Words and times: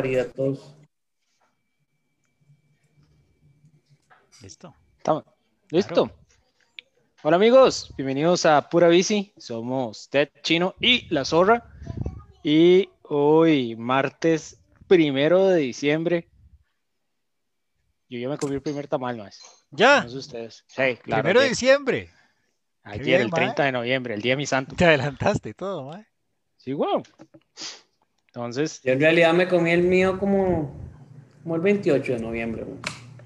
barbaridad 0.00 0.32
todos. 0.34 0.74
Listo. 4.40 4.74
Estamos. 4.96 5.24
Listo. 5.70 6.10
Hola 7.22 7.36
amigos, 7.36 7.92
bienvenidos 7.98 8.46
a 8.46 8.70
Pura 8.70 8.88
Bici. 8.88 9.34
Somos 9.36 10.08
Ted 10.08 10.30
Chino 10.42 10.74
y 10.80 11.06
La 11.14 11.26
Zorra. 11.26 11.70
Y 12.42 12.88
hoy, 13.02 13.76
martes 13.76 14.58
primero 14.88 15.48
de 15.48 15.58
diciembre, 15.58 16.30
yo 18.08 18.18
ya 18.18 18.30
me 18.30 18.38
comí 18.38 18.54
el 18.54 18.62
primer 18.62 18.88
tamal 18.88 19.18
más. 19.18 19.66
¿Ya? 19.70 20.02
No 20.02 20.08
sé 20.08 20.16
ustedes. 20.16 20.64
Sí, 20.66 20.96
claro. 21.02 21.22
Primero 21.22 21.42
de 21.42 21.50
diciembre. 21.50 22.08
ayer, 22.84 23.04
bien, 23.04 23.20
el 23.20 23.28
mae. 23.28 23.40
30 23.42 23.64
de 23.64 23.72
noviembre, 23.72 24.14
el 24.14 24.22
día 24.22 24.32
de 24.32 24.36
mi 24.38 24.46
santo. 24.46 24.74
Te 24.74 24.86
adelantaste 24.86 25.50
y 25.50 25.54
todo, 25.54 25.84
mae. 25.84 26.06
Sí, 26.56 26.72
wow. 26.72 27.02
Entonces, 28.34 28.80
Yo 28.82 28.92
en 28.92 29.00
realidad 29.00 29.34
me 29.34 29.48
comí 29.48 29.70
el 29.72 29.82
mío 29.82 30.18
como, 30.18 30.72
como 31.42 31.56
el 31.56 31.60
28 31.62 32.12
de 32.14 32.20
noviembre. 32.20 32.64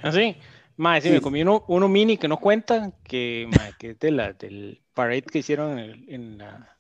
así. 0.03 0.37
Mae, 0.77 1.01
sí, 1.01 1.09
Sí. 1.09 1.15
me 1.15 1.21
comí 1.21 1.43
uno, 1.43 1.65
uno 1.69 1.89
mini 1.89 2.17
que 2.17 2.27
no 2.27 2.39
cuenta, 2.39 2.91
que, 3.05 3.47
mae, 3.49 3.73
que 3.79 3.91
es 3.91 3.99
de 4.01 4.11
la, 4.11 4.33
del 4.33 4.83
parade 4.93 5.23
que 5.23 5.39
hicieron 5.41 5.79
en, 5.79 5.79
el- 5.79 6.09
en 6.09 6.39
la, 6.39 6.79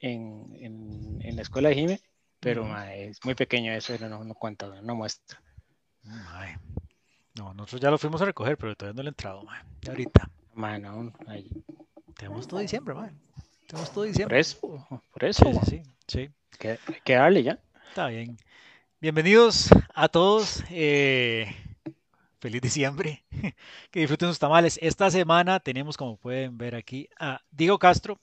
en, 0.00 0.54
en- 0.60 1.18
en 1.22 1.36
la 1.36 1.42
escuela 1.42 1.70
de 1.70 1.74
Jime, 1.74 2.00
pero 2.40 2.64
mae, 2.64 3.08
es 3.08 3.24
muy 3.24 3.34
pequeño 3.34 3.72
eso, 3.72 3.94
no, 4.08 4.22
no 4.22 4.34
cuenta, 4.34 4.68
no 4.82 4.94
muestra. 4.94 5.40
Mae. 6.04 6.56
No, 7.36 7.52
nosotros 7.54 7.80
ya 7.80 7.90
lo 7.90 7.98
fuimos 7.98 8.22
a 8.22 8.26
recoger, 8.26 8.56
pero 8.58 8.76
todavía 8.76 8.96
no 8.98 9.02
le 9.02 9.08
he 9.08 9.10
entrado, 9.10 9.42
mae. 9.42 9.62
Ahorita. 9.88 10.30
Mae, 10.54 10.78
no, 10.78 11.12
ahí- 11.26 11.50
Tenemos 12.16 12.46
todo 12.46 12.60
diciembre, 12.60 12.94
mae. 12.94 13.10
Tenemos 13.66 13.88
todo 13.90 14.04
por 14.04 14.06
diciembre. 14.08 14.38
eso, 14.38 14.60
por 15.12 15.24
eso, 15.24 15.44
Sí, 15.44 15.50
sí, 15.50 15.56
mae, 15.56 15.64
sí, 15.66 15.82
sí. 16.06 16.30
Que- 16.58 16.78
darle 17.14 17.42
ya. 17.42 17.58
Está 17.88 18.08
bien. 18.08 18.36
Bienvenidos 19.00 19.68
a 19.94 20.08
todos. 20.08 20.62
eh, 20.70 21.54
feliz 22.40 22.60
diciembre. 22.62 23.22
Que 23.90 24.00
disfruten 24.00 24.28
sus 24.28 24.38
tamales. 24.38 24.78
Esta 24.82 25.10
semana 25.10 25.60
tenemos, 25.60 25.96
como 25.96 26.16
pueden 26.16 26.58
ver 26.58 26.74
aquí, 26.74 27.08
a 27.18 27.40
Diego 27.52 27.78
Castro, 27.78 28.18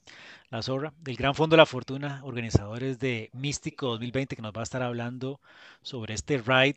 la 0.50 0.60
zorra, 0.62 0.92
del 1.00 1.16
Gran 1.16 1.34
Fondo 1.34 1.54
de 1.54 1.58
la 1.58 1.66
Fortuna, 1.66 2.20
organizadores 2.24 2.98
de 2.98 3.30
Místico 3.32 3.86
2020, 3.88 4.36
que 4.36 4.42
nos 4.42 4.52
va 4.52 4.60
a 4.60 4.64
estar 4.64 4.82
hablando 4.82 5.40
sobre 5.80 6.12
este 6.14 6.38
ride 6.38 6.76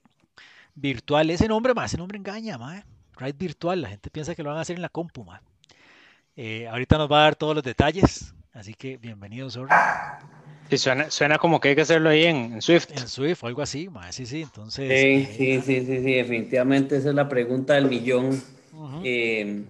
virtual. 0.76 1.30
Ese 1.30 1.48
nombre, 1.48 1.74
más, 1.74 1.92
ese 1.92 1.98
nombre 1.98 2.18
engaña, 2.18 2.58
mae. 2.58 2.84
Ride 3.18 3.34
virtual. 3.34 3.82
La 3.82 3.90
gente 3.90 4.10
piensa 4.10 4.34
que 4.36 4.44
lo 4.44 4.50
van 4.50 4.60
a 4.60 4.62
hacer 4.62 4.76
en 4.78 4.82
la 4.82 4.90
compu, 4.90 5.24
mae. 5.26 5.42
Eh, 6.38 6.68
ahorita 6.68 6.98
nos 6.98 7.12
va 7.12 7.20
a 7.20 7.24
dar 7.24 7.36
todos 7.36 7.56
los 7.56 7.64
detalles. 7.64 8.34
Así 8.54 8.74
que 8.74 8.96
bienvenido, 8.98 9.50
zorra. 9.50 10.20
Sí, 10.70 10.78
suena, 10.78 11.10
suena 11.12 11.38
como 11.38 11.60
que 11.60 11.70
hay 11.70 11.76
que 11.76 11.82
hacerlo 11.82 12.10
ahí 12.10 12.26
en, 12.26 12.54
en 12.54 12.62
Swift. 12.62 12.90
En 12.92 13.08
Swift 13.08 13.44
o 13.44 13.48
algo 13.48 13.62
así, 13.62 13.88
mae. 13.90 14.12
Sí, 14.12 14.26
sí. 14.26 14.42
Entonces. 14.42 14.88
Sí, 14.90 14.96
eh, 14.96 15.30
sí, 15.32 15.62
sí, 15.62 15.86
sí, 15.86 15.98
sí, 16.04 16.14
definitivamente 16.14 16.98
esa 16.98 17.10
es 17.10 17.16
la 17.16 17.30
pregunta 17.30 17.74
del 17.76 17.86
millón. 17.86 18.42
Eh, 19.04 19.64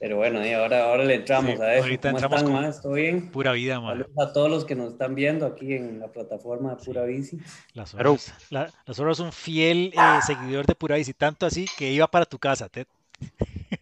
pero 0.00 0.16
bueno, 0.16 0.44
y 0.44 0.52
ahora, 0.52 0.84
ahora 0.90 1.04
le 1.04 1.14
entramos 1.14 1.54
Sí, 1.56 1.62
a 1.62 1.74
eso. 1.74 1.84
ahorita 1.84 2.08
¿Cómo 2.10 2.18
entramos 2.18 2.38
están, 2.40 2.52
con- 2.52 2.62
más? 2.62 2.82
¿Todo 2.82 2.92
bien? 2.94 3.30
Pura 3.30 3.52
vida, 3.52 3.80
mae. 3.80 3.90
Saludos 3.92 4.18
a 4.28 4.32
todos 4.32 4.50
los 4.50 4.64
que 4.64 4.74
nos 4.74 4.92
están 4.92 5.14
viendo 5.14 5.46
aquí 5.46 5.74
en 5.74 6.00
la 6.00 6.08
plataforma 6.08 6.74
de 6.74 6.84
Pura 6.84 7.04
Bici. 7.04 7.38
Las 7.74 7.94
horas, 7.94 8.34
la, 8.50 8.70
las 8.86 8.98
horas 8.98 9.20
un 9.20 9.32
fiel 9.32 9.92
eh, 9.94 10.20
seguidor 10.22 10.66
de 10.66 10.74
Pura 10.74 10.96
Bici, 10.96 11.14
tanto 11.14 11.46
así 11.46 11.66
que 11.78 11.90
iba 11.92 12.06
para 12.08 12.26
tu 12.26 12.38
casa, 12.38 12.68
Ted. 12.68 12.86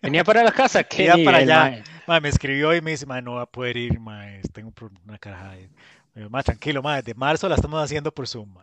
Venía 0.02 0.22
para 0.22 0.44
la 0.44 0.52
casa, 0.52 0.84
qué 0.88 1.04
Iba 1.04 1.16
para 1.24 1.38
allá. 1.38 1.58
mae. 1.70 1.82
Mae, 2.06 2.20
me 2.20 2.28
escribió 2.28 2.74
y 2.74 2.80
me 2.82 2.90
dice, 2.92 3.06
mae, 3.06 3.22
no 3.22 3.34
va 3.34 3.42
a 3.42 3.46
poder 3.46 3.76
ir, 3.76 3.98
mae, 3.98 4.42
tengo 4.52 4.72
una 5.08 5.18
caraja. 5.18 5.52
ahí". 5.52 5.68
"Mae, 6.14 6.42
tranquilo, 6.42 6.82
mae, 6.82 7.02
de 7.02 7.14
marzo 7.14 7.48
la 7.48 7.54
estamos 7.54 7.82
haciendo 7.82 8.12
por 8.12 8.28
Zoom, 8.28 8.54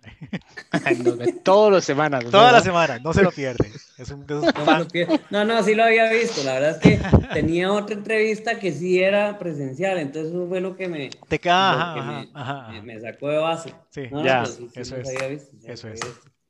Todas 1.44 1.74
las 1.74 1.84
semanas. 1.84 2.24
Toda 2.26 2.44
la 2.46 2.52
¿verdad? 2.54 2.64
semana, 2.64 3.00
no 3.00 3.12
se 3.14 3.24
lo 3.24 3.32
pierde. 3.32 3.72
Es 3.98 4.12
un 4.12 4.26
de 4.26 4.36
esos 4.40 4.54
No, 5.32 5.46
no, 5.46 5.46
no, 5.46 5.64
sí 5.64 5.74
lo 5.74 5.84
había 5.84 6.12
visto. 6.12 6.44
La 6.44 6.54
verdad 6.54 6.72
es 6.72 6.78
que 6.78 7.18
tenía 7.34 7.72
otra 7.72 7.96
entrevista 7.96 8.60
que 8.60 8.72
sí 8.72 9.02
era 9.02 9.38
presencial, 9.40 9.98
entonces 9.98 10.32
eso 10.32 10.48
fue 10.48 10.62
lo 10.62 10.76
que 10.76 10.88
me, 10.88 11.10
Te 11.28 11.40
ca- 11.40 11.72
lo 11.72 11.78
ajá, 11.80 11.94
que 11.94 12.00
ajá, 12.00 12.12
me, 12.12 12.30
ajá, 12.34 12.54
me- 12.72 12.74
ajá. 12.74 12.82
me 12.84 13.00
sacó 13.02 13.30
de 13.30 13.38
base. 13.38 13.74
Sí, 13.90 14.04
No, 14.12 14.24
ya, 14.24 14.46
sí, 14.46 14.70
sí 14.72 14.80
eso 14.80 14.96
es, 14.98 15.10
visto, 15.30 15.58
eso 15.68 15.88
es. 15.88 16.00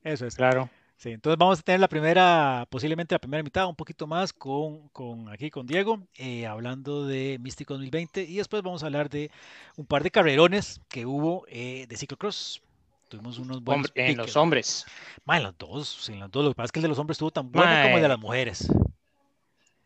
Eso 0.03 0.25
es. 0.25 0.35
Claro. 0.35 0.69
Sí, 0.99 1.11
entonces 1.11 1.37
vamos 1.37 1.59
a 1.59 1.61
tener 1.61 1.79
la 1.79 1.87
primera, 1.87 2.67
posiblemente 2.69 3.15
la 3.15 3.19
primera 3.19 3.41
mitad, 3.41 3.67
un 3.67 3.75
poquito 3.75 4.05
más 4.05 4.33
con, 4.33 4.89
con 4.89 5.29
aquí 5.29 5.49
con 5.49 5.65
Diego, 5.65 6.01
eh, 6.17 6.45
hablando 6.45 7.07
de 7.07 7.37
Místico 7.39 7.75
2020 7.75 8.23
y 8.23 8.35
después 8.35 8.61
vamos 8.63 8.83
a 8.83 8.87
hablar 8.87 9.09
de 9.09 9.31
un 9.77 9.85
par 9.85 10.03
de 10.03 10.11
carrerones 10.11 10.81
que 10.89 11.05
hubo 11.05 11.45
eh, 11.47 11.85
de 11.87 11.95
ciclocross. 11.95 12.61
Tuvimos 13.07 13.39
unos 13.39 13.63
buenos 13.63 13.87
Hombre, 13.87 14.11
en 14.11 14.17
los 14.17 14.35
hombres. 14.35 14.85
Ma, 15.23 15.37
en 15.37 15.43
los 15.43 15.57
dos, 15.57 16.09
en 16.09 16.19
los 16.19 16.29
dos. 16.31 16.43
Lo 16.43 16.51
que 16.51 16.55
pasa 16.55 16.65
es 16.65 16.71
que 16.73 16.79
el 16.79 16.83
de 16.83 16.89
los 16.89 16.99
hombres 16.99 17.15
estuvo 17.15 17.31
tan 17.31 17.49
bueno 17.49 17.81
como 17.81 17.95
el 17.95 18.01
de 18.01 18.09
las 18.09 18.19
mujeres. 18.19 18.69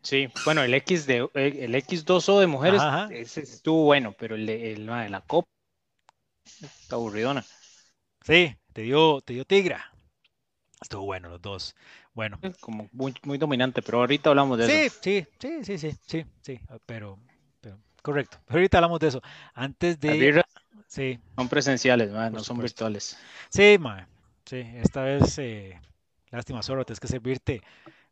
Sí, 0.02 0.28
bueno, 0.44 0.64
el 0.64 0.74
X 0.74 1.06
de 1.06 1.28
el, 1.34 1.56
el 1.58 1.74
X2O 1.76 2.40
de 2.40 2.48
mujeres, 2.48 2.80
Ajá, 2.80 3.04
ajá. 3.04 3.14
ese 3.14 3.42
estuvo 3.42 3.84
bueno, 3.84 4.16
pero 4.18 4.34
el 4.34 4.46
de, 4.46 4.72
el, 4.72 4.86
la 4.86 5.20
copa 5.20 5.46
está 6.60 6.96
aburridona. 6.96 7.46
Sí, 8.22 8.56
te 8.72 8.82
dio, 8.82 9.20
te 9.20 9.34
dio 9.34 9.44
Tigra. 9.44 9.93
Estuvo 10.84 11.06
bueno 11.06 11.30
los 11.30 11.40
dos. 11.40 11.74
Bueno. 12.12 12.38
Como 12.60 12.90
muy, 12.92 13.14
muy 13.22 13.38
dominante, 13.38 13.80
pero 13.80 14.00
ahorita 14.00 14.28
hablamos 14.28 14.58
de 14.58 14.66
Sí, 14.66 14.72
eso. 14.86 14.98
sí, 15.00 15.26
sí, 15.38 15.64
sí, 15.64 15.78
sí, 15.78 15.92
sí, 16.06 16.26
sí, 16.42 16.60
pero, 16.84 17.18
pero 17.62 17.78
correcto. 18.02 18.36
Pero 18.44 18.58
ahorita 18.58 18.76
hablamos 18.76 19.00
de 19.00 19.08
eso. 19.08 19.22
Antes 19.54 19.98
de, 19.98 20.44
sí, 20.86 21.18
son 21.36 21.48
presenciales, 21.48 22.12
mae, 22.12 22.30
no 22.30 22.40
son 22.40 22.58
virtuales. 22.58 23.16
sí, 23.48 23.78
ma, 23.80 24.06
sí, 24.44 24.58
esta 24.74 25.04
vez, 25.04 25.38
eh, 25.38 25.80
lástima, 26.30 26.62
solo 26.62 26.84
tienes 26.84 27.00
que 27.00 27.08
servirte. 27.08 27.62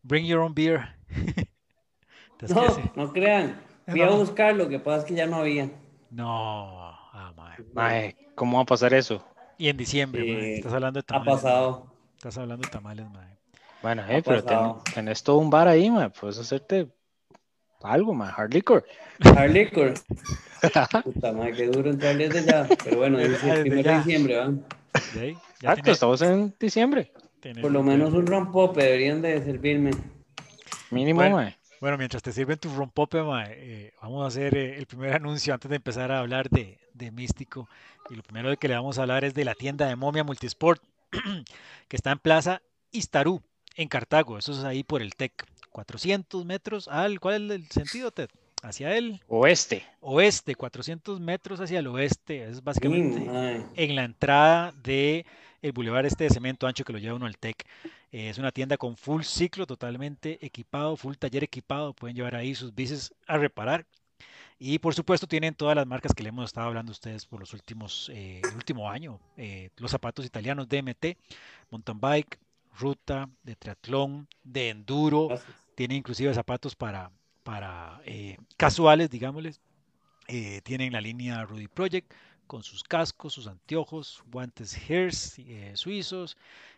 Bring 0.03 0.25
your 0.25 0.41
own 0.41 0.55
beer. 0.55 0.97
Que 2.38 2.55
No, 2.55 2.66
no 2.97 3.12
crean. 3.12 3.55
Fui 3.87 4.00
a 4.03 4.11
buscar, 4.11 4.56
lo 4.56 4.69
que 4.69 4.78
pasa 4.78 5.00
es 5.00 5.05
que 5.05 5.15
ya 5.15 5.27
no 5.27 5.37
había. 5.37 5.69
No, 6.11 6.88
ah, 7.12 7.32
ma. 7.37 7.55
Mae, 7.75 8.16
¿cómo 8.34 8.56
va 8.56 8.62
a 8.62 8.66
pasar 8.66 8.94
eso? 8.94 9.22
Y 9.59 9.69
en 9.69 9.77
diciembre, 9.77 10.56
estás 10.56 10.72
hablando 10.72 11.00
de 11.00 11.15
Ha 11.15 11.25
pasado. 11.25 11.92
Estás 12.22 12.38
hablando 12.38 12.65
de 12.65 12.71
tamales, 12.71 13.10
ma. 13.10 13.27
Bueno, 13.83 14.03
eh, 14.09 14.22
pero 14.25 14.44
ten- 14.44 14.56
pasado. 14.56 14.83
tenés 14.94 15.25
todo 15.25 15.38
un 15.38 15.50
bar 15.50 15.66
ahí, 15.66 15.91
mae, 15.91 16.09
puedes 16.10 16.38
hacerte 16.38 16.87
algo, 17.83 18.15
mae, 18.15 18.31
hard 18.37 18.55
liquor. 18.55 18.87
Hard 19.37 19.50
liquor. 19.50 19.94
Puta 21.03 21.32
madre, 21.32 21.53
qué 21.53 21.66
duro 21.66 21.91
entrarle 21.91 22.28
desde 22.28 22.47
ya. 22.49 22.69
Pero 22.84 22.99
bueno, 22.99 23.19
Desde- 23.19 23.34
ah, 23.50 23.55
el 23.55 23.56
desde 23.56 23.62
primer 23.62 23.84
ya. 23.84 23.91
de 23.91 23.97
diciembre, 23.99 24.37
¿va? 24.37 24.49
De 25.15 25.21
ahí, 25.21 25.32
ya 25.32 25.41
Exacto, 25.72 25.75
tiene- 25.82 25.91
estamos 25.94 26.22
en 26.22 26.55
diciembre. 26.61 27.12
Por 27.61 27.72
lo 27.72 27.82
menos 27.82 28.12
un 28.12 28.25
rompope 28.25 28.84
deberían 28.84 29.21
de 29.21 29.43
servirme. 29.43 29.91
Mínimo, 30.93 31.19
Bueno. 31.22 31.37
mae. 31.38 31.56
Bueno, 31.81 31.99
mientras 31.99 32.22
te 32.22 32.31
sirven 32.31 32.56
tu 32.56 32.72
rompope, 32.72 33.21
ma, 33.25 33.47
eh, 33.49 33.93
vamos 34.00 34.22
a 34.22 34.28
hacer 34.28 34.56
eh, 34.56 34.78
el 34.78 34.87
primer 34.87 35.12
anuncio 35.15 35.53
antes 35.55 35.69
de 35.69 35.75
empezar 35.75 36.12
a 36.12 36.21
hablar 36.21 36.49
de, 36.50 36.78
de 36.94 37.11
Místico. 37.11 37.69
Y 38.11 38.15
lo 38.15 38.22
primero 38.22 38.49
de 38.49 38.59
que 38.59 38.69
le 38.69 38.77
vamos 38.77 39.00
a 39.00 39.03
hablar 39.03 39.25
es 39.25 39.34
de 39.34 39.44
la 39.44 39.56
tienda 39.56 39.88
de 39.88 39.97
Momia 39.97 40.22
Multisport, 40.22 40.81
que 41.89 41.97
está 41.97 42.12
en 42.12 42.19
Plaza 42.19 42.62
Istarú, 42.91 43.43
en 43.77 43.89
Cartago. 43.89 44.39
Eso 44.39 44.53
es 44.53 44.65
ahí 44.65 44.83
por 44.83 45.03
el 45.03 45.15
TEC. 45.15 45.47
400 45.71 46.45
metros 46.45 46.89
al... 46.89 47.21
¿Cuál 47.21 47.50
es 47.50 47.56
el 47.56 47.70
sentido, 47.70 48.11
Ted? 48.11 48.29
Hacia 48.62 48.97
el 48.97 49.20
Oeste. 49.26 49.85
oeste, 50.00 50.55
400 50.55 51.19
metros 51.20 51.61
hacia 51.61 51.81
el 51.81 51.87
oeste. 51.88 52.44
Es 52.44 52.62
básicamente 52.62 53.20
mae. 53.20 53.64
en 53.75 53.97
la 53.97 54.05
entrada 54.05 54.73
de 54.82 55.26
el 55.62 55.73
bulevar 55.73 56.06
este 56.06 56.25
de 56.25 56.31
cemento 56.31 56.67
ancho 56.67 56.85
que 56.85 56.93
lo 56.93 56.99
lleva 56.99 57.17
uno 57.17 57.26
al 57.26 57.38
TEC. 57.38 57.67
Eh, 58.12 58.29
es 58.29 58.38
una 58.38 58.53
tienda 58.53 58.76
con 58.76 58.97
full 58.97 59.23
ciclo, 59.23 59.67
totalmente 59.67 60.44
equipado, 60.44 60.97
full 60.97 61.14
taller 61.14 61.44
equipado. 61.44 61.94
Pueden 61.94 62.17
llevar 62.17 62.37
ahí 62.37 62.55
sus 62.55 62.75
bicis 62.75 63.14
a 63.26 63.38
reparar. 63.38 63.87
Y 64.64 64.79
por 64.79 64.94
supuesto 64.94 65.26
tienen 65.26 65.56
todas 65.56 65.75
las 65.75 65.88
marcas 65.88 66.14
que 66.14 66.23
le 66.23 66.29
hemos 66.29 66.44
estado 66.44 66.69
hablando 66.69 66.91
a 66.91 66.94
ustedes 66.94 67.26
por 67.26 67.41
los 67.41 67.53
últimos, 67.53 68.09
eh, 68.14 68.41
el 68.44 68.55
último 68.55 68.88
año. 68.88 69.19
Eh, 69.37 69.70
los 69.79 69.91
zapatos 69.91 70.25
italianos 70.25 70.69
DMT, 70.69 71.17
mountain 71.73 71.99
bike, 71.99 72.38
ruta, 72.79 73.29
de 73.43 73.56
triatlón, 73.56 74.29
de 74.44 74.69
enduro. 74.69 75.26
Gracias. 75.26 75.56
Tienen 75.75 75.97
inclusive 75.97 76.32
zapatos 76.32 76.76
para, 76.76 77.11
para 77.43 78.00
eh, 78.05 78.37
casuales, 78.56 79.11
digámosles. 79.11 79.61
Eh, 80.29 80.61
tienen 80.62 80.93
la 80.93 81.00
línea 81.00 81.44
Rudy 81.44 81.67
Project 81.67 82.14
con 82.47 82.62
sus 82.62 82.85
cascos, 82.85 83.32
sus 83.32 83.49
anteojos, 83.49 84.23
guantes 84.31 84.79
Hairs 84.88 85.41
suizos, 85.75 86.37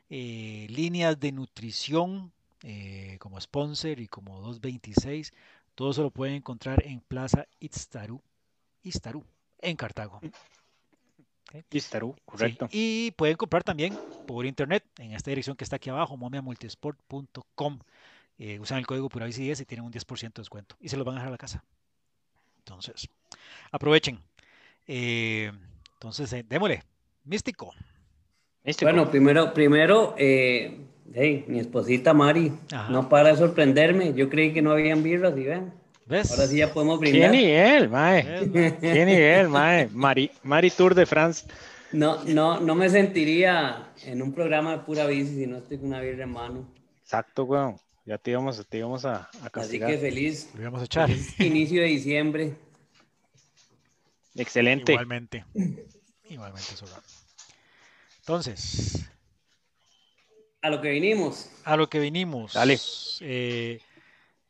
líneas 0.08 1.20
de 1.20 1.32
nutrición 1.32 2.32
eh, 2.66 3.18
como 3.20 3.38
sponsor 3.38 4.00
y 4.00 4.08
como 4.08 4.40
226. 4.40 5.34
Todo 5.74 5.90
eso 5.90 6.02
lo 6.02 6.10
pueden 6.10 6.36
encontrar 6.36 6.82
en 6.86 7.00
Plaza 7.00 7.46
Istaru, 7.58 8.20
Istaru 8.82 9.24
en 9.58 9.76
Cartago. 9.76 10.20
Istaru, 11.70 12.14
Sí, 12.16 12.22
correcto. 12.24 12.68
Y 12.70 13.10
pueden 13.12 13.36
comprar 13.36 13.62
también 13.62 13.98
por 14.26 14.46
internet 14.46 14.84
en 14.98 15.12
esta 15.12 15.30
dirección 15.30 15.56
que 15.56 15.64
está 15.64 15.76
aquí 15.76 15.90
abajo, 15.90 16.16
momiamultisport.com. 16.16 17.78
Eh, 18.38 18.58
usan 18.58 18.78
el 18.78 18.86
código 18.86 19.08
Pura 19.08 19.26
10 19.26 19.60
y 19.60 19.64
tienen 19.64 19.84
un 19.84 19.92
10% 19.92 20.32
de 20.32 20.40
descuento. 20.40 20.76
Y 20.80 20.88
se 20.88 20.96
los 20.96 21.06
van 21.06 21.14
a 21.14 21.18
dejar 21.18 21.28
a 21.28 21.32
la 21.32 21.38
casa. 21.38 21.64
Entonces, 22.58 23.08
aprovechen. 23.70 24.18
Eh, 24.86 25.52
entonces, 25.94 26.32
eh, 26.32 26.44
démosle. 26.48 26.82
Místico. 27.24 27.72
Bueno, 28.82 29.10
primero, 29.10 29.52
primero 29.52 30.14
eh, 30.16 30.86
mi 31.06 31.58
esposita 31.58 32.14
Mari 32.14 32.52
no 32.90 33.08
para 33.08 33.30
de 33.30 33.36
sorprenderme. 33.36 34.14
Yo 34.14 34.28
creí 34.28 34.52
que 34.52 34.62
no 34.62 34.72
habían 34.72 35.02
birras 35.02 35.36
y 35.36 35.44
ven. 35.44 35.72
¿Ves? 36.06 36.30
Ahora 36.30 36.46
sí 36.46 36.58
ya 36.58 36.72
podemos 36.72 37.00
brindar. 37.00 37.30
¿Qué 37.30 37.36
nivel, 37.36 37.88
mae? 37.88 38.50
¿Qué 38.80 39.04
nivel, 39.06 39.48
mae? 39.48 39.88
Mari, 39.92 40.30
Mari 40.42 40.70
Tour 40.70 40.94
de 40.94 41.06
France. 41.06 41.46
No, 41.92 42.22
no, 42.24 42.60
no 42.60 42.74
me 42.74 42.90
sentiría 42.90 43.92
en 44.04 44.20
un 44.20 44.34
programa 44.34 44.72
de 44.72 44.78
pura 44.82 45.06
bici 45.06 45.34
si 45.34 45.46
no 45.46 45.58
estoy 45.58 45.78
con 45.78 45.88
una 45.88 46.00
birra 46.00 46.24
en 46.24 46.30
mano. 46.30 46.68
Exacto, 47.00 47.44
weón. 47.44 47.76
Ya 48.04 48.18
te 48.18 48.32
íbamos, 48.32 48.66
te 48.66 48.78
íbamos 48.78 49.06
a, 49.06 49.30
a 49.42 49.50
castigar. 49.50 49.88
Así 49.88 49.96
que 49.96 50.10
feliz. 50.10 50.50
Lo 50.54 50.60
íbamos 50.60 50.82
a 50.82 50.84
echar. 50.84 51.08
inicio 51.38 51.80
de 51.80 51.88
diciembre. 51.88 52.54
Excelente. 54.34 54.92
Igualmente. 54.92 55.44
Igualmente, 56.28 56.70
Entonces. 58.18 59.08
A 60.64 60.70
lo 60.70 60.80
que 60.80 60.92
vinimos. 60.92 61.50
A 61.64 61.76
lo 61.76 61.90
que 61.90 61.98
vinimos. 61.98 62.54
Dale. 62.54 62.78
Eh, 63.20 63.78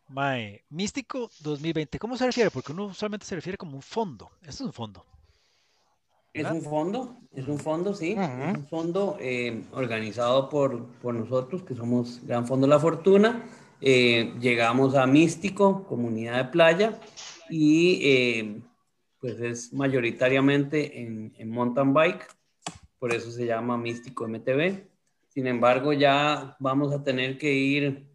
Mae, 0.06 0.62
Místico 0.70 1.28
2020. 1.40 1.98
¿Cómo 1.98 2.16
se 2.16 2.24
refiere? 2.24 2.52
Porque 2.52 2.70
uno 2.70 2.84
usualmente 2.84 3.26
se 3.26 3.34
refiere 3.34 3.58
como 3.58 3.74
un 3.74 3.82
fondo. 3.82 4.30
Esto 4.42 4.62
es 4.62 4.66
un 4.68 4.72
fondo. 4.72 5.04
Es 6.32 6.48
un 6.48 6.62
fondo, 6.62 7.16
es 7.34 7.48
un 7.48 7.58
fondo, 7.58 7.94
sí. 7.94 8.12
Es 8.12 8.56
un 8.56 8.68
fondo 8.68 9.16
eh, 9.20 9.64
organizado 9.72 10.48
por, 10.48 10.86
por, 11.02 11.16
nosotros, 11.16 11.64
que 11.64 11.74
somos 11.74 12.24
Gran 12.24 12.46
Fondo 12.46 12.68
La 12.68 12.78
Fortuna. 12.78 13.44
Eh, 13.80 14.34
llegamos 14.38 14.94
a 14.94 15.08
Místico, 15.08 15.82
comunidad 15.82 16.44
de 16.44 16.50
playa, 16.52 17.00
y 17.50 17.98
eh, 18.04 18.60
pues 19.18 19.40
es 19.40 19.72
mayoritariamente 19.72 21.02
en, 21.02 21.34
en, 21.38 21.50
mountain 21.50 21.92
bike, 21.92 22.28
por 23.00 23.12
eso 23.12 23.32
se 23.32 23.46
llama 23.46 23.76
Místico 23.76 24.28
MTV. 24.28 24.93
Sin 25.34 25.46
embargo, 25.48 25.92
ya 25.92 26.56
vamos 26.60 26.94
a 26.94 27.02
tener 27.02 27.36
que 27.38 27.52
ir 27.52 28.06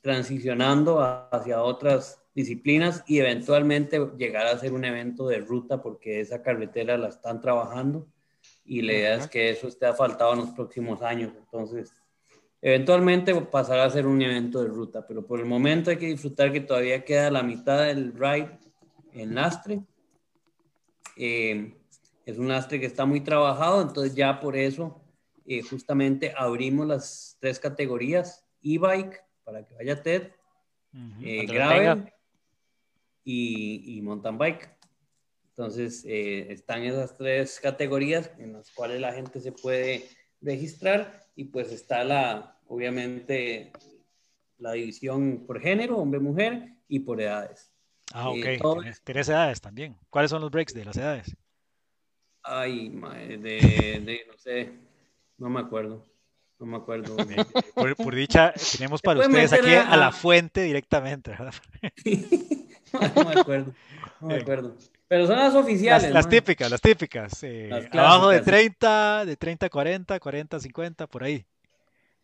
transicionando 0.00 1.00
hacia 1.30 1.62
otras 1.62 2.22
disciplinas 2.34 3.04
y 3.06 3.18
eventualmente 3.18 4.00
llegar 4.16 4.46
a 4.46 4.58
ser 4.58 4.72
un 4.72 4.84
evento 4.84 5.26
de 5.28 5.38
ruta 5.40 5.82
porque 5.82 6.20
esa 6.20 6.40
carretera 6.40 6.96
la 6.96 7.08
están 7.08 7.40
trabajando 7.40 8.06
y 8.64 8.80
la 8.82 8.92
idea 8.92 9.14
es 9.16 9.26
que 9.26 9.50
eso 9.50 9.68
esté 9.68 9.92
faltado 9.92 10.32
en 10.32 10.38
los 10.40 10.50
próximos 10.50 11.02
años. 11.02 11.32
Entonces, 11.36 11.94
eventualmente 12.62 13.34
pasará 13.34 13.84
a 13.84 13.90
ser 13.90 14.06
un 14.06 14.22
evento 14.22 14.62
de 14.62 14.68
ruta, 14.68 15.06
pero 15.06 15.26
por 15.26 15.40
el 15.40 15.46
momento 15.46 15.90
hay 15.90 15.96
que 15.96 16.06
disfrutar 16.06 16.52
que 16.52 16.60
todavía 16.60 17.04
queda 17.04 17.30
la 17.30 17.42
mitad 17.42 17.84
del 17.84 18.14
ride 18.14 18.58
en 19.12 19.34
lastre. 19.34 19.80
Eh, 21.16 21.74
es 22.24 22.38
un 22.38 22.48
lastre 22.48 22.78
que 22.78 22.86
está 22.86 23.04
muy 23.04 23.20
trabajado, 23.20 23.82
entonces 23.82 24.14
ya 24.14 24.38
por 24.38 24.56
eso 24.56 24.97
eh, 25.48 25.62
justamente 25.62 26.34
abrimos 26.36 26.86
las 26.86 27.38
tres 27.40 27.58
categorías, 27.58 28.44
e-bike 28.62 29.24
para 29.44 29.64
que 29.64 29.74
vaya 29.74 30.02
TED, 30.02 30.30
eh, 31.22 31.46
gravel 31.46 32.12
y, 33.24 34.00
mountain 34.02 34.36
bike. 34.36 34.68
Entonces, 35.48 36.04
eh, 36.06 36.52
están 36.52 36.82
esas 36.82 37.16
tres 37.16 37.58
categorías 37.60 38.30
en 38.38 38.52
las 38.52 38.70
cuales 38.70 39.00
la 39.00 39.12
gente 39.14 39.40
se 39.40 39.52
puede 39.52 40.04
registrar 40.42 41.24
y 41.34 41.44
pues 41.44 41.72
está 41.72 42.04
la, 42.04 42.60
obviamente, 42.66 43.72
la 44.58 44.72
división 44.72 45.44
por 45.46 45.60
género, 45.60 45.96
hombre-mujer 45.96 46.74
y 46.88 47.00
por 47.00 47.22
edades. 47.22 47.72
Ah, 48.12 48.30
eh, 48.34 48.58
ok. 48.60 48.96
¿Tienes, 49.02 49.28
edades 49.28 49.60
también. 49.62 49.96
¿Cuáles 50.10 50.30
son 50.30 50.42
los 50.42 50.50
breaks 50.50 50.74
de 50.74 50.84
las 50.84 50.96
edades? 50.96 51.34
Ay, 52.42 52.88
de, 52.88 54.24
no 54.26 54.38
sé, 54.38 54.72
no 55.38 55.48
me 55.48 55.60
acuerdo. 55.60 56.06
No 56.58 56.66
me 56.66 56.76
acuerdo. 56.76 57.16
Por, 57.96 58.14
dicha, 58.14 58.52
tenemos 58.76 59.00
para 59.00 59.20
ustedes 59.20 59.52
aquí 59.52 59.74
a... 59.74 59.96
la 59.96 60.10
fuente 60.10 60.62
directamente, 60.62 61.30
¿verdad? 61.30 61.54
no 63.14 63.24
me 63.24 63.40
acuerdo, 63.40 63.74
no 64.20 64.28
me 64.28 64.34
acuerdo. 64.36 64.76
Pero 65.06 65.26
son 65.26 65.36
las 65.36 65.54
oficiales. 65.54 66.12
Las, 66.12 66.28
típicas, 66.28 66.70
las 66.70 66.82
típicas. 66.82 67.42
Eh, 67.42 67.70
abajo 67.92 68.28
de 68.28 68.40
30, 68.40 69.24
de 69.24 69.36
30 69.36 69.66
a 69.66 69.70
40, 69.70 70.20
40 70.20 70.56
a 70.56 70.60
50, 70.60 71.06
por 71.06 71.24
ahí. 71.24 71.46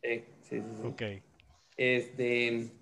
Sí, 0.02 0.25
sí, 0.43 0.60
sí. 0.60 0.87
Ok. 0.87 1.02
Este, 1.76 2.72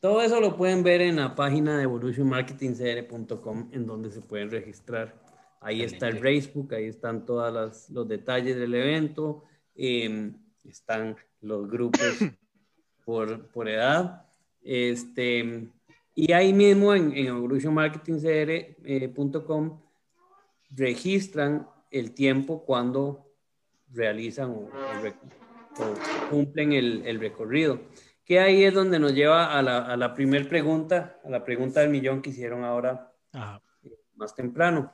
todo 0.00 0.22
eso 0.22 0.40
lo 0.40 0.56
pueden 0.56 0.82
ver 0.82 1.02
en 1.02 1.16
la 1.16 1.36
página 1.36 1.76
de 1.76 1.84
evolutionmarketingcr.com 1.84 3.70
en 3.72 3.86
donde 3.86 4.10
se 4.10 4.22
pueden 4.22 4.50
registrar. 4.50 5.14
Ahí 5.60 5.82
está 5.82 6.08
el 6.08 6.20
Racebook, 6.20 6.72
ahí 6.72 6.86
están 6.86 7.26
todos 7.26 7.88
los 7.90 8.08
detalles 8.08 8.56
del 8.56 8.74
evento. 8.74 9.44
Eh, 9.78 10.32
están 10.64 11.16
los 11.40 11.70
grupos 11.70 12.00
por, 13.04 13.46
por 13.48 13.68
edad. 13.68 14.24
Este, 14.60 15.68
y 16.14 16.32
ahí 16.32 16.52
mismo 16.52 16.94
en, 16.94 17.16
en 17.16 17.26
evolutionmarketingcr.com 17.28 19.80
registran 20.70 21.66
el 21.90 22.12
tiempo 22.12 22.64
cuando 22.64 23.32
realizan 23.90 24.50
o, 24.50 24.68
cumplen 26.28 26.72
el, 26.72 27.06
el, 27.06 27.20
recorrido. 27.20 27.80
Que 28.24 28.40
ahí 28.40 28.64
es 28.64 28.74
donde 28.74 28.98
nos 28.98 29.14
lleva 29.14 29.56
a 29.56 29.62
la, 29.62 29.86
a 29.86 29.96
la 29.96 30.12
primera 30.12 30.48
pregunta, 30.48 31.20
a 31.24 31.30
la 31.30 31.44
pregunta 31.44 31.78
del 31.80 31.90
millón 31.90 32.20
que 32.20 32.30
hicieron 32.30 32.64
ahora 32.64 33.12
eh, 33.32 33.60
más 34.16 34.34
temprano. 34.34 34.92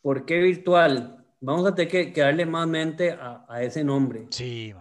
¿Por 0.00 0.24
qué 0.24 0.40
virtual? 0.40 1.21
Vamos 1.42 1.66
a 1.66 1.74
tener 1.74 2.12
que, 2.12 2.20
darle 2.20 2.46
más 2.46 2.68
mente 2.68 3.10
a, 3.10 3.44
a 3.48 3.62
ese 3.62 3.82
nombre. 3.82 4.26
Sí, 4.30 4.72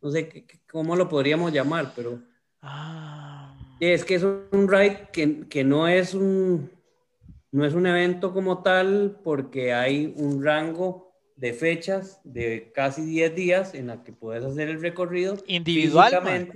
no 0.00 0.10
sé 0.10 0.44
cómo 0.70 0.94
lo 0.94 1.08
podríamos 1.08 1.52
llamar, 1.52 1.92
pero 1.96 2.20
ah. 2.62 3.56
es 3.80 4.04
que 4.04 4.16
es 4.16 4.22
un 4.22 4.68
ride 4.68 5.08
que, 5.12 5.48
que, 5.48 5.64
no 5.64 5.88
es 5.88 6.14
un 6.14 6.70
no 7.50 7.64
es 7.64 7.72
un 7.72 7.86
evento 7.86 8.34
como 8.34 8.62
tal 8.62 9.18
porque 9.24 9.72
hay 9.72 10.12
un 10.16 10.44
rango 10.44 11.10
de 11.36 11.54
fechas 11.54 12.20
de 12.22 12.70
casi 12.74 13.06
10 13.06 13.34
días 13.34 13.74
en 13.74 13.86
la 13.86 14.04
que 14.04 14.12
puedes 14.12 14.44
hacer 14.44 14.68
el 14.68 14.82
recorrido 14.82 15.36
individual 15.46 16.52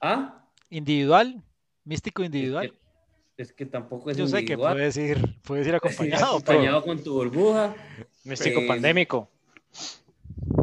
¿Ah? 0.00 0.48
individual 0.70 1.42
místico 1.84 2.24
individual 2.24 2.72
es 3.36 3.52
que, 3.52 3.66
tampoco 3.66 4.10
es 4.10 4.16
yo 4.16 4.26
sé 4.26 4.44
que 4.44 4.56
puedes 4.56 4.96
ir 4.96 5.18
puedes 5.42 5.66
ir 5.66 5.74
acompañado 5.76 6.36
acompañado 6.36 6.82
con 6.82 7.02
tu 7.02 7.12
burbuja 7.12 7.74
místico 8.28 8.60
pues, 8.60 8.68
pandémico 8.68 9.30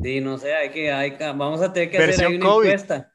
Sí, 0.02 0.22
no 0.22 0.38
sé, 0.38 0.54
hay 0.54 0.70
que, 0.70 0.92
hay 0.92 1.18
vamos 1.36 1.62
a 1.62 1.74
tener 1.74 1.90
que 1.90 1.98
hacer 1.98 2.28
una 2.28 2.36
encuesta. 2.36 3.12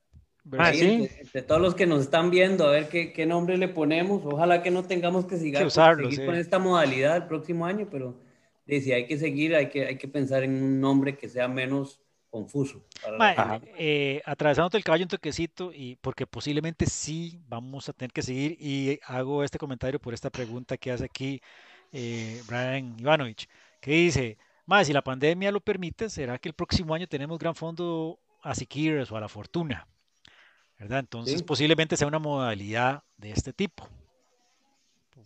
Ah, 0.58 0.72
de 0.72 1.42
todos 1.46 1.60
los 1.60 1.74
que 1.74 1.86
nos 1.86 2.00
están 2.00 2.30
viendo, 2.30 2.66
a 2.66 2.72
ver 2.72 2.88
qué, 2.88 3.12
qué 3.12 3.26
nombre 3.26 3.56
le 3.56 3.68
ponemos. 3.68 4.22
Ojalá 4.24 4.62
que 4.62 4.70
no 4.70 4.82
tengamos 4.84 5.26
que 5.26 5.36
seguir, 5.36 5.58
con 6.26 6.34
esta 6.34 6.58
modalidad 6.58 7.16
el 7.16 7.26
próximo 7.26 7.66
año, 7.66 7.88
pero 7.90 8.18
si 8.66 8.92
hay 8.92 9.06
que 9.06 9.18
seguir, 9.18 9.54
hay 9.54 9.68
que, 9.68 9.86
hay 9.86 9.96
que 9.96 10.08
pensar 10.08 10.42
en 10.42 10.62
un 10.62 10.80
nombre 10.80 11.16
que 11.16 11.28
sea 11.28 11.46
menos 11.46 12.00
confuso. 12.30 12.84
eh, 13.76 14.22
atravesándote 14.24 14.76
el 14.76 14.84
caballo 14.84 15.04
un 15.04 15.08
toquecito, 15.08 15.72
y 15.72 15.96
porque 16.00 16.26
posiblemente 16.26 16.86
sí 16.86 17.40
vamos 17.48 17.88
a 17.88 17.92
tener 17.92 18.12
que 18.12 18.22
seguir, 18.22 18.56
y 18.58 18.98
hago 19.04 19.44
este 19.44 19.58
comentario 19.58 20.00
por 20.00 20.14
esta 20.14 20.30
pregunta 20.30 20.76
que 20.76 20.90
hace 20.90 21.04
aquí 21.04 21.40
eh, 21.92 22.40
Brian 22.46 22.98
Ivanovich, 22.98 23.48
que 23.80 23.92
dice, 23.92 24.38
más, 24.66 24.86
si 24.86 24.92
la 24.92 25.02
pandemia 25.02 25.50
lo 25.50 25.60
permite, 25.60 26.08
será 26.08 26.38
que 26.38 26.48
el 26.48 26.54
próximo 26.54 26.94
año 26.94 27.08
tenemos 27.08 27.38
gran 27.38 27.54
fondo 27.54 28.20
a 28.42 28.54
Siquires 28.54 29.10
o 29.10 29.16
a 29.16 29.20
la 29.20 29.28
Fortuna, 29.28 29.88
¿verdad? 30.78 31.00
Entonces, 31.00 31.42
posiblemente 31.42 31.96
sea 31.96 32.06
una 32.06 32.18
modalidad 32.18 33.02
de 33.16 33.32
este 33.32 33.52
tipo. 33.52 33.88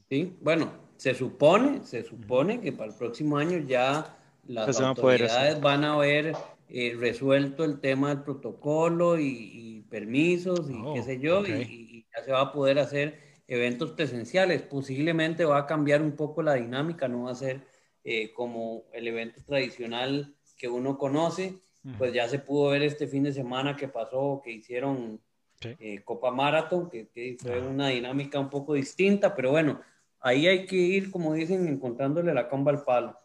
Sí, 0.08 0.36
bueno, 0.40 0.72
se 0.96 1.14
supone, 1.14 1.84
se 1.84 2.04
supone 2.04 2.60
que 2.60 2.72
para 2.72 2.90
el 2.90 2.96
próximo 2.96 3.36
año 3.36 3.58
ya 3.58 4.16
las 4.46 4.80
autoridades 4.80 5.60
van 5.60 5.84
a 5.84 5.94
haber 5.94 6.34
eh, 6.68 6.96
resuelto 6.98 7.64
el 7.64 7.80
tema 7.80 8.08
del 8.10 8.22
protocolo 8.22 9.18
y, 9.18 9.84
permisos 9.90 10.68
y 10.70 10.72
qué 10.72 11.00
oh, 11.00 11.04
sé 11.04 11.20
yo, 11.20 11.46
y, 11.46 11.52
y, 11.52 12.06
ya 12.16 12.24
se 12.24 12.32
va 12.32 12.40
a 12.40 12.52
poder 12.52 12.80
hacer 12.80 13.20
eventos 13.46 13.92
presenciales. 13.92 14.62
Posiblemente 14.62 15.44
va 15.44 15.58
a 15.58 15.66
cambiar 15.66 16.02
un 16.02 16.12
poco 16.12 16.42
la 16.42 16.54
dinámica, 16.54 17.06
no 17.06 17.24
va 17.24 17.30
a 17.30 17.36
ser 17.36 17.73
eh, 18.04 18.32
como 18.34 18.84
el 18.92 19.08
evento 19.08 19.40
tradicional 19.46 20.34
que 20.58 20.68
uno 20.68 20.98
conoce, 20.98 21.58
pues 21.98 22.12
ya 22.12 22.28
se 22.28 22.38
pudo 22.38 22.70
ver 22.70 22.82
este 22.82 23.06
fin 23.06 23.22
de 23.22 23.32
semana 23.32 23.76
que 23.76 23.88
pasó, 23.88 24.40
que 24.44 24.52
hicieron 24.52 25.20
eh, 25.62 26.02
Copa 26.04 26.30
Marathon, 26.30 26.90
que, 26.90 27.36
fue 27.40 27.60
una 27.60 27.88
dinámica 27.88 28.38
un 28.38 28.50
poco 28.50 28.74
distinta, 28.74 29.34
pero 29.34 29.50
bueno, 29.50 29.80
ahí 30.20 30.46
hay 30.46 30.66
que 30.66 30.76
ir, 30.76 31.10
como 31.10 31.34
dicen, 31.34 31.66
encontrándole 31.66 32.32
la 32.34 32.48
comba 32.48 32.72
al 32.72 32.84
palo. 32.84 33.18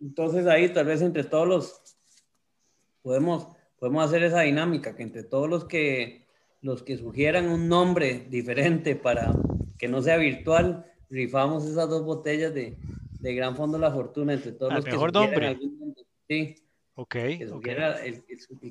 Entonces 0.00 0.46
ahí 0.46 0.70
tal 0.70 0.86
vez 0.86 1.02
entre 1.02 1.24
todos 1.24 1.46
los 1.46 1.82
podemos, 3.02 3.48
podemos 3.78 4.04
hacer 4.04 4.22
esa 4.22 4.40
dinámica, 4.40 4.96
que 4.96 5.02
entre 5.02 5.22
todos 5.22 5.48
los 5.48 5.64
que, 5.64 6.26
los 6.62 6.82
que 6.82 6.96
sugieran 6.96 7.48
un 7.48 7.68
nombre 7.68 8.26
diferente 8.28 8.96
para 8.96 9.32
que 9.78 9.88
no 9.88 10.02
sea 10.02 10.16
virtual, 10.16 10.86
rifamos 11.10 11.66
esas 11.66 11.88
dos 11.88 12.04
botellas 12.04 12.54
de, 12.54 12.76
de 13.20 13.34
Gran 13.34 13.56
Fondo 13.56 13.78
La 13.78 13.90
Fortuna 13.90 14.32
entre 14.32 14.52
todos 14.52 14.72
los 14.72 14.84
mejor 14.84 15.12
nombre. 15.12 15.58
Sí, 16.28 16.56
Ok. 17.00 17.12
Que 17.12 17.48
sugiera, 17.48 18.04
el, 18.04 18.22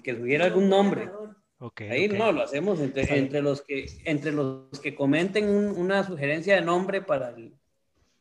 que 0.03 0.15
sugiera 0.15 0.45
algún 0.45 0.69
nombre. 0.69 1.09
Okay, 1.57 1.89
Ahí 1.89 2.07
no, 2.07 2.31
lo 2.31 2.43
hacemos 2.43 2.79
entre, 2.79 3.17
entre, 3.17 3.41
los 3.41 3.63
que, 3.63 3.89
entre 4.05 4.31
los 4.31 4.79
que 4.79 4.93
comenten 4.93 5.49
una 5.49 6.03
sugerencia 6.03 6.53
de 6.53 6.61
nombre 6.61 7.01
para 7.01 7.31
el, 7.31 7.53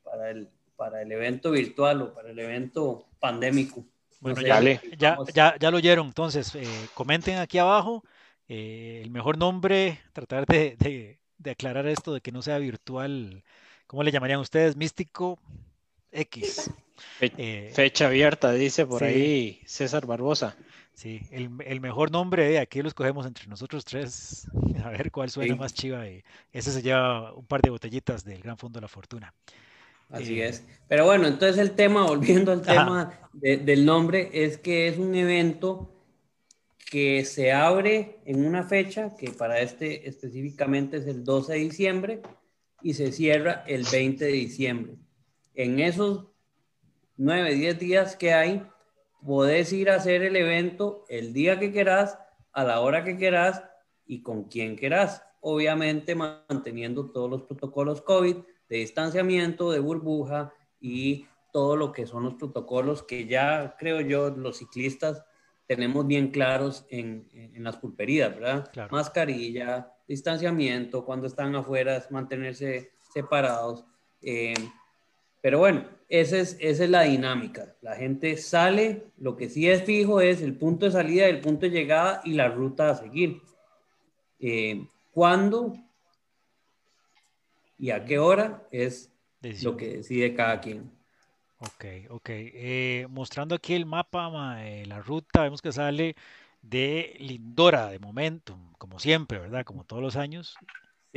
para, 0.02 0.30
el, 0.30 0.48
para 0.76 1.02
el 1.02 1.12
evento 1.12 1.50
virtual 1.50 2.00
o 2.00 2.14
para 2.14 2.30
el 2.30 2.38
evento 2.38 3.06
pandémico. 3.20 3.84
Bueno, 4.20 4.40
ya, 4.40 4.60
ya, 4.96 5.56
ya, 5.60 5.70
lo 5.70 5.76
oyeron, 5.76 6.06
entonces 6.06 6.54
eh, 6.54 6.64
comenten 6.94 7.36
aquí 7.36 7.58
abajo 7.58 8.02
eh, 8.48 9.02
el 9.04 9.10
mejor 9.10 9.36
nombre, 9.36 10.00
tratar 10.14 10.46
de, 10.46 10.74
de, 10.78 11.20
de, 11.36 11.50
aclarar 11.50 11.86
esto 11.86 12.14
de 12.14 12.22
que 12.22 12.32
no 12.32 12.40
sea 12.40 12.58
virtual, 12.58 13.44
¿cómo 13.86 14.02
le 14.02 14.10
llamarían 14.10 14.40
ustedes? 14.40 14.74
Místico 14.74 15.38
X. 16.12 16.70
Eh, 17.20 17.70
fecha 17.74 18.06
abierta, 18.06 18.52
dice 18.52 18.86
por 18.86 19.04
ahí 19.04 19.60
César 19.66 20.06
Barbosa. 20.06 20.56
Sí, 20.94 21.20
el, 21.30 21.50
el, 21.64 21.80
mejor 21.80 22.10
nombre, 22.10 22.58
aquí 22.58 22.82
lo 22.82 22.88
escogemos 22.88 23.24
entre 23.24 23.46
nosotros 23.46 23.84
tres, 23.84 24.48
a 24.84 24.90
ver 24.90 25.12
cuál 25.12 25.30
suena 25.30 25.54
más 25.54 25.72
chiva. 25.72 26.08
Y 26.08 26.24
ese 26.52 26.72
se 26.72 26.82
lleva 26.82 27.32
un 27.34 27.46
par 27.46 27.60
de 27.60 27.70
botellitas 27.70 28.24
del 28.24 28.42
Gran 28.42 28.58
Fondo 28.58 28.78
de 28.78 28.82
la 28.82 28.88
Fortuna. 28.88 29.32
Así 30.10 30.40
eh, 30.40 30.48
es. 30.48 30.64
Pero 30.88 31.04
bueno, 31.04 31.28
entonces 31.28 31.58
el 31.58 31.72
tema, 31.72 32.04
volviendo 32.04 32.50
al 32.50 32.62
tema 32.66 33.12
del 33.32 33.86
nombre, 33.86 34.30
es 34.32 34.58
que 34.58 34.88
es 34.88 34.98
un 34.98 35.14
evento 35.14 35.94
que 36.90 37.24
se 37.24 37.52
abre 37.52 38.18
en 38.24 38.44
una 38.44 38.64
fecha 38.64 39.14
que 39.16 39.30
para 39.30 39.60
este 39.60 40.08
específicamente 40.08 40.96
es 40.96 41.06
el 41.06 41.22
12 41.22 41.52
de 41.52 41.58
diciembre 41.58 42.22
y 42.82 42.94
se 42.94 43.12
cierra 43.12 43.64
el 43.66 43.84
20 43.84 44.24
de 44.24 44.32
diciembre. 44.32 44.94
En 45.58 45.80
esos 45.80 46.24
9, 47.16 47.52
10 47.56 47.78
días 47.80 48.14
que 48.14 48.32
hay, 48.32 48.64
podés 49.26 49.72
ir 49.72 49.90
a 49.90 49.96
hacer 49.96 50.22
el 50.22 50.36
evento 50.36 51.04
el 51.08 51.32
día 51.32 51.58
que 51.58 51.72
querás, 51.72 52.16
a 52.52 52.62
la 52.62 52.78
hora 52.78 53.02
que 53.02 53.16
querás 53.18 53.64
y 54.06 54.22
con 54.22 54.44
quien 54.44 54.76
querás. 54.76 55.24
Obviamente 55.40 56.14
manteniendo 56.14 57.10
todos 57.10 57.28
los 57.28 57.42
protocolos 57.42 58.02
COVID 58.02 58.36
de 58.68 58.76
distanciamiento, 58.76 59.72
de 59.72 59.80
burbuja 59.80 60.54
y 60.80 61.26
todo 61.52 61.74
lo 61.74 61.90
que 61.90 62.06
son 62.06 62.22
los 62.22 62.34
protocolos 62.34 63.02
que 63.02 63.26
ya 63.26 63.74
creo 63.80 64.00
yo 64.00 64.30
los 64.30 64.58
ciclistas 64.58 65.24
tenemos 65.66 66.06
bien 66.06 66.30
claros 66.30 66.86
en, 66.88 67.28
en 67.32 67.64
las 67.64 67.78
pulperías, 67.78 68.32
¿verdad? 68.32 68.70
Mascarilla, 68.92 69.92
distanciamiento, 70.06 71.04
cuando 71.04 71.26
están 71.26 71.56
afuera, 71.56 72.00
mantenerse 72.10 72.92
separados. 73.12 73.84
Eh, 74.22 74.54
pero 75.48 75.60
bueno, 75.60 75.82
esa 76.10 76.36
es, 76.36 76.58
esa 76.60 76.84
es 76.84 76.90
la 76.90 77.04
dinámica. 77.04 77.74
La 77.80 77.96
gente 77.96 78.36
sale, 78.36 79.06
lo 79.16 79.34
que 79.34 79.48
sí 79.48 79.66
es 79.66 79.82
fijo 79.82 80.20
es 80.20 80.42
el 80.42 80.52
punto 80.52 80.84
de 80.84 80.92
salida, 80.92 81.24
el 81.24 81.40
punto 81.40 81.60
de 81.60 81.70
llegada 81.70 82.20
y 82.22 82.34
la 82.34 82.48
ruta 82.48 82.90
a 82.90 82.94
seguir. 82.94 83.40
Eh, 84.40 84.86
¿Cuándo 85.10 85.72
y 87.78 87.92
a 87.92 88.04
qué 88.04 88.18
hora 88.18 88.68
es 88.70 89.10
lo 89.62 89.74
que 89.74 89.88
decide 89.88 90.34
cada 90.34 90.60
quien? 90.60 90.92
Ok, 91.60 91.84
ok. 92.10 92.28
Eh, 92.28 93.06
mostrando 93.08 93.54
aquí 93.54 93.72
el 93.72 93.86
mapa, 93.86 94.62
eh, 94.66 94.84
la 94.84 95.00
ruta, 95.00 95.44
vemos 95.44 95.62
que 95.62 95.72
sale 95.72 96.14
de 96.60 97.16
Lindora 97.20 97.88
de 97.88 98.00
momento, 98.00 98.58
como 98.76 98.98
siempre, 98.98 99.38
¿verdad? 99.38 99.64
Como 99.64 99.84
todos 99.84 100.02
los 100.02 100.16
años. 100.16 100.58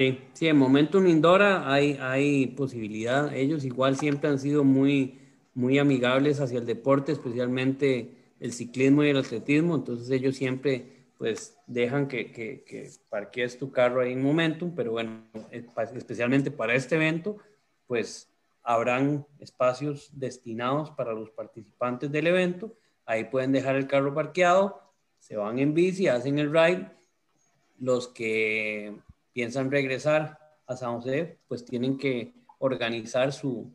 Sí, 0.01 0.19
sí, 0.33 0.47
en 0.47 0.57
Momentum 0.57 1.05
Indora 1.05 1.71
hay, 1.71 1.95
hay 2.01 2.47
posibilidad. 2.47 3.31
Ellos 3.35 3.63
igual 3.63 3.97
siempre 3.97 4.31
han 4.31 4.39
sido 4.39 4.63
muy, 4.63 5.19
muy 5.53 5.77
amigables 5.77 6.39
hacia 6.39 6.57
el 6.57 6.65
deporte, 6.65 7.11
especialmente 7.11 8.09
el 8.39 8.51
ciclismo 8.51 9.03
y 9.03 9.09
el 9.09 9.17
atletismo. 9.17 9.75
Entonces 9.75 10.09
ellos 10.09 10.35
siempre 10.35 11.05
pues 11.19 11.55
dejan 11.67 12.07
que, 12.07 12.31
que, 12.31 12.63
que 12.63 12.89
parquees 13.09 13.59
tu 13.59 13.71
carro 13.71 14.01
ahí 14.01 14.13
en 14.13 14.23
Momentum, 14.23 14.73
pero 14.75 14.93
bueno, 14.93 15.21
eh, 15.51 15.67
especialmente 15.93 16.49
para 16.49 16.73
este 16.73 16.95
evento, 16.95 17.37
pues 17.85 18.27
habrán 18.63 19.27
espacios 19.37 20.09
destinados 20.13 20.89
para 20.89 21.13
los 21.13 21.29
participantes 21.29 22.11
del 22.11 22.25
evento. 22.25 22.75
Ahí 23.05 23.25
pueden 23.25 23.51
dejar 23.51 23.75
el 23.75 23.85
carro 23.85 24.15
parqueado, 24.15 24.81
se 25.19 25.35
van 25.37 25.59
en 25.59 25.75
bici, 25.75 26.07
hacen 26.07 26.39
el 26.39 26.51
ride. 26.51 26.89
Los 27.77 28.07
que 28.07 28.95
piensan 29.33 29.71
regresar 29.71 30.39
a 30.67 30.75
San 30.75 30.95
José, 30.95 31.39
pues 31.47 31.65
tienen 31.65 31.97
que 31.97 32.33
organizar 32.59 33.33
su, 33.33 33.71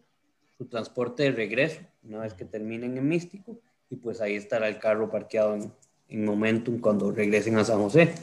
su 0.56 0.66
transporte 0.66 1.24
de 1.24 1.32
regreso 1.32 1.80
una 2.02 2.20
vez 2.20 2.34
que 2.34 2.44
terminen 2.44 2.96
en 2.96 3.08
Místico 3.08 3.58
y 3.90 3.96
pues 3.96 4.20
ahí 4.20 4.34
estará 4.34 4.68
el 4.68 4.78
carro 4.78 5.10
parqueado 5.10 5.54
en, 5.54 5.72
en 6.08 6.24
Momentum 6.24 6.80
cuando 6.80 7.10
regresen 7.10 7.58
a 7.58 7.64
San 7.64 7.78
José. 7.78 8.14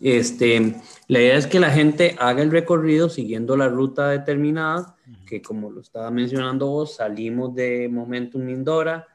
Este, 0.00 0.76
la 1.08 1.18
idea 1.18 1.36
es 1.36 1.46
que 1.46 1.58
la 1.58 1.70
gente 1.70 2.14
haga 2.18 2.42
el 2.42 2.52
recorrido 2.52 3.08
siguiendo 3.08 3.56
la 3.56 3.68
ruta 3.68 4.08
determinada, 4.08 4.96
que 5.26 5.42
como 5.42 5.70
lo 5.70 5.80
estaba 5.80 6.10
mencionando 6.10 6.68
vos, 6.68 6.96
salimos 6.96 7.54
de 7.54 7.88
Momentum 7.88 8.42
Mindora, 8.42 9.06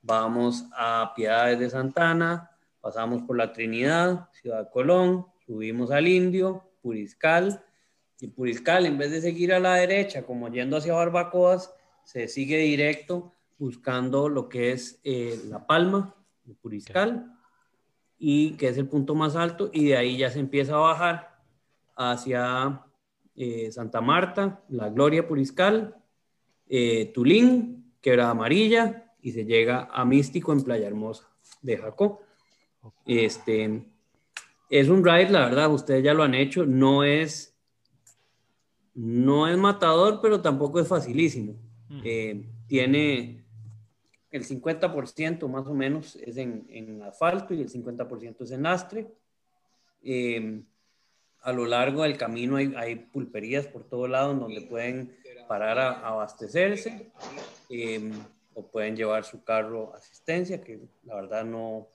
vamos 0.00 0.64
a 0.76 1.12
Piedades 1.16 1.58
de 1.58 1.70
Santana, 1.70 2.50
pasamos 2.80 3.22
por 3.22 3.36
la 3.36 3.52
Trinidad, 3.52 4.28
Ciudad 4.32 4.70
Colón, 4.72 5.26
subimos 5.44 5.90
al 5.90 6.06
Indio, 6.06 6.67
Puriscal. 6.88 7.62
Y 8.18 8.28
Puriscal, 8.28 8.86
en 8.86 8.96
vez 8.96 9.10
de 9.10 9.20
seguir 9.20 9.52
a 9.52 9.60
la 9.60 9.74
derecha, 9.74 10.24
como 10.24 10.48
yendo 10.48 10.78
hacia 10.78 10.94
Barbacoas, 10.94 11.70
se 12.02 12.28
sigue 12.28 12.56
directo 12.56 13.34
buscando 13.58 14.30
lo 14.30 14.48
que 14.48 14.72
es 14.72 14.98
eh, 15.04 15.38
La 15.50 15.66
Palma, 15.66 16.14
de 16.44 16.54
Puriscal, 16.54 17.36
y 18.18 18.52
que 18.52 18.68
es 18.68 18.78
el 18.78 18.88
punto 18.88 19.14
más 19.14 19.36
alto, 19.36 19.68
y 19.70 19.88
de 19.88 19.98
ahí 19.98 20.16
ya 20.16 20.30
se 20.30 20.40
empieza 20.40 20.76
a 20.76 20.78
bajar 20.78 21.42
hacia 21.94 22.86
eh, 23.36 23.70
Santa 23.70 24.00
Marta, 24.00 24.64
La 24.70 24.88
Gloria 24.88 25.28
Puriscal, 25.28 25.94
eh, 26.70 27.12
Tulín, 27.12 27.92
Quebrada 28.00 28.30
Amarilla, 28.30 29.12
y 29.20 29.32
se 29.32 29.44
llega 29.44 29.90
a 29.92 30.06
Místico 30.06 30.54
en 30.54 30.62
Playa 30.62 30.86
Hermosa 30.86 31.28
de 31.60 31.76
Jacó. 31.76 32.22
Este, 33.04 33.84
es 34.68 34.88
un 34.88 35.04
ride, 35.04 35.30
la 35.30 35.46
verdad, 35.46 35.72
ustedes 35.72 36.04
ya 36.04 36.14
lo 36.14 36.22
han 36.22 36.34
hecho, 36.34 36.66
no 36.66 37.04
es, 37.04 37.56
no 38.94 39.48
es 39.48 39.56
matador, 39.56 40.20
pero 40.20 40.40
tampoco 40.40 40.80
es 40.80 40.88
facilísimo. 40.88 41.56
Eh, 42.04 42.44
tiene 42.66 43.44
el 44.30 44.44
50% 44.44 45.48
más 45.48 45.66
o 45.66 45.74
menos 45.74 46.16
es 46.16 46.36
en, 46.36 47.02
asfalto 47.02 47.54
y 47.54 47.62
el 47.62 47.70
50% 47.70 48.42
es 48.42 48.50
en 48.50 48.62
lastre. 48.62 49.10
Eh, 50.02 50.62
a 51.40 51.52
lo 51.52 51.64
largo 51.64 52.02
del 52.02 52.18
camino 52.18 52.56
hay, 52.56 52.96
pulperías 52.96 53.66
por 53.66 53.84
todo 53.84 54.06
lado 54.06 54.32
en 54.32 54.40
donde 54.40 54.60
pueden 54.62 55.16
parar 55.46 55.78
a, 55.78 56.06
abastecerse 56.06 57.10
eh, 57.70 58.10
o 58.54 58.66
pueden 58.66 58.96
llevar 58.96 59.24
su 59.24 59.42
carro 59.44 59.94
asistencia, 59.94 60.62
que 60.62 60.80
la 61.04 61.14
verdad 61.14 61.44
no, 61.44 61.88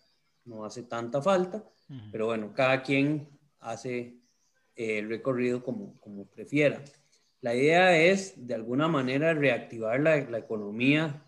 no 0.46 0.65
hace 0.65 0.84
tanta 0.84 1.22
falta. 1.22 1.63
Pero 2.12 2.27
bueno, 2.27 2.53
cada 2.53 2.81
quien 2.81 3.27
hace 3.59 4.15
eh, 4.75 5.00
el 5.00 5.09
recorrido 5.09 5.63
como, 5.63 6.00
como 6.00 6.25
prefiera. 6.25 6.81
La 7.41 7.53
idea 7.55 7.97
es, 7.97 8.47
de 8.47 8.55
alguna 8.55 8.88
manera, 8.88 9.33
reactivar 9.33 10.00
la, 10.00 10.17
la 10.29 10.38
economía 10.38 11.21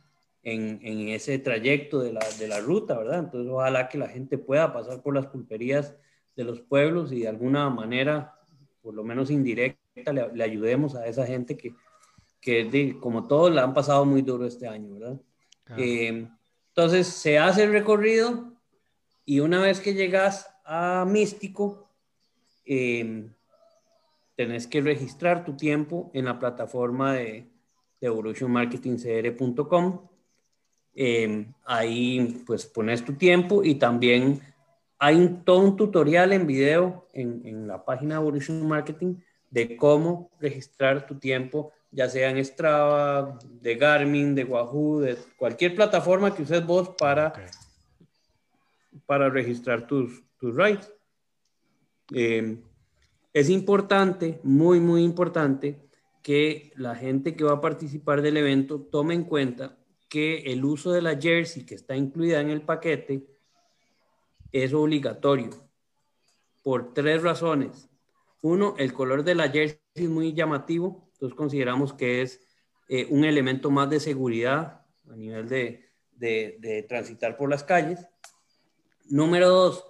en, 0.43 0.79
en, 0.81 1.09
ese 1.09 1.39
trayecto 1.39 1.99
de 1.99 2.13
la, 2.13 2.21
de 2.39 2.47
la, 2.47 2.59
ruta, 2.59 2.97
¿verdad? 2.97 3.19
Entonces, 3.19 3.51
ojalá 3.51 3.89
que 3.89 3.97
la 3.97 4.07
gente 4.07 4.37
pueda 4.37 4.71
pasar 4.71 5.01
por 5.01 5.13
las 5.13 5.27
pulperías 5.27 5.95
de 6.35 6.43
los 6.43 6.61
pueblos 6.61 7.11
y 7.11 7.21
de 7.21 7.27
alguna 7.27 7.69
manera, 7.69 8.35
por 8.81 8.93
lo 8.93 9.03
menos 9.03 9.29
indirecta, 9.29 10.13
le, 10.13 10.43
ayudemos 10.43 10.95
a 10.95 11.05
esa 11.07 11.25
gente 11.25 11.57
que, 11.57 11.73
que 12.39 12.97
como 12.99 13.27
todos, 13.27 13.53
la 13.53 13.63
han 13.63 13.73
pasado 13.73 14.05
muy 14.05 14.21
duro 14.21 14.45
este 14.45 14.67
año, 14.67 14.93
¿verdad? 14.93 15.19
Eh, 15.77 16.27
entonces, 16.69 17.07
se 17.07 17.39
hace 17.39 17.63
el 17.63 17.71
recorrido 17.71 18.53
y 19.25 19.39
una 19.39 19.61
vez 19.61 19.79
que 19.79 19.93
llegas 19.93 20.54
a 20.65 21.05
Místico, 21.05 21.87
em, 22.65 23.29
tenés 24.35 24.67
que 24.67 24.81
registrar 24.81 25.45
tu 25.45 25.55
tiempo 25.55 26.11
en 26.13 26.25
la 26.25 26.39
plataforma 26.39 27.13
de, 27.13 27.47
de 28.01 28.07
evolutionmarketingcr.com. 28.07 29.99
Em, 30.95 31.53
ahí 31.65 32.43
pues 32.45 32.65
pones 32.65 33.03
tu 33.03 33.13
tiempo 33.13 33.63
y 33.63 33.75
también 33.75 34.41
hay 34.97 35.41
todo 35.43 35.59
un 35.59 35.75
tutorial 35.75 36.31
en 36.31 36.47
video 36.47 37.07
en, 37.13 37.41
en, 37.45 37.67
la 37.67 37.83
página 37.83 38.15
de 38.15 38.21
Evolution 38.21 38.65
Marketing 38.65 39.15
de 39.49 39.75
cómo 39.75 40.31
registrar 40.39 41.05
tu 41.05 41.15
tiempo, 41.15 41.73
ya 41.91 42.09
sea 42.09 42.29
en 42.29 42.43
Strava, 42.43 43.37
de 43.61 43.75
Garmin, 43.75 44.35
de 44.35 44.45
Wahoo, 44.45 45.01
de 45.01 45.17
cualquier 45.37 45.75
plataforma 45.75 46.33
que 46.33 46.43
uses 46.43 46.65
vos 46.65 46.89
para, 46.97 47.33
para 49.05 49.29
registrar 49.29 49.87
tus, 49.87 50.23
tus 50.45 50.55
rights. 50.55 50.93
Eh, 52.13 52.61
es 53.33 53.49
importante, 53.49 54.39
muy, 54.43 54.79
muy 54.79 55.03
importante, 55.03 55.89
que 56.21 56.71
la 56.75 56.95
gente 56.95 57.35
que 57.35 57.43
va 57.43 57.53
a 57.53 57.61
participar 57.61 58.21
del 58.21 58.37
evento 58.37 58.79
tome 58.79 59.15
en 59.15 59.23
cuenta 59.23 59.77
que 60.07 60.37
el 60.53 60.63
uso 60.63 60.91
de 60.91 61.01
la 61.01 61.19
jersey 61.19 61.65
que 61.65 61.73
está 61.73 61.95
incluida 61.95 62.41
en 62.41 62.51
el 62.51 62.61
paquete 62.61 63.27
es 64.51 64.71
obligatorio 64.73 65.49
por 66.61 66.93
tres 66.93 67.23
razones. 67.23 67.89
Uno, 68.41 68.75
el 68.77 68.93
color 68.93 69.23
de 69.23 69.33
la 69.33 69.49
jersey 69.49 69.79
es 69.95 70.09
muy 70.09 70.33
llamativo, 70.33 71.09
entonces 71.13 71.35
consideramos 71.35 71.93
que 71.93 72.21
es 72.21 72.39
eh, 72.87 73.07
un 73.09 73.25
elemento 73.25 73.71
más 73.71 73.89
de 73.89 73.99
seguridad 73.99 74.85
a 75.09 75.15
nivel 75.15 75.49
de, 75.49 75.89
de, 76.11 76.85
transitar 76.87 77.35
por 77.35 77.49
las 77.49 77.63
calles. 77.63 78.07
Número 79.09 79.49
dos, 79.49 79.85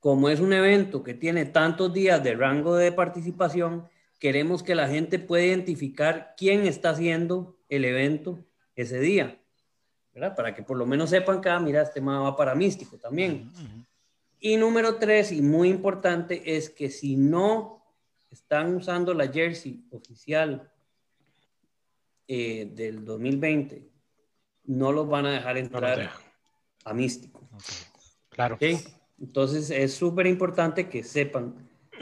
como 0.00 0.28
es 0.28 0.40
un 0.40 0.52
evento 0.52 1.02
que 1.02 1.14
tiene 1.14 1.44
tantos 1.44 1.92
días 1.92 2.22
de 2.24 2.34
rango 2.34 2.74
de 2.74 2.90
participación, 2.90 3.88
queremos 4.18 4.62
que 4.62 4.74
la 4.74 4.88
gente 4.88 5.18
pueda 5.18 5.44
identificar 5.44 6.34
quién 6.36 6.66
está 6.66 6.90
haciendo 6.90 7.58
el 7.68 7.84
evento 7.84 8.44
ese 8.74 8.98
día, 8.98 9.40
¿verdad? 10.12 10.34
Para 10.34 10.54
que 10.54 10.62
por 10.62 10.76
lo 10.76 10.86
menos 10.86 11.10
sepan 11.10 11.40
que, 11.40 11.48
ah, 11.48 11.60
mira, 11.60 11.82
este 11.82 12.00
mapa 12.00 12.30
va 12.30 12.36
para 12.36 12.54
místico 12.54 12.98
también. 12.98 13.50
Y 14.40 14.56
número 14.56 14.96
tres, 14.96 15.32
y 15.32 15.42
muy 15.42 15.68
importante, 15.68 16.56
es 16.56 16.70
que 16.70 16.90
si 16.90 17.16
no 17.16 17.84
están 18.30 18.74
usando 18.74 19.12
la 19.12 19.28
jersey 19.28 19.84
oficial 19.90 20.70
eh, 22.26 22.70
del 22.74 23.04
2020 23.04 23.90
no 24.64 24.92
los 24.92 25.08
van 25.08 25.26
a 25.26 25.32
dejar 25.32 25.58
entrar 25.58 26.10
a 26.84 26.94
místico. 26.94 27.40
Claro. 28.28 28.56
Entonces 29.20 29.70
es 29.70 29.94
súper 29.94 30.26
importante 30.26 30.88
que 30.88 31.02
sepan 31.02 31.54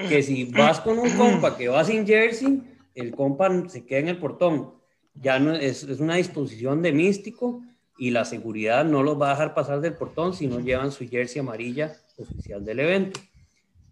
que 0.08 0.22
si 0.22 0.44
vas 0.56 0.80
con 0.80 0.98
un 0.98 1.10
compa 1.16 1.56
que 1.56 1.68
va 1.68 1.84
sin 1.84 2.06
jersey, 2.06 2.62
el 2.94 3.14
compa 3.14 3.68
se 3.68 3.84
queda 3.84 4.00
en 4.00 4.08
el 4.08 4.18
portón. 4.18 4.75
Ya 5.14 5.38
no 5.38 5.54
es, 5.54 5.82
es 5.82 6.00
una 6.00 6.14
disposición 6.14 6.80
de 6.82 6.92
místico 6.92 7.62
y 7.98 8.10
la 8.10 8.25
seguridad 8.25 8.84
no 8.84 9.02
los 9.02 9.20
va 9.20 9.28
a 9.28 9.32
dejar 9.32 9.54
pasar 9.54 9.80
del 9.80 9.94
portón 9.94 10.32
si 10.32 10.46
no 10.46 10.60
llevan 10.60 10.92
su 10.92 11.08
jersey 11.08 11.40
amarilla 11.40 11.96
oficial 12.16 12.64
del 12.64 12.80
evento. 12.80 13.20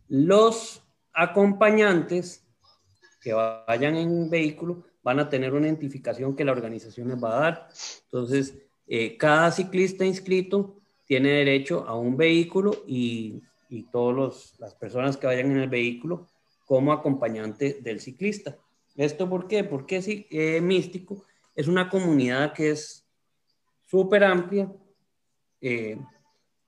Los 0.09 0.83
acompañantes 1.13 2.47
que 3.21 3.33
vayan 3.33 3.97
en 3.97 4.31
vehículo 4.31 4.85
van 5.03 5.19
a 5.19 5.29
tener 5.29 5.53
una 5.53 5.67
identificación 5.67 6.37
que 6.37 6.45
la 6.45 6.53
organización 6.53 7.09
les 7.09 7.23
va 7.23 7.37
a 7.37 7.41
dar. 7.41 7.69
Entonces, 8.05 8.55
eh, 8.87 9.17
cada 9.17 9.51
ciclista 9.51 10.05
inscrito 10.05 10.76
tiene 11.07 11.31
derecho 11.31 11.87
a 11.87 11.99
un 11.99 12.17
vehículo 12.17 12.85
y, 12.87 13.43
y 13.69 13.85
todas 13.85 14.55
las 14.59 14.75
personas 14.75 15.17
que 15.17 15.27
vayan 15.27 15.51
en 15.53 15.59
el 15.59 15.69
vehículo 15.69 16.27
como 16.67 16.93
acompañante 16.93 17.79
del 17.81 18.01
ciclista. 18.01 18.57
¿Esto 18.97 19.29
por 19.29 19.47
qué? 19.47 19.65
Porque 19.65 20.03
sí, 20.03 20.27
eh, 20.31 20.61
Místico 20.61 21.25
es 21.55 21.69
una 21.69 21.89
comunidad 21.89 22.53
que 22.53 22.71
es 22.71 23.07
súper 23.87 24.25
amplia 24.25 24.73
eh, 25.61 25.99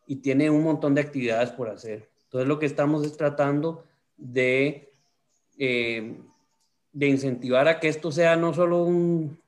y 0.07 0.17
tiene 0.17 0.49
un 0.51 0.63
montón 0.63 0.95
de 0.95 1.01
actividades 1.01 1.51
por 1.51 1.69
hacer. 1.69 2.09
Entonces 2.25 2.49
lo 2.49 2.59
que 2.59 2.67
estamos 2.67 3.05
es 3.05 3.17
tratando 3.17 3.85
de, 4.17 4.93
de 5.57 7.07
incentivar 7.07 7.69
a 7.69 7.81
que 7.81 7.89
esto 7.89 8.13
sea 8.13 8.37
no 8.37 8.55
solo 8.55 8.83
un, 8.83 9.39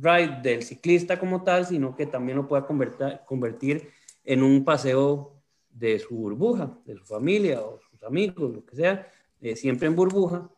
ride 0.00 0.40
del 0.42 0.62
ciclista 0.62 1.18
como 1.18 1.42
tal, 1.42 1.66
sino 1.66 1.96
que 1.96 2.06
también 2.06 2.36
lo 2.36 2.48
pueda 2.48 2.66
convertir, 2.66 3.20
convertir 3.26 3.90
en 4.28 4.42
un 4.42 4.62
paseo 4.62 5.32
de 5.70 5.98
su 5.98 6.14
burbuja, 6.14 6.78
de 6.84 6.94
su 6.96 7.04
familia 7.06 7.62
o 7.62 7.80
sus 7.80 8.02
amigos, 8.02 8.52
lo 8.54 8.66
que 8.66 8.76
sea, 8.76 9.10
eh, 9.40 9.56
siempre 9.56 9.88
en 9.88 9.96
burbuja. 9.96 10.50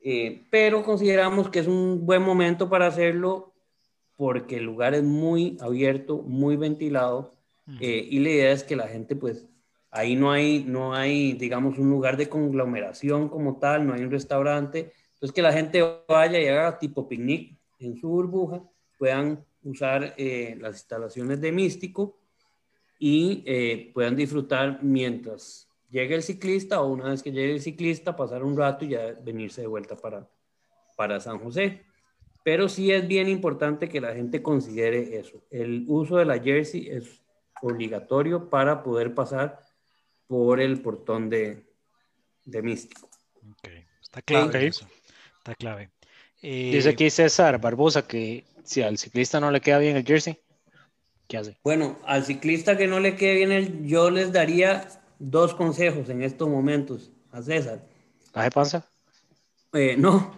Eh, 0.00 0.46
pero 0.50 0.82
consideramos 0.82 1.50
que 1.50 1.58
es 1.58 1.66
un 1.66 2.06
buen 2.06 2.22
momento 2.22 2.70
para 2.70 2.86
hacerlo 2.86 3.52
porque 4.16 4.56
el 4.56 4.64
lugar 4.64 4.94
es 4.94 5.02
muy 5.02 5.58
abierto, 5.60 6.22
muy 6.22 6.56
ventilado 6.56 7.34
eh, 7.80 8.08
y 8.10 8.18
la 8.20 8.30
idea 8.30 8.52
es 8.52 8.64
que 8.64 8.76
la 8.76 8.88
gente 8.88 9.14
pues 9.14 9.46
ahí 9.90 10.16
no 10.16 10.32
hay, 10.32 10.64
no 10.66 10.94
hay, 10.94 11.34
digamos, 11.34 11.78
un 11.78 11.90
lugar 11.90 12.16
de 12.16 12.30
conglomeración 12.30 13.28
como 13.28 13.58
tal, 13.58 13.86
no 13.86 13.92
hay 13.92 14.02
un 14.04 14.10
restaurante, 14.10 14.92
entonces 15.12 15.34
que 15.34 15.42
la 15.42 15.52
gente 15.52 15.84
vaya 16.08 16.40
y 16.40 16.46
haga 16.46 16.78
tipo 16.78 17.06
picnic 17.06 17.58
en 17.78 17.94
su 17.98 18.08
burbuja 18.08 18.62
puedan 18.96 19.44
usar 19.62 20.14
las 20.16 20.76
instalaciones 20.76 21.42
de 21.42 21.52
Místico 21.52 22.17
y 22.98 23.42
eh, 23.46 23.90
puedan 23.94 24.16
disfrutar 24.16 24.82
mientras 24.82 25.68
llegue 25.88 26.14
el 26.14 26.22
ciclista 26.22 26.80
o 26.80 26.88
una 26.88 27.10
vez 27.10 27.22
que 27.22 27.32
llegue 27.32 27.52
el 27.52 27.60
ciclista, 27.60 28.16
pasar 28.16 28.42
un 28.42 28.56
rato 28.56 28.84
y 28.84 28.88
ya 28.88 29.14
venirse 29.22 29.62
de 29.62 29.66
vuelta 29.66 29.96
para, 29.96 30.28
para 30.96 31.20
San 31.20 31.38
José. 31.38 31.84
Pero 32.44 32.68
sí 32.68 32.90
es 32.90 33.06
bien 33.06 33.28
importante 33.28 33.88
que 33.88 34.00
la 34.00 34.14
gente 34.14 34.42
considere 34.42 35.18
eso. 35.18 35.42
El 35.50 35.84
uso 35.88 36.16
de 36.16 36.24
la 36.24 36.38
jersey 36.38 36.88
es 36.88 37.22
obligatorio 37.62 38.48
para 38.48 38.82
poder 38.82 39.14
pasar 39.14 39.60
por 40.26 40.60
el 40.60 40.80
portón 40.80 41.28
de, 41.28 41.66
de 42.44 42.62
Místico. 42.62 43.08
Está 44.02 44.22
clave. 44.22 44.68
Está 44.68 45.54
clave. 45.54 45.90
Dice 46.40 46.90
aquí 46.90 47.10
César 47.10 47.60
Barbosa 47.60 48.06
que 48.06 48.44
si 48.64 48.82
al 48.82 48.98
ciclista 48.98 49.40
no 49.40 49.50
le 49.50 49.60
queda 49.60 49.78
bien 49.78 49.96
el 49.96 50.04
jersey, 50.04 50.38
¿qué 51.28 51.36
hace? 51.36 51.58
Bueno, 51.62 51.96
al 52.04 52.24
ciclista 52.24 52.76
que 52.76 52.86
no 52.86 52.98
le 52.98 53.14
quede 53.14 53.34
bien 53.34 53.52
el, 53.52 53.86
yo 53.86 54.10
les 54.10 54.32
daría 54.32 54.88
dos 55.18 55.54
consejos 55.54 56.08
en 56.08 56.22
estos 56.22 56.48
momentos 56.48 57.12
a 57.30 57.42
César. 57.42 57.86
¿Caje 58.32 58.50
panza? 58.50 58.88
Eh, 59.74 59.96
no. 59.96 60.32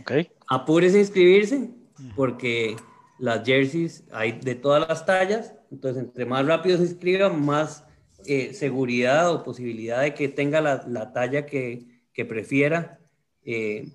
Ok. 0.00 0.12
Apúrese 0.48 0.98
a 0.98 1.00
inscribirse 1.00 1.70
porque 2.14 2.76
las 3.18 3.44
jerseys 3.44 4.04
hay 4.12 4.32
de 4.32 4.54
todas 4.54 4.86
las 4.86 5.06
tallas, 5.06 5.54
entonces 5.70 6.02
entre 6.02 6.26
más 6.26 6.46
rápido 6.46 6.76
se 6.76 6.84
inscriba, 6.84 7.30
más 7.30 7.84
eh, 8.26 8.52
seguridad 8.52 9.32
o 9.32 9.42
posibilidad 9.42 10.02
de 10.02 10.14
que 10.14 10.28
tenga 10.28 10.60
la, 10.60 11.12
talla 11.12 11.46
que, 11.46 11.86
prefiera, 12.28 12.98
eh, 13.44 13.88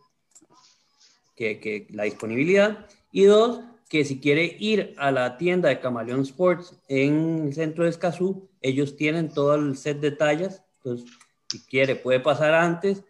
que, 1.36 1.60
que, 1.60 1.88
la 1.92 2.04
disponibilidad. 2.04 2.88
Y 3.12 3.24
dos, 3.24 3.62
que 3.92 4.06
si 4.06 4.22
quiere 4.22 4.56
ir 4.58 4.96
a 4.98 5.12
la 5.12 5.36
tienda 5.36 5.68
de 5.68 5.82
Camaleón 5.82 6.22
Sports 6.22 6.80
en 6.88 7.48
el 7.48 7.54
centro 7.54 7.84
de 7.84 7.90
Escazú, 7.90 8.48
ellos 8.62 8.96
tienen 8.96 9.28
todo 9.28 9.54
el 9.56 9.76
set 9.76 10.00
de 10.00 10.12
tallas. 10.12 10.64
Entonces, 10.78 11.12
si 11.50 11.60
quiere, 11.66 11.98
puede 11.98 12.22
pasar 12.22 12.54
antes, 12.54 13.04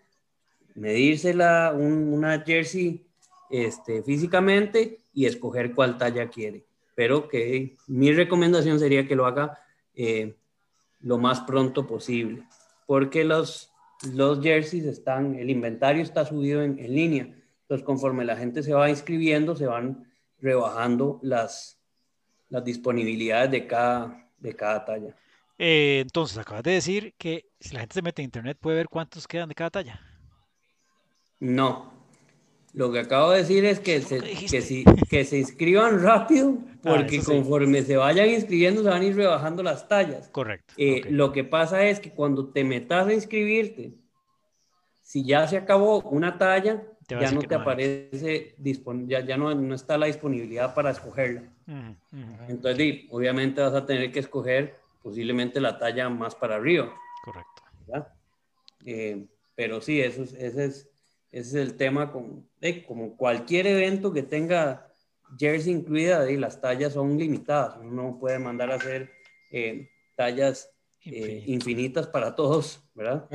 medirse 0.74 1.36
la, 1.36 1.72
una 1.78 2.42
jersey 2.42 3.06
este, 3.52 4.02
físicamente 4.02 4.98
y 5.14 5.28
escoger 5.28 5.76
cuál 5.76 6.00
talla 6.00 6.30
quiere. 6.30 6.66
Pero 6.96 7.30
que 7.30 7.76
mi 7.86 8.12
recomendación 8.12 8.80
sería 8.80 9.08
que 9.08 9.16
lo 9.16 9.28
haga 9.28 9.60
eh, 9.94 10.34
lo 11.00 11.20
más 11.20 11.42
pronto 11.42 11.86
posible, 11.86 12.48
porque 12.88 13.24
los, 13.24 13.72
los 14.16 14.42
jerseys 14.42 14.86
están, 14.86 15.36
el 15.36 15.52
inventario 15.52 16.02
está 16.02 16.26
subido 16.26 16.64
en, 16.64 16.80
en 16.80 16.96
línea. 16.96 17.36
Entonces, 17.62 17.86
conforme 17.86 18.26
la 18.26 18.36
gente 18.36 18.64
se 18.64 18.74
va 18.74 18.90
inscribiendo, 18.90 19.56
se 19.56 19.68
van 19.68 20.11
rebajando 20.42 21.20
las, 21.22 21.80
las 22.50 22.64
disponibilidades 22.64 23.52
de 23.52 23.68
cada, 23.68 24.30
de 24.38 24.56
cada 24.56 24.84
talla. 24.84 25.16
Eh, 25.58 26.00
entonces, 26.02 26.38
acabas 26.38 26.64
de 26.64 26.72
decir 26.72 27.14
que 27.18 27.46
si 27.60 27.74
la 27.74 27.82
gente 27.82 27.94
se 27.94 28.02
mete 28.02 28.22
en 28.22 28.26
internet 28.26 28.58
puede 28.60 28.78
ver 28.78 28.90
cuántos 28.90 29.28
quedan 29.28 29.50
de 29.50 29.56
cada 29.56 29.70
talla. 29.70 30.02
No. 31.40 32.02
Lo 32.74 32.92
que 32.92 33.00
acabo 33.00 33.32
de 33.32 33.40
decir 33.40 33.66
es 33.66 33.80
que 33.80 34.02
se, 34.02 34.22
que, 34.22 34.62
si, 34.62 34.86
que 35.10 35.26
se 35.26 35.38
inscriban 35.38 36.02
rápido, 36.02 36.58
ah, 36.84 36.96
porque 36.96 37.22
conforme 37.22 37.84
se 37.84 37.98
vayan 37.98 38.30
inscribiendo 38.30 38.82
se 38.82 38.90
van 38.90 39.02
a 39.02 39.06
ir 39.06 39.16
rebajando 39.16 39.62
las 39.62 39.88
tallas. 39.88 40.30
Correcto. 40.30 40.74
Eh, 40.78 41.04
lo 41.10 41.32
que 41.32 41.44
pasa 41.44 41.86
es 41.86 42.00
que 42.00 42.12
cuando 42.12 42.50
te 42.50 42.64
metas 42.64 43.08
a 43.08 43.14
inscribirte, 43.14 43.94
si 45.02 45.26
ya 45.26 45.48
se 45.48 45.58
acabó 45.58 46.00
una 46.02 46.38
talla, 46.38 46.82
ya 47.20 47.32
no 47.32 47.42
te 47.42 47.56
aparece, 47.56 48.56
ya, 49.08 49.20
ya 49.22 49.38
no, 49.38 49.54
no, 49.54 49.76
está 49.76 49.98
la 49.98 50.06
disponibilidad 50.06 50.74
para 50.74 50.92
escogerla. 50.92 51.44
Entonces, 52.48 53.06
obviamente 53.10 53.62
vas 53.62 53.74
a 53.74 53.86
tener 53.86 54.12
que 54.12 54.20
escoger 54.20 54.76
posiblemente 55.02 55.60
la 55.60 55.78
talla 55.78 56.10
más 56.10 56.36
para 56.36 56.56
arriba. 56.56 56.94
Correcto. 57.24 57.62
Eh, 58.86 59.28
pero 59.56 59.82
sí, 59.82 60.02
eso 60.02 60.24
es, 60.24 60.34
ese, 60.34 60.66
es, 60.66 60.90
ese 61.32 61.62
es 61.62 61.68
el 61.68 61.76
tema, 61.76 62.12
con, 62.12 62.48
como 62.88 63.16
cualquier 63.18 63.68
evento 63.68 64.14
que 64.14 64.24
tenga 64.24 64.88
jersey 65.38 65.74
incluida, 65.74 66.30
y 66.30 66.38
las 66.38 66.62
tallas 66.62 66.94
son 66.94 67.18
limitadas. 67.18 67.78
Uno 67.80 68.04
no 68.04 68.20
puede 68.20 68.40
mandar 68.40 68.72
a 68.72 68.76
hacer 68.76 69.12
eh, 69.52 69.90
tallas 70.16 70.72
eh, 71.06 71.44
infinitas 71.48 72.08
para 72.08 72.36
todos, 72.36 72.84
¿verdad? 72.94 73.28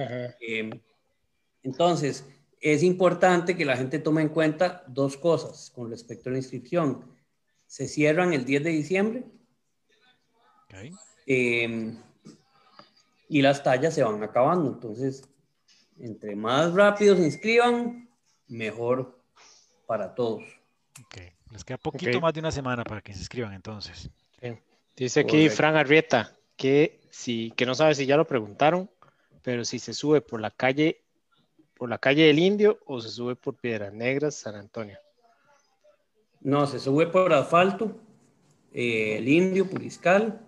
entonces, 1.62 2.25
es 2.61 2.83
importante 2.83 3.57
que 3.57 3.64
la 3.64 3.77
gente 3.77 3.99
tome 3.99 4.23
en 4.23 4.29
cuenta 4.29 4.85
dos 4.88 5.16
cosas 5.16 5.71
con 5.75 5.90
respecto 5.90 6.29
a 6.29 6.33
la 6.33 6.38
inscripción. 6.38 7.05
Se 7.66 7.88
cierran 7.88 8.33
el 8.33 8.45
10 8.45 8.64
de 8.64 8.71
diciembre 8.71 9.25
em, 11.27 11.99
y 13.29 13.42
las 13.42 13.62
tallas 13.62 13.95
se 13.95 14.03
van 14.03 14.23
acabando. 14.23 14.71
Entonces, 14.71 15.29
entre 15.99 16.37
más 16.37 16.73
rápido 16.75 17.16
se 17.16 17.25
inscriban, 17.25 18.09
mejor 18.49 19.21
para 19.87 20.14
todos. 20.14 20.45
Les 21.51 21.64
queda 21.64 21.79
poquito 21.79 22.21
más 22.21 22.35
de 22.35 22.40
una 22.40 22.53
semana 22.53 22.85
para 22.85 23.01
que 23.01 23.12
se 23.12 23.21
inscriban 23.21 23.53
entonces. 23.53 24.11
Dice 24.97 25.21
aquí 25.21 25.51
Fran 25.51 25.77
Arrieta 25.77 26.35
que, 26.57 27.03
si, 27.11 27.53
que 27.55 27.66
no 27.66 27.75
sabe 27.75 27.95
si 27.95 28.07
ya 28.07 28.16
lo 28.16 28.27
preguntaron, 28.27 28.90
pero 29.42 29.64
si 29.64 29.79
se 29.79 29.92
sube 29.92 30.23
por 30.23 30.40
la 30.40 30.51
calle, 30.51 31.06
por 31.77 31.89
la 31.89 31.99
calle 31.99 32.25
del 32.25 32.39
Indio 32.39 32.79
o 32.87 33.01
se 33.01 33.11
sube 33.11 33.37
por 33.37 33.55
Piedras 33.55 33.93
Negras, 33.93 34.35
San 34.35 34.55
Antonio. 34.55 34.99
No, 36.41 36.67
se 36.67 36.79
sube 36.79 37.07
por 37.07 37.33
asfalto, 37.33 37.97
eh, 38.73 39.19
el 39.19 39.29
Indio, 39.29 39.69
Puriscal, 39.69 40.41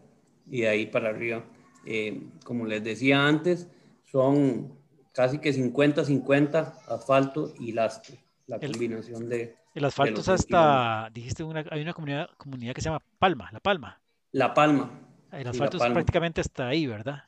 y 0.50 0.64
ahí 0.64 0.86
para 0.86 1.10
arriba. 1.10 1.44
Eh, 1.84 2.22
como 2.44 2.66
les 2.66 2.82
decía 2.82 3.26
antes, 3.26 3.68
son 4.10 4.72
casi 5.12 5.38
que 5.38 5.52
50-50 5.52 6.74
asfalto 6.86 7.52
y 7.58 7.72
lastre, 7.72 8.18
la 8.46 8.58
combinación 8.58 9.28
de... 9.28 9.56
El 9.74 9.84
asfalto 9.84 10.20
es 10.20 10.28
hasta, 10.28 11.10
dijiste, 11.12 11.44
hay 11.70 11.82
una 11.82 11.92
comunidad, 11.92 12.30
comunidad 12.36 12.74
que 12.74 12.80
se 12.80 12.88
llama 12.88 13.02
Palma, 13.18 13.50
La 13.52 13.60
Palma. 13.60 14.00
La 14.32 14.54
Palma. 14.54 14.90
El 15.32 15.46
asfalto 15.46 15.76
es 15.76 15.92
prácticamente 15.92 16.40
hasta 16.40 16.68
ahí, 16.68 16.86
¿verdad? 16.86 17.24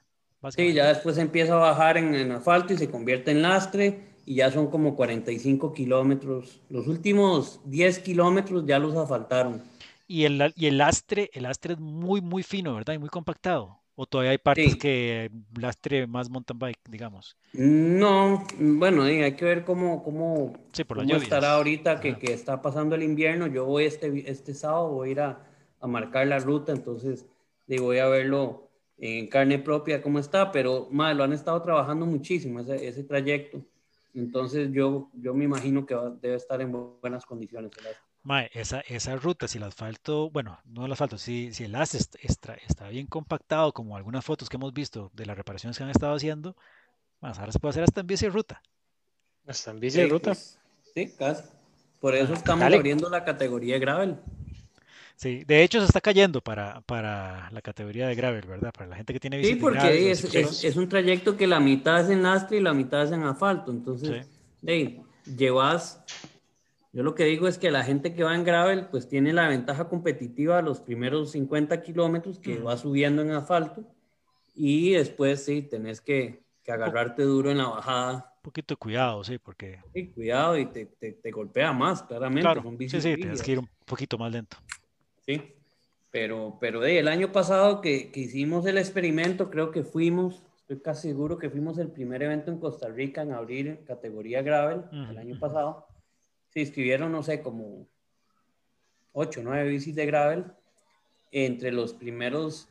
Sí, 0.48 0.72
ya 0.72 0.88
después 0.88 1.18
empieza 1.18 1.54
a 1.54 1.58
bajar 1.58 1.98
en, 1.98 2.32
asfalto 2.32 2.72
y 2.72 2.78
se 2.78 2.90
convierte 2.90 3.30
en 3.30 3.42
lastre 3.42 4.00
y 4.24 4.36
ya 4.36 4.50
son 4.50 4.70
como 4.70 4.96
45 4.96 5.72
kilómetros. 5.72 6.60
Los 6.70 6.86
últimos 6.88 7.60
10 7.66 7.98
kilómetros 7.98 8.64
ya 8.64 8.78
los 8.78 8.96
asfaltaron. 8.96 9.62
Y 10.08 10.24
el, 10.24 10.52
y 10.56 10.66
el 10.66 10.78
lastre, 10.78 11.30
el 11.34 11.42
lastre 11.42 11.74
es 11.74 11.80
muy, 11.80 12.20
muy 12.20 12.42
fino, 12.42 12.74
¿verdad? 12.74 12.94
Y 12.94 12.98
muy 12.98 13.10
compactado. 13.10 13.78
¿O 13.96 14.06
todavía 14.06 14.30
hay 14.30 14.38
partes 14.38 14.76
que 14.76 15.30
lastre 15.58 16.06
más 16.06 16.30
mountain 16.30 16.58
bike, 16.58 16.80
digamos? 16.88 17.36
No, 17.52 18.46
bueno, 18.58 19.02
hay 19.02 19.34
que 19.34 19.44
ver 19.44 19.62
cómo, 19.62 20.02
cómo, 20.02 20.54
estará 20.72 21.52
ahorita 21.52 22.00
que, 22.00 22.18
que, 22.18 22.32
está 22.32 22.62
pasando 22.62 22.94
el 22.94 23.02
invierno. 23.02 23.46
Yo 23.46 23.66
voy 23.66 23.84
este, 23.84 24.30
este 24.30 24.54
sábado, 24.54 24.88
voy 24.88 25.10
a 25.10 25.12
ir 25.12 25.20
a, 25.20 25.46
a 25.80 25.86
marcar 25.86 26.26
la 26.28 26.38
ruta, 26.38 26.72
entonces 26.72 27.26
digo, 27.66 27.84
voy 27.84 27.98
a 27.98 28.06
verlo 28.06 28.69
en 29.00 29.28
carne 29.28 29.58
propia 29.58 30.02
cómo 30.02 30.18
está, 30.18 30.52
pero 30.52 30.88
más 30.90 31.16
lo 31.16 31.24
han 31.24 31.32
estado 31.32 31.60
trabajando 31.62 32.04
muchísimo 32.04 32.60
ese, 32.60 32.86
ese 32.86 33.02
trayecto. 33.02 33.64
Entonces 34.14 34.70
yo, 34.72 35.08
yo 35.14 35.34
me 35.34 35.44
imagino 35.44 35.86
que 35.86 35.96
debe 36.20 36.36
estar 36.36 36.60
en 36.60 36.72
buenas 37.00 37.24
condiciones. 37.24 37.70
Mae, 38.22 38.50
esa, 38.52 38.80
esa 38.80 39.16
ruta, 39.16 39.48
si 39.48 39.56
el 39.56 39.64
asfalto, 39.64 40.30
bueno, 40.30 40.58
no 40.64 40.84
el 40.84 40.92
asfalto, 40.92 41.16
si, 41.16 41.54
si 41.54 41.64
el 41.64 41.74
as 41.74 41.94
está, 41.94 42.54
está, 42.54 42.88
bien 42.88 43.06
compactado, 43.06 43.72
como 43.72 43.96
algunas 43.96 44.24
fotos 44.24 44.50
que 44.50 44.56
hemos 44.56 44.74
visto 44.74 45.10
de 45.14 45.24
las 45.24 45.36
reparaciones 45.36 45.78
que 45.78 45.84
han 45.84 45.90
estado 45.90 46.14
haciendo, 46.14 46.54
más 47.20 47.38
ahora 47.38 47.52
se 47.52 47.58
puede 47.58 47.70
hacer 47.70 47.84
hasta 47.84 48.00
en 48.02 48.06
bici 48.06 48.26
de 48.26 48.32
ruta. 48.32 48.62
Hasta 49.46 49.70
en 49.70 49.80
bici 49.80 49.98
de 49.98 50.08
ruta. 50.08 50.32
Pues, 50.32 50.58
sí, 50.94 51.14
casi. 51.16 51.44
Por 52.00 52.14
eso 52.14 52.34
estamos 52.34 52.64
abriendo 52.64 53.08
la 53.08 53.24
categoría 53.24 53.74
de 53.74 53.80
gravel. 53.80 54.16
Sí, 55.20 55.44
de 55.44 55.62
hecho 55.62 55.80
se 55.80 55.84
está 55.84 56.00
cayendo 56.00 56.40
para, 56.40 56.80
para 56.80 57.50
la 57.50 57.60
categoría 57.60 58.08
de 58.08 58.14
gravel, 58.14 58.46
¿verdad? 58.46 58.72
Para 58.72 58.86
la 58.86 58.96
gente 58.96 59.12
que 59.12 59.20
tiene 59.20 59.36
bicicleta. 59.36 59.82
Sí, 59.82 60.22
porque 60.24 60.40
es, 60.40 60.64
es, 60.64 60.76
un 60.76 60.88
trayecto 60.88 61.36
que 61.36 61.46
la 61.46 61.60
mitad 61.60 62.00
es 62.00 62.08
en 62.08 62.22
lastre 62.22 62.56
y 62.56 62.62
la 62.62 62.72
mitad 62.72 63.02
es 63.02 63.12
en 63.12 63.24
asfalto. 63.24 63.70
Entonces, 63.70 64.26
llevas, 65.26 66.02
yo 66.94 67.02
lo 67.02 67.14
que 67.14 67.24
digo 67.24 67.48
es 67.48 67.58
que 67.58 67.70
la 67.70 67.84
gente 67.84 68.14
que 68.14 68.24
va 68.24 68.34
en 68.34 68.44
gravel, 68.44 68.86
pues 68.86 69.10
tiene 69.10 69.34
la 69.34 69.46
ventaja 69.46 69.90
competitiva 69.90 70.62
los 70.62 70.80
primeros 70.80 71.32
50 71.32 71.82
kilómetros 71.82 72.38
que 72.38 72.58
va 72.58 72.78
subiendo 72.78 73.20
en 73.20 73.32
asfalto 73.32 73.84
y 74.54 74.92
después 74.92 75.44
sí, 75.44 75.60
tenés 75.60 76.00
que, 76.00 76.44
que 76.64 76.72
agarrarte 76.72 77.24
duro 77.24 77.50
en 77.50 77.58
la 77.58 77.68
bajada. 77.68 78.32
Un 78.36 78.42
poquito 78.44 78.72
de 78.72 78.78
cuidado, 78.78 79.22
sí, 79.22 79.36
porque... 79.36 79.80
Sí, 79.92 80.12
cuidado 80.12 80.56
y 80.56 80.64
te, 80.64 80.86
te, 80.86 81.12
te 81.12 81.30
golpea 81.30 81.74
más, 81.74 82.02
claramente. 82.04 82.40
Claro, 82.40 82.64
sí, 82.78 82.88
sí, 83.02 83.16
tienes 83.16 83.42
que 83.42 83.52
ir 83.52 83.58
un 83.58 83.68
poquito 83.84 84.16
más 84.16 84.32
lento. 84.32 84.56
Sí, 85.30 85.54
pero, 86.10 86.58
pero 86.60 86.84
el 86.84 87.06
año 87.06 87.30
pasado 87.30 87.80
que, 87.80 88.10
que, 88.10 88.20
hicimos 88.20 88.66
el 88.66 88.78
experimento, 88.78 89.48
creo 89.48 89.70
que 89.70 89.84
fuimos, 89.84 90.42
estoy 90.56 90.80
casi 90.80 91.08
seguro 91.08 91.38
que 91.38 91.50
fuimos 91.50 91.78
el 91.78 91.88
primer 91.92 92.22
evento 92.22 92.50
en 92.50 92.58
Costa 92.58 92.88
Rica 92.88 93.22
en 93.22 93.32
abrir 93.32 93.84
categoría 93.84 94.42
gravel 94.42 94.82
el 94.92 95.18
año 95.18 95.38
pasado. 95.38 95.86
Se 96.48 96.60
inscribieron, 96.60 97.12
no 97.12 97.22
sé, 97.22 97.42
como 97.42 97.86
8 99.12 99.40
o 99.40 99.42
9 99.44 99.68
bicis 99.68 99.94
de 99.94 100.06
gravel. 100.06 100.44
Entre 101.30 101.70
los 101.70 101.94
primeros 101.94 102.68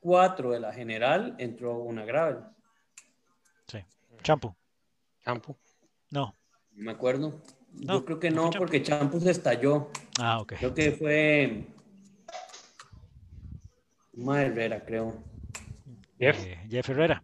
cuatro 0.00 0.52
de 0.52 0.60
la 0.60 0.72
general 0.72 1.34
entró 1.38 1.76
una 1.76 2.06
gravel. 2.06 2.38
Sí. 3.66 3.84
Champu. 4.22 4.54
Champu. 5.22 5.54
No. 6.10 6.34
No 6.72 6.84
me 6.84 6.92
acuerdo. 6.92 7.38
Yo 7.74 8.02
creo 8.06 8.18
que 8.18 8.30
no, 8.30 8.48
porque 8.48 8.82
Champu 8.82 9.20
se 9.20 9.30
estalló. 9.30 9.90
Ah, 10.18 10.40
ok. 10.40 10.54
Creo 10.54 10.72
que 10.72 10.92
fue 10.92 11.66
Mae 14.18 14.46
Herrera, 14.46 14.84
creo. 14.84 15.14
Jeff. 16.18 16.44
Eh, 16.44 16.58
Jeff 16.68 16.88
Herrera. 16.88 17.22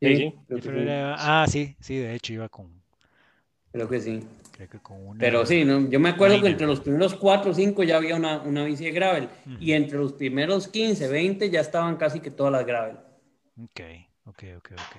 Sí, 0.00 0.34
Jeff 0.48 0.66
Herrera. 0.66 1.16
Ah, 1.18 1.46
sí, 1.48 1.76
sí, 1.80 1.96
de 1.96 2.14
hecho 2.14 2.32
iba 2.32 2.48
con. 2.48 2.82
Creo 3.72 3.88
que 3.88 4.00
sí. 4.00 4.20
Creo 4.52 4.68
que 4.68 4.78
con 4.78 5.06
una... 5.06 5.18
Pero 5.18 5.46
sí, 5.46 5.64
¿no? 5.64 5.88
yo 5.88 5.98
me 5.98 6.10
acuerdo 6.10 6.40
que 6.40 6.48
entre 6.48 6.66
los 6.66 6.80
primeros 6.80 7.14
4 7.14 7.50
o 7.50 7.54
5 7.54 7.82
ya 7.84 7.96
había 7.96 8.16
una, 8.16 8.42
una 8.42 8.64
bici 8.64 8.84
de 8.84 8.90
gravel. 8.92 9.28
Y 9.58 9.72
entre 9.72 9.98
los 9.98 10.12
primeros 10.12 10.68
15, 10.68 11.08
20 11.08 11.50
ya 11.50 11.60
estaban 11.60 11.96
casi 11.96 12.20
que 12.20 12.30
todas 12.30 12.52
las 12.52 12.66
gravel. 12.66 12.96
Ok, 13.60 13.80
ok, 14.26 14.44
ok, 14.58 14.72
ok. 14.72 14.96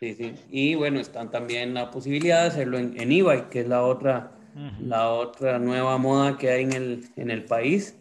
Sí, 0.00 0.14
sí. 0.14 0.34
Y 0.50 0.74
bueno, 0.76 1.00
están 1.00 1.30
también 1.30 1.74
la 1.74 1.90
posibilidad 1.90 2.42
de 2.42 2.48
hacerlo 2.48 2.78
en, 2.78 2.98
en 3.00 3.10
e-bike, 3.10 3.48
que 3.48 3.60
es 3.60 3.68
la 3.68 3.82
otra, 3.82 4.32
la 4.80 5.10
otra 5.10 5.58
nueva 5.58 5.98
moda 5.98 6.38
que 6.38 6.50
hay 6.50 6.62
en 6.62 6.72
el, 6.72 7.04
en 7.16 7.30
el 7.30 7.44
país. 7.44 7.97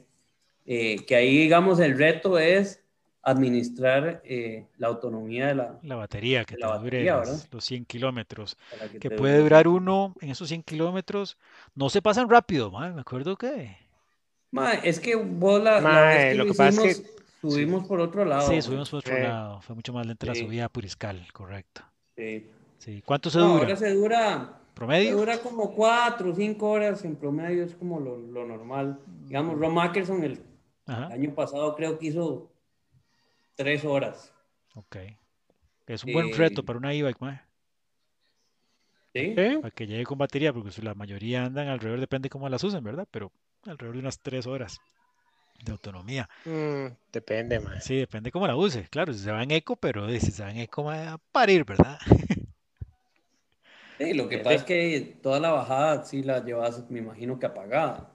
Eh, 0.69 1.05
que 1.05 1.15
ahí, 1.15 1.37
digamos, 1.37 1.79
el 1.79 1.97
reto 1.97 2.37
es 2.37 2.83
administrar 3.23 4.21
eh, 4.25 4.67
la 4.77 4.87
autonomía 4.87 5.47
de 5.47 5.55
la, 5.55 5.79
la 5.81 5.95
batería, 5.95 6.43
que 6.43 6.55
te 6.55 6.65
dure 6.65 7.05
los, 7.05 7.65
100 7.65 7.85
kilómetros, 7.85 8.57
que, 8.99 9.09
puede 9.09 9.39
durar 9.39 9.67
uno 9.67 10.13
en 10.21 10.29
esos 10.29 10.49
100 10.49 10.63
kilómetros, 10.63 11.37
no 11.73 11.89
se 11.89 12.01
pasan 12.01 12.29
rápido, 12.29 12.71
me 12.71 13.01
acuerdo 13.01 13.37
que... 13.37 13.77
es 14.83 14.99
que 14.99 15.15
vos 15.15 15.61
la, 15.61 15.79
vez 15.79 16.31
que 16.31 16.35
lo, 16.35 16.45
que 16.45 16.53
pasa 16.53 16.85
es 16.85 16.99
que... 17.01 17.07
subimos 17.41 17.85
por 17.85 17.99
otro 17.99 18.23
lado. 18.23 18.49
Sí, 18.49 18.61
subimos 18.61 18.89
por 18.89 18.99
otro 18.99 19.17
lado, 19.19 19.61
fue 19.61 19.75
mucho 19.75 19.91
más 19.91 20.05
lenta 20.05 20.27
la 20.27 20.35
subida 20.35 20.65
a 20.65 20.69
Puriscal, 20.69 21.27
correcto. 21.33 21.81
Sí. 22.15 22.49
sí. 22.77 23.01
¿Cuánto 23.05 23.29
se 23.29 23.39
dura? 23.39 23.63
Ahora 23.63 23.75
se 23.75 23.93
dura... 23.93 24.53
¿Promedio? 24.73 25.09
Se 25.09 25.15
dura 25.15 25.39
como 25.39 25.73
4 25.73 26.29
o 26.29 26.35
5 26.35 26.69
horas 26.69 27.03
en 27.03 27.15
promedio, 27.15 27.63
es 27.63 27.75
como 27.75 27.99
lo, 27.99 28.17
lo 28.17 28.45
normal. 28.45 28.99
Digamos, 29.25 29.59
Ron 29.59 29.73
Mackerson, 29.73 30.23
el 30.23 30.39
el 30.87 31.11
año 31.11 31.35
pasado 31.35 31.75
creo 31.75 31.97
que 31.99 32.07
hizo 32.07 32.49
tres 33.55 33.83
horas. 33.83 34.33
Ok. 34.75 34.97
Es 35.87 36.03
un 36.03 36.13
buen 36.13 36.31
reto 36.33 36.63
para 36.63 36.79
una 36.79 36.93
e-bike, 36.93 37.17
¿Sí? 39.13 39.35
Para 39.35 39.71
que 39.71 39.87
llegue 39.87 40.03
con 40.03 40.17
batería, 40.17 40.53
porque 40.53 40.81
la 40.81 40.93
mayoría 40.93 41.45
andan 41.45 41.67
alrededor, 41.67 41.99
depende 41.99 42.29
cómo 42.29 42.49
las 42.49 42.63
usen, 42.63 42.83
¿verdad? 42.83 43.07
Pero 43.09 43.31
alrededor 43.65 43.95
de 43.95 44.01
unas 44.01 44.19
tres 44.19 44.47
horas 44.47 44.79
de 45.63 45.71
autonomía. 45.71 46.29
Mm, 46.45 46.87
depende, 47.11 47.59
más. 47.59 47.83
Sí, 47.83 47.95
depende 47.95 48.31
cómo 48.31 48.47
la 48.47 48.55
use. 48.55 48.87
Claro, 48.89 49.13
si 49.13 49.19
se 49.19 49.31
va 49.31 49.43
en 49.43 49.51
eco, 49.51 49.75
pero 49.75 50.09
si 50.09 50.19
se 50.19 50.43
va 50.43 50.51
en 50.51 50.57
eco, 50.57 50.83
va 50.83 51.13
a 51.13 51.17
parir, 51.17 51.65
¿verdad? 51.65 51.97
Sí, 53.99 54.13
lo 54.13 54.29
que 54.29 54.37
pasa 54.37 54.53
es 54.53 54.63
que 54.63 55.17
toda 55.23 55.39
la 55.39 55.51
bajada 55.51 56.03
sí 56.03 56.21
la 56.21 56.43
llevas, 56.43 56.87
me 56.91 56.99
imagino 56.99 57.39
que 57.39 57.47
apagada. 57.47 58.11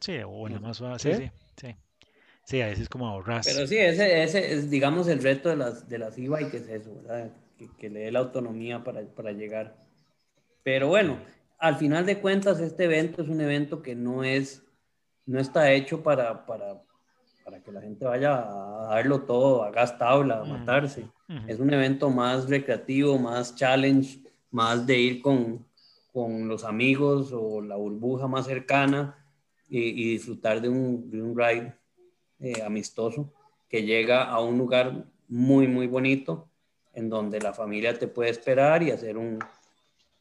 Sí, 0.00 0.18
o 0.26 0.46
en 0.48 0.54
la 0.54 0.60
más 0.60 0.78
suave, 0.78 0.98
sí, 0.98 1.14
sí. 1.14 1.30
sí. 1.56 1.68
Sí, 1.68 1.76
a 2.58 2.66
veces 2.66 2.82
es 2.82 2.88
como 2.88 3.06
ahorrar. 3.06 3.42
Pero 3.44 3.66
sí, 3.66 3.76
ese, 3.76 4.22
ese 4.22 4.52
es, 4.52 4.70
digamos, 4.70 5.06
el 5.08 5.22
reto 5.22 5.48
de 5.48 5.56
las, 5.56 5.88
de 5.88 5.98
las 5.98 6.18
e-bike, 6.18 6.54
es 6.54 6.68
eso, 6.68 6.94
¿verdad? 6.96 7.30
Que, 7.78 7.90
le 7.90 8.00
dé 8.00 8.12
la 8.12 8.20
autonomía 8.20 8.82
para, 8.82 9.02
para, 9.02 9.32
llegar. 9.32 9.76
Pero 10.62 10.88
bueno, 10.88 11.18
al 11.58 11.76
final 11.76 12.06
de 12.06 12.18
cuentas, 12.18 12.58
este 12.60 12.84
evento 12.84 13.22
es 13.22 13.28
un 13.28 13.40
evento 13.40 13.82
que 13.82 13.94
no 13.94 14.24
es, 14.24 14.62
no 15.26 15.38
está 15.38 15.70
hecho 15.72 16.02
para, 16.02 16.46
para, 16.46 16.82
para 17.44 17.62
que 17.62 17.70
la 17.70 17.82
gente 17.82 18.04
vaya 18.04 18.38
a 18.38 18.94
darlo 18.94 19.22
todo, 19.22 19.62
a 19.62 19.70
gas 19.70 19.96
tabla, 19.98 20.40
a 20.40 20.44
matarse. 20.44 21.06
Es 21.46 21.60
un 21.60 21.72
evento 21.72 22.10
más 22.10 22.48
recreativo, 22.48 23.16
más 23.18 23.54
challenge, 23.54 24.18
más 24.50 24.84
de 24.86 24.98
ir 24.98 25.22
con, 25.22 25.64
con 26.12 26.48
los 26.48 26.64
amigos 26.64 27.30
o 27.32 27.60
la 27.60 27.76
burbuja 27.76 28.26
más 28.26 28.46
cercana 28.46 29.16
y, 29.68 29.78
y 29.80 30.12
disfrutar 30.12 30.60
de 30.60 30.68
un, 30.68 31.08
de 31.08 31.22
un 31.22 31.38
ride 31.38 31.79
eh, 32.40 32.62
amistoso 32.64 33.32
que 33.68 33.82
llega 33.84 34.24
a 34.24 34.40
un 34.40 34.58
lugar 34.58 35.04
muy, 35.28 35.68
muy 35.68 35.86
bonito 35.86 36.48
en 36.92 37.08
donde 37.08 37.40
la 37.40 37.52
familia 37.52 37.98
te 37.98 38.08
puede 38.08 38.30
esperar 38.30 38.82
y 38.82 38.90
hacer 38.90 39.16
un, 39.16 39.38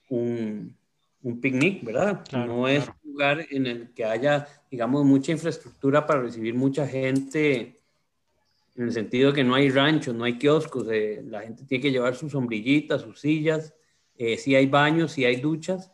un, 0.09 0.75
un 1.23 1.41
picnic, 1.41 1.83
¿verdad? 1.83 2.23
no 2.31 2.67
es 2.67 2.87
un 2.87 3.11
lugar 3.11 3.45
en 3.49 3.65
el 3.65 3.93
que 3.93 4.05
haya, 4.05 4.47
digamos, 4.69 5.03
mucha 5.03 5.31
infraestructura 5.31 6.05
para 6.05 6.21
recibir 6.21 6.53
mucha 6.53 6.87
gente, 6.87 7.79
en 8.75 8.83
el 8.83 8.93
sentido 8.93 9.33
que 9.33 9.43
no 9.43 9.55
hay 9.55 9.69
ranchos, 9.69 10.15
no 10.15 10.23
hay 10.23 10.37
kioscos, 10.37 10.87
eh, 10.91 11.21
la 11.25 11.41
gente 11.41 11.65
tiene 11.65 11.81
que 11.81 11.91
llevar 11.91 12.15
sus 12.15 12.31
sombrillitas, 12.31 13.01
sus 13.01 13.19
sillas, 13.19 13.73
eh, 14.17 14.37
si 14.37 14.55
hay 14.55 14.67
baños, 14.67 15.11
si 15.11 15.25
hay 15.25 15.37
duchas, 15.37 15.91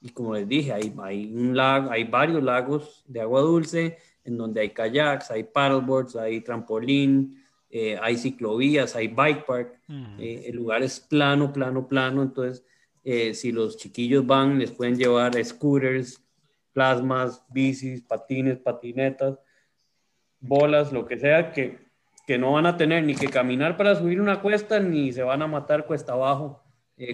y 0.00 0.10
como 0.10 0.34
les 0.34 0.46
dije, 0.46 0.72
hay, 0.72 0.94
hay, 1.02 1.32
un 1.34 1.56
lago, 1.56 1.90
hay 1.90 2.04
varios 2.04 2.42
lagos 2.42 3.04
de 3.08 3.20
agua 3.20 3.40
dulce, 3.40 3.98
en 4.28 4.36
donde 4.38 4.60
hay 4.60 4.70
kayaks, 4.70 5.30
hay 5.30 5.44
paddleboards, 5.44 6.16
hay 6.16 6.40
trampolín, 6.40 7.42
eh, 7.70 7.98
hay 8.00 8.16
ciclovías, 8.16 8.94
hay 8.94 9.08
bike 9.08 9.44
park, 9.44 9.80
eh, 10.18 10.44
el 10.46 10.56
lugar 10.56 10.82
es 10.82 11.00
plano, 11.00 11.52
plano, 11.52 11.86
plano, 11.88 12.22
entonces 12.22 12.64
eh, 13.04 13.34
si 13.34 13.52
los 13.52 13.76
chiquillos 13.76 14.26
van, 14.26 14.58
les 14.58 14.70
pueden 14.70 14.96
llevar 14.96 15.42
scooters, 15.44 16.22
plasmas, 16.72 17.42
bicis, 17.50 18.02
patines, 18.02 18.58
patinetas, 18.58 19.38
bolas, 20.40 20.92
lo 20.92 21.04
que 21.04 21.18
sea, 21.18 21.52
que, 21.52 21.78
que 22.26 22.38
no 22.38 22.52
van 22.52 22.66
a 22.66 22.76
tener 22.76 23.04
ni 23.04 23.14
que 23.14 23.28
caminar 23.28 23.76
para 23.76 23.94
subir 23.94 24.20
una 24.20 24.40
cuesta, 24.40 24.78
ni 24.78 25.12
se 25.12 25.22
van 25.22 25.42
a 25.42 25.46
matar 25.46 25.86
cuesta 25.86 26.12
abajo, 26.12 26.62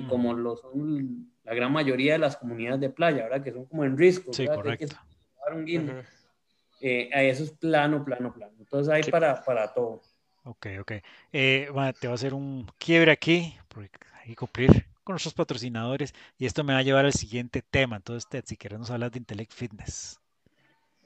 como 0.09 0.33
lo 0.33 0.57
son 0.57 1.31
la 1.44 1.53
gran 1.53 1.70
mayoría 1.70 2.14
de 2.14 2.18
las 2.18 2.37
comunidades 2.37 2.81
de 2.81 2.88
playa, 2.88 3.24
¿verdad? 3.24 3.42
Que 3.44 3.53
son 3.53 3.66
como 3.66 3.85
en 3.85 3.98
riesgo. 3.98 4.33
Sí, 4.33 4.46
correcto. 4.46 4.96
Eso 6.85 7.44
es 7.44 7.51
plano, 7.51 8.05
plano, 8.05 8.33
plano. 8.33 8.53
Entonces 8.59 8.92
hay 8.92 9.03
para, 9.11 9.44
para 9.44 9.73
todo. 9.73 10.03
Ok, 10.44 10.66
ok. 10.81 10.92
Eh, 11.33 11.68
te 12.01 12.07
va 12.07 12.12
a 12.12 12.14
hacer 12.14 12.35
un 12.35 12.70
quiebre 12.79 13.11
aquí, 13.11 13.57
porque 13.68 13.99
hay 14.23 14.31
que 14.31 14.37
cumplir 14.37 14.87
con 15.03 15.14
nuestros 15.14 15.35
patrocinadores. 15.35 16.14
Y 16.38 16.47
esto 16.47 16.64
me 16.64 16.75
va 16.75 16.81
a 16.81 16.83
llevar 16.83 17.07
al 17.07 17.12
siguiente 17.12 17.62
tema. 17.62 17.97
Entonces, 17.97 18.29
Ted, 18.29 18.44
si 18.47 18.57
queremos 18.57 18.90
hablar 18.90 19.11
de 19.11 19.18
Intellect 19.18 19.53
Fitness. 19.53 20.20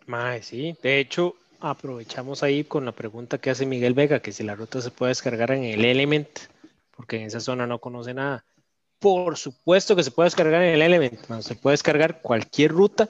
Mae, 0.06 0.42
sí. 0.42 0.76
De 0.82 0.98
hecho, 0.98 1.36
aprovechamos 1.60 2.42
ahí 2.42 2.64
con 2.64 2.84
la 2.84 2.92
pregunta 2.92 3.38
que 3.38 3.50
hace 3.50 3.66
Miguel 3.66 3.94
Vega, 3.94 4.20
que 4.20 4.32
si 4.32 4.42
la 4.42 4.56
ruta 4.56 4.80
se 4.80 4.90
puede 4.90 5.10
descargar 5.10 5.52
en 5.52 5.64
el 5.64 5.84
Element, 5.84 6.28
porque 6.96 7.16
en 7.16 7.22
esa 7.22 7.40
zona 7.40 7.66
no 7.66 7.78
conoce 7.78 8.14
nada. 8.14 8.44
Por 8.98 9.36
supuesto 9.36 9.94
que 9.94 10.02
se 10.02 10.10
puede 10.10 10.26
descargar 10.26 10.62
en 10.62 10.74
el 10.74 10.82
Element. 10.82 11.42
Se 11.42 11.54
puede 11.54 11.74
descargar 11.74 12.20
cualquier 12.22 12.72
ruta 12.72 13.08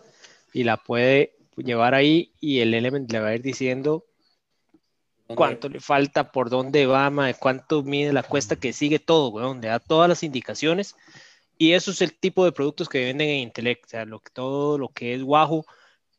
y 0.53 0.65
la 0.65 0.77
puede 0.77 1.38
llevar 1.65 1.95
ahí 1.95 2.33
y 2.41 2.61
el 2.61 2.75
Element 2.75 3.11
le 3.11 3.21
va 3.21 3.29
a 3.29 3.35
ir 3.35 3.43
diciendo 3.43 4.05
cuánto 5.27 5.69
le 5.69 5.81
falta, 5.81 6.33
por 6.33 6.51
dónde 6.51 6.87
va, 6.87 7.13
cuánto 7.39 7.83
mide 7.83 8.13
la 8.13 8.23
cuesta 8.23 8.57
que 8.57 8.73
sigue 8.73 8.99
todo, 8.99 9.29
weón, 9.29 9.49
donde 9.49 9.69
da 9.69 9.79
todas 9.79 10.09
las 10.09 10.23
indicaciones. 10.23 10.97
Y 11.59 11.73
eso 11.73 11.91
es 11.91 12.01
el 12.03 12.15
tipo 12.19 12.45
de 12.45 12.53
productos 12.53 12.89
que 12.89 13.05
venden 13.05 13.29
en 13.29 13.41
Intellect, 13.41 13.85
o 13.87 13.89
sea, 13.89 14.05
lo, 14.05 14.23
todo 14.33 14.79
lo 14.79 14.89
que 14.89 15.15
es 15.15 15.23
Wahoo, 15.23 15.65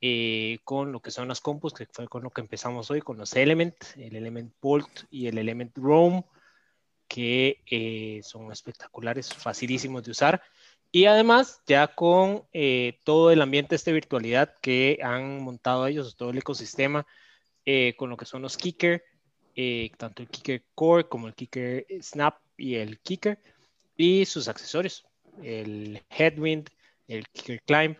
eh, 0.01 0.59
con 0.63 0.91
lo 0.91 1.01
que 1.01 1.11
son 1.11 1.27
las 1.27 1.41
compus, 1.41 1.73
que 1.73 1.87
fue 1.91 2.07
con 2.07 2.23
lo 2.23 2.29
que 2.29 2.41
empezamos 2.41 2.91
hoy, 2.91 3.01
con 3.01 3.17
los 3.17 3.33
Element, 3.35 3.75
el 3.97 4.15
Element 4.15 4.53
Bolt 4.61 5.05
y 5.09 5.27
el 5.27 5.37
Element 5.37 5.77
Roam, 5.77 6.23
que 7.07 7.63
eh, 7.69 8.21
son 8.23 8.51
espectaculares, 8.51 9.33
facilísimos 9.33 10.03
de 10.03 10.11
usar. 10.11 10.41
Y 10.91 11.05
además, 11.05 11.61
ya 11.67 11.87
con 11.87 12.45
eh, 12.51 12.99
todo 13.03 13.31
el 13.31 13.41
ambiente 13.41 13.69
de 13.69 13.75
esta 13.75 13.91
virtualidad 13.91 14.55
que 14.59 14.99
han 15.03 15.41
montado 15.43 15.85
ellos, 15.85 16.15
todo 16.15 16.31
el 16.31 16.39
ecosistema, 16.39 17.05
eh, 17.65 17.93
con 17.95 18.09
lo 18.09 18.17
que 18.17 18.25
son 18.25 18.41
los 18.41 18.57
Kicker, 18.57 19.03
eh, 19.55 19.91
tanto 19.97 20.23
el 20.23 20.29
Kicker 20.29 20.63
Core 20.73 21.07
como 21.07 21.27
el 21.27 21.35
Kicker 21.35 21.85
Snap 22.01 22.37
y 22.57 22.75
el 22.75 22.99
Kicker, 23.01 23.39
y 23.95 24.25
sus 24.25 24.47
accesorios, 24.47 25.05
el 25.43 26.01
Headwind, 26.09 26.69
el 27.07 27.27
Kicker 27.27 27.61
Climb, 27.63 27.97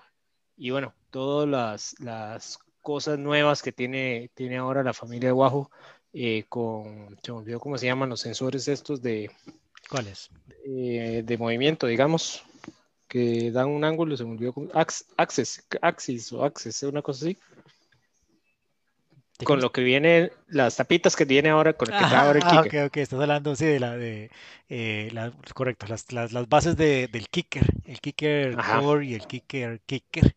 y 0.58 0.72
bueno, 0.72 0.96
todas 1.12 1.48
las, 1.48 1.96
las 2.00 2.58
cosas 2.82 3.20
nuevas 3.20 3.62
que 3.62 3.72
tiene, 3.72 4.32
tiene 4.34 4.58
ahora 4.58 4.84
la 4.84 4.94
familia 4.94 5.30
de 5.30 5.34
Wahoo, 5.34 5.70
con, 6.50 7.20
se 7.22 7.32
me 7.32 7.38
olvidó 7.38 7.60
cómo 7.60 7.78
se 7.78 7.86
llaman 7.86 8.10
los 8.10 8.22
sensores 8.22 8.68
estos 8.68 9.02
de... 9.04 9.30
¿Cuáles? 9.90 10.30
de 10.66 11.38
movimiento, 11.40 11.88
digamos, 11.88 12.44
que 13.10 13.52
dan 13.52 13.68
un 13.68 13.84
ángulo, 13.84 14.16
se 14.16 14.24
me 14.24 14.32
olvidó, 14.32 14.54
Access, 15.18 15.66
Axis 15.82 16.32
o 16.32 16.46
Access, 16.46 16.84
una 16.84 17.02
cosa 17.02 17.26
así. 17.26 17.38
Con 19.44 19.62
lo 19.62 19.72
que 19.72 19.82
viene, 19.82 20.32
las 20.48 20.76
tapitas 20.76 21.16
que 21.16 21.26
tiene 21.26 21.50
ahora, 21.50 21.74
con 21.74 21.92
el 21.92 21.98
que 21.98 22.04
ah, 22.04 22.22
ahora 22.22 22.40
el 22.40 22.46
ah, 22.46 22.62
kicker. 22.64 22.84
ok, 22.84 22.88
ok, 22.90 22.98
estás 22.98 23.20
hablando, 23.20 23.56
sí, 23.56 23.66
de 23.66 23.80
la, 23.80 23.96
de, 23.96 24.30
eh, 24.68 25.10
la, 25.14 25.32
correcto, 25.54 25.88
las, 25.88 26.12
las, 26.12 26.34
las, 26.34 26.50
bases 26.50 26.76
de, 26.76 27.08
del 27.08 27.30
kicker, 27.30 27.66
el 27.86 28.02
kicker 28.02 28.58
core 28.58 29.06
y 29.06 29.14
el 29.14 29.26
kicker 29.26 29.80
kicker, 29.86 30.36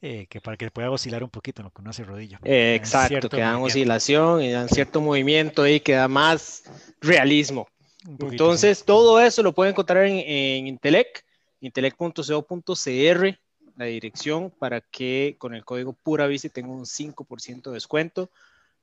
eh, 0.00 0.26
que 0.30 0.40
para 0.40 0.56
que 0.56 0.70
pueda 0.70 0.90
oscilar 0.90 1.24
un 1.24 1.30
poquito 1.30 1.62
en 1.62 1.64
lo 1.64 1.70
que 1.72 1.82
uno 1.82 1.90
hace 1.90 2.04
rodillo. 2.04 2.38
Eh, 2.44 2.76
exacto, 2.76 3.28
que 3.28 3.40
dan 3.40 3.56
oscilación 3.56 4.40
y 4.40 4.52
dan 4.52 4.68
cierto 4.68 5.00
movimiento 5.00 5.62
ahí 5.62 5.80
que 5.80 5.94
da 5.94 6.06
más 6.06 6.62
realismo. 7.00 7.66
Entonces, 8.06 8.84
todo 8.84 9.20
eso 9.20 9.42
lo 9.42 9.52
pueden 9.52 9.72
encontrar 9.72 10.04
en, 10.04 10.20
en 10.20 10.68
Intelec, 10.68 11.24
intelec.co.cr 11.64 13.38
la 13.76 13.86
dirección 13.86 14.50
para 14.50 14.80
que 14.80 15.36
con 15.38 15.54
el 15.54 15.64
código 15.64 15.92
Pura 15.92 16.26
Bici 16.26 16.48
tengan 16.48 16.72
un 16.72 16.84
5% 16.84 17.62
de 17.62 17.72
descuento. 17.72 18.30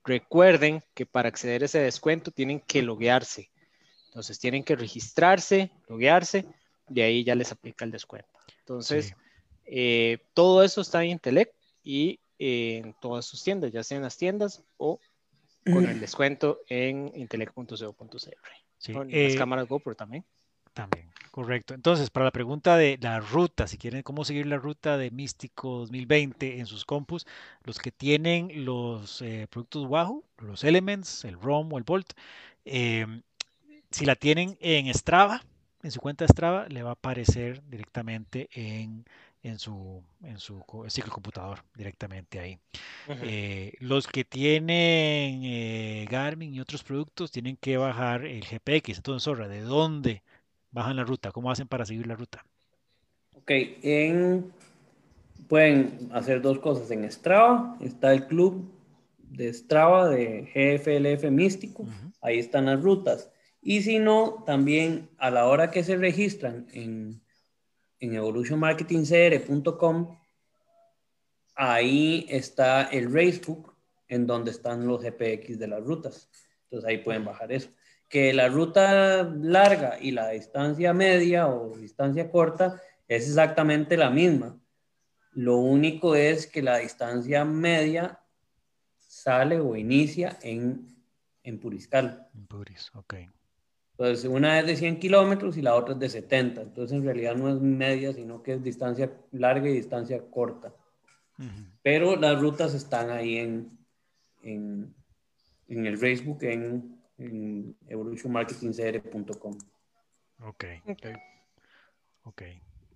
Recuerden 0.04 0.84
que 0.94 1.06
para 1.06 1.30
acceder 1.30 1.62
a 1.62 1.66
ese 1.66 1.80
descuento 1.80 2.32
tienen 2.32 2.60
que 2.60 2.82
loguearse. 2.82 3.50
Entonces 4.08 4.40
tienen 4.40 4.64
que 4.64 4.76
registrarse, 4.76 5.72
loguearse, 5.88 6.46
de 6.90 7.04
ahí 7.04 7.24
ya 7.24 7.36
les 7.36 7.52
aplica 7.52 7.86
el 7.86 7.92
descuento. 7.92 8.28
Entonces, 8.60 9.14
eh, 9.66 10.18
todo 10.34 10.64
eso 10.64 10.82
está 10.82 11.04
en 11.04 11.12
Intelect 11.12 11.56
y 11.84 12.20
en 12.38 12.94
todas 13.00 13.26
sus 13.26 13.44
tiendas, 13.44 13.72
ya 13.72 13.84
sea 13.84 13.98
en 13.98 14.04
las 14.04 14.18
tiendas 14.18 14.64
o 14.78 15.00
con 15.64 15.88
el 15.88 16.00
descuento 16.00 16.60
en 16.68 17.12
intelect.co.cr. 17.16 18.18
Sí, 18.78 18.94
con 18.94 19.08
las 19.10 19.34
eh, 19.34 19.36
cámaras 19.38 19.68
GoPro 19.70 19.96
también. 19.96 20.26
También, 20.74 21.10
correcto. 21.32 21.74
Entonces, 21.74 22.10
para 22.10 22.26
la 22.26 22.32
pregunta 22.32 22.78
de 22.78 22.98
la 23.02 23.20
ruta, 23.20 23.68
si 23.68 23.78
quieren 23.78 24.04
cómo 24.04 24.24
seguir 24.24 24.48
la 24.48 24.58
ruta 24.58 24.98
de 24.98 25.12
Místico 25.12 25.80
2020 25.80 26.60
en 26.60 26.66
sus 26.66 26.86
compus, 26.86 27.28
los 27.64 27.78
que 27.80 27.92
tienen 27.92 28.66
los 28.66 29.22
eh, 29.22 29.48
productos 29.50 29.86
Wahoo, 29.86 30.24
los 30.38 30.64
Elements, 30.64 31.26
el 31.26 31.40
ROM 31.40 31.74
o 31.74 31.78
el 31.78 31.84
Bolt, 31.84 32.14
em, 32.64 33.22
si 33.90 34.06
la 34.06 34.16
tienen 34.16 34.58
en 34.62 34.94
Strava, 34.94 35.44
en 35.84 35.92
su 35.92 36.00
cuenta 36.00 36.26
Strava, 36.26 36.68
le 36.70 36.84
va 36.84 36.92
a 36.92 36.94
aparecer 36.94 37.62
directamente 37.68 38.50
en, 38.54 39.06
en 39.44 39.60
su, 39.60 40.04
en 40.24 40.40
su 40.40 40.64
ciclo 40.88 41.12
computador, 41.12 41.64
directamente 41.76 42.40
ahí. 42.40 42.60
Eh, 43.08 43.74
los 43.80 44.08
que 44.08 44.24
tienen 44.24 45.42
eh, 45.44 46.08
Garmin 46.10 46.54
y 46.54 46.62
otros 46.62 46.84
productos 46.84 47.32
tienen 47.32 47.58
que 47.58 47.78
bajar 47.78 48.26
el 48.26 48.46
GPX. 48.46 48.98
Entonces, 48.98 49.24
Zorra, 49.24 49.48
¿de 49.50 49.62
dónde 49.62 50.22
bajan 50.72 50.96
la 50.96 51.04
ruta? 51.04 51.32
¿Cómo 51.32 51.52
hacen 51.52 51.68
para 51.68 51.86
seguir 51.86 52.08
la 52.08 52.16
ruta? 52.16 52.44
Ok, 53.36 53.52
en, 53.84 54.52
pueden 55.48 56.10
hacer 56.12 56.42
dos 56.42 56.60
cosas. 56.60 56.90
En 56.92 57.10
Strava 57.12 57.78
está 57.82 58.14
el 58.14 58.28
club 58.28 58.72
de 59.18 59.54
Strava 59.54 60.10
de 60.10 60.50
GFLF 60.54 61.32
Místico, 61.32 61.86
ahí 62.22 62.40
están 62.40 62.66
las 62.66 62.82
rutas. 62.82 63.32
Y 63.62 63.84
si 63.84 64.00
no, 64.00 64.44
también 64.46 65.10
a 65.18 65.30
la 65.30 65.46
hora 65.46 65.70
que 65.70 65.84
se 65.84 65.96
registran 65.96 66.68
en, 66.74 67.22
en 68.00 68.16
evolutionmarketingcr.com, 68.16 70.18
ahí 71.56 72.26
está 72.30 72.84
el 72.84 73.14
Racebook 73.14 73.76
en 74.08 74.26
donde 74.26 74.52
están 74.52 74.88
los 74.88 75.04
GPX 75.04 75.60
de 75.60 75.68
las 75.68 75.84
rutas. 75.84 76.30
Entonces 76.64 76.90
ahí 76.90 76.98
pueden 77.00 77.24
bajar 77.24 77.52
eso 77.52 77.70
que 78.12 78.34
la 78.34 78.50
ruta 78.50 79.24
larga 79.24 79.98
y 80.00 80.12
la 80.12 80.30
distancia 80.30 80.94
media 80.94 81.48
o 81.48 81.78
distancia 81.78 82.30
corta 82.30 82.82
es 83.08 83.26
exactamente 83.26 83.96
la 83.96 84.10
misma. 84.10 84.60
Lo 85.32 85.56
único 85.58 86.16
es 86.16 86.46
que 86.46 86.62
la 86.62 86.78
distancia 86.78 87.46
media 87.46 88.20
sale 89.00 89.62
o 89.62 89.78
inicia 89.78 90.38
en, 90.42 90.94
en 91.44 91.58
Puriscal. 91.58 92.28
En 92.36 92.48
Puris, 92.48 92.92
ok. 92.96 93.14
Entonces, 93.98 94.26
una 94.26 94.60
es 94.60 94.66
de 94.66 94.76
100 94.76 95.00
kilómetros 95.00 95.56
y 95.56 95.62
la 95.62 95.76
otra 95.76 95.94
es 95.94 96.00
de 96.02 96.10
70. 96.10 96.64
Entonces, 96.64 96.98
en 96.98 97.06
realidad 97.06 97.36
no 97.38 97.48
es 97.48 97.62
media, 97.62 98.12
sino 98.12 98.44
que 98.44 98.56
es 98.56 98.64
distancia 98.64 99.10
larga 99.32 99.70
y 99.70 99.74
distancia 99.74 100.22
corta. 100.30 100.74
Pero 101.82 102.18
las 102.18 102.40
rutas 102.40 102.74
están 102.74 103.10
ahí 103.10 103.38
en, 103.38 103.80
en, 104.44 104.94
en 105.70 105.86
el 105.86 105.98
Facebook, 105.98 106.44
en 106.44 107.01
en 107.22 107.78
evolutionmarketingcr.com. 107.88 109.58
Ok. 110.44 110.66
Ok. 112.24 112.42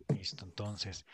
Listo, 0.09 0.45
entonces. 0.45 1.05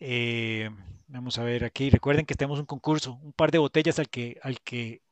Eh, 0.00 0.70
vamos 1.08 1.38
a 1.38 1.44
ver 1.44 1.64
aquí. 1.64 1.90
Recuerden 1.90 2.26
que 2.26 2.34
tenemos 2.34 2.58
un 2.60 2.66
concurso, 2.66 3.18
un 3.22 3.32
par 3.32 3.50
de 3.50 3.58
botellas 3.58 3.98
al 3.98 4.08
que, 4.08 4.38
al 4.42 4.60
que 4.60 5.02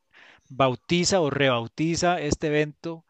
bautiza 0.49 1.19
o 1.19 1.29
rebautiza 1.29 2.21
este 2.21 2.47
evento, 2.47 3.05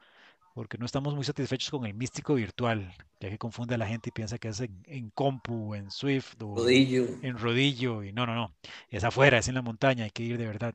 porque 0.53 0.77
no 0.77 0.85
estamos 0.85 1.13
muy 1.13 1.23
satisfechos 1.23 1.69
con 1.69 1.85
el 1.85 1.93
místico 1.93 2.33
virtual, 2.33 2.93
ya 3.19 3.29
que 3.29 3.37
confunde 3.37 3.75
a 3.75 3.77
la 3.77 3.87
gente 3.87 4.09
y 4.09 4.11
piensa 4.11 4.39
que 4.39 4.47
es 4.47 4.59
en, 4.59 5.11
compu, 5.11 5.75
en 5.75 5.91
Swift 5.91 6.41
o 6.41 6.67
en 6.67 7.37
rodillo. 7.37 8.03
Y 8.03 8.11
no, 8.11 8.25
no, 8.25 8.33
no. 8.33 8.55
Es 8.89 9.03
afuera, 9.03 9.37
es 9.37 9.47
en 9.47 9.55
la 9.55 9.61
montaña, 9.61 10.05
hay 10.05 10.11
que 10.11 10.23
ir 10.23 10.37
de 10.37 10.47
verdad, 10.47 10.73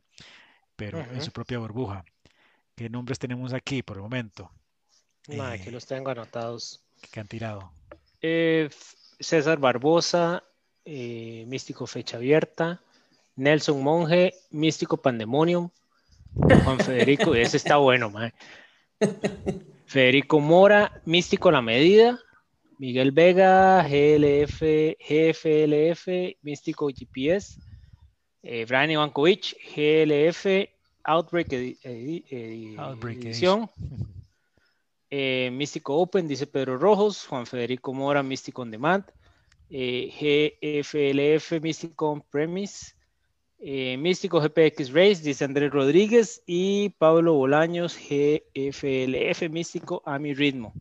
pero 0.77 1.01
en 1.01 1.21
su 1.21 1.33
propia 1.33 1.59
burbuja. 1.59 2.05
¿Qué 2.75 2.89
nombres 2.89 3.19
tenemos 3.19 3.53
aquí 3.53 3.83
por 3.83 3.97
el 3.97 4.03
momento? 4.03 4.51
aquí 5.27 5.69
eh, 5.69 5.73
los 5.73 5.87
tengo 5.87 6.11
anotados. 6.11 6.83
¿Qué 7.11 7.21
han 7.21 7.29
tirado? 7.29 7.73
Eh, 8.21 8.71
César 9.21 9.59
Barbosa, 9.59 10.43
eh, 10.85 11.45
Místico 11.47 11.87
Fecha 11.87 12.17
Abierta, 12.17 12.81
Nelson 13.37 13.83
Monge, 13.83 14.35
Místico 14.51 14.97
Pandemonium, 14.97 15.71
Juan 16.35 16.79
Federico, 16.81 17.35
ese 17.35 17.57
está 17.57 17.77
bueno, 17.77 18.13
Federico 19.87 20.41
Mora, 20.41 21.03
Místico 21.05 21.51
La 21.51 21.63
Medida. 21.63 22.19
Miguel 22.83 23.13
Vega, 23.13 23.81
GLF, 23.85 24.61
GFLF, 24.99 26.37
Místico 26.43 26.89
GPS. 26.89 27.61
Eh, 28.43 28.65
Brian 28.67 28.91
Ivankovic, 28.91 29.55
GLF, 29.77 30.69
Outbreak, 31.05 31.53
Edición. 31.53 33.69
Eh, 35.15 35.51
Místico 35.53 35.99
Open, 35.99 36.27
dice 36.27 36.47
Pedro 36.47 36.79
Rojos. 36.79 37.27
Juan 37.27 37.45
Federico 37.45 37.93
Mora, 37.93 38.23
Místico 38.23 38.63
On 38.63 38.71
Demand. 38.71 39.05
Eh, 39.69 40.09
GFLF, 40.09 41.61
Místico 41.61 42.13
On 42.13 42.23
Premise. 42.23 42.95
Eh, 43.65 43.97
Místico 43.97 44.41
GPX 44.41 44.93
Race, 44.93 45.23
dice 45.23 45.45
Andrés 45.45 45.71
Rodríguez, 45.71 46.43
y 46.47 46.89
Pablo 46.99 47.35
Bolaños, 47.35 47.97
GFLF 47.97 49.49
Místico 49.51 50.03
a 50.05 50.19
mi 50.19 50.35
ritmo. 50.35 50.73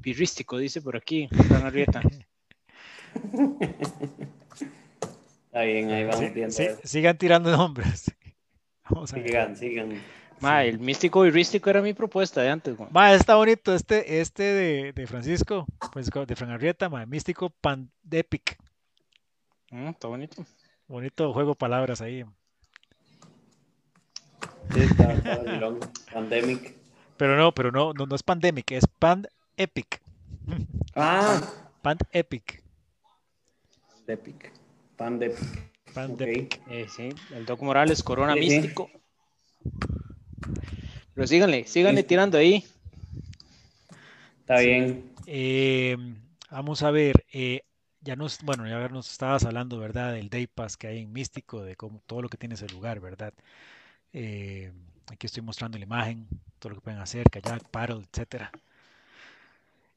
Pirrístico, 0.00 0.58
dice 0.58 0.80
por 0.80 0.96
aquí, 0.96 1.28
Arrieta. 1.64 2.02
Está 5.46 5.62
bien, 5.62 5.90
ahí 5.90 6.04
vamos 6.04 6.32
viendo. 6.32 6.54
sigan 6.84 7.18
tirando 7.18 7.50
nombres. 7.50 8.14
Vamos 8.90 9.12
a 9.12 9.16
sigan, 9.16 9.56
sigan. 9.56 10.02
Ma, 10.40 10.64
el 10.64 10.78
místico 10.78 11.24
Rístico 11.24 11.70
era 11.70 11.80
mi 11.80 11.94
propuesta 11.94 12.42
de 12.42 12.50
antes. 12.50 12.76
Ma, 12.90 13.14
está 13.14 13.36
bonito 13.36 13.74
este, 13.74 14.20
este 14.20 14.42
de, 14.42 14.92
de 14.92 15.06
Francisco, 15.06 15.64
pues 15.92 16.10
de 16.10 16.36
Fran 16.36 16.50
Arrieta, 16.50 16.88
ma, 16.88 17.06
místico 17.06 17.50
Pandepic. 17.50 18.58
Mm, 19.70 19.88
está 19.88 20.08
bonito. 20.08 20.44
Bonito 20.86 21.32
juego 21.32 21.50
de 21.50 21.56
palabras 21.56 22.00
ahí. 22.00 22.24
pandemic. 26.12 26.74
Pero 27.16 27.36
no, 27.36 27.52
pero 27.52 27.70
no, 27.70 27.92
no, 27.92 28.14
es 28.14 28.22
pandemic, 28.22 28.72
es 28.72 28.86
Pand 28.98 29.28
Epic. 29.56 30.00
Ah. 30.94 31.40
Pand 31.80 32.02
Epic. 32.12 32.62
Epic. 34.06 34.52
Eh, 35.96 36.86
sí, 36.88 37.10
el 37.34 37.46
Doc 37.46 37.60
Morales, 37.62 38.02
Corona 38.02 38.34
Místico. 38.34 38.90
Pero 41.14 41.26
síganle, 41.26 41.66
síganle 41.66 42.02
tirando 42.02 42.36
ahí. 42.38 42.64
Está 44.40 44.60
bien. 44.60 45.10
Eh, 45.26 45.96
vamos 46.50 46.82
a 46.82 46.90
ver, 46.90 47.24
eh, 47.32 47.62
ya 48.00 48.16
nos, 48.16 48.42
bueno, 48.42 48.68
ya 48.68 48.88
nos 48.88 49.10
estabas 49.10 49.44
hablando, 49.44 49.78
¿verdad? 49.78 50.12
Del 50.12 50.28
Day 50.28 50.46
Pass 50.46 50.76
que 50.76 50.88
hay 50.88 50.98
en 51.02 51.12
Místico, 51.12 51.62
de 51.62 51.76
cómo, 51.76 52.02
todo 52.06 52.22
lo 52.22 52.28
que 52.28 52.36
tiene 52.36 52.54
ese 52.54 52.68
lugar, 52.68 53.00
¿verdad? 53.00 53.32
Eh, 54.12 54.72
aquí 55.10 55.26
estoy 55.26 55.42
mostrando 55.42 55.78
la 55.78 55.84
imagen, 55.84 56.26
todo 56.58 56.70
lo 56.70 56.76
que 56.76 56.82
pueden 56.82 57.00
hacer, 57.00 57.28
kayak, 57.30 57.68
paddle, 57.70 58.04
etcétera. 58.12 58.50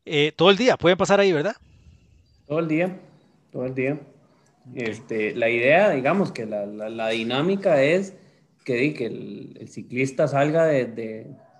Eh, 0.05 0.31
todo 0.35 0.49
el 0.49 0.57
día, 0.57 0.77
pueden 0.77 0.97
pasar 0.97 1.19
ahí, 1.19 1.33
¿verdad? 1.33 1.55
Todo 2.47 2.59
el 2.59 2.67
día, 2.67 2.97
todo 3.51 3.65
el 3.65 3.75
día. 3.75 3.99
Este, 4.75 5.35
la 5.35 5.49
idea, 5.49 5.91
digamos, 5.91 6.31
que 6.31 6.45
la, 6.45 6.65
la, 6.65 7.09
dinámica 7.09 7.81
es 7.81 8.15
que, 8.63 8.93
que 8.93 9.05
el, 9.05 9.67
ciclista 9.67 10.27
salga 10.27 10.65
de, 10.65 10.85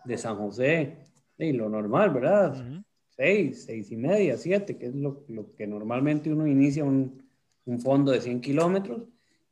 de, 0.05 0.17
San 0.17 0.35
José, 0.35 0.97
y 1.37 1.51
lo 1.51 1.69
normal, 1.69 2.11
¿verdad? 2.11 2.83
seis, 3.17 3.63
seis 3.65 3.91
y 3.91 3.97
media, 3.97 4.37
siete, 4.37 4.77
que 4.77 4.87
es 4.87 4.95
lo, 4.95 5.25
que 5.55 5.67
normalmente 5.67 6.31
uno 6.31 6.45
inicia 6.47 6.83
un, 6.83 7.25
fondo 7.83 8.13
de 8.13 8.21
100 8.21 8.39
kilómetros 8.39 9.01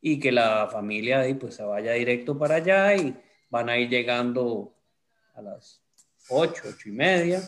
y 0.00 0.18
que 0.18 0.32
la 0.32 0.68
familia 0.68 1.20
ahí 1.20 1.34
pues 1.34 1.54
se 1.54 1.62
vaya 1.62 1.92
directo 1.92 2.38
para 2.38 2.54
allá 2.54 2.96
y 2.96 3.14
van 3.50 3.68
a 3.68 3.76
ir 3.76 3.90
llegando 3.90 4.72
a 5.34 5.42
las 5.42 5.82
ocho, 6.30 6.62
ocho 6.66 6.88
y 6.88 6.92
media 6.92 7.42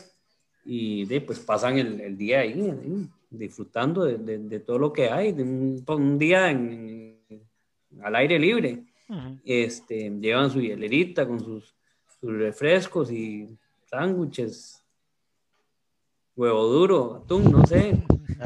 y 0.63 1.05
de, 1.05 1.21
pues 1.21 1.39
pasan 1.39 1.79
el, 1.79 2.15
día 2.15 2.41
ahí, 2.41 2.71
disfrutando 3.29 4.05
de, 4.05 4.59
todo 4.59 4.79
lo 4.79 4.93
que 4.93 5.09
hay, 5.09 5.31
de 5.31 5.43
un, 5.43 6.17
día 6.17 6.47
al 6.47 8.15
aire 8.15 8.39
libre. 8.39 8.85
este, 9.43 10.09
llevan 10.09 10.51
su 10.51 10.61
hielerita 10.61 11.27
con 11.27 11.39
sus, 11.39 11.75
sus 12.19 12.31
refrescos 12.31 13.11
y 13.11 13.57
sándwiches 13.85 14.79
huevo 16.39 16.67
duro, 16.67 17.15
atún, 17.15 17.51
no 17.51 17.65
sé, 17.65 18.01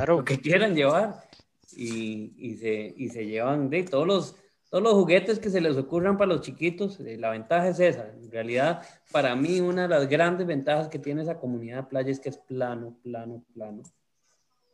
lo 0.07 0.25
que 0.25 0.39
quieran 0.39 0.73
llevar. 0.73 1.29
Y, 1.75 2.33
y, 2.37 2.57
se, 2.57 2.93
y 2.97 3.09
se 3.09 3.25
llevan 3.25 3.69
de 3.69 3.83
todos 3.83 4.07
los, 4.07 4.35
todos 4.69 4.83
los 4.83 4.93
juguetes 4.93 5.39
que 5.39 5.51
se 5.51 5.61
les 5.61 5.77
ocurran 5.77 6.17
para 6.17 6.33
los 6.33 6.41
chiquitos. 6.41 6.99
Eh, 6.99 7.17
la 7.17 7.29
ventaja 7.29 7.69
es 7.69 7.79
esa. 7.79 8.09
En 8.09 8.31
realidad, 8.31 8.83
para 9.11 9.35
mí, 9.35 9.59
una 9.59 9.83
de 9.83 9.87
las 9.89 10.07
grandes 10.09 10.47
ventajas 10.47 10.87
que 10.87 10.97
tiene 10.97 11.21
esa 11.21 11.39
comunidad 11.39 11.77
de 11.77 11.83
playa 11.83 12.11
es 12.11 12.19
que 12.19 12.29
es 12.29 12.37
plano, 12.37 12.97
plano, 13.03 13.43
plano. 13.53 13.83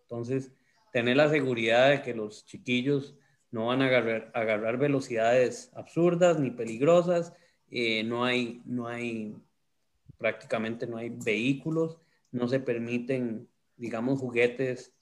Entonces, 0.09 0.51
tener 0.91 1.17
la 1.17 1.29
seguridad 1.29 1.89
de 1.89 2.01
que 2.01 2.15
los 2.15 2.45
chiquillos 2.45 3.15
no 3.51 3.67
van 3.67 3.81
a 3.81 3.85
agarrar, 3.85 4.31
agarrar 4.33 4.77
velocidades 4.77 5.71
absurdas 5.75 6.39
ni 6.39 6.51
peligrosas. 6.51 7.33
Eh, 7.71 8.03
no, 8.03 8.25
hay, 8.25 8.61
no 8.65 8.87
hay, 8.87 9.35
prácticamente 10.17 10.87
no 10.87 10.97
hay 10.97 11.09
vehículos 11.09 11.99
no 12.31 12.47
se 12.47 12.59
permiten, 12.59 13.47
digamos, 13.77 14.19
juguetes 14.19 14.93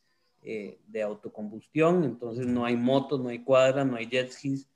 eh, 0.43 0.79
de 0.87 1.01
autocombustión, 1.01 2.03
entonces 2.03 2.47
no 2.47 2.65
hay 2.65 2.75
motos, 2.75 3.19
no 3.19 3.29
hay 3.29 3.39
cuadras, 3.39 3.85
no 3.85 3.95
hay 3.95 4.07
jet 4.07 4.31
skis, 4.31 4.67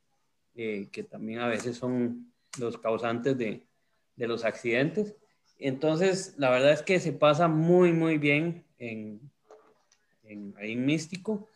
eh, 0.56 0.90
que 0.92 1.04
también 1.04 1.40
a 1.40 1.48
veces 1.48 1.78
son 1.78 2.32
los 2.60 2.78
causantes 2.78 3.38
de, 3.38 3.66
los 4.18 4.46
accidentes. 4.46 5.16
Entonces, 5.58 6.36
la 6.38 6.52
verdad 6.52 6.74
es 6.74 6.84
que 6.84 7.00
se 7.00 7.12
pasa 7.12 7.48
muy, 7.48 7.92
muy 7.92 8.20
bien 8.20 8.66
en, 8.78 9.31
en, 10.32 10.54
ahí 10.58 10.74
en 10.74 10.86
Místico 10.86 11.48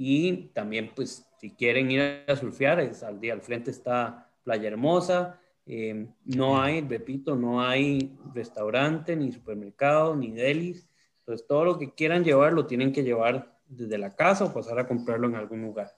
y 0.00 0.48
también, 0.54 0.92
pues, 0.94 1.26
si 1.40 1.50
quieren 1.50 1.90
ir 1.90 2.24
a 2.26 2.36
surfear, 2.36 2.78
es, 2.78 3.02
al 3.02 3.20
día 3.20 3.32
al 3.32 3.42
frente 3.42 3.72
está 3.72 4.30
Playa 4.44 4.68
Hermosa, 4.68 5.40
eh, 5.66 6.06
no 6.24 6.62
hay, 6.62 6.80
repito, 6.82 7.34
no 7.34 7.60
hay 7.60 8.16
restaurante, 8.32 9.16
ni 9.16 9.32
supermercado, 9.32 10.14
ni 10.14 10.30
delis. 10.30 10.88
Entonces, 11.18 11.46
todo 11.46 11.64
lo 11.64 11.78
que 11.78 11.94
quieran 11.94 12.24
llevar 12.24 12.52
lo 12.52 12.66
tienen 12.66 12.92
que 12.92 13.02
llevar 13.02 13.58
desde 13.66 13.98
la 13.98 14.14
casa 14.14 14.44
o 14.44 14.52
pasar 14.52 14.78
a 14.78 14.86
comprarlo 14.86 15.26
en 15.26 15.34
algún 15.34 15.62
lugar. 15.62 15.94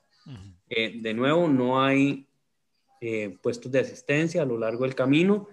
Eh, 0.69 1.01
de 1.01 1.15
nuevo, 1.15 1.47
no 1.47 1.83
hay 1.83 2.27
eh, 3.01 3.39
puestos 3.43 3.71
de 3.71 3.81
asistencia 3.81 4.43
a 4.43 4.47
lo 4.47 4.59
largo 4.59 4.85
del 4.85 4.95
camino 4.95 5.47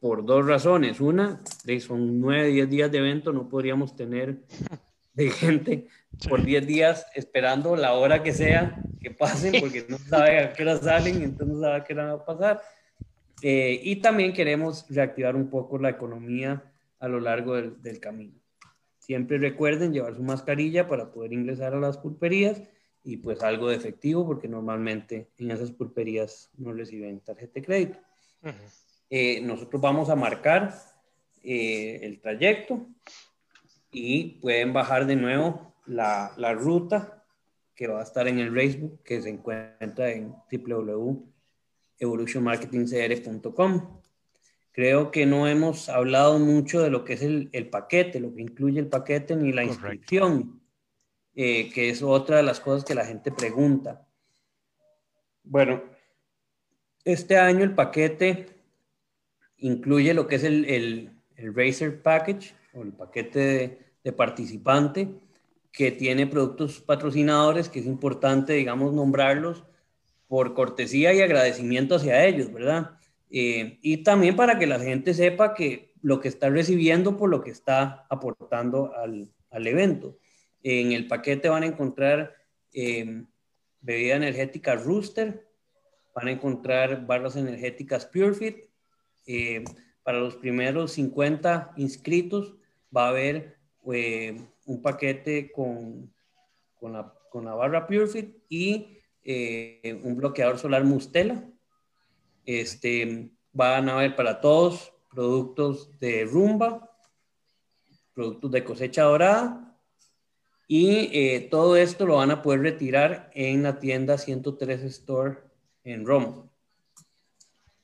por 0.00 0.24
dos 0.24 0.46
razones. 0.46 1.00
Una, 1.00 1.40
son 1.80 2.20
nueve, 2.20 2.48
diez 2.48 2.70
días 2.70 2.90
de 2.90 2.98
evento, 2.98 3.32
no 3.32 3.48
podríamos 3.48 3.94
tener 3.94 4.44
de 5.24 5.30
gente 5.30 5.86
por 6.28 6.42
diez 6.42 6.66
días 6.66 7.06
esperando 7.14 7.76
la 7.76 7.94
hora 7.94 8.22
que 8.22 8.32
sea 8.32 8.82
que 9.00 9.10
pasen 9.10 9.60
porque 9.60 9.86
no 9.88 9.98
sabe 9.98 10.40
a 10.40 10.52
qué 10.52 10.62
hora 10.62 10.76
salen, 10.76 11.22
entonces 11.22 11.56
no 11.56 11.60
sabe 11.60 11.76
a 11.76 11.84
qué 11.84 11.94
hora 11.94 12.14
va 12.14 12.22
a 12.22 12.24
pasar. 12.24 12.62
Eh, 13.42 13.80
y 13.82 13.96
también 13.96 14.32
queremos 14.32 14.86
reactivar 14.88 15.34
un 15.34 15.48
poco 15.48 15.78
la 15.78 15.90
economía 15.90 16.62
a 16.98 17.08
lo 17.08 17.20
largo 17.20 17.54
del, 17.54 18.00
camino. 18.00 18.34
Siempre 18.98 19.38
recuerden 19.38 19.92
llevar 19.92 20.14
su 20.14 20.22
mascarilla 20.22 20.86
para 20.86 21.10
poder 21.10 21.32
ingresar 21.32 21.74
a 21.74 21.80
las 21.80 21.96
pulperías 21.96 22.62
y 23.02 23.16
pues 23.16 23.42
algo 23.42 23.70
de 23.70 23.76
efectivo 23.76 24.26
porque 24.26 24.46
normalmente 24.46 25.30
en 25.38 25.50
esas 25.50 25.70
pulperías 25.70 26.50
no 26.58 26.72
reciben 26.72 27.20
tarjeta 27.20 27.54
de 27.54 27.62
crédito. 27.62 27.98
Eh, 29.08 29.40
nosotros 29.40 29.80
vamos 29.80 30.10
a 30.10 30.16
marcar 30.16 30.74
eh, 31.42 32.00
el 32.02 32.20
trayecto 32.20 32.86
y 33.90 34.40
pueden 34.40 34.72
bajar 34.72 35.06
de 35.06 35.16
nuevo 35.16 35.74
la, 35.86 36.32
la, 36.36 36.54
ruta 36.54 37.24
que 37.74 37.88
va 37.88 38.00
a 38.00 38.04
estar 38.04 38.28
en 38.28 38.38
el 38.38 38.52
Facebook 38.52 39.02
que 39.02 39.20
se 39.20 39.30
encuentra 39.30 40.10
en 40.10 40.34
www 40.50 41.30
evolutionmarketingcr.com. 42.00 44.00
Creo 44.72 45.10
que 45.10 45.26
no 45.26 45.46
hemos 45.46 45.88
hablado 45.88 46.38
mucho 46.38 46.80
de 46.80 46.90
lo 46.90 47.04
que 47.04 47.14
es 47.14 47.22
el, 47.22 47.68
paquete, 47.70 48.20
lo 48.20 48.34
que 48.34 48.42
incluye 48.42 48.80
el 48.80 48.88
paquete 48.88 49.36
ni 49.36 49.52
la 49.52 49.64
inscripción, 49.64 50.60
eh, 51.34 51.70
que 51.70 51.90
es 51.90 52.02
otra 52.02 52.38
de 52.38 52.42
las 52.42 52.60
cosas 52.60 52.84
que 52.84 52.94
la 52.94 53.04
gente 53.04 53.30
pregunta. 53.30 54.06
Bueno, 55.42 55.82
este 57.04 57.36
año 57.36 57.64
el 57.64 57.74
paquete 57.74 58.46
incluye 59.58 60.14
lo 60.14 60.26
que 60.26 60.36
es 60.36 60.44
el, 60.44 60.64
el, 60.64 61.16
Racer 61.54 62.02
Package 62.02 62.54
o 62.74 62.82
el 62.82 62.92
paquete 62.92 63.94
de 64.02 64.12
participante 64.12 65.08
que 65.72 65.92
tiene 65.92 66.26
productos 66.26 66.80
patrocinadores, 66.80 67.68
que 67.68 67.80
es 67.80 67.86
importante, 67.86 68.54
digamos, 68.54 68.92
nombrarlos, 68.92 69.64
por 70.26 70.54
cortesía 70.54 71.12
y 71.12 71.20
agradecimiento 71.20 71.96
hacia 71.96 72.24
ellos, 72.24 72.52
¿verdad? 72.52 72.98
Eh, 73.30 73.78
y 73.82 73.98
también 73.98 74.36
para 74.36 74.58
que 74.58 74.66
la 74.66 74.78
gente 74.78 75.14
sepa 75.14 75.54
que 75.54 75.92
lo 76.02 76.20
que 76.20 76.28
está 76.28 76.48
recibiendo 76.48 77.16
por 77.16 77.30
lo 77.30 77.42
que 77.42 77.50
está 77.50 78.06
aportando 78.08 78.94
al, 78.94 79.28
al 79.50 79.66
evento. 79.66 80.18
En 80.62 80.92
el 80.92 81.06
paquete 81.08 81.48
van 81.48 81.64
a 81.64 81.66
encontrar 81.66 82.34
eh, 82.72 83.24
bebida 83.80 84.16
energética 84.16 84.74
Rooster, 84.76 85.46
van 86.14 86.28
a 86.28 86.32
encontrar 86.32 87.06
barras 87.06 87.36
energéticas 87.36 88.06
PureFit, 88.06 88.68
eh, 89.26 89.64
para 90.02 90.18
los 90.18 90.36
primeros 90.36 90.92
50 90.92 91.72
inscritos 91.76 92.54
va 92.94 93.06
a 93.06 93.08
haber 93.10 93.56
eh, 93.92 94.40
un 94.66 94.82
paquete 94.82 95.50
con, 95.52 96.12
con, 96.74 96.92
la, 96.92 97.12
con 97.30 97.44
la 97.44 97.54
barra 97.54 97.86
PureFit 97.86 98.36
y 98.48 98.98
eh, 99.22 100.00
un 100.02 100.16
bloqueador 100.16 100.58
solar 100.58 100.84
Mustela. 100.84 101.44
Este, 102.44 103.30
van 103.52 103.88
a 103.88 103.94
haber 103.94 104.16
para 104.16 104.40
todos 104.40 104.92
productos 105.10 105.98
de 105.98 106.24
rumba, 106.24 106.90
productos 108.14 108.50
de 108.50 108.64
cosecha 108.64 109.02
dorada 109.02 109.70
y 110.66 111.10
eh, 111.12 111.48
todo 111.50 111.76
esto 111.76 112.06
lo 112.06 112.16
van 112.16 112.30
a 112.30 112.42
poder 112.42 112.60
retirar 112.60 113.30
en 113.34 113.62
la 113.62 113.80
tienda 113.80 114.18
103 114.18 114.82
Store 114.84 115.38
en 115.84 116.06
Roma. 116.06 116.49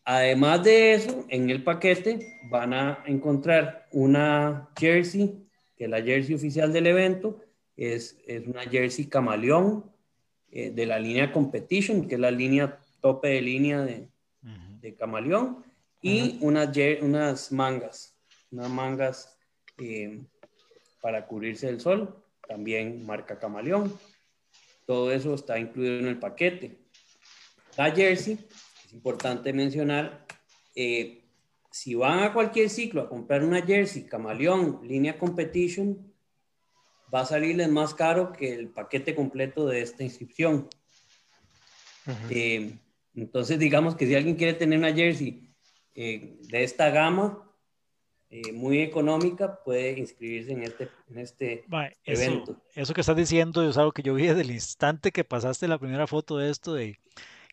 Además 0.08 0.62
de 0.62 0.94
eso, 0.94 1.26
en 1.28 1.50
el 1.50 1.64
paquete 1.64 2.38
van 2.48 2.72
a 2.72 3.02
encontrar 3.06 3.88
una 3.90 4.70
jersey, 4.78 5.44
que 5.76 5.84
es 5.84 5.90
la 5.90 6.00
jersey 6.00 6.36
oficial 6.36 6.72
del 6.72 6.86
evento, 6.86 7.40
es, 7.76 8.16
es 8.24 8.46
una 8.46 8.62
jersey 8.62 9.06
camaleón 9.06 9.90
eh, 10.52 10.70
de 10.70 10.86
la 10.86 11.00
línea 11.00 11.32
Competition, 11.32 12.06
que 12.06 12.14
es 12.14 12.20
la 12.20 12.30
línea 12.30 12.78
tope 13.00 13.30
de 13.30 13.42
línea 13.42 13.82
de, 13.82 14.08
de 14.80 14.94
camaleón, 14.94 15.64
y 16.00 16.38
unas, 16.40 16.70
unas 17.00 17.50
mangas, 17.50 18.16
unas 18.52 18.70
mangas 18.70 19.36
eh, 19.78 20.22
para 21.00 21.26
cubrirse 21.26 21.66
del 21.66 21.80
sol, 21.80 22.22
también 22.46 23.04
marca 23.04 23.40
camaleón. 23.40 23.92
Todo 24.86 25.10
eso 25.10 25.34
está 25.34 25.58
incluido 25.58 25.98
en 25.98 26.06
el 26.06 26.20
paquete. 26.20 26.78
La 27.76 27.90
jersey 27.90 28.38
importante 28.96 29.52
mencionar, 29.52 30.26
eh, 30.74 31.22
si 31.70 31.94
van 31.94 32.20
a 32.20 32.32
cualquier 32.32 32.70
ciclo 32.70 33.02
a 33.02 33.08
comprar 33.08 33.44
una 33.44 33.60
jersey 33.60 34.06
camaleón, 34.06 34.80
línea 34.82 35.18
competition, 35.18 36.12
va 37.14 37.20
a 37.20 37.26
salirles 37.26 37.68
más 37.68 37.94
caro 37.94 38.32
que 38.32 38.54
el 38.54 38.68
paquete 38.68 39.14
completo 39.14 39.66
de 39.66 39.82
esta 39.82 40.02
inscripción. 40.02 40.68
Eh, 42.30 42.78
entonces, 43.14 43.58
digamos 43.58 43.94
que 43.96 44.06
si 44.06 44.14
alguien 44.14 44.36
quiere 44.36 44.54
tener 44.54 44.78
una 44.78 44.94
jersey 44.94 45.50
eh, 45.94 46.38
de 46.40 46.64
esta 46.64 46.90
gama, 46.90 47.42
muy 48.52 48.80
económica, 48.80 49.62
puede 49.64 49.98
inscribirse 49.98 50.52
en 50.52 50.62
este, 50.62 50.90
en 51.08 51.18
este 51.18 51.64
evento. 52.04 52.60
Eso 52.74 52.92
que 52.92 53.00
estás 53.00 53.16
diciendo 53.16 53.66
es 53.66 53.78
algo 53.78 53.92
que 53.92 54.02
yo 54.02 54.14
vi 54.14 54.26
desde 54.26 54.42
el 54.42 54.50
instante 54.50 55.10
que 55.10 55.24
pasaste 55.24 55.68
la 55.68 55.78
primera 55.78 56.06
foto 56.06 56.36
de 56.36 56.50
esto, 56.50 56.74
de 56.74 56.98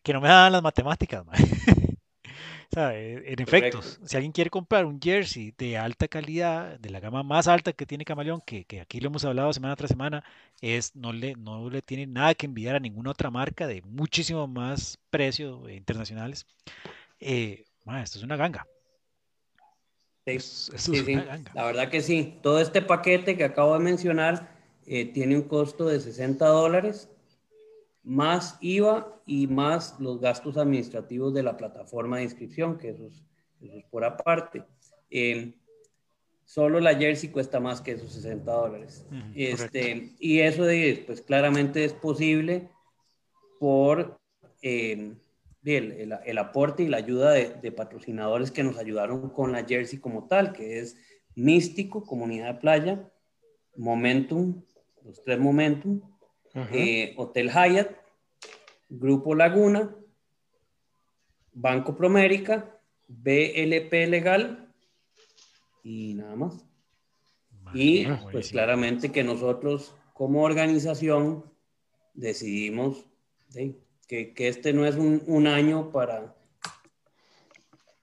que 0.03 0.13
no 0.13 0.21
me 0.21 0.27
daban 0.27 0.51
las 0.51 0.61
matemáticas. 0.61 1.23
o 1.25 2.73
sea, 2.73 2.93
e, 2.95 3.33
en 3.33 3.41
efecto, 3.41 3.81
si 3.81 4.15
alguien 4.15 4.31
quiere 4.33 4.49
comprar 4.49 4.85
un 4.85 4.99
jersey 5.01 5.53
de 5.57 5.77
alta 5.77 6.07
calidad, 6.07 6.77
de 6.79 6.89
la 6.89 6.99
gama 6.99 7.23
más 7.23 7.47
alta 7.47 7.71
que 7.71 7.85
tiene 7.85 8.05
Camaleón, 8.05 8.41
que, 8.45 8.65
que, 8.65 8.81
aquí 8.81 8.99
lo 8.99 9.07
hemos 9.07 9.23
hablado 9.25 9.53
semana 9.53 9.75
tras 9.75 9.89
semana, 9.89 10.23
es 10.61 10.95
no 10.95 11.13
le, 11.13 11.35
no 11.35 11.69
le 11.69 11.81
tiene 11.81 12.05
nada 12.05 12.35
que 12.35 12.45
envidiar 12.45 12.75
a 12.75 12.79
ninguna 12.79 13.11
otra 13.11 13.31
marca 13.31 13.65
de 13.65 13.81
muchísimo 13.83 14.45
más 14.47 14.99
precio 15.09 15.67
eh, 15.67 15.75
internacionales. 15.75 16.45
Eh, 17.19 17.63
esto 18.01 18.17
es 18.17 18.23
una 18.23 18.35
ganga. 18.35 18.67
Sí, 20.25 20.39
sí, 20.39 21.15
La 21.53 21.65
verdad 21.65 21.89
que 21.89 22.01
sí. 22.01 22.39
Todo 22.41 22.59
este 22.61 22.81
paquete 22.81 23.35
que 23.35 23.43
acabo 23.43 23.73
de 23.73 23.79
mencionar 23.79 24.55
eh, 24.85 25.05
tiene 25.05 25.35
un 25.35 25.43
costo 25.43 25.85
de 25.85 25.99
60 25.99 26.45
dólares 26.45 27.09
más 28.03 28.57
IVA 28.61 29.21
y 29.25 29.47
más 29.47 29.99
los 29.99 30.19
gastos 30.19 30.57
administrativos 30.57 31.33
de 31.33 31.43
la 31.43 31.55
plataforma 31.57 32.17
de 32.17 32.23
inscripción, 32.23 32.77
que 32.77 32.89
eso 32.89 33.07
es, 33.07 33.23
por 33.89 34.03
aparte. 34.03 34.63
Eh, 35.09 35.53
solo 36.43 36.79
la 36.79 36.95
jersey 36.95 37.29
cuesta 37.29 37.59
más 37.59 37.81
que 37.81 37.91
esos 37.93 38.11
60 38.13 38.51
dólares. 38.51 39.05
este, 39.35 40.13
y 40.19 40.39
eso 40.39 40.65
pues 41.05 41.21
claramente 41.21 41.85
es 41.85 41.93
posible 41.93 42.69
por 43.59 44.19
eh, 44.61 45.13
el, 45.63 46.13
el, 46.25 46.37
aporte 46.37 46.83
y 46.83 46.89
la 46.89 46.97
ayuda 46.97 47.31
de, 47.31 47.53
de, 47.61 47.71
patrocinadores 47.71 48.51
que 48.51 48.63
nos 48.63 48.77
ayudaron 48.77 49.29
con 49.29 49.53
la 49.53 49.63
jersey 49.63 49.99
como 49.99 50.27
tal, 50.27 50.51
que 50.51 50.79
es 50.79 50.97
Místico, 51.35 52.03
Comunidad 52.03 52.55
de 52.55 52.59
Playa, 52.59 53.11
Momentum, 53.77 54.61
los 55.03 55.21
tres 55.23 55.39
Momentum, 55.39 56.01
eh, 56.55 57.13
Hotel 57.17 57.49
Hyatt, 57.49 57.91
Grupo 58.89 59.33
Laguna, 59.33 59.95
Banco 61.53 61.95
Promérica, 61.95 62.79
BLP 63.07 64.07
Legal 64.07 64.71
y 65.83 66.13
nada 66.13 66.35
más. 66.35 66.65
Y 67.73 68.05
pues 68.31 68.51
claramente 68.51 69.11
que 69.11 69.23
nosotros 69.23 69.95
como 70.13 70.43
organización 70.43 71.43
decidimos 72.13 73.05
que, 74.07 74.33
este 74.37 74.73
no 74.73 74.85
es 74.85 74.95
un, 74.95 75.47
año 75.47 75.91
para, 75.91 76.35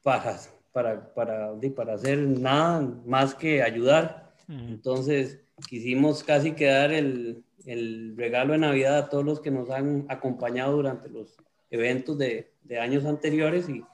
para, 0.02 0.40
para, 0.72 1.14
para, 1.14 1.52
para, 1.76 1.94
hacer 1.94 2.18
nada 2.18 2.80
más 3.06 3.34
que 3.34 3.62
ayudar. 3.62 4.34
Entonces 4.48 5.40
quisimos 5.68 6.24
casi 6.24 6.52
quedar 6.52 6.92
el, 6.92 7.44
el 7.66 8.14
regalo 8.16 8.52
de 8.52 8.58
Navidad 8.58 8.98
a 8.98 9.08
todos 9.08 9.24
los 9.24 9.40
que 9.40 9.50
nos 9.50 9.70
han 9.70 10.06
acompañado 10.08 10.76
durante 10.76 11.08
los 11.08 11.36
eventos 11.70 12.18
de, 12.18 12.52
de 12.62 12.78
años 12.78 13.04
anteriores 13.04 13.68
y 13.68 13.84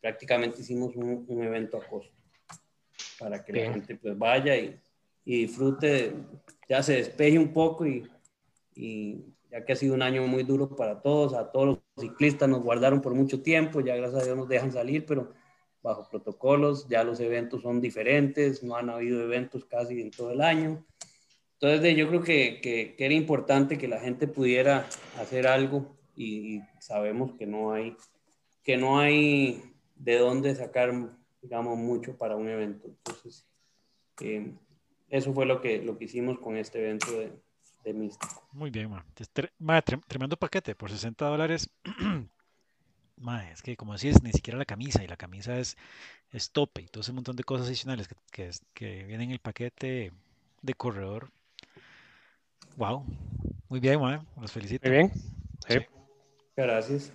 prácticamente 0.00 0.60
hicimos 0.60 0.96
un, 0.96 1.24
un 1.28 1.42
evento 1.42 1.76
a 1.76 1.86
costo 1.86 2.16
para 3.18 3.44
que 3.44 3.52
la 3.52 3.72
gente 3.72 3.96
pues 3.96 4.16
vaya 4.16 4.56
y, 4.56 4.78
y, 5.24 5.46
disfrute, 5.46 6.14
ya 6.68 6.82
se 6.82 6.94
despeje 6.94 7.38
un 7.38 7.52
poco 7.52 7.86
y, 7.86 8.08
y, 8.74 9.24
ya 9.50 9.64
que 9.64 9.72
ha 9.72 9.76
sido 9.76 9.94
un 9.94 10.02
año 10.02 10.26
muy 10.26 10.42
duro 10.42 10.76
para 10.76 11.00
todos, 11.00 11.34
a 11.34 11.50
todos 11.50 11.66
los 11.66 11.78
ciclistas 11.98 12.48
nos 12.48 12.62
guardaron 12.62 13.00
por 13.00 13.14
mucho 13.14 13.42
tiempo, 13.42 13.80
ya 13.80 13.96
gracias 13.96 14.22
a 14.22 14.24
Dios 14.26 14.36
nos 14.36 14.48
dejan 14.48 14.72
salir, 14.72 15.06
pero 15.06 15.32
bajo 15.82 16.08
protocolos, 16.08 16.86
ya 16.88 17.02
los 17.02 17.18
eventos 17.20 17.62
son 17.62 17.80
diferentes, 17.80 18.62
no 18.62 18.76
han 18.76 18.90
habido 18.90 19.22
eventos 19.22 19.64
casi 19.64 20.00
en 20.00 20.10
todo 20.10 20.32
el 20.32 20.42
año. 20.42 20.84
Entonces, 21.60 21.96
yo 21.96 22.08
creo 22.08 22.22
que, 22.22 22.94
era 22.98 23.14
importante 23.14 23.78
que 23.78 23.88
la 23.88 23.98
gente 23.98 24.28
pudiera 24.28 24.86
hacer 25.18 25.48
algo 25.48 25.96
y, 26.14 26.60
sabemos 26.78 27.32
que 27.32 27.46
no 27.46 27.72
hay, 27.72 27.96
que 28.62 28.76
no 28.76 29.00
hay 29.00 29.74
de 29.96 30.18
dónde 30.18 30.54
sacar, 30.54 30.92
digamos, 31.42 31.76
mucho 31.76 32.16
para 32.16 32.36
un 32.36 32.48
evento. 32.48 32.86
Entonces, 32.86 33.44
eh, 34.20 34.52
eso 35.08 35.32
fue 35.32 35.46
lo 35.46 35.60
que, 35.60 35.82
lo 35.82 35.98
que 35.98 36.04
hicimos 36.04 36.38
con 36.38 36.56
este 36.56 36.78
evento 36.78 37.10
de, 37.10 37.32
de 37.84 37.92
Místico. 37.92 38.46
Muy 38.52 38.70
bien, 38.70 38.90
ma. 38.90 39.82
tremendo 39.82 40.36
paquete 40.36 40.76
por 40.76 40.90
60 40.90 41.26
dólares. 41.26 41.68
es 43.52 43.62
que 43.62 43.76
como 43.76 43.94
decís, 43.94 44.22
ni 44.22 44.30
siquiera 44.30 44.60
la 44.60 44.64
camisa, 44.64 45.02
y 45.02 45.08
la 45.08 45.16
camisa 45.16 45.58
es, 45.58 45.76
es 46.30 46.52
tope, 46.52 46.82
y 46.82 46.86
todo 46.86 47.00
ese 47.00 47.12
montón 47.12 47.34
de 47.34 47.42
cosas 47.42 47.66
adicionales 47.66 48.06
que, 48.06 48.14
que, 48.30 48.50
que 48.74 49.04
vienen 49.06 49.30
en 49.30 49.32
el 49.32 49.40
paquete 49.40 50.12
de 50.62 50.74
corredor 50.74 51.32
Wow, 52.76 53.04
muy 53.68 53.80
bien, 53.80 54.00
man. 54.00 54.26
los 54.40 54.52
felicito. 54.52 54.88
Muy 54.88 54.98
bien. 54.98 55.12
Sí. 55.68 55.78
Gracias. 56.56 57.12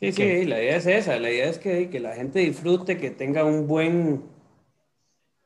Sí, 0.00 0.12
sí, 0.12 0.44
la 0.44 0.62
idea 0.62 0.76
es 0.76 0.86
esa, 0.86 1.18
la 1.18 1.28
idea 1.28 1.48
es 1.48 1.58
que, 1.58 1.90
que, 1.90 1.98
la 1.98 2.14
gente 2.14 2.38
disfrute, 2.38 2.98
que 2.98 3.10
tenga 3.10 3.44
un 3.44 3.66
buen, 3.66 4.22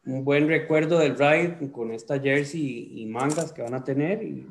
un 0.05 0.25
buen 0.25 0.47
recuerdo 0.47 0.99
del 0.99 1.19
ride 1.19 1.73
con 1.73 1.91
esta 1.91 2.21
jersey 2.21 3.01
y, 3.01 3.07
mangas 3.07 3.51
que 3.53 3.63
van 3.63 3.73
a 3.73 3.83
tener 3.83 4.23
y, 4.23 4.47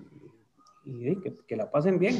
que, 1.22 1.36
que, 1.48 1.56
la 1.56 1.70
pasen 1.70 2.00
bien. 2.00 2.16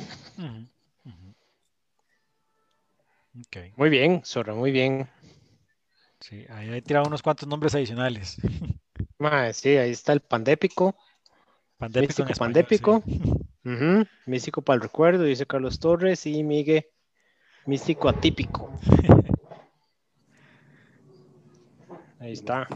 okay. 3.48 3.74
Muy 3.76 3.90
bien, 3.90 4.22
Zorra, 4.24 4.54
muy 4.54 4.72
bien. 4.72 5.10
Sí, 6.20 6.46
ahí 6.50 6.72
he 6.72 6.84
tirado 6.84 7.08
unos 7.08 7.24
cuantos 7.24 7.50
nombres 7.50 7.74
adicionales. 7.74 8.38
sí, 9.54 9.70
ahí 9.70 9.90
está 9.90 10.14
el 10.14 10.22
pandépico. 10.22 10.96
Pandépico 11.82 12.24
Místico 12.24 12.40
Pandépico. 12.40 13.04
Místico 14.28 14.62
para 14.62 14.76
el 14.76 14.82
recuerdo, 14.84 15.24
dice 15.24 15.48
Carlos 15.48 15.80
Torres. 15.80 16.28
Y 16.28 16.44
Miguel, 16.44 16.86
Místico 17.66 18.08
Atípico. 18.08 18.72
Ahí 22.20 22.34
está. 22.34 22.68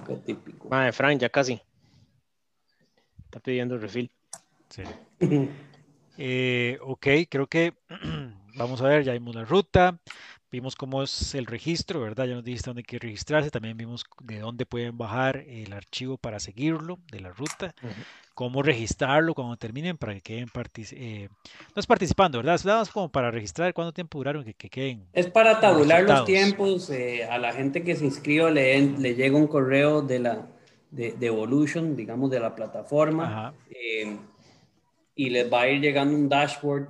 Madre 0.68 0.92
Frank, 0.92 1.20
ya 1.20 1.30
casi. 1.30 1.62
Está 3.26 3.40
pidiendo 3.40 3.76
el 3.76 3.82
refil. 3.82 4.10
Sí. 4.70 4.82
Eh, 6.18 6.80
ok, 6.82 7.08
creo 7.30 7.48
que 7.48 7.74
vamos 8.56 8.82
a 8.82 8.88
ver, 8.88 9.04
ya 9.04 9.12
vimos 9.12 9.36
la 9.36 9.44
ruta, 9.44 10.00
vimos 10.56 10.76
cómo 10.76 11.04
es 11.04 11.36
el 11.36 11.46
registro, 11.46 12.00
¿verdad? 12.00 12.26
Ya 12.26 12.36
nos 12.36 12.44
dijiste 12.44 12.70
dónde 12.70 12.80
hay 12.80 12.86
que 12.86 13.00
registrarse, 13.00 13.52
también 13.52 13.76
vimos 13.76 14.06
de 14.22 14.40
dónde 14.40 14.66
pueden 14.66 14.98
bajar 14.98 15.38
el 15.48 15.74
archivo 15.74 16.18
para 16.18 16.40
seguirlo 16.40 16.98
de 17.12 17.20
la 17.20 17.32
ruta, 17.32 17.76
cómo 18.34 18.64
registrarlo 18.64 19.34
cuando 19.34 19.58
terminen 19.58 19.98
para 19.98 20.14
que 20.14 20.22
queden 20.22 20.50
eh, 20.94 21.28
no 21.76 21.80
es 21.80 21.86
participando, 21.86 22.38
¿verdad? 22.42 22.82
Es 22.82 22.90
como 22.90 23.10
para 23.10 23.32
registrar 23.32 23.74
cuánto 23.74 23.92
tiempo 23.92 24.18
duraron 24.18 24.46
que, 24.46 24.70
queden. 24.70 25.06
Es 25.12 25.28
para 25.28 25.60
tabular 25.60 26.04
los, 26.04 26.26
tiempos, 26.26 26.90
eh, 26.90 27.26
a 27.26 27.38
la 27.38 27.52
gente 27.52 27.84
que 27.84 27.96
se 27.96 28.06
inscriba 28.06 28.50
le, 28.50 28.80
le 28.82 29.16
llega 29.16 29.36
un 29.36 29.48
correo 29.48 30.02
de 30.02 30.20
la 30.20 30.48
de, 30.90 31.16
Evolution, 31.20 31.96
digamos, 31.96 32.32
de 32.32 32.40
la 32.40 32.56
plataforma, 32.56 33.54
eh, 33.70 34.18
y 35.16 35.30
les 35.30 35.52
va 35.52 35.62
a 35.62 35.70
ir 35.70 35.82
llegando 35.82 36.16
un 36.16 36.30
dashboard, 36.30 36.88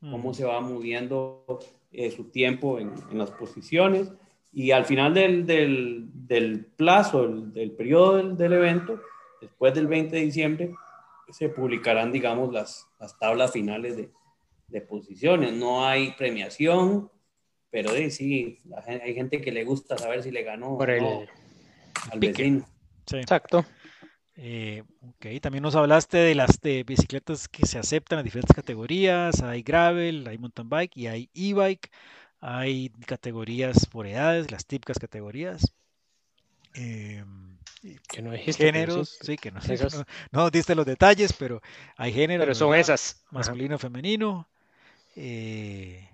cómo 0.00 0.32
se 0.32 0.44
va 0.44 0.60
moviendo 0.60 1.44
eh, 1.92 2.10
su 2.10 2.30
tiempo 2.30 2.78
en, 2.78 2.92
las 3.12 3.30
posiciones. 3.30 4.12
Y 4.52 4.70
al 4.70 4.84
final 4.84 5.14
del, 5.14 5.46
del, 5.46 6.08
del 6.12 6.64
plazo, 6.64 7.28
del, 7.28 7.72
periodo 7.72 8.34
del, 8.34 8.52
evento, 8.52 9.00
después 9.40 9.74
del 9.74 9.86
20 9.86 10.16
de 10.16 10.22
diciembre, 10.22 10.74
se 11.30 11.48
publicarán, 11.48 12.12
digamos, 12.12 12.52
las, 12.52 12.88
las 12.98 13.18
tablas 13.18 13.52
finales 13.52 13.96
de, 13.96 14.10
de, 14.68 14.80
posiciones. 14.80 15.52
No 15.52 15.86
hay 15.86 16.12
premiación, 16.12 17.10
pero 17.70 17.90
sí, 18.10 18.58
hay 19.02 19.14
gente 19.14 19.40
que 19.40 19.52
le 19.52 19.64
gusta 19.64 19.98
saber 19.98 20.22
si 20.22 20.30
le 20.30 20.42
ganó 20.42 20.78
Por 20.78 20.90
el, 20.90 21.04
al 22.10 22.18
vecino. 22.18 22.66
Exacto. 23.12 23.64
Eh, 24.40 24.84
ok, 25.02 25.40
también 25.42 25.62
nos 25.62 25.74
hablaste 25.74 26.16
de 26.16 26.36
las 26.36 26.60
de 26.60 26.84
bicicletas 26.84 27.48
que 27.48 27.66
se 27.66 27.76
aceptan 27.78 28.20
en 28.20 28.24
diferentes 28.24 28.54
categorías. 28.54 29.42
Hay 29.42 29.62
gravel, 29.62 30.26
hay 30.28 30.38
mountain 30.38 30.68
bike 30.68 30.96
y 30.96 31.06
hay 31.08 31.28
e-bike. 31.34 31.90
Hay 32.40 32.90
categorías 33.04 33.86
por 33.86 34.06
edades, 34.06 34.52
las 34.52 34.64
típicas 34.64 35.00
categorías. 35.00 35.72
Eh, 36.74 37.24
que 38.08 38.22
no 38.22 38.30
dijiste, 38.30 38.64
géneros, 38.64 39.18
sí, 39.20 39.36
que 39.36 39.50
no, 39.52 39.60
no, 40.30 40.50
diste 40.50 40.76
los 40.76 40.86
detalles, 40.86 41.32
pero 41.32 41.60
hay 41.96 42.12
géneros. 42.12 42.44
Pero 42.44 42.54
son 42.54 42.76
esas. 42.76 43.24
Masculino, 43.32 43.76
femenino. 43.76 44.48
Eh, 45.16 46.07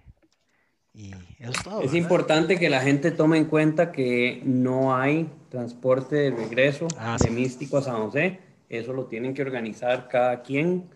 y 0.95 1.11
eso 1.41 1.51
es 1.51 1.63
todo. 1.65 1.83
Es 1.83 1.93
importante 1.93 2.57
que 2.57 2.71
la 2.71 2.81
gente 2.81 3.11
tome 3.11 3.37
en 3.37 3.47
cuenta 3.47 3.91
que 3.91 4.41
no 4.45 4.97
hay 4.97 5.29
transporte 5.49 6.15
de 6.15 6.31
regreso 6.31 6.87
ah, 6.99 7.17
de 7.21 7.31
Místico 7.31 7.79
a 7.79 7.83
San 7.83 7.97
José. 7.97 8.39
Eso 8.69 8.93
lo 8.93 9.07
tienen 9.07 9.35
que 9.35 9.43
organizar 9.43 10.09
cada 10.09 10.43
quien 10.43 10.89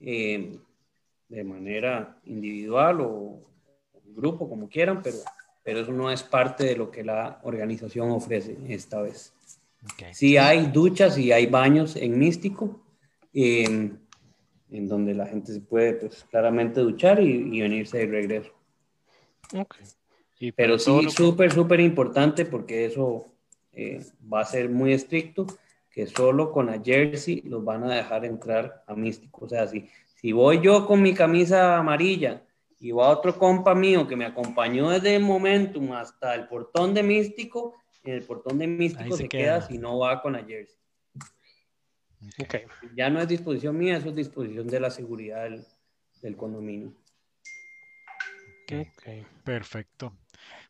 eh, 0.00 0.58
de 1.28 1.44
manera 1.44 2.18
individual 2.24 3.00
o 3.00 3.48
grupo, 4.04 4.48
como 4.48 4.68
quieran, 4.68 5.02
pero, 5.02 5.18
pero 5.62 5.80
eso 5.80 5.92
no 5.92 6.10
es 6.10 6.22
parte 6.24 6.64
de 6.64 6.76
lo 6.76 6.90
que 6.90 7.04
la 7.04 7.40
organización 7.44 8.10
ofrece 8.10 8.56
esta 8.68 9.02
vez. 9.02 9.32
Sí 10.12 10.36
hay 10.36 10.66
duchas 10.66 11.16
y 11.16 11.30
hay 11.30 11.46
baños 11.46 11.94
en 11.94 12.18
Místico, 12.18 12.82
eh, 13.32 13.92
en 14.70 14.88
donde 14.88 15.14
la 15.14 15.26
gente 15.26 15.52
se 15.52 15.60
puede 15.60 15.94
pues, 15.94 16.24
claramente 16.30 16.80
duchar 16.80 17.20
y, 17.22 17.56
y 17.56 17.60
venirse 17.60 17.98
de 17.98 18.06
regreso. 18.06 18.50
Pero 20.56 20.78
sí, 20.78 21.08
súper, 21.10 21.52
súper 21.52 21.80
importante 21.80 22.44
porque 22.44 22.86
eso 22.86 23.24
eh, 23.72 24.04
va 24.32 24.40
a 24.40 24.44
ser 24.44 24.68
muy 24.68 24.92
estricto, 24.92 25.46
que 25.90 26.06
solo 26.06 26.50
con 26.50 26.66
la 26.66 26.80
jersey 26.82 27.42
los 27.42 27.64
van 27.64 27.84
a 27.84 27.94
dejar 27.94 28.24
entrar 28.24 28.82
a 28.86 28.94
Místico. 28.94 29.44
O 29.44 29.48
sea, 29.48 29.66
si, 29.68 29.88
si 30.16 30.32
voy 30.32 30.60
yo 30.60 30.86
con 30.86 31.00
mi 31.00 31.14
camisa 31.14 31.78
amarilla 31.78 32.42
y 32.80 32.90
va 32.90 33.08
otro 33.08 33.38
compa 33.38 33.74
mío 33.74 34.06
que 34.06 34.16
me 34.16 34.26
acompañó 34.26 34.90
desde 34.90 35.16
el 35.16 35.22
Momentum 35.22 35.92
hasta 35.92 36.34
el 36.34 36.48
portón 36.48 36.94
de 36.94 37.02
Místico, 37.02 37.74
en 38.02 38.14
el 38.14 38.22
portón 38.24 38.58
de 38.58 38.66
Místico 38.66 39.16
se, 39.16 39.28
queda. 39.28 39.62
si 39.62 39.78
no 39.78 39.98
va 39.98 40.20
con 40.20 40.34
la 40.34 40.44
jersey. 40.44 40.76
Okay. 42.42 42.62
Ya 42.96 43.10
no 43.10 43.20
es 43.20 43.28
disposición 43.28 43.76
mía, 43.76 43.98
eso 43.98 44.08
es 44.08 44.16
disposición 44.16 44.66
de 44.66 44.80
la 44.80 44.90
seguridad 44.90 45.44
del, 45.44 45.64
del 46.22 46.36
condominio. 46.36 46.92
Okay. 48.64 49.26
Perfecto. 49.44 50.16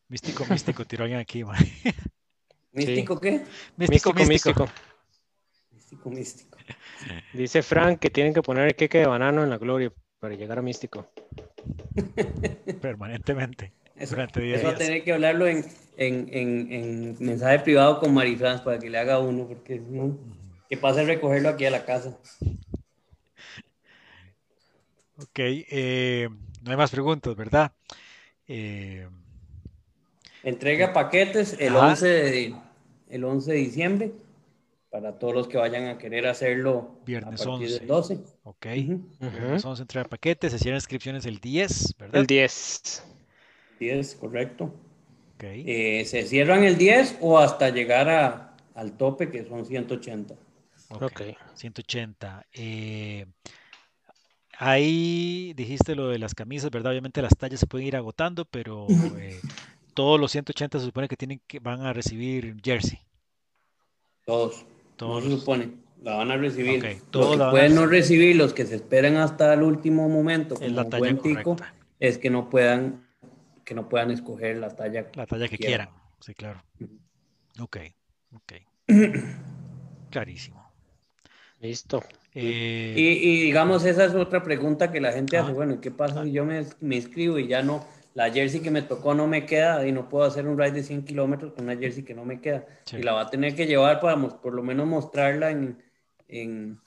Místico, 0.08 0.44
místico, 0.50 0.84
tiró 0.84 1.04
alguien 1.04 1.20
aquí, 1.20 1.42
¿Místico 2.72 3.20
qué? 3.20 3.44
Místico, 3.76 4.12
místico. 4.14 4.68
Místico, 5.70 6.10
místico. 6.10 6.58
Dice 7.32 7.62
Frank 7.62 8.00
que 8.00 8.10
tienen 8.10 8.34
que 8.34 8.42
poner 8.42 8.66
el 8.66 8.74
queque 8.74 8.98
de 8.98 9.06
banano 9.06 9.44
en 9.44 9.50
la 9.50 9.58
gloria 9.58 9.92
para 10.18 10.34
llegar 10.34 10.58
a 10.58 10.62
místico. 10.62 11.08
Permanentemente. 12.80 13.72
Eso, 13.96 14.16
va 14.16 14.24
a 14.24 14.74
tener 14.74 15.04
que 15.04 15.12
hablarlo 15.12 15.46
en, 15.46 15.64
en, 15.96 16.28
en, 16.32 16.72
en 16.72 17.16
mensaje 17.20 17.60
privado 17.60 18.00
con 18.00 18.12
Marifrans 18.12 18.60
para 18.62 18.80
que 18.80 18.90
le 18.90 18.98
haga 18.98 19.20
uno, 19.20 19.46
porque 19.46 19.78
no, 19.78 20.18
que 20.68 20.76
pase 20.76 21.02
a 21.02 21.04
recogerlo 21.04 21.50
aquí 21.50 21.64
a 21.64 21.70
la 21.70 21.84
casa. 21.84 22.18
Ok, 25.16 25.38
eh, 25.38 26.28
no 26.64 26.70
hay 26.70 26.76
más 26.76 26.90
preguntas, 26.90 27.36
¿verdad? 27.36 27.72
Eh, 28.48 29.06
Entrega 30.42 30.92
paquetes 30.92 31.56
el 31.58 31.74
11, 31.74 32.06
de, 32.06 32.54
el 33.08 33.24
11 33.24 33.52
de 33.52 33.58
diciembre 33.58 34.12
para 34.90 35.18
todos 35.18 35.34
los 35.34 35.48
que 35.48 35.56
vayan 35.56 35.86
a 35.86 35.98
querer 35.98 36.26
hacerlo 36.26 37.00
Viernes 37.04 37.40
a 37.40 37.44
partir 37.44 37.66
11. 37.68 37.78
del 37.78 37.86
12. 37.88 38.18
Ok. 38.44 38.66
Viernes 38.66 39.64
11 39.64 39.82
entrega 39.82 40.08
paquetes, 40.08 40.52
se 40.52 40.58
cierran 40.58 40.76
inscripciones 40.76 41.26
el 41.26 41.38
10, 41.38 41.96
¿verdad? 41.98 42.20
El 42.20 42.26
10. 42.26 43.04
10, 43.80 44.14
correcto. 44.16 44.72
Okay. 45.36 45.64
Eh, 45.66 46.04
se 46.04 46.24
cierran 46.26 46.62
el 46.62 46.78
10 46.78 47.18
o 47.20 47.38
hasta 47.38 47.70
llegar 47.70 48.08
a, 48.08 48.54
al 48.74 48.92
tope 48.92 49.30
que 49.30 49.44
son 49.44 49.66
180. 49.66 50.34
Ok. 50.90 51.02
okay. 51.02 51.36
180. 51.54 52.46
Eh, 52.52 53.26
Ahí 54.58 55.52
dijiste 55.54 55.94
lo 55.94 56.08
de 56.08 56.18
las 56.18 56.34
camisas, 56.34 56.70
¿verdad? 56.70 56.92
Obviamente 56.92 57.22
las 57.22 57.36
tallas 57.36 57.60
se 57.60 57.66
pueden 57.66 57.86
ir 57.86 57.96
agotando, 57.96 58.44
pero 58.44 58.86
eh, 59.18 59.40
todos 59.94 60.20
los 60.20 60.32
180 60.32 60.78
se 60.78 60.84
supone 60.86 61.08
que 61.08 61.16
tienen 61.16 61.40
que 61.46 61.58
van 61.58 61.82
a 61.82 61.92
recibir 61.92 62.56
jersey. 62.62 63.00
Todos. 64.24 64.64
Todos. 64.96 65.24
se 65.24 65.30
supone. 65.30 65.72
La 66.02 66.16
van 66.16 66.30
a 66.30 66.36
recibir. 66.36 67.00
Todos 67.10 67.36
los 67.36 67.46
que 67.46 67.50
pueden 67.50 67.74
no 67.74 67.86
recibir, 67.86 68.36
los 68.36 68.52
que 68.52 68.66
se 68.66 68.76
esperan 68.76 69.16
hasta 69.16 69.54
el 69.54 69.62
último 69.62 70.08
momento, 70.08 70.54
como 70.54 70.68
la 70.68 70.88
talla 70.88 71.14
buen 71.14 71.56
es 71.98 72.18
que 72.18 72.28
no 72.28 72.50
puedan 72.50 73.04
que 73.64 73.74
no 73.74 73.88
puedan 73.88 74.10
escoger 74.10 74.58
la 74.58 74.68
talla. 74.68 75.10
La 75.14 75.26
talla 75.26 75.48
que 75.48 75.56
quieran. 75.56 75.88
Sí, 76.20 76.34
claro. 76.34 76.62
Ok, 77.60 77.78
ok. 78.32 78.52
Clarísimo. 80.10 80.70
Listo. 81.60 82.02
Eh, 82.36 82.94
y, 82.96 83.42
digamos, 83.42 83.84
esa 83.84 84.06
es 84.06 84.14
otra 84.14 84.42
pregunta 84.42 84.90
que 84.90 85.00
la 85.00 85.12
gente 85.12 85.36
hace, 85.36 85.52
bueno, 85.52 85.80
¿qué 85.80 85.92
pasa 85.92 86.24
si 86.24 86.32
yo 86.32 86.44
me, 86.44 86.66
me, 86.80 86.96
inscribo 86.96 87.38
y 87.38 87.46
ya 87.46 87.62
no, 87.62 87.86
la 88.14 88.30
jersey 88.32 88.60
que 88.60 88.72
me 88.72 88.82
tocó 88.82 89.14
no 89.14 89.28
me 89.28 89.46
queda 89.46 89.86
y 89.86 89.92
no 89.92 90.08
puedo 90.08 90.24
hacer 90.24 90.48
un 90.48 90.58
ride 90.58 90.72
de 90.72 90.82
100 90.82 91.04
kilómetros 91.04 91.52
con 91.52 91.64
una 91.64 91.76
jersey 91.76 92.02
que 92.02 92.14
no 92.14 92.24
me 92.24 92.40
queda? 92.40 92.66
Y 92.92 93.02
la 93.02 93.12
va 93.12 93.22
a 93.22 93.30
tener 93.30 93.54
que 93.54 93.66
llevar 93.66 94.00
para 94.00 94.16
por 94.16 94.52
lo 94.52 94.64
menos 94.64 94.86
mostrarla 94.86 95.52
en, 95.52 95.80
en, 96.26 96.80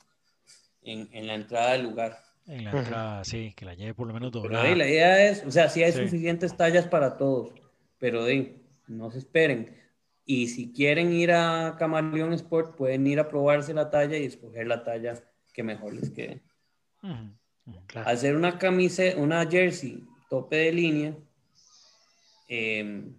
en, 0.82 1.26
la 1.26 1.34
entrada 1.34 1.72
del 1.72 1.84
lugar. 1.84 2.18
En 2.46 2.64
la 2.64 2.70
entrada, 2.70 3.24
sí, 3.24 3.54
que 3.56 3.64
la 3.64 3.74
lleve 3.74 3.94
por 3.94 4.06
lo 4.06 4.12
menos 4.12 4.30
doblada. 4.30 4.64
la 4.74 4.86
idea 4.86 5.30
es, 5.30 5.44
o 5.46 5.50
sea, 5.50 5.70
sí 5.70 5.82
hay 5.82 5.92
suficientes 5.92 6.54
tallas 6.58 6.86
para 6.86 7.16
todos, 7.16 7.52
pero 7.98 8.24
de, 8.24 8.56
no 8.86 9.10
se 9.10 9.18
esperen. 9.18 9.76
Y 10.26 10.48
si 10.48 10.74
quieren 10.74 11.10
ir 11.14 11.32
a 11.32 11.76
Camaleón 11.78 12.34
Sport, 12.34 12.76
pueden 12.76 13.06
ir 13.06 13.18
a 13.18 13.28
probarse 13.28 13.72
la 13.72 13.88
talla 13.88 14.18
y 14.18 14.26
escoger 14.26 14.66
la 14.66 14.84
talla 14.84 15.14
que 15.58 15.64
mejor 15.64 15.92
les 15.92 16.10
quede. 16.10 16.40
Hacer 18.04 18.36
una 18.36 18.60
camisa, 18.60 19.02
una 19.16 19.44
jersey 19.44 20.06
tope 20.30 20.54
de 20.54 20.72
línea, 20.72 21.16
em, 22.46 23.18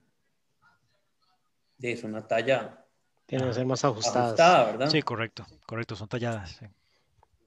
es 1.82 2.04
una 2.06 2.26
talla. 2.26 2.86
Tiene 3.26 3.46
que 3.46 3.54
ser 3.54 3.66
más 3.66 3.84
ajustada. 3.84 4.64
¿verdad? 4.64 4.90
Sí, 4.90 5.02
correcto, 5.02 5.46
correcto, 5.66 5.98
son 5.98 6.08
talladas. 6.08 6.62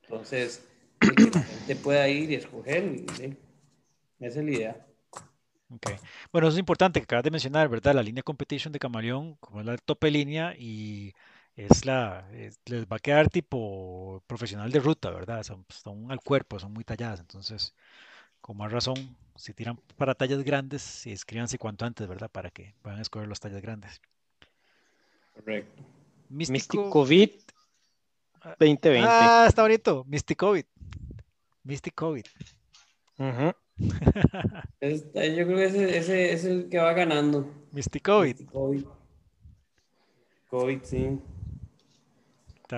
Entonces, 0.03 0.63
que 1.01 1.31
la 1.31 1.43
gente 1.43 1.77
pueda 1.77 2.07
ir 2.07 2.31
y 2.31 2.35
escoger, 2.35 3.07
esa 4.21 4.41
es 4.41 4.45
la 4.45 4.51
idea. 4.51 4.87
Okay. 5.71 5.97
Bueno, 6.31 6.49
eso 6.49 6.57
es 6.57 6.61
importante 6.61 7.01
que 7.01 7.05
acabas 7.05 7.25
de 7.25 7.31
mencionar, 7.31 7.67
¿verdad? 7.71 7.95
La 7.95 8.03
línea 8.03 8.23
competition 8.23 8.75
de 8.75 8.79
Camaleón, 8.79 9.37
como 9.37 9.61
es 9.61 9.67
la 9.67 9.79
tope 9.79 10.11
línea, 10.11 10.55
y 10.55 11.15
es 11.57 11.85
la, 11.85 12.29
les 12.31 12.87
va 12.87 12.97
a 12.97 13.01
quedar 13.01 13.29
tipo 13.29 14.23
profesional 14.27 14.71
de 14.71 14.81
ruta, 14.81 15.11
¿verdad? 15.11 15.43
Son, 15.43 15.65
son, 15.69 16.11
al 16.11 16.21
cuerpo, 16.21 16.59
son 16.59 16.73
muy 16.73 16.85
talladas, 16.85 17.21
entonces, 17.21 17.75
con 18.41 18.57
más 18.57 18.73
razón, 18.73 19.17
si 19.37 19.53
tiran 19.55 19.79
para 19.97 20.15
tallas 20.15 20.43
grandes, 20.43 21.07
escríbanse 21.07 21.59
cuanto 21.59 21.85
antes, 21.85 22.07
¿verdad? 22.09 22.31
Para 22.31 22.51
que 22.51 22.75
puedan 22.83 23.01
escoger 23.01 23.29
las 23.29 23.41
tallas 23.41 23.61
grandes. 23.63 24.01
Correcto. 25.35 25.83
Místico 26.29 26.89
COVID 26.91 27.31
2020. 28.59 29.09
Ah, 29.09 29.47
está 29.49 29.63
bonito. 29.63 30.05
Mystic 30.09 30.39
COVID. 30.39 30.65
Mystic 31.65 31.95
COVID. 31.95 32.25
yo 33.19 33.55
creo 34.81 35.57
que 35.57 35.65
ese, 35.65 35.99
ese, 35.99 36.33
es 36.33 36.45
el 36.45 36.69
que 36.69 36.79
va 36.79 36.93
ganando. 36.93 37.49
Mysticovid. 37.73 38.49
COVID. 40.51 40.83
sí. 40.83 41.19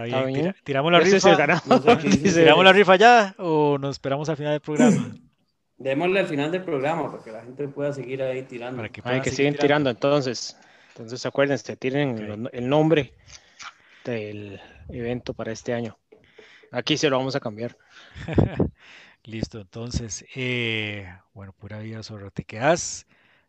Está 0.02 0.24
bien. 0.24 0.54
¿Tiramos 0.64 0.90
la 0.90 0.98
rifa? 0.98 1.18
¿Tiramos 2.34 2.64
la 2.64 2.72
rifa 2.72 2.96
ya 2.96 3.34
o 3.38 3.78
nos 3.78 3.92
esperamos 3.92 4.28
al 4.28 4.36
final 4.36 4.52
del 4.52 4.60
programa? 4.60 5.14
Démosle 5.76 6.20
al 6.20 6.26
final 6.26 6.50
del 6.50 6.62
programa 6.62 7.10
para 7.10 7.22
que 7.22 7.30
la 7.30 7.42
gente 7.42 7.68
pueda 7.68 7.92
seguir 7.92 8.22
ahí 8.22 8.42
tirando. 8.42 8.78
Para 8.78 8.88
que, 8.88 9.02
Hay 9.04 9.20
que 9.20 9.30
siguen 9.30 9.56
tirando. 9.56 9.90
entonces. 9.90 10.56
Entonces 10.88 11.26
acuérdense, 11.26 11.76
tienen 11.76 12.48
el, 12.52 12.68
nombre 12.68 13.14
del 14.04 14.60
evento 14.88 15.34
para 15.34 15.50
este 15.50 15.74
año. 15.74 15.98
Aquí 16.70 16.96
se 16.96 17.10
lo 17.10 17.18
vamos 17.18 17.34
a 17.34 17.40
cambiar. 17.40 17.76
Listo, 19.24 19.60
entonces, 19.60 20.24
eh, 20.36 21.08
bueno, 21.32 21.52
pura 21.52 21.80
vida 21.80 22.02
zorro, 22.04 22.30
¿te 22.30 22.44
quedas? 22.44 23.06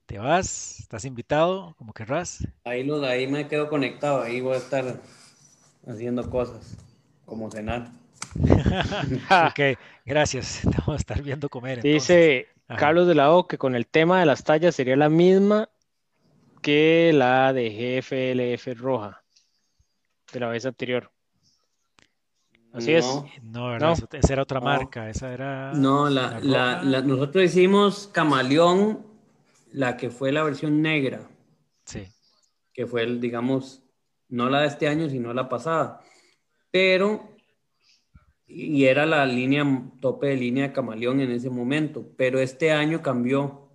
¿Te 0.07 0.17
vas? 0.17 0.79
¿Estás 0.79 1.05
invitado? 1.05 1.75
¿Cómo 1.77 1.93
querrás? 1.93 2.47
Ahí, 2.63 2.83
lo, 2.83 3.03
ahí 3.05 3.27
me 3.27 3.47
quedo 3.47 3.69
conectado, 3.69 4.23
ahí 4.23 4.41
voy 4.41 4.55
a 4.55 4.57
estar 4.57 5.01
haciendo 5.87 6.29
cosas, 6.29 6.77
como 7.25 7.49
cenar. 7.51 7.89
ok, 8.35 9.77
gracias. 10.05 10.61
vamos 10.65 10.89
a 10.89 10.95
estar 10.95 11.21
viendo 11.21 11.49
comer. 11.49 11.81
Dice 11.81 12.47
Carlos 12.67 13.07
de 13.07 13.15
la 13.15 13.31
O 13.31 13.47
que 13.47 13.57
con 13.57 13.75
el 13.75 13.87
tema 13.87 14.19
de 14.19 14.25
las 14.25 14.43
tallas 14.43 14.75
sería 14.75 14.95
la 14.95 15.09
misma 15.09 15.69
que 16.61 17.11
la 17.13 17.53
de 17.53 17.69
GFLF 18.01 18.79
roja 18.79 19.23
de 20.33 20.39
la 20.39 20.47
vez 20.47 20.65
anterior. 20.65 21.11
Así 22.73 22.93
es. 22.93 23.05
No, 23.41 23.73
esa 23.77 24.33
era 24.33 24.43
otra 24.43 24.59
marca, 24.59 25.09
esa 25.09 25.31
era... 25.31 25.71
No, 25.73 26.09
la, 26.09 26.81
nosotros 27.03 27.45
hicimos 27.45 28.09
Camaleón, 28.11 29.05
la 29.71 29.95
que 29.95 30.09
fue 30.09 30.33
la 30.33 30.43
versión 30.43 30.81
negra. 30.81 31.29
Sí. 31.85 32.07
Que 32.73 32.85
fue, 32.85 33.03
el, 33.03 33.21
digamos, 33.21 33.84
no 34.35 34.49
la 34.49 34.61
de 34.61 34.67
este 34.67 34.87
año, 34.87 35.09
sino 35.09 35.33
la 35.33 35.47
pasada. 35.47 36.01
Pero 36.69 37.35
y 38.47 38.85
era 38.85 39.05
la 39.05 39.25
línea, 39.25 39.65
tope 39.99 40.27
de 40.27 40.35
línea 40.35 40.67
de 40.67 40.73
camaleón 40.73 41.19
en 41.19 41.31
ese 41.31 41.49
momento, 41.49 42.07
pero 42.15 42.39
este 42.39 42.71
año 42.71 43.01
cambió. 43.01 43.69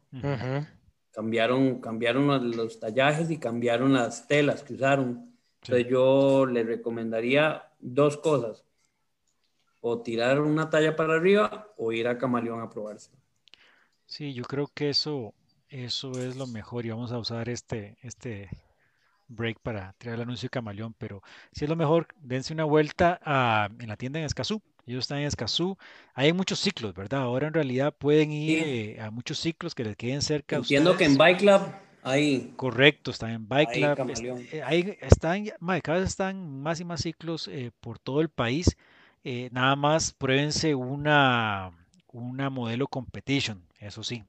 Cambiaron, 1.12 1.80
cambiaron 1.80 2.56
los 2.56 2.78
tallajes 2.78 3.30
y 3.30 3.38
cambiaron 3.38 3.92
las 3.92 4.28
telas 4.28 4.62
que 4.62 4.74
usaron. 4.74 5.34
Entonces 5.62 5.88
yo 5.88 6.46
le 6.46 6.62
recomendaría 6.62 7.72
dos 7.80 8.16
cosas, 8.16 8.64
o 9.80 10.00
tirar 10.02 10.40
una 10.40 10.70
talla 10.70 10.94
para 10.94 11.14
arriba 11.14 11.68
o 11.76 11.92
ir 11.92 12.06
a 12.06 12.16
camaleón 12.16 12.60
a 12.60 12.70
probarse. 12.70 13.10
Sí, 14.06 14.34
yo 14.34 14.44
creo 14.44 14.68
que 14.72 14.90
eso, 14.90 15.34
eso 15.68 16.12
es 16.12 16.36
lo 16.36 16.46
mejor 16.46 16.86
y 16.86 16.90
vamos 16.90 17.12
a 17.12 17.18
usar 17.18 17.48
este, 17.48 17.98
este 18.02 18.48
break 19.30 19.60
para 19.60 19.94
tirar 19.98 20.16
el 20.16 20.22
anuncio 20.22 20.46
de 20.46 20.50
Camaleón, 20.50 20.94
pero 20.98 21.22
si 21.52 21.64
es 21.64 21.70
lo 21.70 21.76
mejor, 21.76 22.08
dense 22.20 22.52
una 22.52 22.64
vuelta 22.64 23.20
en 23.78 23.88
la 23.88 23.96
tienda 23.96 24.18
en 24.18 24.26
Escazú. 24.26 24.60
Ellos 24.86 25.04
están 25.04 25.18
en 25.18 25.26
Escazú. 25.26 25.78
Hay 26.14 26.32
muchos 26.32 26.58
ciclos, 26.58 26.94
¿verdad? 26.94 27.22
Ahora 27.22 27.46
en 27.46 27.54
realidad 27.54 27.94
pueden 27.96 28.32
ir 28.32 28.62
eh, 28.64 29.00
a 29.00 29.10
muchos 29.10 29.38
ciclos 29.38 29.74
que 29.74 29.84
les 29.84 29.96
queden 29.96 30.20
cerca. 30.20 30.56
Entiendo 30.56 30.96
que 30.96 31.04
en 31.04 31.16
Bike 31.16 31.38
Club 31.38 31.60
hay. 32.02 32.52
Correcto, 32.56 33.10
están 33.10 33.30
en 33.30 33.48
Bike 33.48 33.70
Club. 33.72 34.46
Ahí 34.64 34.80
eh, 34.80 34.98
están, 35.02 35.46
cada 35.82 35.98
vez 35.98 36.08
están 36.08 36.60
más 36.60 36.80
y 36.80 36.84
más 36.84 37.02
ciclos 37.02 37.48
eh, 37.48 37.70
por 37.80 37.98
todo 37.98 38.20
el 38.20 38.30
país. 38.30 38.76
nada 39.52 39.76
más 39.76 40.12
pruébense 40.12 40.74
una, 40.74 41.70
una 42.12 42.50
modelo 42.50 42.88
competition, 42.88 43.62
eso 43.78 44.02
sí 44.02 44.24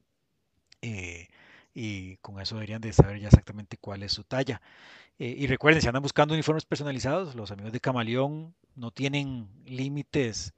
y 1.74 2.18
con 2.18 2.40
eso 2.40 2.56
deberían 2.56 2.82
de 2.82 2.94
saber 2.94 3.20
ya 3.20 3.28
exactamente 3.28 3.78
cuál 3.78 4.04
es 4.04 4.12
su 4.14 4.24
talla. 4.24 4.62
Eh, 5.20 5.36
y 5.38 5.48
recuerden, 5.48 5.82
si 5.82 5.88
andan 5.88 6.04
buscando 6.04 6.34
uniformes 6.34 6.66
personalizados, 6.66 7.36
los 7.36 7.52
amigos 7.52 7.72
de 7.72 7.80
Camaleón 7.80 8.54
no 8.76 8.92
tienen 8.92 9.48
límites, 9.66 10.54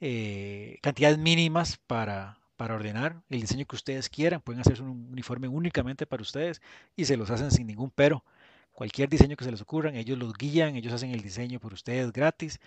eh, 0.00 0.78
cantidades 0.82 1.18
mínimas 1.18 1.78
para, 1.86 2.38
para 2.56 2.74
ordenar 2.74 3.22
el 3.30 3.40
diseño 3.40 3.66
que 3.66 3.76
ustedes 3.76 4.08
quieran. 4.08 4.40
Pueden 4.40 4.60
hacer 4.60 4.80
un 4.82 5.08
uniforme 5.12 5.48
únicamente 5.48 6.06
para 6.06 6.22
ustedes 6.22 6.62
y 6.96 7.04
se 7.04 7.16
los 7.16 7.30
hacen 7.30 7.50
sin 7.50 7.66
ningún 7.66 7.90
pero 7.90 8.24
cualquier 8.76 9.08
diseño 9.08 9.36
que 9.36 9.44
se 9.44 9.50
les 9.50 9.60
ocurra, 9.62 9.90
ellos 9.94 10.18
los 10.18 10.34
guían, 10.34 10.76
ellos 10.76 10.92
hacen 10.92 11.10
el 11.10 11.22
diseño 11.22 11.58
por 11.58 11.72
ustedes 11.72 12.12
gratis, 12.12 12.60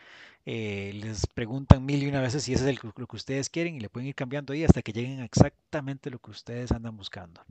eh, 0.45 0.91
les 0.95 1.27
preguntan 1.27 1.85
mil 1.85 2.01
y 2.01 2.07
una 2.07 2.19
veces 2.19 2.43
si 2.43 2.53
ese 2.53 2.67
es 2.67 2.83
lo 2.83 2.91
que 2.91 3.15
ustedes 3.15 3.47
quieren 3.49 3.75
y 3.75 3.79
le 3.79 3.89
pueden 3.89 4.07
ir 4.07 4.15
cambiando 4.15 4.51
ahí 4.51 4.63
hasta 4.63 4.81
que 4.81 4.91
lleguen 4.91 5.19
a 5.19 5.25
exactamente 5.25 6.09
lo 6.09 6.17
que 6.17 6.31
ustedes 6.31 6.71
andan 6.71 6.97
buscando. 6.97 7.41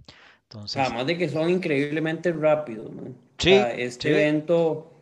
Entonces, 0.43 0.83
Además 0.83 1.07
de 1.07 1.17
que 1.17 1.29
son 1.29 1.49
increíblemente 1.49 2.33
rápidos. 2.33 2.91
Sí, 3.39 3.53
este 3.53 4.11
evento, 4.11 4.93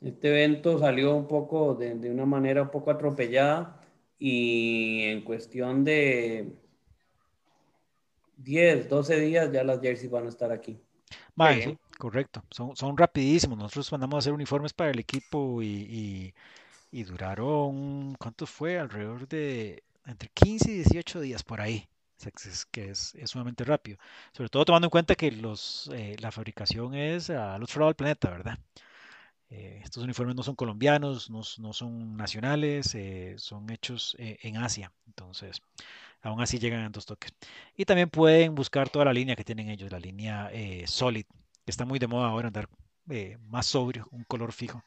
este 0.00 0.28
evento 0.30 0.78
salió 0.78 1.14
un 1.14 1.28
poco 1.28 1.74
de, 1.74 1.94
de, 1.96 2.10
una 2.10 2.24
manera 2.24 2.62
un 2.62 2.70
poco 2.70 2.90
atropellada 2.90 3.78
y 4.18 5.02
en 5.02 5.20
cuestión 5.20 5.84
de 5.84 6.50
10, 8.38 8.88
12 8.88 9.20
días 9.20 9.52
ya 9.52 9.64
las 9.64 9.82
jerseys 9.82 10.10
van 10.10 10.24
a 10.24 10.28
estar 10.30 10.50
aquí. 10.50 10.80
Correcto. 12.02 12.42
Son, 12.50 12.96
rapidísimos. 12.96 13.56
Nosotros 13.56 13.92
mandamos 13.92 14.16
a 14.16 14.18
hacer 14.18 14.32
uniformes 14.32 14.72
para 14.72 14.90
el 14.90 14.98
equipo 14.98 15.62
y, 15.62 16.34
duraron, 16.90 18.14
¿cuánto 18.16 18.44
fue? 18.44 18.76
Alrededor 18.76 19.28
de 19.28 19.84
entre 20.06 20.28
15 20.30 20.70
y 20.72 20.74
18 20.78 21.20
días 21.20 21.44
por 21.44 21.60
ahí. 21.60 21.88
Que 22.72 22.90
es, 22.90 23.14
sumamente 23.26 23.62
rápido. 23.62 23.98
Sobre 24.32 24.48
todo 24.48 24.64
tomando 24.64 24.86
en 24.86 24.90
cuenta 24.90 25.14
que 25.14 25.30
los, 25.30 25.90
eh, 25.94 26.16
la 26.18 26.32
fabricación 26.32 26.94
es 26.94 27.30
al 27.30 27.62
otro 27.62 27.80
lado 27.80 27.90
del 27.90 27.96
planeta, 27.96 28.30
¿verdad? 28.30 28.58
Eh, 29.50 29.80
estos 29.84 30.02
uniformes 30.02 30.34
no 30.34 30.42
son 30.42 30.56
colombianos, 30.56 31.30
no, 31.30 31.44
son 31.44 32.16
nacionales, 32.16 32.96
eh, 32.96 33.36
son 33.38 33.70
hechos 33.70 34.16
en 34.18 34.56
Asia. 34.56 34.92
Entonces, 35.06 35.62
aún 36.20 36.40
así 36.40 36.58
llegan 36.58 36.80
en 36.80 36.90
dos 36.92 37.06
toques. 37.06 37.32
Y 37.76 37.84
también 37.84 38.10
pueden 38.10 38.56
buscar 38.56 38.88
toda 38.90 39.04
la 39.04 39.12
línea 39.12 39.36
que 39.36 39.44
tienen 39.44 39.68
ellos, 39.70 39.92
la 39.92 40.00
línea 40.00 40.50
Solid, 40.86 41.26
está 41.66 41.84
muy 41.84 41.98
de 41.98 42.06
moda 42.06 42.28
ahora 42.28 42.48
andar 42.48 42.68
eh, 43.10 43.38
más 43.42 43.66
sobrio, 43.66 44.08
un 44.10 44.24
color 44.24 44.52
fijo, 44.52 44.84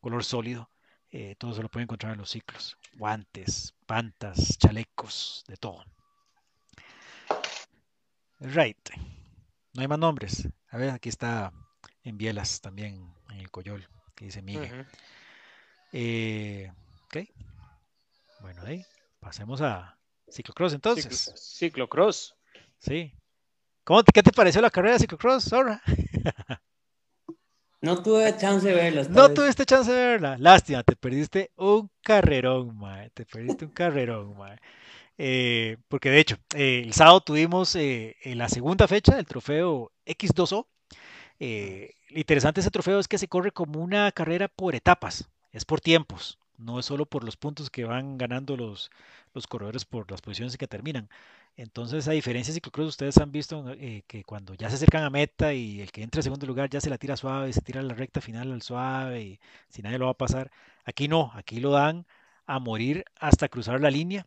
color 0.00 0.24
sólido. 0.24 0.70
Eh, 1.10 1.36
todo 1.38 1.54
se 1.54 1.62
lo 1.62 1.70
pueden 1.70 1.84
encontrar 1.84 2.12
en 2.12 2.18
los 2.18 2.30
ciclos. 2.30 2.76
Guantes, 2.94 3.74
pantas, 3.86 4.58
chalecos, 4.58 5.44
de 5.48 5.56
todo. 5.56 5.84
Right. 8.40 8.90
No 9.72 9.82
hay 9.82 9.88
más 9.88 9.98
nombres. 9.98 10.48
A 10.68 10.76
ver, 10.76 10.90
aquí 10.90 11.08
está 11.08 11.52
en 12.02 12.18
Bielas 12.18 12.60
también, 12.60 13.14
en 13.30 13.38
el 13.38 13.50
Coyol, 13.50 13.88
que 14.14 14.26
dice 14.26 14.42
Miguel. 14.42 14.86
ok. 17.04 17.16
Bueno, 18.40 18.62
ahí 18.66 18.84
pasemos 19.20 19.62
a, 19.62 19.98
Ciclocross 20.30 20.74
entonces. 20.74 21.32
Ciclocross. 21.36 22.34
Sí. 22.78 23.12
¿Cómo 23.88 24.02
¿Qué 24.02 24.22
te 24.22 24.32
pareció 24.32 24.60
la 24.60 24.68
carrera 24.68 24.96
de 24.96 25.00
ciclocross, 25.00 25.44
Sora? 25.44 25.80
No 27.80 28.02
tuve 28.02 28.36
chance 28.36 28.66
de 28.66 28.74
verla. 28.74 29.04
No 29.08 29.32
tuviste 29.32 29.64
chance 29.64 29.90
de 29.90 29.96
verla. 29.96 30.36
Lástima, 30.36 30.82
te 30.82 30.96
perdiste 30.96 31.52
un 31.54 31.88
carrerón, 32.02 32.76
mae. 32.76 33.08
Te 33.10 33.24
perdiste 33.24 33.64
un 33.64 33.70
carrerón, 33.70 34.36
mae. 34.36 34.58
Eh, 35.16 35.78
porque 35.86 36.10
de 36.10 36.18
hecho, 36.18 36.36
eh, 36.54 36.82
el 36.84 36.92
sábado 36.92 37.20
tuvimos 37.20 37.76
eh, 37.76 38.16
la 38.24 38.48
segunda 38.48 38.88
fecha 38.88 39.14
del 39.14 39.26
trofeo 39.26 39.92
X2O. 40.04 40.66
interesante 42.10 42.60
ese 42.60 42.70
trofeo 42.72 42.98
es 42.98 43.06
que 43.06 43.16
se 43.16 43.28
corre 43.28 43.52
como 43.52 43.80
una 43.80 44.10
carrera 44.10 44.48
por 44.48 44.74
etapas, 44.74 45.30
es 45.52 45.64
por 45.64 45.80
tiempos, 45.80 46.38
no 46.58 46.80
es 46.80 46.84
solo 46.84 47.06
por 47.06 47.22
los 47.24 47.36
puntos 47.36 47.70
que 47.70 47.84
van 47.84 48.18
ganando 48.18 48.56
los, 48.56 48.90
los 49.32 49.46
corredores 49.46 49.84
por 49.84 50.10
las 50.10 50.20
posiciones 50.20 50.58
que 50.58 50.66
terminan. 50.66 51.08
Entonces, 51.58 52.06
a 52.06 52.12
diferencia 52.12 52.52
de 52.52 52.56
ciclocross, 52.56 52.88
ustedes 52.90 53.18
han 53.18 53.32
visto 53.32 53.64
eh, 53.72 54.04
que 54.06 54.22
cuando 54.22 54.54
ya 54.54 54.68
se 54.70 54.76
acercan 54.76 55.02
a 55.02 55.10
meta 55.10 55.52
y 55.54 55.80
el 55.80 55.90
que 55.90 56.02
entra 56.04 56.20
en 56.20 56.22
segundo 56.22 56.46
lugar 56.46 56.70
ya 56.70 56.80
se 56.80 56.88
la 56.88 56.98
tira 56.98 57.16
suave, 57.16 57.52
se 57.52 57.62
tira 57.62 57.82
la 57.82 57.94
recta 57.94 58.20
final 58.20 58.52
al 58.52 58.62
suave 58.62 59.22
y 59.22 59.40
si 59.68 59.82
nadie 59.82 59.98
lo 59.98 60.04
va 60.06 60.12
a 60.12 60.14
pasar. 60.14 60.52
Aquí 60.84 61.08
no, 61.08 61.32
aquí 61.34 61.58
lo 61.58 61.72
dan 61.72 62.06
a 62.46 62.60
morir 62.60 63.04
hasta 63.18 63.48
cruzar 63.48 63.80
la 63.80 63.90
línea. 63.90 64.26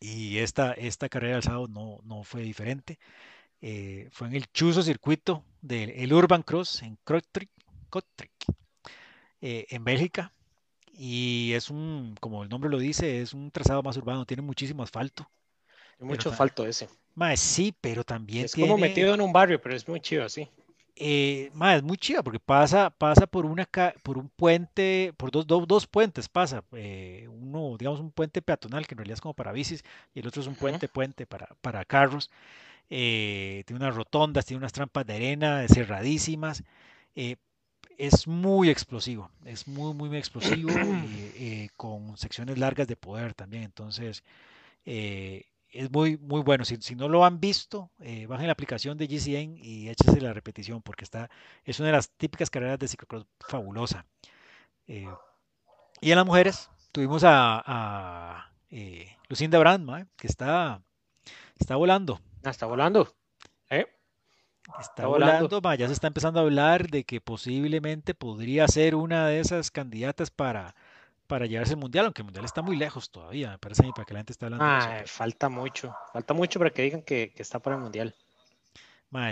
Y 0.00 0.38
esta, 0.38 0.72
esta 0.74 1.08
carrera 1.08 1.34
del 1.36 1.42
sábado 1.44 1.68
no, 1.68 2.00
no 2.04 2.24
fue 2.24 2.42
diferente. 2.42 2.98
Eh, 3.62 4.08
fue 4.12 4.28
en 4.28 4.34
el 4.34 4.46
chuzo 4.52 4.82
circuito 4.82 5.44
del 5.62 6.12
Urban 6.12 6.42
Cross 6.42 6.82
en 6.82 6.98
Kortrijk, 7.04 7.50
eh, 9.40 9.66
en 9.70 9.84
Bélgica. 9.84 10.32
Y 10.92 11.52
es 11.54 11.70
un, 11.70 12.16
como 12.20 12.42
el 12.44 12.50
nombre 12.50 12.70
lo 12.70 12.78
dice, 12.78 13.22
es 13.22 13.34
un 13.34 13.50
trazado 13.50 13.82
más 13.82 13.96
urbano, 13.96 14.26
tiene 14.26 14.42
muchísimo 14.42 14.82
asfalto. 14.82 15.30
Mucho 16.04 16.30
asfalto 16.30 16.66
ese. 16.66 16.88
Más 17.14 17.40
sí, 17.40 17.74
pero 17.80 18.04
también 18.04 18.44
es 18.44 18.54
como 18.56 18.78
metido 18.78 19.14
en 19.14 19.20
un 19.20 19.32
barrio, 19.32 19.60
pero 19.60 19.74
es 19.74 19.88
muy 19.88 20.00
chido 20.00 20.24
así. 20.24 20.48
eh, 20.96 21.50
es 21.76 21.82
muy 21.82 21.96
chiva 21.96 22.22
porque 22.22 22.38
pasa, 22.40 22.90
pasa 22.90 23.26
por, 23.26 23.46
una, 23.46 23.68
por 24.02 24.16
un 24.18 24.28
puente, 24.28 25.12
por 25.16 25.30
dos, 25.30 25.46
dos 25.66 25.86
puentes 25.86 26.28
pasa. 26.28 26.62
Eh, 26.72 27.26
uno, 27.30 27.76
digamos, 27.78 28.00
un 28.00 28.12
puente 28.12 28.42
peatonal 28.42 28.86
que 28.86 28.94
en 28.94 28.98
realidad 28.98 29.14
es 29.14 29.20
como 29.20 29.34
para 29.34 29.52
bicis 29.52 29.82
y 30.14 30.20
el 30.20 30.26
otro 30.28 30.42
es 30.42 30.48
un 30.48 30.54
puente, 30.56 30.88
puente 30.88 31.26
para, 31.26 31.48
para 31.60 31.84
carros. 31.84 32.30
Eh, 32.90 33.64
tiene 33.66 33.84
unas 33.84 33.96
rotondas, 33.96 34.46
tiene 34.46 34.58
unas 34.58 34.72
trampas 34.72 35.06
de 35.06 35.14
arena 35.16 35.66
cerradísimas. 35.68 36.64
Eh, 37.16 37.36
es 37.98 38.26
muy 38.28 38.70
explosivo, 38.70 39.30
es 39.44 39.68
muy, 39.68 39.94
muy, 39.94 40.08
muy 40.10 40.18
explosivo, 40.18 40.70
con 41.76 42.16
secciones 42.18 42.58
largas 42.58 42.88
de 42.88 42.96
poder 42.96 43.34
también. 43.34 43.64
Entonces, 43.64 44.24
es 45.74 45.90
muy, 45.90 46.16
muy 46.16 46.40
bueno. 46.42 46.64
Si, 46.64 46.94
no 46.94 47.08
lo 47.08 47.24
han 47.24 47.40
visto, 47.40 47.90
eh, 48.00 48.26
bajen 48.26 48.46
la 48.46 48.52
aplicación 48.52 48.96
de 48.96 49.06
GCN 49.06 49.58
y 49.58 49.88
échese 49.88 50.20
la 50.20 50.32
repetición 50.32 50.80
porque 50.82 51.04
está, 51.04 51.28
es 51.64 51.80
una 51.80 51.88
de 51.88 51.92
las 51.92 52.10
típicas 52.10 52.48
carreras 52.48 52.78
de 52.78 52.88
ciclocross 52.88 53.26
fabulosa. 53.40 54.06
Eh, 54.86 55.08
y 56.00 56.10
en 56.10 56.16
las 56.16 56.26
mujeres 56.26 56.70
tuvimos 56.92 57.22
a, 57.26 58.52
eh, 58.70 59.16
Lucinda 59.28 59.58
Brand, 59.58 60.08
que 60.16 60.26
está, 60.26 60.80
está 61.58 61.76
volando. 61.76 62.20
Ah, 62.44 62.50
está 62.50 62.66
volando. 62.66 63.12
Está, 64.80 65.06
volando, 65.06 65.60
ya 65.74 65.86
se 65.88 65.92
está 65.92 66.06
empezando 66.06 66.40
a 66.40 66.42
hablar 66.42 66.88
de 66.88 67.04
que 67.04 67.20
posiblemente 67.20 68.14
podría 68.14 68.66
ser 68.66 68.94
una 68.94 69.26
de 69.26 69.40
esas 69.40 69.70
candidatas 69.70 70.30
para 70.30 70.74
para 71.26 71.46
llevarse 71.46 71.74
al 71.74 71.80
mundial, 71.80 72.06
aunque 72.06 72.22
el 72.22 72.26
mundial 72.26 72.44
está 72.44 72.62
muy 72.62 72.76
lejos 72.76 73.10
todavía, 73.10 73.52
me 73.52 73.58
parece 73.58 73.92
para 73.92 74.04
que 74.04 74.12
la 74.14 74.20
gente 74.20 74.32
esté 74.32 74.44
hablando. 74.46 74.64
Ah, 74.64 75.02
falta 75.06 75.48
mucho, 75.48 75.94
falta 76.12 76.34
mucho 76.34 76.58
para 76.58 76.70
que 76.70 76.82
digan 76.82 77.02
que, 77.02 77.32
está 77.36 77.58
para 77.58 77.76
el 77.76 77.82
mundial. 77.82 78.14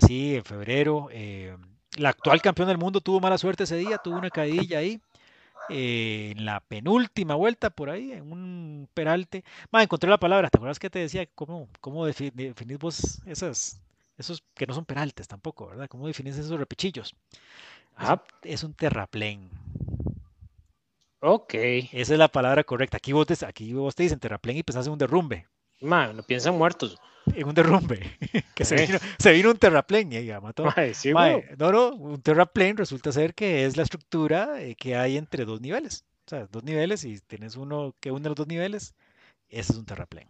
sí, 0.07 0.37
en 0.37 0.45
febrero. 0.45 1.09
Eh, 1.11 1.57
la 1.97 2.11
actual 2.11 2.41
campeón 2.41 2.69
del 2.69 2.79
mundo 2.79 3.01
tuvo 3.01 3.21
mala 3.21 3.39
suerte 3.39 3.65
ese 3.65 3.77
día, 3.77 3.99
tuvo 3.99 4.17
una 4.17 4.31
caída 4.31 4.79
ahí. 4.79 5.01
Eh, 5.69 6.35
en 6.37 6.45
la 6.45 6.61
penúltima 6.61 7.35
vuelta 7.35 7.71
por 7.71 7.89
ahí, 7.89 8.13
en 8.13 8.33
un 8.33 8.89
peralte. 8.93 9.45
Ma, 9.71 9.83
encontré 9.83 10.11
la 10.11 10.19
palabra, 10.19 10.51
¿te 10.51 10.59
acuerdas 10.59 10.79
que 10.79 10.91
te 10.91 10.99
decía 10.99 11.27
cómo, 11.35 11.69
cómo 11.81 12.05
definís 12.05 12.79
vos 12.79 13.23
esas, 13.27 13.81
esos 14.19 14.43
que 14.55 14.67
no 14.67 14.75
son 14.75 14.85
peraltes 14.85 15.29
tampoco, 15.29 15.69
¿verdad? 15.69 15.89
¿Cómo 15.89 16.07
definís 16.07 16.37
esos 16.37 16.59
repichillos? 16.59 17.15
Es, 18.43 18.65
un 18.65 18.75
terraplén. 18.75 19.51
Ok. 21.25 21.55
Esa 21.55 22.13
es 22.15 22.19
la 22.19 22.27
palabra 22.27 22.65
correcta. 22.65 22.97
Aquí 22.97 23.13
vos 23.13 23.27
te, 23.29 23.47
aquí 23.47 23.73
vos 23.73 23.95
te 23.95 24.03
dicen 24.03 24.19
terraplén 24.19 24.57
y 24.57 24.65
pensás 24.65 24.87
en 24.87 24.93
un 24.93 24.99
derrumbe. 24.99 25.47
Man, 25.81 26.17
no 26.17 26.23
piensan 26.25 26.59
muertos. 26.59 26.99
En 27.33 27.47
un 27.47 27.55
derrumbe. 27.55 28.19
que 28.57 28.65
se 28.65 28.75
vino, 28.75 28.99
se 29.19 29.33
vino, 29.33 29.51
un 29.51 29.57
terraplén 29.57 30.13
y 30.13 30.25
ya 30.25 30.41
mató. 30.41 30.65
no, 30.65 31.73
no, 31.73 31.89
un 31.95 32.21
terraplén 32.21 32.77
resulta 32.77 33.13
ser 33.13 33.35
que 33.35 33.65
es 33.65 33.77
la 33.77 33.85
estructura 33.85 34.61
eh, 34.61 34.75
que 34.75 34.97
hay 34.97 35.17
entre 35.17 35.45
dos 35.45 35.61
niveles. 35.61 36.05
O 36.27 36.31
sea, 36.31 36.47
dos 36.47 36.65
niveles 36.65 37.05
y 37.05 37.21
tienes 37.21 37.55
uno 37.55 37.95
que 38.01 38.11
une 38.11 38.29
los 38.29 38.37
dos 38.37 38.49
niveles. 38.49 38.95
Ese 39.49 39.73
es 39.73 39.79
un 39.79 39.87
terraplén. 39.87 40.27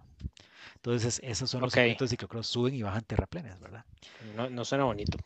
Entonces, 0.74 1.20
esos 1.24 1.48
son 1.48 1.62
los 1.62 1.72
okay. 1.72 1.94
de 1.94 2.08
ciclocross, 2.08 2.48
suben 2.48 2.74
y 2.74 2.82
bajan 2.82 3.04
terraplenes, 3.04 3.58
¿verdad? 3.60 3.86
No, 4.36 4.50
no 4.50 4.64
suena 4.66 4.84
bonito. 4.84 5.16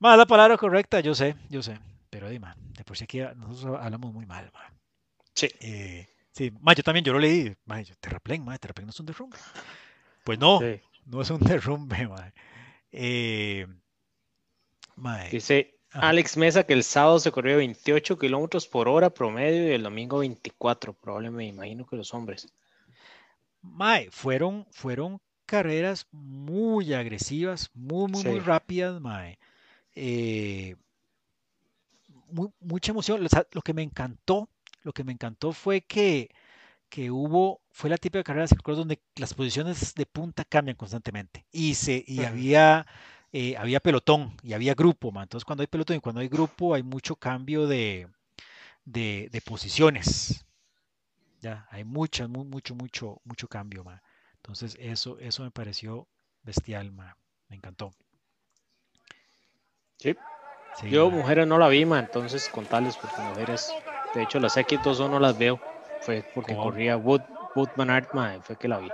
Más 0.00 0.18
la 0.18 0.26
palabra 0.26 0.56
correcta, 0.56 0.98
yo 0.98 1.14
sé, 1.14 1.36
yo 1.48 1.62
sé. 1.62 1.78
Pero 2.08 2.28
Dima, 2.28 2.56
de 2.76 2.82
por 2.82 2.96
sí 2.96 3.04
aquí 3.04 3.20
nosotros 3.36 3.78
hablamos 3.80 4.12
muy 4.12 4.26
mal, 4.26 4.50
man. 4.52 4.79
Sí. 5.40 5.48
Eh, 5.60 6.06
sí, 6.32 6.52
yo 6.76 6.82
también, 6.82 7.02
yo 7.04 7.14
lo 7.14 7.18
leí, 7.18 7.54
ma, 7.64 7.82
terraplén, 7.98 8.44
ma, 8.44 8.58
terraplén 8.58 8.86
no 8.86 8.90
es 8.90 9.00
un 9.00 9.06
derrumbe. 9.06 9.38
Pues 10.22 10.38
no, 10.38 10.60
no 11.06 11.22
es 11.22 11.30
un 11.30 11.40
derrumbe, 11.40 12.06
ma. 12.08 12.30
Eh, 12.92 13.66
Dice 15.30 15.78
Alex 15.92 16.36
Mesa 16.36 16.64
que 16.64 16.74
el 16.74 16.84
sábado 16.84 17.18
se 17.20 17.32
corrió 17.32 17.56
28 17.56 18.18
kilómetros 18.18 18.66
por 18.66 18.86
hora 18.86 19.08
promedio 19.08 19.68
y 19.68 19.72
el 19.72 19.82
domingo 19.82 20.18
24, 20.18 20.92
probablemente 20.92 21.38
me 21.38 21.46
imagino 21.46 21.86
que 21.86 21.96
los 21.96 22.12
hombres. 22.12 22.52
Mae, 23.62 24.10
fueron, 24.10 24.66
fueron 24.72 25.22
carreras 25.46 26.06
muy 26.10 26.92
agresivas, 26.92 27.70
muy, 27.72 28.10
muy, 28.10 28.24
muy 28.24 28.40
rápidas, 28.40 29.00
mae. 29.00 29.38
Eh, 29.94 30.76
mucha 32.60 32.92
emoción. 32.92 33.26
Lo 33.52 33.62
que 33.62 33.72
me 33.72 33.82
encantó 33.82 34.50
lo 34.82 34.92
que 34.92 35.04
me 35.04 35.12
encantó 35.12 35.52
fue 35.52 35.82
que, 35.82 36.30
que 36.88 37.10
hubo, 37.10 37.60
fue 37.70 37.90
la 37.90 37.96
típica 37.96 38.24
carrera 38.24 38.46
de 38.46 38.74
donde 38.74 39.00
las 39.16 39.34
posiciones 39.34 39.94
de 39.94 40.06
punta 40.06 40.44
cambian 40.44 40.76
constantemente 40.76 41.44
y, 41.52 41.74
se, 41.74 42.04
y 42.06 42.24
había, 42.24 42.86
eh, 43.32 43.56
había 43.56 43.80
pelotón 43.80 44.36
y 44.42 44.52
había 44.52 44.74
grupo, 44.74 45.08
entonces 45.08 45.44
cuando 45.44 45.62
hay 45.62 45.68
pelotón 45.68 45.96
y 45.96 46.00
cuando 46.00 46.20
hay 46.20 46.28
grupo 46.28 46.74
hay 46.74 46.82
mucho 46.82 47.16
cambio 47.16 47.66
de, 47.66 48.08
de, 48.84 49.42
posiciones, 49.44 50.44
ya, 51.40 51.66
hay 51.70 51.84
mucho, 51.84 52.28
mucho, 52.28 52.74
mucho, 52.74 53.20
mucho 53.24 53.48
cambio, 53.48 53.84
entonces 54.36 54.76
eso, 54.80 55.18
eso 55.20 55.44
me 55.44 55.50
pareció 55.50 56.08
bestial, 56.42 56.92
me 56.92 57.56
encantó. 57.56 57.92
Sí. 59.98 60.16
Yo 60.88 61.10
mujeres 61.10 61.46
no 61.46 61.58
la 61.58 61.68
vi, 61.68 61.82
entonces 61.82 62.48
contarles 62.48 62.96
porque 62.96 63.20
mujeres 63.20 63.70
de 64.14 64.22
hecho, 64.22 64.40
las 64.40 64.56
X2 64.56 65.08
no 65.08 65.20
las 65.20 65.38
veo. 65.38 65.60
Fue 66.00 66.24
porque 66.34 66.56
corría 66.56 66.96
Wood, 66.96 67.20
Wood 67.54 67.68
Van 67.76 68.02
fue 68.42 68.56
que 68.56 68.68
la 68.68 68.78
vi. 68.78 68.90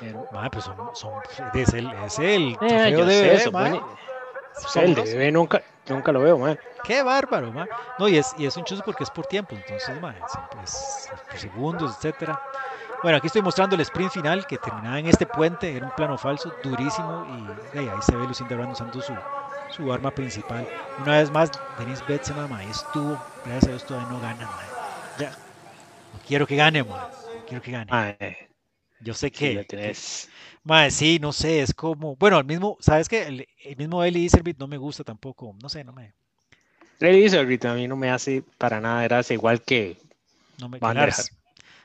Pero... 0.00 0.28
pues 0.50 0.64
son, 0.64 0.76
son, 0.94 1.12
es 1.54 1.72
el, 1.72 1.90
es 2.04 2.18
el 2.18 2.52
eh, 2.52 2.56
trofeo 2.58 3.06
de 3.06 3.34
eso, 3.34 3.50
el 4.74 4.94
de 4.94 5.02
bebé 5.02 5.32
nunca, 5.32 5.62
nunca 5.88 6.12
lo 6.12 6.20
veo, 6.20 6.38
man. 6.38 6.58
Qué 6.84 7.02
bárbaro, 7.02 7.52
man. 7.52 7.68
No, 7.98 8.08
y 8.08 8.18
es, 8.18 8.34
y 8.38 8.46
es 8.46 8.56
un 8.56 8.64
chuzo 8.64 8.82
porque 8.84 9.04
es 9.04 9.10
por 9.10 9.26
tiempo, 9.26 9.54
entonces, 9.54 9.88
es 9.88 11.08
por 11.30 11.38
segundos, 11.38 11.96
etcétera. 11.96 12.40
Bueno, 13.02 13.18
aquí 13.18 13.26
estoy 13.26 13.42
mostrando 13.42 13.74
el 13.74 13.82
sprint 13.82 14.12
final 14.12 14.46
que 14.46 14.56
terminaba 14.58 14.98
en 14.98 15.06
este 15.06 15.26
puente, 15.26 15.76
era 15.76 15.86
un 15.86 15.92
plano 15.94 16.16
falso, 16.16 16.52
durísimo, 16.62 17.26
y, 17.74 17.78
ahí 17.78 17.88
se 18.00 18.16
ve 18.16 18.26
Lucinda 18.26 18.56
Brand 18.56 18.72
usando 18.72 19.00
su, 19.00 19.14
su 19.70 19.92
arma 19.92 20.10
principal. 20.10 20.66
Una 20.98 21.18
vez 21.18 21.30
más, 21.30 21.50
Denis 21.78 22.04
Betsema, 22.06 22.48
ma, 22.48 22.64
estuvo, 22.64 23.16
gracias 23.44 23.64
a 23.64 23.68
Dios 23.68 23.84
todavía 23.84 24.08
no 24.08 24.20
gana, 24.20 24.46
ma. 24.46 24.62
Ya. 25.18 25.30
No 26.12 26.20
quiero 26.26 26.46
que 26.46 26.56
gane, 26.56 26.82
ma. 26.82 27.08
Quiero 27.46 27.62
que 27.62 27.70
gane. 27.70 28.38
Yo 29.00 29.12
sé 29.12 29.30
que, 29.30 29.66
sí, 29.68 30.28
sí, 30.90 31.18
no 31.20 31.32
sé, 31.32 31.60
es 31.60 31.74
como, 31.74 32.16
bueno, 32.16 32.38
el 32.38 32.46
mismo, 32.46 32.78
¿sabes 32.80 33.08
qué? 33.08 33.26
El, 33.26 33.76
mismo 33.76 34.02
Eli 34.02 34.24
Iservit 34.24 34.58
no 34.58 34.66
me 34.66 34.78
gusta 34.78 35.04
tampoco, 35.04 35.54
no 35.62 35.68
sé, 35.68 35.84
no 35.84 35.92
me... 35.92 36.14
Eli 37.00 37.24
Iservit 37.24 37.66
a 37.66 37.74
mí 37.74 37.86
no 37.86 37.96
me 37.96 38.10
hace 38.10 38.42
para 38.56 38.80
nada, 38.80 39.04
era 39.04 39.20
igual 39.28 39.60
que 39.60 39.98
no 40.58 40.68
me 40.68 40.80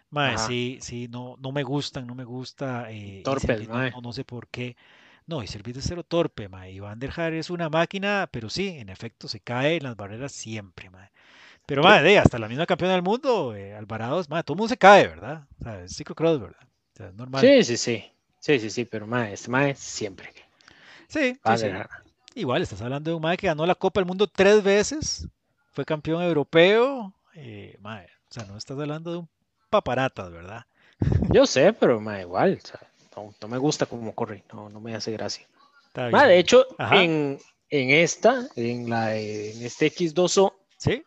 Mae, 0.10 0.38
sí, 0.38 0.78
sí, 0.82 1.08
no, 1.10 1.38
no 1.40 1.54
me 1.54 1.64
gustan, 1.64 2.06
no 2.06 2.16
me 2.16 2.26
gusta. 2.26 2.92
Eh, 2.92 3.22
Torpes, 3.24 3.68
no, 3.68 4.02
no, 4.02 4.12
sé 4.12 4.26
por 4.26 4.50
qué. 4.50 4.76
No, 5.32 5.42
y 5.42 5.48
Servit 5.48 5.78
es 5.78 5.86
cero 5.88 6.04
torpe, 6.04 6.50
ma. 6.50 6.68
Y 6.68 6.82
Van 6.82 7.00
der 7.00 7.14
Haar 7.16 7.34
es 7.34 7.50
una 7.50 7.70
máquina, 7.70 8.28
pero 8.30 8.50
sí, 8.50 8.68
en 8.68 8.90
efecto, 8.90 9.30
se 9.30 9.40
cae 9.40 9.78
en 9.78 9.84
las 9.84 9.96
barreras 9.96 10.34
siempre, 10.34 10.90
ma. 10.90 11.10
Pero, 11.66 11.84
ma, 11.84 12.02
de, 12.02 12.20
hasta 12.20 12.38
la 12.38 12.50
misma 12.50 12.66
campeona 12.66 12.96
del 12.96 13.02
mundo, 13.02 13.56
eh, 13.56 13.74
Alvarado, 13.74 14.22
ma, 14.28 14.44
todo 14.44 14.56
el 14.56 14.58
mundo 14.58 14.68
se 14.68 14.76
cae, 14.76 15.08
¿verdad? 15.08 15.46
O 15.62 15.64
sea, 15.64 15.84
es 15.86 15.96
ciclocross, 15.96 16.42
¿verdad? 16.42 16.62
O 16.62 16.98
sea, 16.98 17.08
es 17.08 17.14
normal. 17.14 17.40
Sí, 17.40 17.64
sí, 17.64 17.78
sí. 17.78 18.12
Sí, 18.40 18.60
sí, 18.60 18.70
sí, 18.70 18.84
pero, 18.84 19.08
ma, 19.08 19.32
este 19.32 19.50
ma 19.50 19.70
es 19.70 19.80
siempre. 19.80 20.34
Sí, 21.08 21.40
sí, 21.56 21.66
Igual, 22.36 22.64
estás 22.64 22.82
hablando 22.82 23.12
de 23.12 23.16
un 23.16 23.22
ma 23.22 23.38
que 23.38 23.48
ganó 23.48 23.66
la 23.66 23.76
Copa 23.76 24.02
del 24.02 24.08
Mundo 24.08 24.28
tres 24.28 24.62
veces, 24.62 25.30
fue 25.72 25.86
campeón 25.86 26.22
europeo, 26.24 27.14
eh, 27.36 27.78
ma, 27.80 28.02
o 28.02 28.34
sea, 28.34 28.44
no 28.44 28.58
estás 28.58 28.78
hablando 28.78 29.14
de 29.14 29.18
un 29.20 29.30
paparatas, 29.70 30.30
¿verdad? 30.30 30.66
Yo 31.30 31.46
sé, 31.46 31.72
pero 31.72 32.02
ma, 32.02 32.20
igual, 32.20 32.60
o 32.62 32.68
sea, 32.68 32.91
no, 33.16 33.48
me 33.48 33.58
gusta 33.58 33.86
cómo 33.86 34.14
corre, 34.14 34.44
no, 34.54 34.70
no 34.70 34.80
me 34.80 34.96
hace 34.96 35.12
gracia. 35.12 35.48
de 35.94 36.40
hecho, 36.40 36.66
en, 36.80 37.40
esta, 37.70 38.48
en, 38.56 38.90
la, 38.90 39.16
en 39.16 39.64
este 39.64 39.92
X2O, 39.94 40.54
¿Sí? 40.78 41.04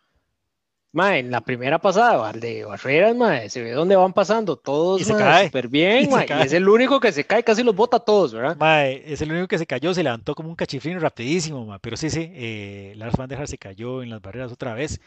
en 0.97 1.29
la 1.29 1.41
primera 1.41 1.79
pasada, 1.79 2.31
de 2.31 2.63
barreras, 2.63 3.51
se 3.51 3.61
ve 3.61 3.71
dónde 3.71 3.95
van 3.95 4.13
pasando 4.13 4.55
todos, 4.55 5.01
súper 5.01 5.67
bien, 5.67 6.09
es 6.41 6.53
el 6.53 6.69
único 6.69 6.99
que 6.99 7.11
se 7.11 7.25
cae, 7.25 7.43
casi 7.43 7.63
los 7.63 7.75
bota 7.75 7.99
todos, 7.99 8.33
¿verdad? 8.33 8.85
es 8.87 9.21
el 9.21 9.31
único 9.31 9.47
que 9.47 9.57
se 9.57 9.65
cayó, 9.65 9.93
se 9.93 10.03
levantó 10.03 10.35
como 10.35 10.49
un 10.49 10.55
cachifrín 10.55 10.99
rapidísimo, 11.01 11.77
pero 11.81 11.97
sí, 11.97 12.09
sí, 12.09 12.31
eh, 12.33 12.93
Lars 12.95 13.17
Van 13.17 13.27
der 13.27 13.39
Haar 13.39 13.47
se 13.47 13.57
cayó 13.57 14.03
en 14.03 14.09
las 14.09 14.21
barreras 14.21 14.51
otra 14.51 14.73
vez, 14.73 15.01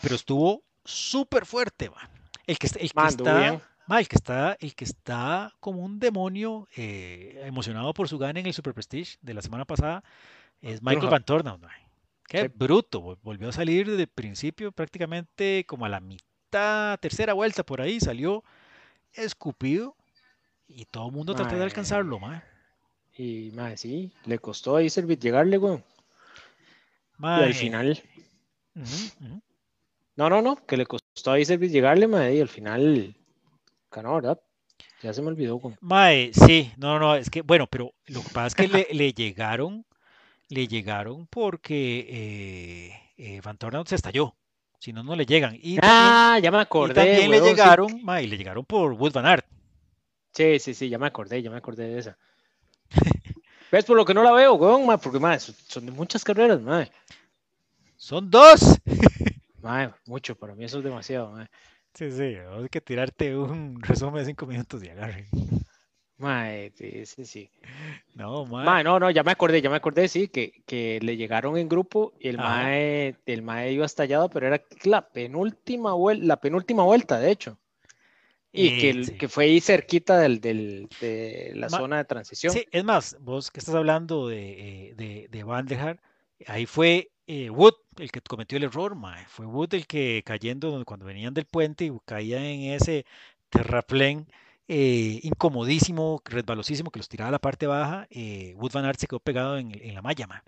pero 0.00 0.14
estuvo 0.14 0.62
súper 0.84 1.46
fuerte, 1.46 1.90
El 2.46 2.58
que, 2.58 2.66
el 2.66 2.92
que 2.92 3.06
está, 3.08 3.60
el, 3.88 4.08
que 4.08 4.16
está, 4.16 4.56
el 4.60 4.74
que 4.74 4.84
está 4.84 5.52
como 5.60 5.82
un 5.82 5.98
demonio 5.98 6.68
eh, 6.76 7.42
emocionado 7.44 7.92
por 7.94 8.08
su 8.08 8.18
gana 8.18 8.40
en 8.40 8.46
el 8.46 8.54
Super 8.54 8.74
Prestige 8.74 9.18
de 9.20 9.34
la 9.34 9.42
semana 9.42 9.64
pasada 9.64 10.02
es 10.60 10.82
Michael 10.82 11.10
Van 11.10 11.24
Tornow. 11.24 11.58
Qué 12.28 12.48
bruto. 12.48 13.18
Volvió 13.22 13.48
a 13.48 13.52
salir 13.52 13.94
de 13.96 14.06
principio 14.06 14.72
prácticamente 14.72 15.64
como 15.66 15.84
a 15.84 15.88
la 15.88 16.00
mitad, 16.00 16.98
tercera 17.00 17.34
vuelta 17.34 17.62
por 17.64 17.80
ahí. 17.80 18.00
Salió 18.00 18.42
escupido 19.12 19.96
y 20.66 20.86
todo 20.86 21.08
el 21.08 21.12
mundo 21.12 21.34
trató 21.34 21.56
de 21.56 21.64
alcanzarlo. 21.64 22.20
Y 23.16 23.50
más 23.52 23.80
sí, 23.80 24.12
le 24.24 24.38
costó 24.38 24.76
ahí 24.76 24.88
servir 24.88 25.18
llegarle, 25.18 25.58
güey. 25.58 25.82
y 27.20 27.26
al 27.26 27.54
final. 27.54 28.02
No, 30.16 30.30
no, 30.30 30.42
no, 30.42 30.66
que 30.66 30.76
le 30.76 30.86
costó 30.86 31.32
a 31.32 31.38
Iservit 31.38 31.70
llegarle, 31.70 32.06
mae, 32.06 32.36
y 32.36 32.40
al 32.40 32.48
final 32.48 33.16
¿verdad? 33.92 34.40
Ya 35.02 35.12
se 35.12 35.22
me 35.22 35.28
olvidó. 35.28 35.60
Mae, 35.80 36.32
sí, 36.32 36.72
no, 36.76 36.98
no, 36.98 37.16
es 37.16 37.28
que, 37.28 37.42
bueno, 37.42 37.66
pero 37.66 37.92
lo 38.06 38.22
que 38.22 38.28
pasa 38.30 38.46
es 38.48 38.54
que 38.54 38.68
le, 38.68 38.88
le 38.92 39.12
llegaron, 39.12 39.84
le 40.48 40.66
llegaron 40.66 41.26
porque 41.26 42.06
eh, 42.08 43.12
eh, 43.16 43.40
Van 43.42 43.58
Tornout 43.58 43.88
se 43.88 43.96
estalló. 43.96 44.34
Si 44.78 44.92
no, 44.92 45.04
no 45.04 45.14
le 45.14 45.26
llegan. 45.26 45.56
Y 45.62 45.78
ah, 45.80 46.40
ya 46.42 46.50
me 46.50 46.58
acordé. 46.58 46.92
Y 46.92 46.94
también 46.94 47.30
le 47.30 47.40
llegaron, 47.40 48.02
mae, 48.02 48.26
le 48.26 48.36
llegaron 48.36 48.64
por 48.64 48.92
Wood 48.92 49.12
Van. 49.12 49.40
Sí, 50.32 50.58
sí, 50.58 50.74
sí, 50.74 50.88
ya 50.88 50.98
me 50.98 51.06
acordé, 51.06 51.42
ya 51.42 51.50
me 51.50 51.58
acordé 51.58 51.88
de 51.88 51.98
esa. 51.98 52.18
¿Ves 53.70 53.84
por 53.84 53.96
lo 53.96 54.04
que 54.04 54.14
no 54.14 54.22
la 54.22 54.32
veo, 54.32 54.54
weón? 54.54 54.98
Porque, 55.00 55.18
ma, 55.18 55.38
son 55.38 55.86
de 55.86 55.92
muchas 55.92 56.24
carreras, 56.24 56.60
ma. 56.60 56.88
Son 57.96 58.28
dos. 58.30 58.78
ma, 59.62 59.96
mucho, 60.06 60.34
para 60.34 60.54
mí 60.54 60.64
eso 60.64 60.78
es 60.78 60.84
demasiado, 60.84 61.30
ma. 61.30 61.48
Sí, 61.94 62.10
sí, 62.10 62.22
hay 62.22 62.68
que 62.70 62.80
tirarte 62.80 63.36
un 63.36 63.80
resumen 63.82 64.16
de 64.16 64.24
cinco 64.24 64.46
minutos 64.46 64.80
de 64.80 64.90
agarre. 64.92 65.28
Mae, 66.16 66.72
sí, 66.76 67.24
sí. 67.24 67.50
No, 68.14 68.46
mae. 68.46 68.84
no, 68.84 69.00
no, 69.00 69.10
ya 69.10 69.22
me 69.22 69.32
acordé, 69.32 69.60
ya 69.60 69.68
me 69.68 69.76
acordé, 69.76 70.06
sí, 70.08 70.28
que, 70.28 70.62
que 70.66 71.00
le 71.02 71.16
llegaron 71.16 71.58
en 71.58 71.68
grupo 71.68 72.12
y 72.20 72.28
el 72.28 72.38
mae, 72.38 73.16
el 73.26 73.42
mae 73.42 73.72
iba 73.72 73.84
estallado, 73.84 74.30
pero 74.30 74.46
era 74.46 74.62
la 74.84 75.08
penúltima 75.08 75.92
vuelta, 75.94 76.24
la 76.24 76.36
penúltima 76.40 76.84
vuelta, 76.84 77.18
de 77.18 77.30
hecho. 77.30 77.58
Y 78.54 78.78
que, 78.78 79.16
que, 79.16 79.28
fue 79.28 79.44
ahí 79.44 79.60
cerquita 79.60 80.18
del, 80.18 80.40
del, 80.40 80.88
de 81.00 81.52
la 81.54 81.70
zona 81.70 81.96
de 81.96 82.04
transición. 82.04 82.52
Sí, 82.52 82.66
es 82.70 82.84
más, 82.84 83.16
vos 83.20 83.50
que 83.50 83.60
estás 83.60 83.74
hablando 83.74 84.28
de, 84.28 84.90
eh, 84.90 84.94
de, 84.94 85.28
de 85.30 85.42
Van 85.42 85.64
der 85.64 85.98
ahí 86.46 86.66
fue 86.66 87.11
eh, 87.26 87.50
Wood 87.50 87.74
el 87.98 88.10
que 88.10 88.20
cometió 88.20 88.58
el 88.58 88.64
error, 88.64 88.94
mae. 88.94 89.24
Fue 89.26 89.46
Wood 89.46 89.74
el 89.74 89.86
que 89.86 90.22
cayendo 90.24 90.84
cuando 90.84 91.06
venían 91.06 91.34
del 91.34 91.46
puente 91.46 91.84
y 91.86 91.92
caía 92.04 92.44
en 92.44 92.72
ese 92.72 93.04
terraplén 93.50 94.26
eh, 94.68 95.20
incomodísimo, 95.22 96.20
resbalosísimo, 96.24 96.90
que 96.90 96.98
los 96.98 97.08
tiraba 97.08 97.28
a 97.28 97.32
la 97.32 97.38
parte 97.40 97.66
baja. 97.66 98.06
Eh, 98.10 98.54
Wood 98.56 98.72
Van 98.72 98.84
Aert 98.84 99.00
se 99.00 99.06
quedó 99.06 99.20
pegado 99.20 99.58
en, 99.58 99.72
en 99.80 99.94
la 99.94 100.02
malla, 100.02 100.26
mae. 100.26 100.40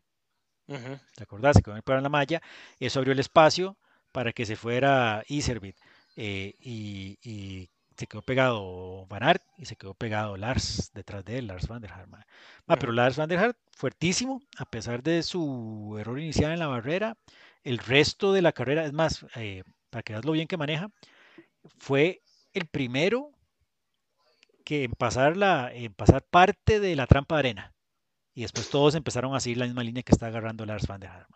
¿Te 1.16 1.22
acordás? 1.22 1.56
Se 1.56 1.62
quedó 1.62 1.74
pegado 1.82 1.98
en 1.98 2.04
la 2.04 2.08
malla. 2.08 2.42
Eso 2.78 2.98
abrió 2.98 3.12
el 3.12 3.18
espacio 3.18 3.76
para 4.12 4.32
que 4.32 4.46
se 4.46 4.56
fuera 4.56 5.24
Iservit. 5.28 5.76
Eh, 6.16 6.54
y, 6.60 7.18
y 7.22 7.68
se 7.96 8.06
quedó 8.06 8.22
pegado 8.22 9.06
Van 9.06 9.22
Aert 9.22 9.42
y 9.56 9.66
se 9.66 9.76
quedó 9.76 9.94
pegado 9.94 10.36
Lars 10.36 10.90
detrás 10.94 11.24
de 11.24 11.38
él, 11.38 11.46
Lars 11.46 11.68
Van 11.68 11.80
der 11.80 11.92
Haar. 11.92 12.08
pero 12.78 12.92
Lars 12.92 13.16
Van 13.16 13.28
der 13.28 13.38
Haar, 13.38 13.56
fuertísimo, 13.72 14.42
a 14.58 14.64
pesar 14.64 15.02
de 15.02 15.22
su 15.22 15.96
error 15.98 16.18
inicial 16.18 16.52
en 16.52 16.58
la 16.58 16.66
barrera, 16.66 17.16
el 17.62 17.78
resto 17.78 18.32
de 18.32 18.42
la 18.42 18.52
carrera, 18.52 18.84
es 18.84 18.92
más, 18.92 19.24
eh, 19.36 19.62
para 19.90 20.02
que 20.02 20.12
veas 20.12 20.24
lo 20.24 20.32
bien 20.32 20.48
que 20.48 20.56
maneja, 20.56 20.90
fue 21.78 22.22
el 22.52 22.66
primero 22.66 23.30
que 24.64 24.84
en 24.84 24.92
pasar, 24.92 25.36
la, 25.36 25.72
en 25.72 25.94
pasar 25.94 26.22
parte 26.22 26.80
de 26.80 26.96
la 26.96 27.06
trampa 27.06 27.36
de 27.36 27.40
arena. 27.40 27.74
Y 28.34 28.42
después 28.42 28.68
todos 28.70 28.94
empezaron 28.94 29.34
a 29.34 29.40
seguir 29.40 29.58
la 29.58 29.66
misma 29.66 29.84
línea 29.84 30.02
que 30.02 30.12
está 30.12 30.26
agarrando 30.26 30.66
Lars 30.66 30.86
Van 30.86 31.00
der 31.00 31.10
Haar. 31.10 31.26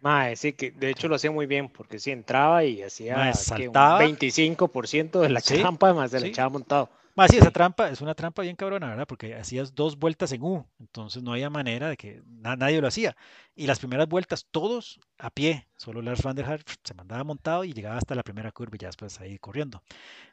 Mae, 0.00 0.36
sí, 0.36 0.52
que 0.52 0.70
de 0.70 0.90
hecho 0.90 1.08
lo 1.08 1.16
hacía 1.16 1.30
muy 1.30 1.46
bien, 1.46 1.68
porque 1.68 1.98
sí 1.98 2.10
entraba 2.10 2.64
y 2.64 2.82
hacía 2.82 3.16
un 3.16 3.72
25% 3.72 5.20
de 5.20 5.28
la 5.28 5.40
trampa, 5.40 5.92
más 5.92 6.10
se 6.12 6.20
le 6.20 6.28
echaba 6.28 6.50
montado. 6.50 6.88
Más 7.18 7.32
sí, 7.32 7.38
esa 7.38 7.50
trampa 7.50 7.90
es 7.90 8.00
una 8.00 8.14
trampa 8.14 8.42
bien 8.42 8.54
cabrona, 8.54 8.90
¿verdad? 8.90 9.08
Porque 9.08 9.34
hacías 9.34 9.74
dos 9.74 9.98
vueltas 9.98 10.30
en 10.30 10.40
U, 10.40 10.64
entonces 10.78 11.20
no 11.20 11.32
había 11.32 11.50
manera 11.50 11.88
de 11.88 11.96
que 11.96 12.22
nadie 12.24 12.80
lo 12.80 12.86
hacía. 12.86 13.16
Y 13.56 13.66
las 13.66 13.80
primeras 13.80 14.06
vueltas, 14.06 14.46
todos 14.52 15.00
a 15.18 15.30
pie, 15.30 15.66
solo 15.76 16.00
Lars 16.00 16.22
van 16.22 16.36
der 16.36 16.46
Haar 16.46 16.60
se 16.84 16.94
mandaba 16.94 17.24
montado 17.24 17.64
y 17.64 17.72
llegaba 17.72 17.96
hasta 17.96 18.14
la 18.14 18.22
primera 18.22 18.52
curva 18.52 18.76
y 18.76 18.78
ya 18.78 18.86
después 18.86 19.20
ahí 19.20 19.36
corriendo. 19.38 19.82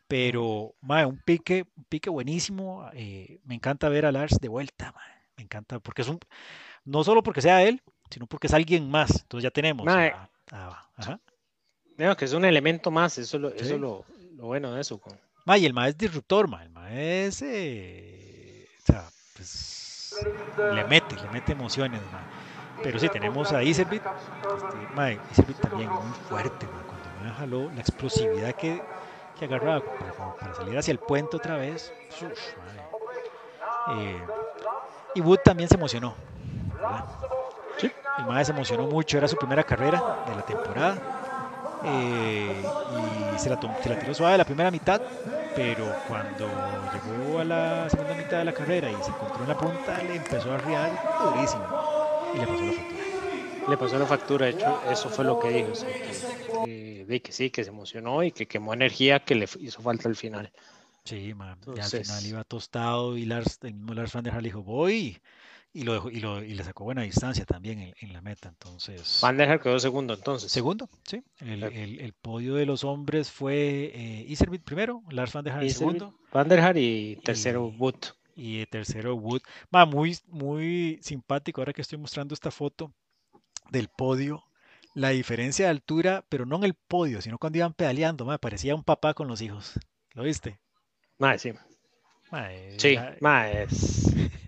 Pero, 0.07 0.75
mae, 0.81 1.07
un 1.07 1.17
pique, 1.17 1.65
un 1.75 1.85
pique 1.85 2.11
buenísimo. 2.11 2.87
Eh, 2.93 3.39
me 3.45 3.55
encanta 3.55 3.89
ver 3.89 4.05
a 4.05 4.11
Lars 4.11 4.37
de 4.39 4.47
vuelta, 4.47 4.91
mae. 4.91 5.09
Me 5.37 5.43
encanta, 5.43 5.79
porque 5.79 6.03
es 6.03 6.07
un, 6.07 6.19
no 6.83 7.03
solo 7.03 7.23
porque 7.23 7.41
sea 7.41 7.63
él, 7.63 7.81
sino 8.09 8.27
porque 8.27 8.47
es 8.47 8.53
alguien 8.53 8.89
más. 8.89 9.21
Entonces 9.21 9.43
ya 9.43 9.51
tenemos. 9.51 9.85
que 12.17 12.25
es 12.25 12.33
un 12.33 12.45
elemento 12.45 12.91
más, 12.91 13.17
eso, 13.17 13.39
lo, 13.39 13.49
eso 13.49 13.77
lo, 13.77 14.05
bueno 14.37 14.73
de 14.73 14.81
eso. 14.81 15.01
y 15.57 15.65
el 15.65 15.73
más 15.73 15.89
es 15.89 15.97
disruptor, 15.97 16.47
ma. 16.47 16.63
el 16.63 16.69
más 16.69 16.91
es. 16.91 17.41
Eh, 17.41 18.67
o 18.79 18.85
sea, 18.85 19.09
pues, 19.35 20.15
le 20.73 20.83
mete, 20.85 21.15
le 21.15 21.29
mete 21.29 21.51
emociones. 21.53 22.01
Pero 22.83 22.99
sí, 22.99 23.09
tenemos 23.09 23.51
a 23.53 23.63
Iservit. 23.63 24.03
Este, 25.31 25.53
también 25.55 25.89
muy 25.89 26.13
fuerte, 26.27 26.67
cuando 26.67 27.23
me 27.23 27.31
jaló 27.31 27.71
la 27.71 27.79
explosividad 27.79 28.53
que, 28.55 28.81
que 29.39 29.45
agarraba 29.45 29.81
para, 30.39 30.53
salir 30.53 30.77
hacia 30.77 30.91
el 30.91 30.99
puente 30.99 31.37
otra 31.37 31.57
vez. 31.57 31.93
eh, 33.97 34.21
y 35.15 35.21
Wood 35.21 35.39
también 35.43 35.69
se 35.69 35.75
emocionó. 35.75 36.15
El 37.81 38.25
Mae 38.25 38.45
se 38.45 38.51
emocionó 38.51 38.87
mucho, 38.87 39.17
era 39.17 39.27
su 39.27 39.35
primera 39.35 39.63
carrera 39.63 40.23
de 40.27 40.35
la 40.35 40.41
temporada. 40.43 40.97
Eh, 41.83 42.63
y 43.35 43.39
se 43.39 43.49
la, 43.49 43.59
se 43.83 43.89
la 43.89 43.99
tiró 43.99 44.13
suave 44.13 44.37
la 44.37 44.45
primera 44.45 44.71
mitad, 44.71 45.01
pero 45.55 45.95
cuando 46.07 46.47
llegó 46.93 47.39
a 47.39 47.43
la 47.43 47.89
segunda 47.89 48.15
mitad 48.15 48.39
de 48.39 48.45
la 48.45 48.53
carrera 48.53 48.89
y 48.89 48.95
se 49.03 49.09
encontró 49.09 49.43
en 49.43 49.49
la 49.49 49.57
punta, 49.57 50.01
le 50.01 50.15
empezó 50.15 50.51
a 50.51 50.57
riar 50.57 50.91
durísimo 51.23 51.65
y 52.33 52.39
le 52.39 52.47
pasó 52.47 52.65
la 52.65 52.71
factura. 52.71 53.69
Le 53.69 53.77
pasó 53.77 53.99
la 53.99 54.05
factura, 54.05 54.45
de 54.45 54.51
hecho, 54.53 54.81
eso 54.89 55.09
fue 55.09 55.25
lo 55.25 55.39
que 55.39 55.49
dijo, 55.49 55.73
que, 56.65 57.21
que, 57.21 57.31
sí, 57.31 57.49
que 57.51 57.63
se 57.63 57.69
emocionó 57.69 58.23
y 58.23 58.31
que 58.31 58.47
quemó 58.47 58.73
energía 58.73 59.19
que 59.19 59.35
le 59.35 59.47
hizo 59.59 59.81
falta 59.81 60.09
al 60.09 60.15
final. 60.15 60.51
Sí, 61.03 61.35
man, 61.35 61.59
ya 61.75 61.83
al 61.83 61.89
final 61.89 62.25
iba 62.25 62.43
tostado 62.43 63.15
y 63.15 63.25
Lars, 63.25 63.59
el 63.61 63.75
mismo 63.75 63.93
Lars 63.93 64.13
van 64.13 64.23
der 64.23 64.33
Haar 64.33 64.41
dijo, 64.41 64.63
voy, 64.63 65.21
y, 65.75 65.83
lo 65.83 66.09
y, 66.09 66.21
lo, 66.21 66.41
y 66.41 66.53
le 66.53 66.63
sacó 66.63 66.85
buena 66.85 67.01
distancia 67.01 67.43
también 67.43 67.79
en, 67.79 67.93
en 67.99 68.13
la 68.13 68.21
meta. 68.21 68.47
Entonces, 68.47 69.19
Van 69.21 69.35
der 69.35 69.49
Haar 69.49 69.59
quedó 69.59 69.77
segundo 69.77 70.13
entonces. 70.13 70.49
Segundo, 70.49 70.89
sí. 71.03 71.21
El, 71.39 71.63
el, 71.63 71.99
el 71.99 72.13
podio 72.13 72.55
de 72.55 72.65
los 72.65 72.85
hombres 72.85 73.29
fue 73.29 73.91
eh, 73.93 74.25
Iservit 74.25 74.63
primero, 74.63 75.03
Lars 75.09 75.33
Van 75.33 75.43
der 75.43 75.53
Haar 75.53 75.69
segundo. 75.69 76.17
Van 76.31 76.47
der 76.47 76.61
Haar 76.61 76.77
y 76.77 77.17
tercero 77.25 77.67
Wood. 77.77 77.95
Y 78.37 78.65
tercero 78.67 79.15
Wood. 79.15 79.41
Va, 79.73 79.85
muy, 79.85 80.17
muy 80.27 80.97
simpático 81.01 81.59
ahora 81.59 81.73
que 81.73 81.81
estoy 81.81 81.97
mostrando 81.97 82.33
esta 82.33 82.51
foto 82.51 82.93
del 83.69 83.89
podio. 83.89 84.45
La 84.93 85.09
diferencia 85.09 85.65
de 85.65 85.71
altura, 85.71 86.23
pero 86.29 86.45
no 86.45 86.55
en 86.55 86.63
el 86.63 86.73
podio, 86.73 87.21
sino 87.21 87.37
cuando 87.37 87.57
iban 87.57 87.73
pedaleando, 87.73 88.23
me 88.23 88.39
parecía 88.39 88.75
un 88.75 88.83
papá 88.85 89.13
con 89.13 89.27
los 89.27 89.41
hijos. 89.41 89.73
¿Lo 90.13 90.23
viste? 90.23 90.57
Mae, 91.19 91.37
sí. 91.37 91.51
sí, 92.77 92.97
mae, 93.19 93.67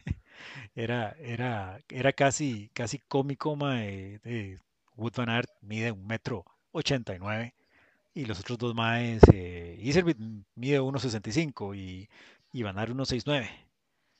era, 0.77 1.15
era, 1.19 1.79
era 1.89 2.13
casi, 2.13 2.69
casi 2.73 2.99
cómico, 2.99 3.55
mae, 3.55 4.19
de 4.19 4.59
Wood 4.95 5.13
Van 5.15 5.29
Aert 5.29 5.49
mide 5.61 5.91
un 5.91 6.05
metro 6.05 6.45
ochenta 6.71 7.15
y 7.15 7.19
nueve 7.19 7.53
y 8.13 8.25
los 8.25 8.39
otros 8.39 8.57
dos 8.57 8.75
maes, 8.75 9.21
eh, 9.33 9.77
Iservit 9.81 10.17
mide 10.55 10.79
1.65 10.81 11.75
y, 11.75 12.09
y 12.51 12.63
Van 12.63 12.77
Aert 12.79 12.91
1.69. 12.91 13.49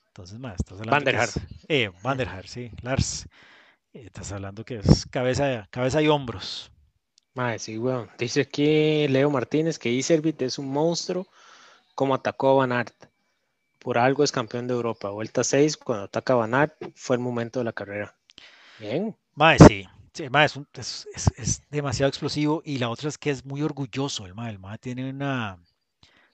Entonces, 0.08 0.40
más, 0.40 0.56
estás 0.60 0.80
hablando 0.80 0.92
Van 0.96 1.04
der 1.04 1.16
Haar. 1.16 1.30
eh, 1.68 1.92
Van 2.04 2.18
der 2.18 2.30
Haar, 2.30 2.48
sí, 2.48 2.72
Lars. 2.82 3.28
Eh, 3.94 4.04
estás 4.06 4.32
hablando 4.32 4.64
que 4.66 4.80
es 4.80 5.06
cabeza, 5.08 5.68
cabeza 5.72 6.02
y 6.02 6.08
hombros. 6.08 6.72
Mae, 7.36 7.60
sí, 7.60 7.78
weón. 7.78 8.10
Dice 8.18 8.42
aquí 8.42 9.08
Leo 9.08 9.30
Martínez 9.30 9.78
que 9.80 9.90
Iservit 9.92 10.42
es 10.42 10.58
un 10.60 10.70
monstruo 10.70 11.28
como 11.96 12.16
atacó 12.16 12.50
a 12.50 12.54
Van 12.54 12.72
Aert 12.72 12.96
por 13.80 13.98
algo 13.98 14.24
es 14.24 14.32
campeón 14.32 14.68
de 14.68 14.74
Europa. 14.74 15.10
Vuelta 15.10 15.44
6, 15.44 15.78
cuando 15.78 16.06
ataca 16.06 16.36
Van 16.36 16.72
fue 16.96 17.16
el 17.16 17.22
momento 17.22 17.60
de 17.60 17.66
la 17.66 17.74
carrera. 17.74 18.16
Bien. 18.80 19.16
Mae, 19.36 19.58
sí. 19.60 19.88
sí 20.14 20.24
es, 20.74 21.08
es, 21.38 21.62
demasiado 21.70 22.10
explosivo 22.10 22.62
y 22.66 22.80
la 22.80 22.90
otra 22.90 23.10
es 23.10 23.18
que 23.18 23.30
es 23.30 23.46
muy 23.46 23.62
orgulloso 23.62 24.26
el 24.26 24.34
Mae. 24.34 24.52
El 24.52 24.60
Mae 24.60 24.78
tiene 24.78 25.10
una, 25.10 25.60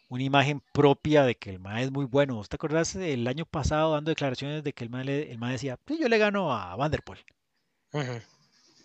una 0.09 0.23
imagen 0.23 0.61
propia 0.71 1.23
de 1.23 1.35
que 1.35 1.49
el 1.49 1.59
Mae 1.59 1.83
es 1.83 1.91
muy 1.91 2.05
bueno. 2.05 2.39
¿Usted 2.39 2.55
acordás 2.55 2.95
el 2.95 3.27
año 3.27 3.45
pasado 3.45 3.93
dando 3.93 4.09
declaraciones 4.09 4.63
de 4.63 4.73
que 4.73 4.83
el 4.83 4.89
Mae, 4.89 5.31
el 5.31 5.39
decía, 5.39 5.77
pues 5.77 5.99
yo 5.99 6.07
le 6.07 6.17
gano 6.17 6.53
a 6.53 6.75
Vanderpool? 6.75 7.19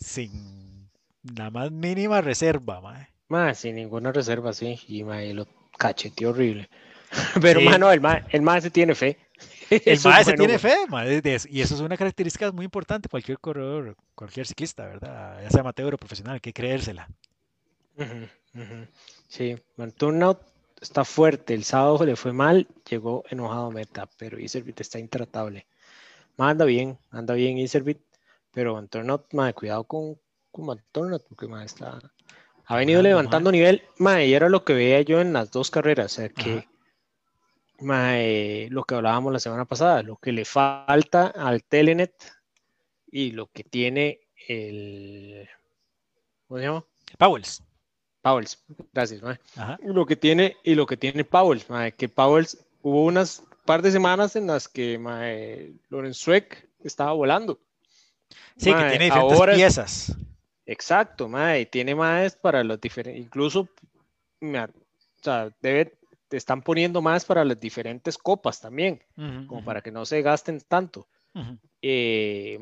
Sin 0.00 0.90
la 1.22 1.50
más 1.50 1.70
mínima 1.70 2.20
reserva, 2.20 2.80
Mae. 2.80 3.09
Mae, 3.28 3.54
sin 3.54 3.76
ninguna 3.76 4.12
reserva, 4.12 4.52
sí. 4.52 4.80
Y 4.88 5.04
Mae 5.04 5.32
lo 5.34 5.46
cacheteó 5.76 6.30
horrible. 6.30 6.68
Pero, 7.40 7.61
mano, 7.61 7.90
el 7.90 8.00
más 8.00 8.22
el 8.30 8.62
se 8.62 8.70
tiene 8.70 8.94
fe. 8.94 9.18
El 9.70 9.98
se 9.98 10.32
tiene 10.32 10.59
fe, 10.59 10.74
y 11.50 11.61
eso 11.61 11.74
es 11.74 11.80
una 11.82 11.96
característica 11.98 12.50
muy 12.52 12.64
importante 12.64 13.09
cualquier 13.09 13.38
corredor, 13.38 13.96
cualquier 14.14 14.46
ciclista, 14.46 14.86
¿verdad? 14.86 15.42
Ya 15.42 15.50
sea 15.50 15.61
amateur 15.61 15.92
o 15.92 15.98
profesional, 15.98 16.34
hay 16.34 16.40
que 16.40 16.54
creérsela. 16.54 17.06
Sí, 19.28 19.56
Turnout 19.98 20.40
está 20.80 21.04
fuerte. 21.04 21.52
El 21.52 21.64
sábado 21.64 22.02
le 22.04 22.16
fue 22.16 22.32
mal, 22.32 22.66
llegó 22.88 23.24
enojado 23.28 23.70
meta, 23.70 24.09
pero 24.16 24.38
Iservit 24.38 24.80
está 24.80 24.98
intratable. 24.98 25.66
anda 26.38 26.64
bien, 26.64 26.98
anda 27.11 27.34
bien 27.34 27.59
Iservit, 27.59 28.00
pero 28.52 28.82
Turnout, 28.86 29.34
madre, 29.34 29.52
cuidado 29.52 29.84
con, 29.84 30.18
con 30.50 30.64
McDonald, 30.64 31.22
porque 31.28 31.46
ma, 31.46 31.62
está, 31.62 31.98
ha 32.64 32.76
venido 32.76 33.02
levantando 33.02 33.52
nivel, 33.52 33.82
ma, 33.98 34.22
y 34.22 34.32
era 34.32 34.48
lo 34.48 34.64
que 34.64 34.72
veía 34.72 35.02
yo 35.02 35.20
en 35.20 35.32
las 35.32 35.50
dos 35.50 35.70
carreras, 35.70 36.06
o 36.06 36.16
sea 36.16 36.28
que 36.28 36.66
ma, 37.80 38.20
eh, 38.20 38.68
lo 38.70 38.84
que 38.84 38.94
hablábamos 38.94 39.32
la 39.32 39.40
semana 39.40 39.64
pasada, 39.64 40.02
lo 40.02 40.16
que 40.16 40.32
le 40.32 40.44
falta 40.44 41.28
al 41.28 41.64
Telenet 41.64 42.14
y 43.10 43.32
lo 43.32 43.46
que 43.46 43.64
tiene 43.64 44.20
el 44.48 45.48
¿cómo 46.46 46.58
se 46.58 46.66
llama? 46.66 46.84
Powells. 47.18 47.62
Powells, 48.22 48.62
gracias. 48.92 49.22
Lo 49.82 50.06
que 50.06 50.16
tiene 50.16 50.56
y 50.64 50.74
lo 50.74 50.86
que 50.86 50.96
tiene 50.96 51.24
Powells, 51.24 51.66
que 51.96 52.08
Powells 52.08 52.58
hubo 52.82 53.04
unas 53.04 53.42
par 53.64 53.82
de 53.82 53.92
semanas 53.92 54.34
en 54.36 54.46
las 54.46 54.66
que 54.68 54.98
ma, 54.98 55.22
Lorenz 55.88 56.18
Schweck 56.18 56.68
estaba 56.80 57.12
volando. 57.12 57.60
Sí, 58.56 58.72
que 58.72 58.88
tiene 58.90 59.04
diferentes 59.06 59.54
piezas. 59.54 60.16
Exacto, 60.66 61.28
mae, 61.28 61.64
tiene 61.64 61.94
más 61.94 62.36
para 62.36 62.62
los 62.62 62.78
diferentes, 62.80 63.22
incluso, 63.22 63.68
o 64.42 64.68
sea, 65.22 65.50
debe, 65.62 65.97
te 66.28 66.36
están 66.36 66.62
poniendo 66.62 67.02
más 67.02 67.24
para 67.24 67.44
las 67.44 67.58
diferentes 67.58 68.18
copas 68.18 68.60
también, 68.60 69.02
como 69.46 69.64
para 69.64 69.80
que 69.80 69.90
no 69.90 70.04
se 70.04 70.22
gasten 70.22 70.60
tanto. 70.60 71.08
Eh, 71.82 72.58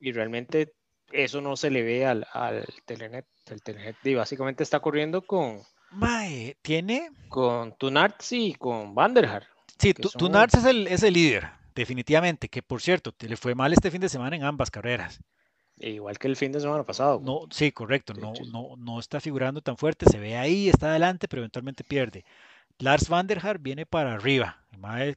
y 0.00 0.12
realmente 0.12 0.74
eso 1.12 1.40
no 1.40 1.56
se 1.56 1.70
le 1.70 1.82
ve 1.82 2.06
al, 2.06 2.26
al 2.32 2.64
Telenet. 2.84 3.26
El 3.46 3.62
Telenet 3.62 3.96
y 4.04 4.14
básicamente 4.14 4.62
está 4.62 4.80
corriendo 4.80 5.22
con. 5.22 5.62
Mae, 5.90 6.56
tiene. 6.62 7.10
Con 7.28 7.76
Tunarts 7.78 8.32
y 8.32 8.54
con 8.54 8.94
Vanderhar. 8.94 9.46
Sí, 9.78 9.94
Tunarts 9.94 10.54
es 10.54 10.64
el, 10.66 10.86
es 10.86 11.02
el 11.02 11.14
líder, 11.14 11.48
definitivamente. 11.74 12.48
Que 12.48 12.62
por 12.62 12.82
cierto, 12.82 13.14
le 13.18 13.36
fue 13.36 13.54
mal 13.54 13.72
este 13.72 13.90
fin 13.90 14.00
de 14.00 14.08
semana 14.08 14.36
en 14.36 14.44
ambas 14.44 14.70
carreras. 14.70 15.20
Igual 15.80 16.18
que 16.18 16.28
el 16.28 16.36
fin 16.36 16.52
de 16.52 16.60
semana 16.60 16.84
pasado. 16.84 17.20
No, 17.22 17.42
sí, 17.50 17.72
correcto. 17.72 18.14
No, 18.14 18.32
no, 18.50 18.76
no 18.76 18.98
está 18.98 19.20
figurando 19.20 19.60
tan 19.60 19.76
fuerte. 19.76 20.06
Se 20.06 20.18
ve 20.18 20.36
ahí, 20.36 20.68
está 20.68 20.90
adelante, 20.90 21.28
pero 21.28 21.40
eventualmente 21.40 21.84
pierde. 21.84 22.24
Lars 22.78 23.08
van 23.08 23.26
der 23.26 23.44
Haar 23.44 23.58
viene 23.58 23.86
para 23.86 24.14
arriba. 24.14 24.58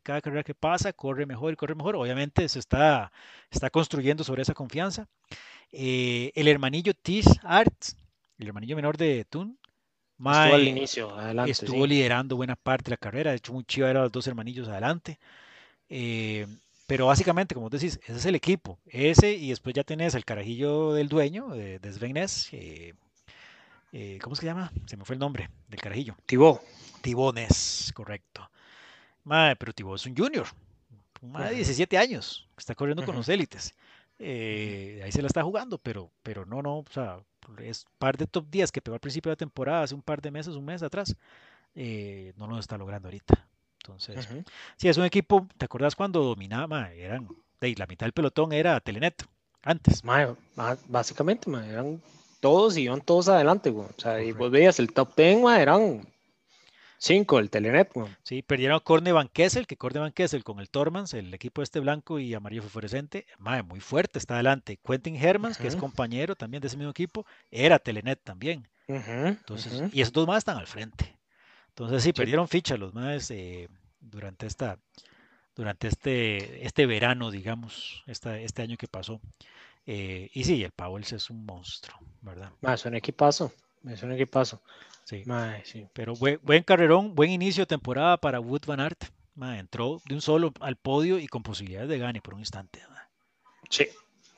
Cada 0.01 0.22
carrera 0.22 0.43
que 0.43 0.55
pasa, 0.55 0.93
corre 0.93 1.26
mejor 1.26 1.53
y 1.53 1.55
corre 1.55 1.76
mejor. 1.76 1.95
Obviamente 1.95 2.47
se 2.49 2.59
está, 2.59 3.12
está 3.51 3.70
construyendo 3.70 4.24
sobre 4.24 4.41
esa 4.41 4.53
confianza. 4.53 5.07
Eh, 5.72 6.32
el 6.36 6.47
hermanillo 6.47 6.93
Tis 6.93 7.28
Arts, 7.43 7.95
el 8.39 8.47
hermanillo 8.47 8.76
menor 8.76 8.97
de 8.97 9.26
Tun, 9.26 9.57
estuvo 10.18 10.34
al 10.34 10.68
inicio, 10.68 11.16
adelante. 11.16 11.51
Estuvo 11.51 11.86
liderando 11.86 12.36
buena 12.36 12.55
parte 12.55 12.86
de 12.86 12.91
la 12.91 12.97
carrera. 12.97 13.32
De 13.32 13.38
hecho, 13.38 13.53
muy 13.53 13.64
chido 13.64 13.88
era 13.88 14.01
los 14.01 14.12
dos 14.12 14.26
hermanillos 14.28 14.68
adelante. 14.68 15.20
Eh, 15.88 16.47
pero 16.92 17.06
básicamente, 17.06 17.56
como 17.56 17.70
decís, 17.70 18.02
ese 18.04 18.18
es 18.18 18.26
el 18.26 18.36
equipo. 18.36 18.78
Ese 18.86 19.32
y 19.32 19.48
después 19.48 19.74
ya 19.74 19.86
tenés 19.86 20.14
el 20.14 20.26
carajillo 20.26 20.92
del 20.92 21.08
dueño, 21.08 21.48
de, 21.48 21.80
de 21.80 22.30
eh, 22.52 22.94
eh, 23.94 24.20
¿Cómo 24.22 24.36
se 24.36 24.46
llama? 24.46 24.74
Se 24.88 24.98
me 24.98 25.06
fue 25.06 25.14
el 25.14 25.20
nombre 25.22 25.50
del 25.70 25.80
carajillo. 25.80 26.18
Tibó. 26.26 26.60
Tibones, 27.02 27.94
correcto. 27.96 28.52
Madre, 29.24 29.56
pero 29.56 29.72
Tibó 29.72 29.96
es 29.96 30.06
un 30.06 30.18
junior. 30.18 30.48
Más 31.22 31.52
de 31.52 31.56
17 31.56 31.98
años. 31.98 32.50
Está 32.58 32.76
corriendo 32.76 33.06
con 33.06 33.16
los 33.16 33.30
élites. 33.30 33.74
Eh, 34.20 35.00
ahí 35.02 35.14
se 35.14 35.22
la 35.22 35.28
está 35.28 35.44
jugando, 35.44 35.78
pero, 35.78 36.12
pero 36.24 36.46
no, 36.46 36.62
no. 36.62 36.80
O 36.80 36.92
sea, 36.92 37.20
es 37.60 37.86
par 38.00 38.18
de 38.18 38.28
top 38.28 38.48
10 38.50 38.70
que 38.70 38.82
pegó 38.82 38.96
al 38.96 39.00
principio 39.00 39.30
de 39.30 39.36
la 39.36 39.38
temporada, 39.38 39.84
hace 39.84 39.96
un 39.96 40.02
par 40.02 40.22
de 40.22 40.32
meses, 40.32 40.56
un 40.56 40.66
mes 40.66 40.84
atrás. 40.84 41.16
no 41.74 42.48
lo 42.48 42.60
está 42.60 42.78
logrando 42.78 43.08
ahorita. 43.08 43.48
Entonces, 43.84 44.28
sí, 44.78 44.90
es 44.90 44.98
un 44.98 45.06
equipo, 45.06 45.48
¿te 45.58 45.66
acuerdas 45.66 45.96
cuando 45.96 46.24
dominaba? 46.24 46.92
Eran, 46.92 47.28
de, 47.60 47.76
la 47.76 47.88
mitad 47.88 48.06
del 48.06 48.14
pelotón 48.14 48.54
era 48.54 48.80
Telenet, 48.80 49.26
antes. 49.64 50.04
básicamente, 50.88 51.50
eran 51.50 52.02
todos 52.40 52.78
y 52.78 52.84
iban 52.84 53.02
todos 53.02 53.28
adelante, 53.30 53.72
O 53.72 53.90
sea, 53.98 54.22
y 54.22 54.34
vos 54.34 54.52
veías 54.52 54.80
el 54.80 54.94
top 54.94 55.16
10, 55.16 55.40
eran 55.58 56.08
cinco 57.00 57.40
el 57.40 57.50
Telenet, 57.50 57.92
Sí, 58.22 58.44
perdieron 58.44 58.78
a 58.78 58.80
Corne 58.80 59.12
Van 59.12 59.28
Kessel, 59.28 59.66
que 59.66 59.78
Corne 59.78 60.00
Van 60.00 60.12
Kessel 60.12 60.44
con 60.44 60.60
el 60.60 60.70
Tormans, 60.70 61.16
el 61.16 61.34
equipo 61.34 61.64
este 61.64 61.80
blanco 61.80 62.20
y 62.20 62.36
amarillo 62.36 62.62
fluorescente, 62.62 63.26
muy 63.66 63.80
fuerte, 63.80 64.20
está 64.20 64.36
adelante. 64.36 64.80
Quentin 64.86 65.16
Hermans, 65.16 65.58
que 65.58 65.68
es 65.68 65.76
compañero 65.76 66.36
también 66.36 66.62
de 66.62 66.68
ese 66.68 66.78
mismo 66.78 66.92
equipo, 66.92 67.26
era 67.50 67.80
Telenet 67.80 68.22
también. 68.24 68.68
Entonces, 68.88 69.92
y 69.92 70.02
esos 70.02 70.14
dos 70.14 70.28
más 70.28 70.40
están 70.40 70.58
al 70.58 70.68
frente. 70.68 71.18
Entonces 71.72 72.03
sí, 72.03 72.13
perdieron 72.13 72.47
ficha 72.47 72.78
los 72.78 72.93
más 72.93 73.32
eh, 73.32 73.69
durante 73.99 74.45
esta 74.45 74.78
durante 75.55 75.88
este, 75.88 76.65
este 76.65 76.86
verano, 76.86 77.30
digamos, 77.30 78.03
esta, 78.07 78.39
este 78.39 78.61
año 78.61 78.78
que 78.78 78.88
pasó. 78.88 79.19
Eh, 79.86 80.30
y 80.34 80.43
sí, 80.43 80.63
el 80.63 80.72
Powells 80.72 81.11
es 81.13 81.30
un 81.30 81.45
monstruo, 81.45 81.97
¿verdad? 82.22 82.51
es 82.61 82.86
un 82.86 82.95
equipazo, 82.95 83.51
es 83.86 84.03
un 84.03 84.13
equipazo. 84.13 84.61
Sí. 85.03 85.24
sí. 85.63 85.88
Pero 85.93 86.15
buen, 86.15 86.39
buen, 86.43 86.63
carrerón, 86.63 87.15
buen 87.15 87.32
inicio 87.32 87.63
de 87.63 87.67
temporada 87.67 88.17
para 88.17 88.39
Wood 88.39 88.65
Van 88.65 88.80
Aert. 88.80 89.05
entró 89.57 90.01
de 90.05 90.15
un 90.15 90.22
solo 90.22 90.53
al 90.59 90.76
podio 90.76 91.19
y 91.19 91.28
con 91.28 91.43
posibilidades 91.43 91.89
de 91.89 91.97
gane 91.97 92.22
por 92.22 92.36
un 92.36 92.41
instante. 92.41 92.82
Sí. 93.69 93.88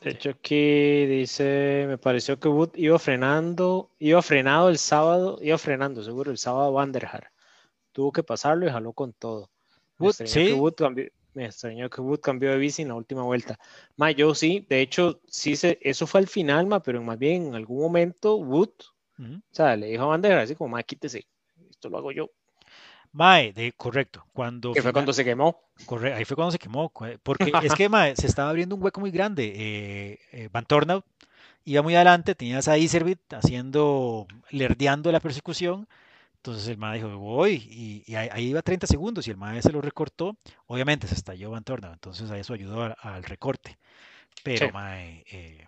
De 0.04 0.12
hecho, 0.12 0.32
aquí 0.32 1.06
dice, 1.06 1.86
me 1.88 1.98
pareció 1.98 2.38
que 2.38 2.50
Wood 2.50 2.72
iba 2.76 3.00
frenando, 3.00 3.90
iba 4.00 4.22
frenado 4.22 4.68
el 4.68 4.78
sábado, 4.78 5.40
iba 5.42 5.58
frenando 5.58 6.04
seguro 6.04 6.30
el 6.30 6.38
sábado 6.38 6.74
Van 6.74 6.92
der 6.92 7.06
Haar. 7.06 7.32
Tuvo 7.94 8.12
que 8.12 8.22
pasarlo 8.22 8.68
y 8.68 8.70
jaló 8.70 8.92
con 8.92 9.14
todo. 9.14 9.50
Me 9.98 10.10
extrañó, 10.10 10.34
que 10.34 10.54
Wood 10.54 10.74
cambió, 10.74 11.06
me 11.34 11.46
extrañó 11.46 11.90
que 11.90 12.02
Wood 12.02 12.20
cambió 12.20 12.52
de 12.52 12.58
bici 12.58 12.82
en 12.82 12.90
la 12.90 12.96
última 12.96 13.24
vuelta. 13.24 13.58
Ma, 13.96 14.12
yo 14.12 14.36
sí, 14.36 14.66
de 14.68 14.82
hecho, 14.82 15.22
sí 15.26 15.56
se, 15.56 15.80
eso 15.82 16.06
fue 16.06 16.20
al 16.20 16.28
final, 16.28 16.68
ma, 16.68 16.82
pero 16.82 17.02
más 17.02 17.18
bien 17.18 17.48
en 17.48 17.56
algún 17.56 17.80
momento 17.80 18.36
Wood, 18.36 18.72
o 19.20 19.42
sea, 19.52 19.78
le 19.78 19.88
dijo 19.88 20.04
a 20.04 20.08
Van 20.08 20.22
der 20.22 20.34
Haar 20.34 20.42
así 20.42 20.56
como, 20.56 20.70
ma, 20.70 20.84
quítese, 20.84 21.26
esto 21.70 21.90
lo 21.90 22.00
hago 22.00 22.12
yo. 22.12 22.30
Mae, 23.14 23.54
de, 23.54 23.72
correcto. 23.74 24.26
Cuando 24.34 24.74
que 24.74 24.82
fue 24.82 24.92
cuando 24.92 25.14
se 25.14 25.24
quemó. 25.24 25.62
Ahí 26.14 26.26
fue 26.26 26.36
cuando 26.36 26.52
se 26.52 26.60
quemó. 26.60 26.92
Porque 27.22 27.52
es 27.64 27.74
que 27.76 27.88
mae, 27.88 28.16
se 28.16 28.28
estaba 28.28 28.50
abriendo 28.50 28.76
un 28.76 28.84
hueco 28.84 29.00
muy 29.00 29.12
grande. 29.12 29.54
Eh, 29.56 30.20
eh, 30.32 30.50
Van 30.52 30.66
Tornout 30.66 31.06
iba 31.66 31.82
muy 31.82 31.96
adelante, 31.96 32.36
tenías 32.36 32.68
a 32.68 32.78
Iservit 32.78 33.34
haciendo, 33.34 34.28
lerdeando 34.50 35.12
la 35.12 35.20
persecución. 35.20 35.88
Entonces 36.38 36.68
el 36.68 36.78
mae 36.78 36.98
dijo, 36.98 37.18
voy, 37.18 38.04
y, 38.06 38.16
ahí, 38.16 38.48
iba 38.48 38.62
30 38.62 38.86
segundos 38.86 39.28
y 39.28 39.32
el 39.32 39.38
mae 39.38 39.62
se 39.62 39.72
lo 39.72 39.80
recortó. 39.80 40.36
Obviamente 40.68 41.08
se 41.08 41.14
estalló 41.14 41.52
Van 41.52 41.64
Tornout, 41.64 41.94
entonces 41.94 42.30
a 42.32 42.38
eso 42.38 42.54
ayudó 42.54 42.94
al, 43.00 43.24
recorte. 43.24 43.78
Pero 44.44 44.72
mae, 44.74 45.24
eh, 45.32 45.68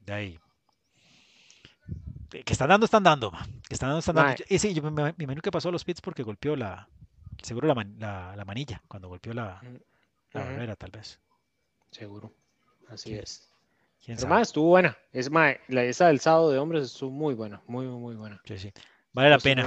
de 0.00 0.12
ahí 0.12 0.38
que 2.28 2.52
están 2.52 2.68
dando, 2.68 2.84
están 2.84 3.02
dando, 3.02 3.30
que 3.68 3.74
están 3.74 3.90
dando, 3.90 3.98
están 4.00 4.16
dando. 4.16 4.44
Y 4.48 4.58
sí, 4.58 4.74
yo 4.74 4.82
me, 4.82 4.90
me, 4.90 5.14
imagino 5.18 5.42
que 5.42 5.50
pasó 5.50 5.68
a 5.68 5.72
los 5.72 5.84
pits 5.84 6.00
porque 6.00 6.22
golpeó 6.22 6.56
la, 6.56 6.88
seguro 7.42 7.66
la, 7.68 8.36
la, 8.36 8.44
manilla, 8.44 8.82
cuando 8.88 9.08
golpeó 9.08 9.32
la, 9.32 9.60
la 10.32 10.44
barrera, 10.44 10.76
tal 10.76 10.90
vez. 10.90 11.20
Seguro, 11.90 12.32
así 12.88 13.14
es. 13.14 13.48
Pero 14.04 14.28
más, 14.28 14.48
estuvo 14.48 14.68
buena. 14.68 14.96
Es 15.12 15.30
más, 15.30 15.56
la 15.68 15.84
esa 15.84 16.08
del 16.08 16.20
sábado 16.20 16.50
de 16.50 16.58
hombres 16.58 16.84
estuvo 16.84 17.10
muy 17.10 17.34
buena, 17.34 17.60
muy, 17.66 17.86
muy 17.86 18.14
buena. 18.14 18.40
Sí, 18.44 18.58
sí. 18.58 18.72
Vale 19.16 19.30
la 19.30 19.38
pena. 19.38 19.62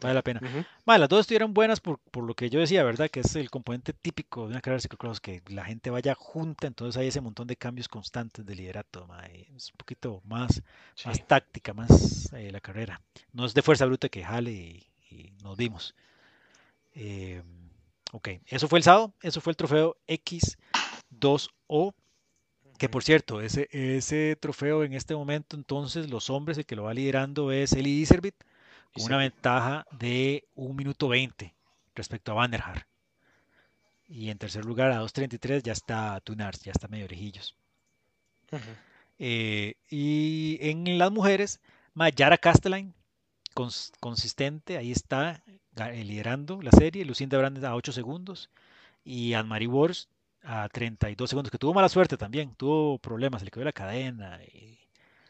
Vale 0.00 0.14
la 0.14 0.22
pena. 0.22 0.40
las 0.86 1.08
dos 1.08 1.22
estuvieron 1.22 1.52
buenas 1.52 1.80
por, 1.80 1.98
por, 1.98 2.22
lo 2.22 2.34
que 2.34 2.48
yo 2.48 2.60
decía, 2.60 2.84
¿verdad? 2.84 3.10
Que 3.10 3.18
es 3.18 3.34
el 3.34 3.50
componente 3.50 3.92
típico 3.92 4.42
de 4.42 4.52
una 4.52 4.60
carrera 4.60 4.76
de 4.76 4.82
ciclocross, 4.82 5.18
que 5.18 5.42
la 5.48 5.64
gente 5.64 5.90
vaya 5.90 6.14
junta, 6.14 6.68
entonces 6.68 7.00
hay 7.00 7.08
ese 7.08 7.20
montón 7.20 7.48
de 7.48 7.56
cambios 7.56 7.88
constantes 7.88 8.46
de 8.46 8.54
liderato. 8.54 9.08
Es 9.56 9.72
un 9.72 9.76
poquito 9.76 10.22
más, 10.24 10.62
más 11.04 11.26
táctica, 11.26 11.74
más 11.74 12.32
eh, 12.32 12.52
la 12.52 12.60
carrera. 12.60 13.00
No 13.32 13.44
es 13.44 13.54
de 13.54 13.62
fuerza 13.62 13.86
bruta 13.86 14.08
que 14.08 14.22
jale 14.22 14.52
y, 14.52 14.86
nos 15.42 15.56
dimos. 15.56 15.96
Eh, 16.94 17.42
ok, 18.12 18.28
eso 18.46 18.68
fue 18.68 18.78
el 18.78 18.84
sábado, 18.84 19.12
eso 19.20 19.40
fue 19.40 19.50
el 19.50 19.56
trofeo 19.56 19.96
X2O. 20.06 21.92
Que 22.78 22.88
por 22.88 23.02
cierto, 23.02 23.40
ese, 23.40 23.68
ese 23.72 24.36
trofeo 24.38 24.84
en 24.84 24.92
este 24.92 25.16
momento, 25.16 25.56
entonces, 25.56 26.08
los 26.08 26.30
hombres, 26.30 26.56
el 26.56 26.66
que 26.66 26.76
lo 26.76 26.84
va 26.84 26.94
liderando 26.94 27.50
es 27.50 27.72
Eli 27.72 28.00
Iservit 28.00 28.36
con 28.92 29.04
una 29.04 29.16
ventaja 29.16 29.86
de 29.90 30.44
1 30.54 30.74
minuto 30.74 31.08
20 31.08 31.54
respecto 31.94 32.32
a 32.32 32.34
Van 32.34 32.50
der 32.50 32.62
Haar. 32.62 32.86
Y 34.06 34.28
en 34.28 34.38
tercer 34.38 34.64
lugar, 34.64 34.90
a 34.90 35.02
2.33 35.02 35.62
ya 35.62 35.72
está 35.72 36.20
Tunars, 36.20 36.60
ya 36.62 36.72
está 36.72 36.88
medio 36.88 37.06
orejillos. 37.06 37.56
Eh, 39.18 39.74
y 39.88 40.58
en 40.60 40.98
las 40.98 41.10
mujeres, 41.10 41.60
Mayara 41.94 42.36
Castelline, 42.36 42.92
consistente, 44.00 44.76
ahí 44.76 44.92
está 44.92 45.42
eh, 45.46 46.04
liderando 46.04 46.60
la 46.60 46.72
serie. 46.72 47.04
Lucinda 47.04 47.38
Brandes 47.38 47.64
a 47.64 47.74
8 47.74 47.92
segundos. 47.92 48.50
Y 49.04 49.32
Anne-Marie 49.32 49.68
Wors 49.68 50.08
a 50.44 50.68
32 50.68 51.30
segundos, 51.30 51.50
que 51.50 51.58
tuvo 51.58 51.72
mala 51.72 51.88
suerte 51.88 52.16
también. 52.16 52.54
Tuvo 52.54 52.98
problemas, 52.98 53.42
le 53.42 53.50
quedó 53.50 53.64
la 53.64 53.72
cadena 53.72 54.40
y, 54.44 54.78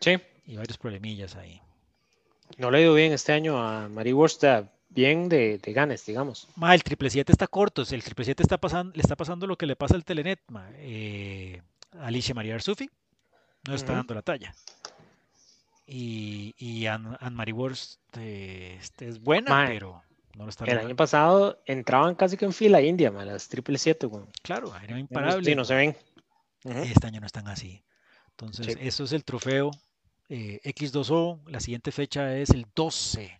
sí. 0.00 0.18
y 0.44 0.56
varios 0.56 0.78
problemillas 0.78 1.36
ahí. 1.36 1.60
No 2.58 2.70
le 2.70 2.78
ha 2.78 2.80
ido 2.80 2.94
bien 2.94 3.12
este 3.12 3.32
año 3.32 3.58
a 3.58 3.88
Marie 3.88 4.12
Worst, 4.12 4.44
bien 4.88 5.28
de, 5.28 5.58
de, 5.58 5.72
ganes, 5.72 6.04
digamos. 6.06 6.48
Ma, 6.56 6.74
el 6.74 6.82
triple 6.82 7.10
7 7.10 7.32
está 7.32 7.46
corto, 7.46 7.82
el 7.82 8.02
triple 8.04 8.24
7 8.24 8.42
está 8.42 8.58
pasando, 8.58 8.92
le 8.94 9.02
está 9.02 9.16
pasando 9.16 9.46
lo 9.46 9.56
que 9.56 9.66
le 9.66 9.76
pasa 9.76 9.94
al 9.94 10.04
Telenet, 10.04 10.40
ma. 10.48 10.68
Eh, 10.76 11.62
Alicia 12.00 12.34
María 12.34 12.54
Arsufi 12.54 12.88
no 13.66 13.74
está 13.74 13.92
dando 13.92 14.14
la 14.14 14.22
talla. 14.22 14.54
y, 15.86 16.54
y 16.56 16.86
Anne-Marie 16.86 17.54
Worst 17.54 18.00
este, 18.16 19.08
es 19.08 19.20
buena, 19.20 19.66
pero 19.66 20.02
no 20.36 20.44
lo 20.44 20.50
está 20.50 20.64
El 20.64 20.78
año 20.78 20.96
pasado 20.96 21.62
entraban 21.66 22.14
casi 22.14 22.36
que 22.36 22.44
en 22.44 22.52
fila 22.52 22.80
india, 22.80 23.10
las 23.10 23.48
triple 23.48 23.78
siete, 23.78 24.08
Claro, 24.42 24.72
eran 24.82 24.98
imparables. 24.98 25.46
Sí, 25.46 25.54
no 25.54 25.64
se 25.64 25.74
ven. 25.74 25.96
Este 26.64 27.06
año 27.06 27.20
no 27.20 27.26
están 27.26 27.48
así. 27.48 27.82
Entonces, 28.30 28.78
eso 28.80 29.04
es 29.04 29.12
el 29.12 29.24
trofeo 29.24 29.70
eh, 30.32 30.60
X2O. 30.64 31.40
La 31.46 31.60
siguiente 31.60 31.92
fecha 31.92 32.34
es 32.36 32.50
el 32.50 32.66
12 32.74 33.38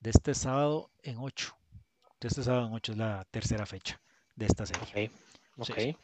de 0.00 0.10
este 0.10 0.34
sábado 0.34 0.90
en 1.04 1.18
8. 1.18 1.56
De 2.20 2.28
este 2.28 2.42
sábado 2.42 2.66
en 2.66 2.72
8 2.72 2.92
es 2.92 2.98
la 2.98 3.24
tercera 3.30 3.64
fecha 3.66 4.00
de 4.34 4.46
esta 4.46 4.66
serie. 4.66 5.10
Ok. 5.56 5.70
okay. 5.70 5.96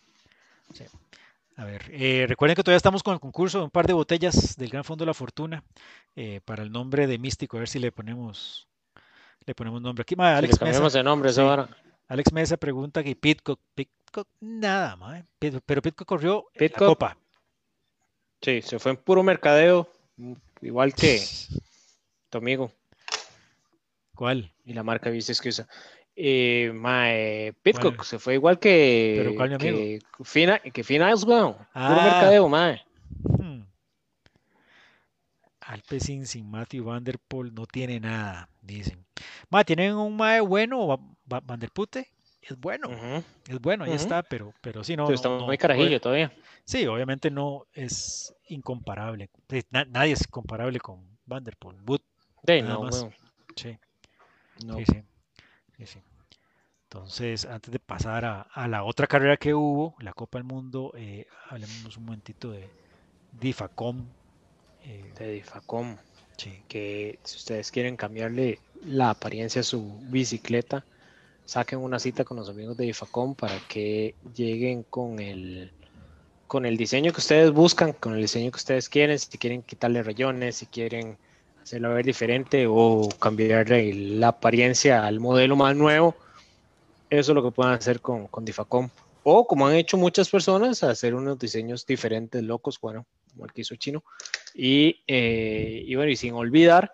A 1.56 1.64
ver, 1.64 1.82
eh, 1.92 2.26
recuerden 2.28 2.54
que 2.54 2.62
todavía 2.62 2.76
estamos 2.76 3.02
con 3.02 3.12
el 3.12 3.20
concurso 3.20 3.58
de 3.58 3.64
un 3.64 3.70
par 3.70 3.88
de 3.88 3.92
botellas 3.92 4.56
del 4.56 4.70
Gran 4.70 4.84
Fondo 4.84 5.02
de 5.02 5.06
la 5.06 5.14
Fortuna 5.14 5.64
eh, 6.14 6.40
para 6.44 6.62
el 6.62 6.70
nombre 6.70 7.08
de 7.08 7.18
Místico. 7.18 7.56
A 7.56 7.60
ver 7.60 7.68
si 7.68 7.80
le 7.80 7.90
ponemos 7.90 8.68
le 9.46 9.54
ponemos 9.54 9.82
nombre 9.82 10.02
aquí. 10.02 10.14
Alex 10.16 10.60
Mesa, 10.60 11.02
nombre 11.02 11.32
Alex 12.06 12.32
Mesa 12.32 12.56
pregunta 12.56 13.02
que 13.02 13.16
Pitcock, 13.16 13.60
Pitcock 13.74 14.28
nada, 14.38 14.94
más, 14.94 15.24
pero 15.38 15.82
Pitcock 15.82 16.06
corrió 16.06 16.46
la 16.54 16.68
copa. 16.68 17.16
Sí, 18.40 18.62
se 18.62 18.78
fue 18.78 18.92
en 18.92 18.96
puro 18.96 19.22
mercadeo, 19.22 19.88
igual 20.60 20.94
que 20.94 21.20
tu 22.28 22.38
amigo. 22.38 22.72
¿Cuál? 24.14 24.52
Y 24.64 24.74
la 24.74 24.82
marca 24.82 25.10
viste 25.10 25.32
que 25.40 25.48
usa. 25.48 25.66
Eh, 26.14 26.72
mae, 26.74 27.54
Pitcock 27.62 28.04
se 28.04 28.18
fue 28.18 28.34
igual 28.34 28.58
que. 28.58 29.14
¿Pero 29.16 29.34
cuál, 29.34 29.48
mi 29.48 29.54
amigo? 29.54 29.78
Que 29.78 30.00
Fina, 30.24 30.58
que 30.58 30.84
Fina 30.84 31.14
Puro 31.14 31.56
ah. 31.72 32.00
mercadeo, 32.04 32.48
mae. 32.48 32.82
Hmm. 33.38 33.62
Alpecin 35.60 36.26
sin 36.26 36.50
Matthew 36.50 36.84
Vanderpool 36.84 37.54
no 37.54 37.64
tiene 37.64 38.00
nada, 38.00 38.50
dicen. 38.60 39.06
Mae, 39.48 39.64
tienen 39.64 39.94
un 39.94 40.16
mae 40.16 40.40
bueno, 40.40 41.16
Vanderpute. 41.24 42.08
Es 42.42 42.58
bueno, 42.58 42.88
es 43.48 43.60
bueno, 43.60 43.84
ahí 43.84 43.92
está, 43.92 44.22
pero, 44.22 44.54
pero 44.62 44.82
sí, 44.82 44.96
no. 44.96 45.10
está 45.10 45.28
muy 45.28 45.58
carajillo 45.58 46.00
todavía. 46.00 46.32
Sí, 46.64 46.86
obviamente 46.86 47.30
no 47.30 47.66
es 47.72 48.34
incomparable. 48.48 49.28
nadie 49.70 50.12
es 50.12 50.26
comparable 50.26 50.80
con 50.80 51.18
Vanderpool. 51.26 51.76
Wood, 51.86 52.00
no, 52.62 52.90
Sí. 53.56 53.78
Sí, 54.56 55.86
sí. 55.86 56.02
Entonces, 56.84 57.44
antes 57.44 57.70
de 57.70 57.78
pasar 57.78 58.24
a, 58.24 58.68
la 58.68 58.82
otra 58.84 59.06
carrera 59.06 59.36
que 59.36 59.54
hubo, 59.54 59.94
la 60.00 60.12
Copa 60.12 60.38
del 60.38 60.44
Mundo, 60.44 60.92
eh, 60.96 61.26
hablemos 61.48 61.96
un 61.96 62.04
momentito 62.04 62.50
de 62.50 62.68
Difacom. 63.38 64.06
Eh, 64.84 65.12
de 65.18 65.32
Difacom. 65.34 65.96
Sí. 66.36 66.62
Que 66.68 67.18
si 67.22 67.36
ustedes 67.36 67.70
quieren 67.70 67.96
cambiarle 67.96 68.58
la 68.84 69.10
apariencia 69.10 69.60
a 69.60 69.64
su 69.64 70.00
bicicleta, 70.08 70.84
saquen 71.50 71.80
una 71.80 71.98
cita 71.98 72.22
con 72.24 72.36
los 72.36 72.48
amigos 72.48 72.76
de 72.76 72.84
Difacom 72.84 73.34
para 73.34 73.58
que 73.66 74.14
lleguen 74.36 74.84
con 74.84 75.18
el 75.18 75.72
con 76.46 76.64
el 76.64 76.76
diseño 76.76 77.12
que 77.12 77.18
ustedes 77.18 77.50
buscan, 77.50 77.92
con 77.92 78.14
el 78.14 78.20
diseño 78.20 78.52
que 78.52 78.56
ustedes 78.56 78.88
quieren, 78.88 79.18
si 79.18 79.36
quieren 79.36 79.62
quitarle 79.62 80.04
rayones, 80.04 80.58
si 80.58 80.66
quieren 80.66 81.18
hacerlo 81.60 81.92
ver 81.92 82.04
diferente 82.04 82.66
o 82.68 83.08
cambiarle 83.18 83.92
la 83.92 84.28
apariencia 84.28 85.04
al 85.04 85.18
modelo 85.18 85.56
más 85.56 85.74
nuevo, 85.74 86.14
eso 87.08 87.32
es 87.32 87.34
lo 87.34 87.42
que 87.42 87.50
pueden 87.50 87.72
hacer 87.72 88.00
con, 88.00 88.28
con 88.28 88.44
Difacom. 88.44 88.88
O 89.24 89.44
como 89.44 89.66
han 89.66 89.74
hecho 89.74 89.96
muchas 89.96 90.28
personas, 90.28 90.84
hacer 90.84 91.16
unos 91.16 91.36
diseños 91.36 91.84
diferentes, 91.84 92.44
locos, 92.44 92.80
bueno, 92.80 93.06
como 93.32 93.46
el 93.46 93.52
que 93.52 93.62
hizo 93.62 93.74
Chino. 93.74 94.04
Y, 94.54 95.02
eh, 95.08 95.82
y 95.84 95.96
bueno, 95.96 96.12
y 96.12 96.16
sin 96.16 96.34
olvidar 96.34 96.92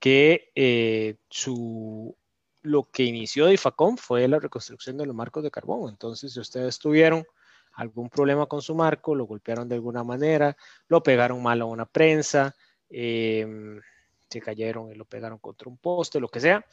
que 0.00 0.50
eh, 0.54 1.16
su, 1.28 2.14
lo 2.62 2.90
que 2.90 3.04
inició 3.04 3.46
Difacom 3.46 3.96
fue 3.96 4.26
la 4.28 4.38
reconstrucción 4.38 4.96
de 4.96 5.06
los 5.06 5.14
marcos 5.14 5.42
de 5.42 5.50
carbón. 5.50 5.90
Entonces, 5.90 6.32
si 6.32 6.40
ustedes 6.40 6.78
tuvieron 6.78 7.24
algún 7.72 8.08
problema 8.08 8.46
con 8.46 8.60
su 8.62 8.74
marco, 8.74 9.14
lo 9.14 9.24
golpearon 9.24 9.68
de 9.68 9.76
alguna 9.76 10.02
manera, 10.02 10.56
lo 10.88 11.02
pegaron 11.02 11.42
mal 11.42 11.60
a 11.60 11.64
una 11.64 11.86
prensa, 11.86 12.54
em, 12.90 13.80
se 14.28 14.40
cayeron 14.40 14.90
y 14.90 14.94
lo 14.96 15.04
pegaron 15.04 15.38
contra 15.38 15.68
un 15.68 15.78
poste, 15.78 16.20
lo 16.20 16.28
que 16.28 16.40
sea, 16.40 16.64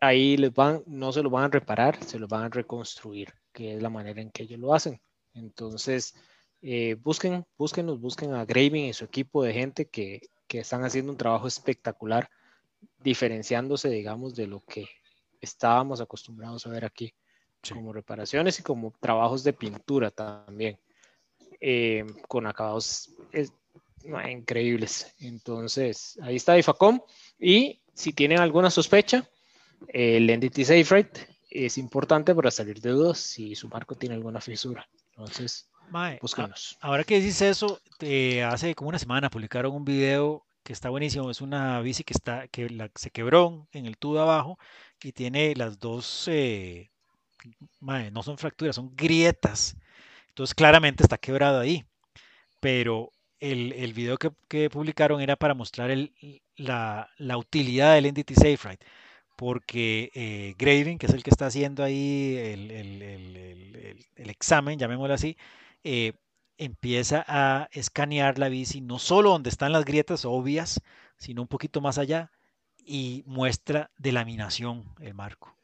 ahí 0.00 0.36
les 0.36 0.52
no 0.86 1.12
se 1.12 1.22
lo 1.22 1.30
van 1.30 1.44
a 1.44 1.48
reparar, 1.48 2.02
se 2.04 2.18
lo 2.18 2.28
van 2.28 2.44
a 2.44 2.48
reconstruir, 2.48 3.32
que 3.52 3.76
es 3.76 3.82
la 3.82 3.90
manera 3.90 4.20
en 4.20 4.30
que 4.30 4.42
ellos 4.44 4.60
lo 4.60 4.74
hacen. 4.74 5.00
Entonces, 5.34 6.14
eh, 6.60 6.96
busquen, 7.02 7.46
búsquenos, 7.56 8.00
busquen 8.00 8.34
a 8.34 8.44
Graving 8.44 8.86
y 8.86 8.92
su 8.92 9.04
equipo 9.04 9.42
de 9.42 9.52
gente 9.54 9.86
que 9.88 10.20
están 10.48 10.84
haciendo 10.84 11.10
un 11.12 11.18
trabajo 11.18 11.48
espectacular, 11.48 12.28
diferenciándose, 13.02 13.88
digamos, 13.88 14.34
de 14.34 14.46
lo 14.46 14.60
que 14.60 14.88
estábamos 15.40 16.00
acostumbrados 16.00 16.66
a 16.66 16.70
ver 16.70 16.84
aquí 16.84 17.12
como 17.70 17.92
reparaciones 17.92 18.58
y 18.58 18.62
como 18.62 18.92
trabajos 19.00 19.44
de 19.44 19.52
pintura 19.52 20.10
también, 20.10 20.78
eh, 21.60 22.04
con 22.28 22.46
acabados 22.46 23.10
increíbles. 24.04 25.14
Entonces, 25.20 26.18
ahí 26.22 26.36
está 26.36 26.58
IFACOM. 26.58 27.00
Y 27.38 27.80
si 27.94 28.12
tienen 28.12 28.40
alguna 28.40 28.70
sospecha, 28.70 29.28
el 29.88 30.28
Entity 30.28 30.64
Safe 30.64 30.84
Rate 30.84 31.28
es 31.50 31.78
importante 31.78 32.34
para 32.34 32.50
salir 32.50 32.80
de 32.80 32.90
dudas 32.90 33.18
si 33.18 33.54
su 33.54 33.68
marco 33.68 33.94
tiene 33.94 34.14
alguna 34.14 34.40
fisura. 34.40 34.88
Entonces, 35.10 35.68
búscanos. 36.20 36.78
Ahora 36.80 37.04
que 37.04 37.20
dices 37.20 37.42
eso, 37.42 37.80
hace 38.48 38.74
como 38.74 38.88
una 38.88 38.98
semana 38.98 39.30
publicaron 39.30 39.74
un 39.74 39.84
video 39.84 40.44
que 40.62 40.72
está 40.72 40.90
buenísimo. 40.90 41.30
Es 41.30 41.40
una 41.40 41.80
bici 41.80 42.04
que 42.04 42.14
está 42.14 42.48
que 42.48 42.68
se 42.96 43.10
quebró 43.10 43.68
en 43.72 43.86
el 43.86 43.96
tubo 43.98 44.20
abajo 44.20 44.58
y 45.02 45.12
tiene 45.12 45.54
las 45.56 45.78
dos 45.78 46.28
eh, 46.28 46.90
no 47.80 48.22
son 48.22 48.38
fracturas, 48.38 48.76
son 48.76 48.94
grietas. 48.96 49.76
Entonces 50.28 50.54
claramente 50.54 51.02
está 51.02 51.18
quebrado 51.18 51.60
ahí. 51.60 51.84
Pero 52.60 53.12
el, 53.40 53.72
el 53.72 53.92
video 53.94 54.18
que, 54.18 54.70
publicaron 54.70 55.20
era 55.20 55.36
para 55.36 55.54
mostrar 55.54 55.90
el, 55.90 56.12
la, 56.56 57.10
la, 57.18 57.38
utilidad 57.38 57.94
del 57.94 58.06
Entity 58.06 58.34
Safe 58.34 58.58
Ride. 58.68 58.78
Porque 59.36 60.10
eh, 60.14 60.54
Graving, 60.58 60.98
que 60.98 61.06
es 61.06 61.14
el 61.14 61.22
que 61.24 61.30
está 61.30 61.46
haciendo 61.46 61.82
ahí 61.82 62.36
el, 62.38 62.70
el 64.16 64.30
examen, 64.30 64.78
llamémoslo 64.78 65.14
así, 65.14 65.36
eh, 65.84 66.12
empieza 66.58 67.24
a 67.26 67.68
escanear 67.72 68.38
la 68.38 68.48
bici, 68.48 68.80
no 68.80 68.98
solo 68.98 69.30
donde 69.30 69.50
están 69.50 69.72
las 69.72 69.84
grietas 69.84 70.24
obvias, 70.24 70.80
sino 71.18 71.42
un 71.42 71.48
poquito 71.48 71.80
más 71.80 71.98
allá, 71.98 72.30
y 72.84 73.22
muestra 73.26 73.90
de 73.96 74.12
laminación 74.12 74.84
el 75.00 75.14
marco. 75.14 75.56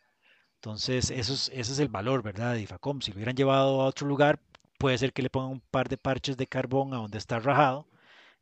Entonces, 0.56 1.10
eso 1.10 1.34
es, 1.34 1.50
ese 1.54 1.72
es 1.72 1.78
el 1.78 1.88
valor, 1.88 2.22
¿verdad? 2.22 2.54
De 2.54 2.62
IFACOM. 2.62 3.00
Si 3.00 3.12
lo 3.12 3.16
hubieran 3.16 3.36
llevado 3.36 3.80
a 3.80 3.86
otro 3.86 4.06
lugar, 4.06 4.40
puede 4.78 4.98
ser 4.98 5.12
que 5.12 5.22
le 5.22 5.30
pongan 5.30 5.52
un 5.52 5.60
par 5.60 5.88
de 5.88 5.96
parches 5.96 6.36
de 6.36 6.46
carbón 6.46 6.94
a 6.94 6.98
donde 6.98 7.18
está 7.18 7.38
rajado 7.38 7.86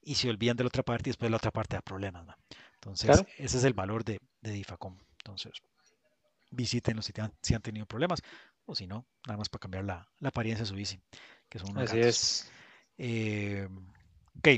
y 0.02 0.14
se 0.14 0.30
olvidan 0.30 0.56
de 0.56 0.64
la 0.64 0.68
otra 0.68 0.82
parte 0.82 1.08
y 1.08 1.12
después 1.12 1.30
la 1.30 1.36
otra 1.38 1.50
parte 1.50 1.76
da 1.76 1.82
problemas. 1.82 2.24
¿no? 2.24 2.34
Entonces, 2.74 3.24
ese 3.38 3.58
es 3.58 3.64
el 3.64 3.74
valor 3.74 4.04
de, 4.04 4.20
de 4.40 4.50
DIFACOM. 4.52 4.98
Entonces, 5.18 5.52
visítenlo 6.50 7.02
si, 7.02 7.12
si 7.42 7.54
han 7.54 7.62
tenido 7.62 7.86
problemas 7.86 8.22
o 8.64 8.74
si 8.74 8.86
no, 8.86 9.06
nada 9.26 9.38
más 9.38 9.48
para 9.48 9.60
cambiar 9.60 9.84
la, 9.84 10.08
la 10.18 10.28
apariencia 10.28 10.62
de 10.62 10.68
su 10.68 10.74
bici, 10.74 11.00
que 11.48 11.58
son 11.58 11.76
Así 11.78 11.98
es. 11.98 12.50
Eh, 12.98 13.68
ok, 14.38 14.48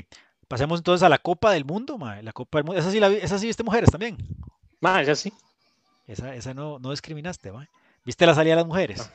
pasemos 0.47 0.79
entonces 0.79 1.03
a 1.03 1.09
la 1.09 1.17
Copa 1.17 1.51
del 1.51 1.65
Mundo. 1.65 1.97
La 2.21 2.31
Copa 2.31 2.59
del 2.59 2.65
Mundo. 2.65 2.79
Esa 2.79 2.91
sí, 2.91 2.99
la, 2.99 3.07
esa 3.07 3.37
sí 3.37 3.47
viste 3.47 3.63
mujeres 3.63 3.89
también. 3.89 4.17
Ma, 4.79 5.01
esa 5.01 5.15
sí. 5.15 5.33
Esa, 6.07 6.35
esa 6.35 6.53
no, 6.53 6.79
no 6.79 6.91
discriminaste, 6.91 7.51
mae. 7.51 7.69
¿Viste 8.03 8.25
la 8.25 8.33
salida 8.33 8.53
de 8.53 8.61
las 8.61 8.67
mujeres? 8.67 9.11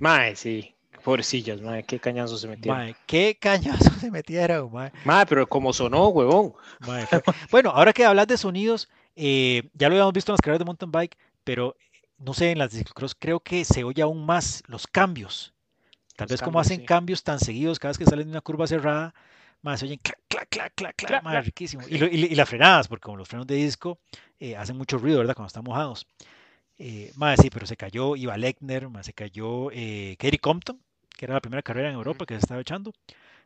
Mae, 0.00 0.36
sí. 0.36 0.74
Pobrecillas, 1.02 1.60
mae, 1.60 1.84
qué 1.84 1.98
cañazo 1.98 2.38
se 2.38 2.48
metieron. 2.48 2.78
Mae, 2.78 2.96
qué 3.06 3.36
cañazo 3.38 3.90
se 4.00 4.10
metieron, 4.10 4.72
mae. 4.72 4.90
Mae, 5.04 5.26
pero 5.26 5.46
como 5.46 5.72
sonó, 5.72 6.08
huevón. 6.08 6.54
bueno, 7.50 7.70
ahora 7.70 7.92
que 7.92 8.06
hablas 8.06 8.26
de 8.26 8.38
sonidos, 8.38 8.88
eh, 9.16 9.68
ya 9.74 9.88
lo 9.88 9.96
habíamos 9.96 10.14
visto 10.14 10.32
en 10.32 10.34
las 10.34 10.40
carreras 10.40 10.60
de 10.60 10.64
mountain 10.64 10.90
bike, 10.90 11.18
pero 11.44 11.76
no 12.18 12.32
sé, 12.32 12.52
en 12.52 12.58
las 12.58 12.72
de 12.72 12.78
ciclocross 12.78 13.14
creo 13.14 13.40
que 13.40 13.64
se 13.64 13.84
oye 13.84 14.02
aún 14.02 14.24
más 14.24 14.62
los 14.66 14.86
cambios. 14.86 15.53
Tal 16.16 16.28
vez 16.28 16.40
como 16.40 16.60
hacen 16.60 16.84
cambios 16.84 17.22
tan 17.22 17.40
seguidos 17.40 17.78
cada 17.78 17.90
vez 17.90 17.98
que 17.98 18.04
salen 18.04 18.26
de 18.26 18.32
una 18.32 18.40
curva 18.40 18.66
cerrada, 18.66 19.14
más 19.62 19.80
se 19.80 19.86
oyen 19.86 19.98
clac, 19.98 20.18
clac, 20.28 20.48
clac, 20.48 20.72
clac, 20.74 20.94
clac, 20.96 21.22
más 21.22 21.44
riquísimo. 21.44 21.82
Y, 21.88 21.96
y, 21.96 22.34
las 22.34 22.48
frenadas, 22.48 22.86
porque 22.86 23.02
como 23.02 23.16
los 23.16 23.28
frenos 23.28 23.46
de 23.46 23.56
disco 23.56 23.98
eh, 24.38 24.56
hacen 24.56 24.76
mucho 24.76 24.98
ruido, 24.98 25.18
¿verdad? 25.18 25.34
Cuando 25.34 25.48
están 25.48 25.64
mojados. 25.64 26.06
Eh, 26.78 27.12
más 27.16 27.40
sí, 27.40 27.50
pero 27.50 27.66
se 27.66 27.76
cayó 27.76 28.16
Iva 28.16 28.36
Lechner, 28.36 28.88
más 28.88 29.06
se 29.06 29.12
cayó 29.12 29.70
eh, 29.72 30.16
Katie 30.18 30.38
Compton, 30.38 30.80
que 31.16 31.24
era 31.24 31.34
la 31.34 31.40
primera 31.40 31.62
carrera 31.62 31.88
en 31.88 31.94
Europa 31.94 32.26
que 32.26 32.34
se 32.34 32.40
estaba 32.40 32.60
echando. 32.60 32.92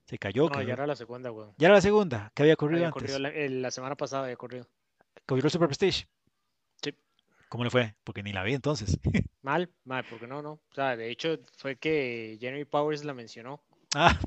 Se 0.05 0.19
cayó. 0.19 0.49
No, 0.49 0.63
ya 0.63 0.73
era 0.73 0.87
la 0.87 0.97
segunda, 0.97 1.31
güey. 1.31 1.49
Ya 1.59 1.69
era 1.69 1.75
la 1.77 1.83
segunda. 1.83 2.33
¿Qué 2.35 2.43
había 2.43 2.57
corrido 2.57 2.79
había 2.79 2.89
antes? 2.89 3.13
Corrido 3.13 3.51
la, 3.61 3.71
semana 3.71 3.95
pasada 3.95 4.25
había 4.25 4.37
corrido. 4.37 4.67
¿Corrió 5.27 5.45
el 5.45 5.51
Super 5.51 5.69
Prestige? 5.69 6.07
¿Cómo 7.49 7.65
le 7.65 7.71
fue? 7.71 7.95
Porque 8.05 8.23
ni 8.23 8.33
la 8.33 8.43
vi 8.43 8.55
entonces. 8.55 8.99
mal, 9.43 9.71
mal, 9.85 10.05
porque 10.09 10.27
no, 10.27 10.43
no. 10.43 10.53
O 10.53 10.75
sea, 10.75 10.97
de 10.97 11.11
hecho 11.11 11.39
fue 11.57 11.77
que 11.77 12.37
Jeremy 12.41 12.65
Powers 12.65 13.05
la 13.05 13.15
mencionó. 13.15 13.63
Ah. 13.95 14.19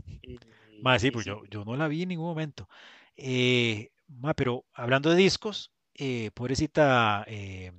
más 0.81 1.01
sí, 1.01 1.11
pues 1.11 1.25
Yo, 1.25 1.43
yo 1.49 1.63
no 1.63 1.75
la 1.75 1.87
vi 1.87 2.03
en 2.03 2.09
ningún 2.09 2.27
momento. 2.27 2.67
Eh, 3.15 3.91
pero 4.35 4.65
hablando 4.73 5.09
de 5.09 5.15
discos, 5.15 5.71
eh, 5.93 6.31
pobrecita, 6.33 7.23
eh, 7.27 7.71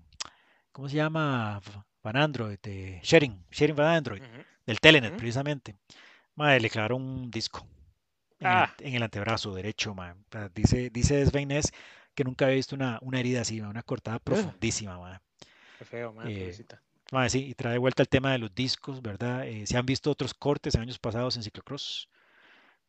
¿cómo 0.70 0.88
se 0.88 0.96
llama? 0.96 1.60
Van 2.02 2.16
Android, 2.16 2.58
de 2.62 3.00
Sharing, 3.02 3.46
Sharing 3.50 3.76
Van 3.76 3.96
Android, 3.96 4.22
del 4.66 4.80
Telenet, 4.80 5.16
precisamente. 5.16 5.76
Madre, 6.34 6.60
le 6.60 6.70
clavaron 6.70 7.02
un 7.02 7.30
disco 7.30 7.66
en, 8.40 8.46
el, 8.46 9.02
ah. 9.02 9.04
antebrazo 9.04 9.54
derecho, 9.54 9.94
Dice, 10.54 10.90
dice 10.90 11.26
Sven 11.26 11.48
que 12.14 12.24
nunca 12.24 12.46
había 12.46 12.56
visto 12.56 12.74
una, 12.74 13.00
herida 13.12 13.42
así, 13.42 13.60
una 13.60 13.82
cortada 13.82 14.18
profundísima, 14.18 14.98
madre. 14.98 15.20
Qué 15.82 15.86
feo, 15.86 16.12
madre, 16.12 16.48
eh, 16.48 17.28
sí, 17.28 17.46
y 17.46 17.54
trae 17.54 17.72
de 17.72 17.78
vuelta 17.78 18.02
el 18.02 18.08
tema 18.08 18.32
de 18.32 18.38
los 18.38 18.54
discos, 18.54 19.02
¿verdad? 19.02 19.44
se 19.64 19.76
han 19.76 19.84
visto 19.84 20.10
otros 20.10 20.32
cortes 20.32 20.74
en 20.74 20.82
años 20.82 20.98
pasados 20.98 21.36
en 21.36 21.42
ciclocross. 21.42 22.08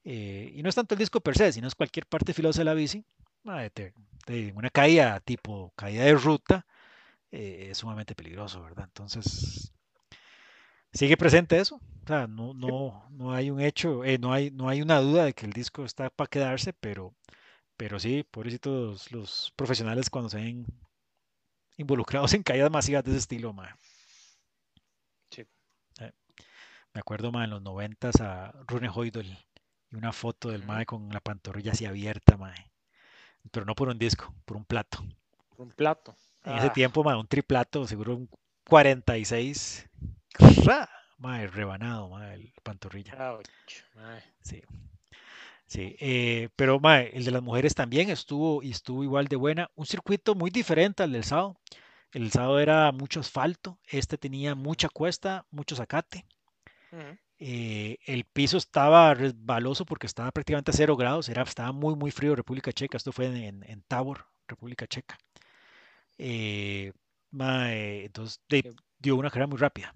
y 0.03 0.61
no 0.61 0.69
es 0.69 0.75
tanto 0.75 0.95
el 0.95 0.99
disco 0.99 1.19
per 1.19 1.37
se, 1.37 1.51
sino 1.51 1.67
es 1.67 1.75
cualquier 1.75 2.05
parte 2.05 2.33
filosa 2.33 2.59
de 2.59 2.65
la 2.65 2.73
bici 2.73 3.03
de, 4.27 4.53
una 4.55 4.69
caída 4.69 5.19
tipo 5.19 5.73
caída 5.75 6.05
de 6.05 6.13
ruta 6.13 6.65
eh, 7.31 7.69
es 7.71 7.79
sumamente 7.79 8.15
peligroso, 8.15 8.61
¿verdad? 8.61 8.85
Entonces, 8.85 9.73
sigue 10.93 11.17
presente 11.17 11.57
eso. 11.57 11.77
O 12.03 12.07
sea, 12.07 12.27
no, 12.27 12.53
no, 12.53 13.07
no 13.09 13.33
hay 13.33 13.49
un 13.49 13.59
hecho, 13.59 14.03
eh, 14.03 14.17
no, 14.19 14.31
hay, 14.33 14.51
no 14.51 14.69
hay 14.69 14.81
una 14.81 14.99
duda 14.99 15.25
de 15.25 15.33
que 15.33 15.45
el 15.45 15.53
disco 15.53 15.83
está 15.83 16.09
para 16.09 16.27
quedarse, 16.27 16.73
pero, 16.73 17.13
pero 17.77 17.99
sí, 17.99 18.23
pobrecitos 18.29 19.11
los 19.11 19.51
profesionales 19.55 20.09
cuando 20.09 20.29
se 20.29 20.37
ven 20.37 20.65
involucrados 21.77 22.33
en 22.33 22.43
caídas 22.43 22.71
masivas 22.71 23.03
de 23.03 23.11
ese 23.11 23.19
estilo, 23.19 23.55
Sí. 25.29 25.45
Eh, 25.99 26.11
me 26.93 26.99
acuerdo, 26.99 27.31
más 27.31 27.45
en 27.45 27.51
los 27.51 27.61
noventas 27.61 28.21
a 28.21 28.51
Rune 28.67 28.89
Hoydel 28.89 29.37
y 29.91 29.95
una 29.95 30.11
foto 30.11 30.49
del 30.49 30.65
mae 30.65 30.85
con 30.85 31.09
la 31.09 31.19
pantorrilla 31.19 31.71
así 31.71 31.85
abierta, 31.85 32.37
mae 32.37 32.73
pero 33.51 33.65
no 33.65 33.75
por 33.75 33.89
un 33.89 33.97
disco, 33.97 34.33
por 34.45 34.57
un 34.57 34.65
plato. 34.65 34.99
Por 35.49 35.61
un 35.61 35.71
plato. 35.71 36.15
En 36.43 36.57
ese 36.57 36.67
ah. 36.67 36.73
tiempo, 36.73 37.01
un 37.01 37.27
triplato, 37.27 37.87
seguro 37.87 38.15
un 38.15 38.29
46. 38.67 39.89
Madre, 41.17 41.47
rebanado, 41.47 42.09
madre, 42.09 42.35
el 42.35 42.53
pantorrilla. 42.63 43.37
Sí. 44.41 44.61
Sí, 45.73 45.95
eh, 45.99 46.49
pero 46.55 46.79
madre, 46.79 47.09
el 47.15 47.25
de 47.25 47.31
las 47.31 47.41
mujeres 47.41 47.73
también 47.73 48.11
estuvo 48.11 48.61
y 48.61 48.69
estuvo 48.69 49.03
igual 49.03 49.27
de 49.27 49.37
buena. 49.37 49.71
Un 49.73 49.87
circuito 49.87 50.35
muy 50.35 50.51
diferente 50.51 51.01
al 51.01 51.11
del 51.11 51.23
sábado. 51.23 51.57
El 52.11 52.29
sábado 52.31 52.59
era 52.59 52.91
mucho 52.91 53.21
asfalto, 53.21 53.79
este 53.87 54.19
tenía 54.19 54.53
mucha 54.53 54.87
cuesta, 54.87 55.47
mucho 55.49 55.75
zacate. 55.75 56.27
Eh, 57.39 57.97
el 58.05 58.25
piso 58.25 58.57
estaba 58.57 59.15
resbaloso 59.15 59.83
porque 59.83 60.05
estaba 60.05 60.31
prácticamente 60.31 60.69
a 60.69 60.75
cero 60.75 60.95
grados, 60.95 61.27
era, 61.27 61.41
estaba 61.41 61.71
muy, 61.71 61.95
muy 61.95 62.11
frío 62.11 62.35
República 62.35 62.71
Checa. 62.71 62.97
Esto 62.97 63.11
fue 63.11 63.25
en, 63.25 63.63
en 63.63 63.81
Tabor, 63.87 64.27
República 64.47 64.85
Checa. 64.85 65.17
Eh, 66.19 66.93
entonces 67.31 68.39
dio 68.99 69.15
una 69.15 69.31
carrera 69.31 69.47
muy 69.47 69.57
rápida. 69.57 69.95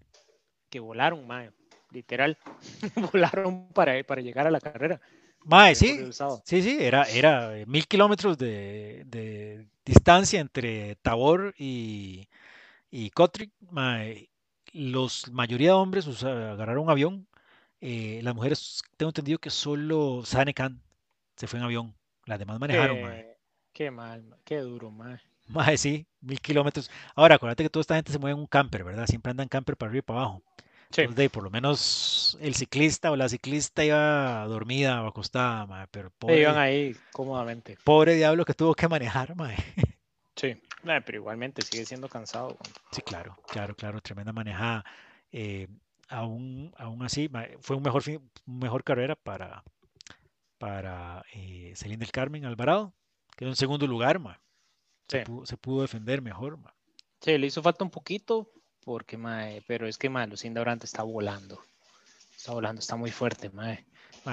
Que 0.72 0.80
volaron, 0.80 1.28
mae, 1.28 1.52
literal. 1.92 2.36
volaron 3.14 3.68
para, 3.74 4.04
para 4.06 4.22
llegar 4.22 4.48
a 4.48 4.52
la 4.52 4.60
carrera. 4.60 5.00
Mae, 5.48 5.76
sí, 5.76 6.10
sí, 6.44 6.62
sí, 6.62 6.78
era, 6.80 7.04
era 7.04 7.54
mil 7.66 7.88
kilómetros 7.88 8.38
de, 8.38 9.04
de, 9.08 9.68
distancia 9.86 10.40
entre 10.40 10.96
Tabor 10.98 11.56
y, 11.58 12.28
y 12.92 13.10
Kotrick. 13.12 13.52
Mae, 13.72 14.30
los 14.74 15.32
mayoría 15.32 15.70
de 15.70 15.74
hombres 15.74 16.24
agarraron 16.24 16.84
un 16.84 16.90
avión 16.90 17.28
eh, 17.80 18.22
las 18.24 18.34
mujeres, 18.34 18.82
tengo 18.98 19.10
entendido 19.10 19.38
que 19.40 19.50
solo 19.50 20.24
Sane 20.26 20.54
Khan 20.54 20.82
se 21.36 21.48
fue 21.48 21.60
en 21.60 21.66
avión. 21.66 21.96
Las 22.26 22.40
demás 22.40 22.60
manejaron, 22.60 22.98
qué, 23.72 23.92
mal, 23.92 24.36
qué 24.44 24.58
duro, 24.58 24.92
mae. 24.92 25.20
Mae, 25.48 25.78
sí, 25.78 26.06
mil 26.20 26.42
kilómetros. 26.42 26.92
Ahora, 27.16 27.36
acuérdate 27.36 27.64
que 27.64 27.70
toda 27.70 27.82
esta 27.82 27.96
gente 27.96 28.12
se 28.12 28.20
mueve 28.20 28.34
en 28.34 28.40
un 28.40 28.48
camper, 28.48 28.84
¿verdad? 28.84 29.06
Siempre 29.06 29.32
andan 29.32 29.48
camper 29.48 29.78
para 29.78 29.90
arriba 29.90 30.00
y 30.00 30.02
para 30.02 30.20
abajo. 30.20 30.44
Sí. 30.90 31.02
Entonces, 31.02 31.30
por 31.30 31.44
lo 31.44 31.50
menos 31.50 32.38
el 32.42 32.56
ciclista 32.56 33.12
o 33.12 33.16
la 33.16 33.30
ciclista 33.30 33.84
iba 33.84 34.46
dormida 34.48 35.04
o 35.04 35.08
acostada, 35.08 35.66
mae, 35.66 35.88
pero 35.92 36.10
pobre, 36.12 36.42
iban 36.42 36.58
ahí 36.58 36.96
cómodamente. 37.12 37.78
Pobre 37.84 38.16
diablo 38.16 38.46
que 38.46 38.54
tuvo 38.54 38.74
que 38.74 38.88
manejar, 38.88 39.36
mae. 39.36 39.58
Sí, 40.36 40.56
pero 40.84 41.18
igualmente 41.18 41.64
sigue 41.64 41.86
siendo 41.86 42.08
cansado. 42.08 42.58
Sí, 42.92 43.02
claro, 43.02 43.36
claro, 43.48 43.76
claro, 43.76 44.00
tremenda 44.02 44.32
manejada. 44.32 44.86
Eh, 45.32 45.68
aún, 46.10 46.74
aún 46.78 47.04
así, 47.04 47.30
fue 47.60 47.76
un 47.76 47.84
mejor, 47.84 48.04
mejor 48.46 48.84
carrera 48.84 49.16
para, 49.16 49.64
para 50.58 51.26
eh, 51.34 51.74
del 51.86 52.12
Carmen 52.12 52.46
Alvarado, 52.46 52.94
quedó 53.36 53.50
en 53.50 53.56
segundo 53.56 53.88
lugar, 53.88 54.20
se, 55.08 55.26
pudo, 55.58 55.82
defender 55.82 56.22
mejor. 56.22 56.60
Sí, 57.22 57.38
le 57.38 57.48
hizo 57.48 57.62
falta 57.62 57.84
un 57.84 57.90
poquito, 57.90 58.52
porque, 58.88 59.18
pero 59.68 59.86
es 59.86 59.98
que 59.98 60.08
Lucinda 60.08 60.62
Brante 60.62 60.86
está 60.86 61.04
volando. 61.04 61.62
Está 62.34 62.54
volando, 62.54 62.80
está 62.80 62.96
muy 62.96 63.12
fuerte, 63.12 63.50
mae. 63.50 63.84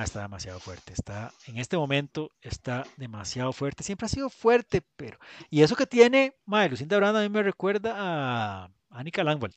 está 0.01 0.22
demasiado 0.22 0.60
fuerte. 0.60 0.93
Está, 0.93 1.32
en 1.48 1.59
este 1.59 1.76
momento 1.76 2.31
está 2.40 2.86
demasiado 2.97 3.52
fuerte. 3.52 3.82
Siempre 3.82 4.06
ha 4.06 4.09
sido 4.09 4.31
fuerte, 4.31 4.81
pero. 4.94 5.18
Y 5.51 5.62
eso 5.62 5.74
que 5.74 5.89
tiene, 5.89 6.36
mae, 6.47 6.68
Lucinda 6.68 6.97
Brante 6.98 7.18
a 7.18 7.22
mí 7.22 7.31
me 7.31 7.43
recuerda 7.43 7.94
a 7.97 8.70
Annika 8.90 9.24
Langwald. 9.24 9.56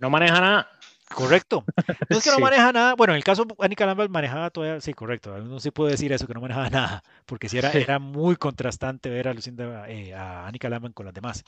No 0.00 0.10
maneja 0.10 0.40
nada. 0.40 0.68
Correcto. 1.14 1.64
No 2.10 2.18
es 2.18 2.24
que 2.24 2.30
no 2.32 2.40
maneja 2.40 2.72
nada. 2.72 2.96
Bueno, 2.96 3.12
en 3.12 3.18
el 3.18 3.24
caso 3.24 3.44
de 3.44 3.54
Annika 3.60 3.86
Lambert 3.86 4.10
manejaba 4.10 4.50
todavía, 4.50 4.80
sí, 4.80 4.92
correcto. 4.92 5.38
No 5.38 5.60
se 5.60 5.70
puede 5.70 5.92
decir 5.92 6.12
eso, 6.12 6.26
que 6.26 6.34
no 6.34 6.40
manejaba 6.40 6.68
nada, 6.70 7.04
porque 7.26 7.48
sí 7.48 7.58
era, 7.58 7.70
era 7.70 8.00
muy 8.00 8.34
contrastante 8.34 9.08
ver 9.08 9.28
a 9.28 9.34
Lucinda, 9.34 9.88
eh, 9.88 10.12
a 10.14 10.48
Annika 10.48 10.68
Lambert 10.68 10.94
con 10.94 11.06
las 11.06 11.14
demás. 11.14 11.44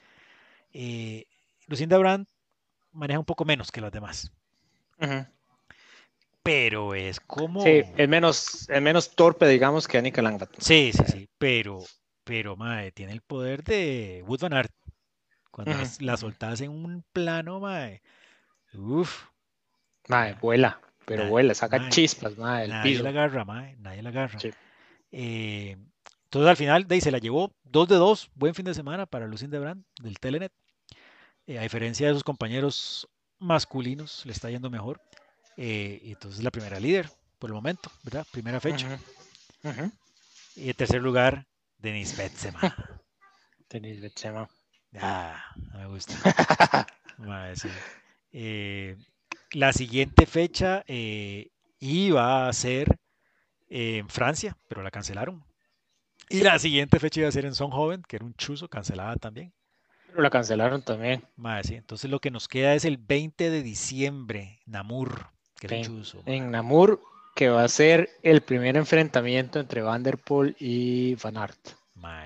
Eh, 0.73 1.27
Lucinda 1.71 1.97
Brand 1.97 2.27
maneja 2.93 3.19
un 3.19 3.25
poco 3.25 3.45
menos 3.45 3.71
que 3.71 3.81
las 3.81 3.93
demás. 3.93 4.31
Pero 6.43 6.95
es 6.95 7.21
como. 7.21 7.63
Sí, 7.63 7.83
es 7.97 8.09
menos, 8.09 8.69
es 8.69 8.83
menos 8.83 9.15
torpe, 9.15 9.47
digamos, 9.47 9.87
que 9.87 9.97
Annika 9.97 10.21
Lambert. 10.21 10.53
Sí, 10.59 10.91
sí, 10.93 11.05
sí. 11.07 11.29
Pero, 11.39 11.79
pero, 12.25 12.57
madre, 12.57 12.91
tiene 12.91 13.13
el 13.13 13.23
poder 13.23 13.63
de 13.63 14.23
Wood 14.27 14.41
Van 14.41 14.53
Aert. 14.53 14.73
Cuando 15.51 15.75
la 16.01 16.17
soltas 16.17 16.61
en 16.61 16.71
un 16.71 17.05
plano, 17.13 17.61
madre. 17.61 18.03
Uf, 18.75 19.27
Mae, 20.09 20.35
vuela, 20.41 20.81
pero 21.05 21.29
vuela, 21.29 21.55
saca 21.55 21.89
chispas, 21.89 22.37
mae, 22.37 22.65
el 22.65 22.71
nadie 22.71 23.03
la 23.03 23.11
agarra, 23.11 23.45
mae, 23.45 23.77
nadie 23.79 24.03
la 24.03 24.09
agarra. 24.09 24.39
Eh, 25.13 25.77
entonces 26.25 26.49
al 26.49 26.57
final 26.57 26.87
de 26.87 26.95
ahí 26.97 27.01
se 27.01 27.11
la 27.11 27.19
llevó 27.19 27.53
2 27.65 27.89
de 27.89 27.97
2, 27.97 28.31
buen 28.35 28.55
fin 28.55 28.65
de 28.65 28.75
semana 28.75 29.07
para 29.07 29.27
Lucinda 29.27 29.59
Brand 29.59 29.85
del 30.01 30.19
Telenet. 30.19 30.53
Eh, 31.51 31.59
a 31.59 31.63
diferencia 31.63 32.07
de 32.07 32.15
sus 32.15 32.23
compañeros 32.23 33.09
masculinos, 33.41 34.25
le 34.25 34.31
está 34.31 34.49
yendo 34.51 34.71
mejor. 34.71 35.01
Eh, 35.57 36.01
y 36.05 36.13
entonces 36.13 36.45
la 36.45 36.53
primera 36.53 36.79
líder 36.79 37.11
por 37.41 37.51
el 37.51 37.55
momento, 37.55 37.91
¿verdad? 38.05 38.25
Primera 38.31 38.61
fecha. 38.61 39.01
Y 40.55 40.71
en 40.71 40.77
tercer 40.77 41.03
lugar, 41.03 41.49
Denis 41.77 42.17
Betsema. 42.17 42.61
Denis 43.69 44.01
Betsema. 44.01 44.49
Ah, 45.01 45.45
me 45.75 45.87
gusta. 45.87 46.15
eh, 48.31 48.97
la 49.51 49.73
siguiente 49.73 50.27
fecha 50.27 50.85
eh, 50.87 51.51
iba 51.81 52.47
a 52.47 52.53
ser 52.53 52.97
en 53.69 54.09
Francia, 54.09 54.57
pero 54.69 54.85
la 54.85 54.93
cancelaron. 54.93 55.45
Y 56.29 56.43
la 56.43 56.61
siguiente 56.61 57.01
fecha 57.01 57.21
iba 57.21 57.29
a 57.29 57.33
ser 57.33 57.45
en 57.45 57.57
Son 57.57 57.73
Joven, 57.73 58.05
que 58.07 58.15
era 58.15 58.25
un 58.25 58.35
chuzo, 58.35 58.69
cancelada 58.69 59.17
también. 59.17 59.53
Pero 60.11 60.23
la 60.23 60.31
cancelaron 60.31 60.83
también. 60.83 61.23
entonces 61.77 62.11
lo 62.11 62.21
que 62.21 62.31
nos 62.31 62.49
queda 62.49 62.75
es 62.75 62.85
el 62.85 62.97
20 62.97 63.51
de 63.51 63.63
diciembre, 63.63 64.61
Namur, 64.67 65.27
un 65.63 65.83
chuzo. 65.83 66.23
En 66.27 66.51
Namur, 66.51 67.01
que 67.35 67.49
va 67.49 67.65
a 67.65 67.69
ser 67.69 68.11
el 68.23 68.41
primer 68.41 68.77
enfrentamiento 68.77 69.61
entre 69.61 69.83
Vanderpool 69.83 70.57
y 70.59 71.15
Van 71.17 71.37
Aert. 71.37 71.71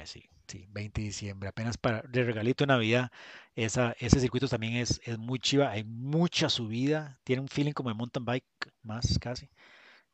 sí, 0.05 0.24
sí, 0.47 0.66
20 0.70 1.01
de 1.01 1.06
diciembre, 1.06 1.48
apenas 1.48 1.77
para 1.77 2.02
de 2.02 2.24
regalito 2.24 2.65
de 2.65 2.69
Navidad 2.69 3.11
esa, 3.56 3.94
ese 3.98 4.20
circuito 4.20 4.48
también 4.48 4.74
es, 4.77 5.01
es 5.05 5.19
muy 5.19 5.39
chiva, 5.39 5.70
hay 5.70 5.85
mucha 5.85 6.48
subida, 6.48 7.19
tiene 7.24 7.43
un 7.43 7.48
feeling 7.48 7.73
como 7.73 7.89
de 7.89 7.94
mountain 7.94 8.24
bike 8.24 8.44
más 8.82 9.19
casi, 9.20 9.48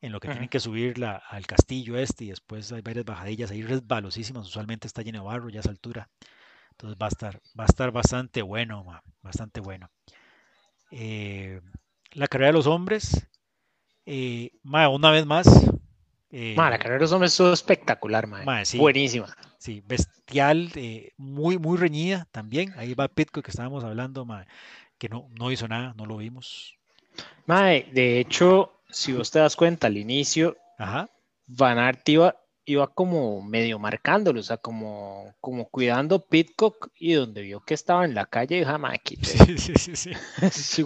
en 0.02 0.12
lo 0.12 0.20
que 0.20 0.28
tienen 0.28 0.48
que 0.48 0.60
subir 0.60 1.02
al 1.04 1.46
castillo 1.46 1.96
este 1.96 2.24
y 2.24 2.28
después 2.28 2.70
hay 2.72 2.82
varias 2.82 3.04
bajadillas 3.04 3.50
ahí 3.50 3.62
resbalosísimas, 3.62 4.46
usualmente 4.46 4.86
está 4.86 5.02
lleno 5.02 5.20
de 5.20 5.24
barro 5.24 5.48
ya 5.48 5.60
a 5.60 5.62
esa 5.62 5.70
altura. 5.70 6.08
Entonces 6.80 6.98
va 7.00 7.06
a 7.06 7.08
estar, 7.10 7.40
va 7.58 7.64
a 7.64 7.66
estar 7.66 7.90
bastante 7.90 8.40
bueno, 8.40 8.86
bastante 9.20 9.60
bueno. 9.60 9.90
Eh, 10.90 11.60
la 12.12 12.26
carrera 12.26 12.46
de 12.46 12.52
los 12.54 12.66
hombres, 12.66 13.28
eh, 14.06 14.52
una 14.64 15.10
vez 15.10 15.26
más. 15.26 15.46
Eh, 16.30 16.54
la 16.56 16.78
carrera 16.78 16.94
de 16.94 17.00
los 17.00 17.12
hombres 17.12 17.38
es 17.38 17.52
espectacular, 17.52 18.26
buenísima. 18.78 19.36
Sí, 19.58 19.82
bestial, 19.86 20.70
eh, 20.74 21.12
muy, 21.18 21.58
muy 21.58 21.76
reñida 21.76 22.26
también. 22.30 22.72
Ahí 22.78 22.94
va 22.94 23.08
Pitco 23.08 23.42
que 23.42 23.50
estábamos 23.50 23.84
hablando, 23.84 24.26
que 24.96 25.10
no, 25.10 25.28
no 25.38 25.52
hizo 25.52 25.68
nada, 25.68 25.92
no 25.98 26.06
lo 26.06 26.16
vimos. 26.16 26.78
Mae, 27.44 27.90
de 27.92 28.20
hecho, 28.20 28.80
si 28.88 29.12
vos 29.12 29.30
te 29.30 29.38
das 29.38 29.54
cuenta 29.54 29.88
al 29.88 29.98
inicio, 29.98 30.56
Van 31.46 31.78
Aert 31.78 32.08
iba 32.08 32.36
iba 32.64 32.86
como 32.88 33.42
medio 33.42 33.78
marcándolo, 33.78 34.40
o 34.40 34.42
sea, 34.42 34.56
como, 34.56 35.34
como 35.40 35.68
cuidando 35.68 36.24
Pitcock 36.24 36.90
y 36.98 37.14
donde 37.14 37.42
vio 37.42 37.60
que 37.60 37.74
estaba 37.74 38.04
en 38.04 38.14
la 38.14 38.26
calle, 38.26 38.64
jamás 38.64 38.94
aquí. 38.94 39.16
Sí, 39.22 39.58
sí, 39.58 39.74
sí, 39.76 39.96
sí. 39.96 40.12
sí, 40.50 40.84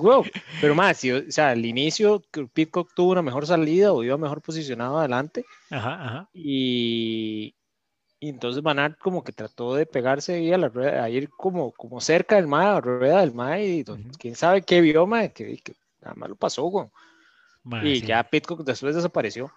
Pero 0.61 0.75
más, 0.75 0.99
si, 0.99 1.13
o 1.13 1.31
sea, 1.31 1.51
al 1.51 1.65
inicio 1.65 2.23
Pitcock 2.53 2.95
tuvo 2.95 3.13
una 3.13 3.23
mejor 3.23 3.47
salida 3.47 3.93
o 3.93 4.03
iba 4.03 4.17
mejor 4.17 4.41
posicionado 4.41 4.99
adelante. 4.99 5.45
Ajá, 5.71 6.05
ajá. 6.05 6.29
Y, 6.33 7.55
y 8.21 8.29
entonces 8.29 8.63
Van 8.63 8.97
como 9.01 9.23
que 9.23 9.33
trató 9.33 9.75
de 9.75 9.87
pegarse 9.87 10.35
ahí 10.35 10.53
a 10.53 10.59
la 10.59 10.69
rueda, 10.69 11.05
a 11.05 11.11
ir 11.11 11.29
como, 11.29 11.73
como 11.73 12.01
cerca 12.01 12.37
del 12.37 12.47
mar, 12.47 12.67
a 12.67 12.75
la 12.75 12.81
rueda 12.81 13.21
del 13.21 13.35
mar, 13.35 13.61
y 13.61 13.85
quién 14.19 14.37
sabe 14.37 14.63
qué 14.63 14.81
vio, 14.81 15.07
que, 15.35 15.61
nada 16.01 16.15
más 16.15 16.29
lo 16.31 16.37
pasó, 16.37 16.63
güey. 16.65 16.87
y 17.83 18.01
ya 18.01 18.23
Pitcock 18.25 18.65
después 18.65 18.95
desapareció. 18.95 19.53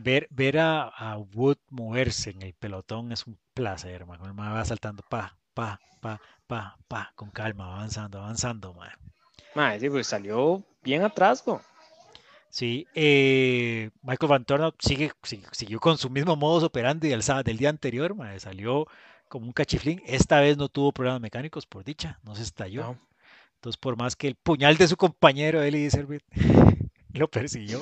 Ver, 0.00 0.28
ver 0.30 0.58
a, 0.58 1.16
Wood 1.34 1.58
moverse 1.70 2.30
en 2.30 2.42
el 2.42 2.54
pelotón 2.54 3.12
es 3.12 3.26
un 3.26 3.38
placer, 3.54 3.92
hermano. 3.92 4.26
El 4.26 4.38
va 4.38 4.64
saltando 4.64 5.02
pa, 5.08 5.36
pa, 5.54 5.80
pa, 6.00 6.20
pa, 6.46 6.76
pa, 6.88 7.12
con 7.14 7.30
calma, 7.30 7.74
avanzando, 7.74 8.18
avanzando, 8.18 8.74
man. 8.74 9.80
sí, 9.80 9.90
pues 9.90 10.06
salió 10.06 10.64
bien 10.82 11.02
atrás, 11.02 11.44
güey. 11.44 11.58
Sí, 12.48 12.86
eh, 12.94 13.90
Michael 14.02 14.28
Van 14.28 14.44
Torno 14.44 14.74
sigue, 14.78 15.12
siguió 15.52 15.80
con 15.80 15.96
su 15.96 16.10
mismo 16.10 16.36
modus 16.36 16.64
operandi 16.64 17.08
del, 17.08 17.22
del 17.44 17.56
día 17.56 17.70
anterior, 17.70 18.14
salió 18.38 18.86
como 19.28 19.46
un 19.46 19.52
cachiflín. 19.52 20.02
Esta 20.04 20.38
vez 20.40 20.58
no 20.58 20.68
tuvo 20.68 20.92
problemas 20.92 21.22
mecánicos, 21.22 21.64
por 21.64 21.82
dicha, 21.82 22.20
no 22.22 22.34
se 22.34 22.42
estalló. 22.42 22.98
Entonces, 23.54 23.78
por 23.78 23.96
más 23.96 24.16
que 24.16 24.28
el 24.28 24.34
puñal 24.34 24.76
de 24.76 24.86
su 24.86 24.96
compañero, 24.98 25.62
Eli 25.62 25.88
Servit, 25.88 26.22
lo 27.14 27.28
persiguió. 27.28 27.80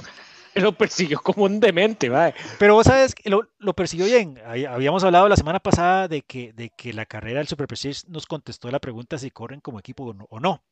Lo 0.55 0.73
persiguió 0.73 1.21
como 1.21 1.45
un 1.45 1.61
demente, 1.61 2.09
¿vale? 2.09 2.35
Pero 2.59 2.75
vos 2.75 2.87
sabes, 2.87 3.15
lo, 3.25 3.49
lo 3.59 3.75
persiguió 3.75 4.07
bien. 4.07 4.39
Habíamos 4.45 5.05
hablado 5.05 5.29
la 5.29 5.37
semana 5.37 5.61
pasada 5.61 6.09
de 6.09 6.23
que, 6.23 6.53
de 6.53 6.71
que 6.71 6.93
la 6.93 7.07
carrera 7.07 7.39
del 7.39 7.49
Super 7.49 7.69
Prestige 7.69 8.03
nos 8.09 8.27
contestó 8.27 8.71
la 8.71 8.81
pregunta 8.81 9.19
si 9.19 9.31
corren 9.31 9.61
como 9.61 9.79
equipo 9.79 10.15
o 10.29 10.41
no, 10.41 10.63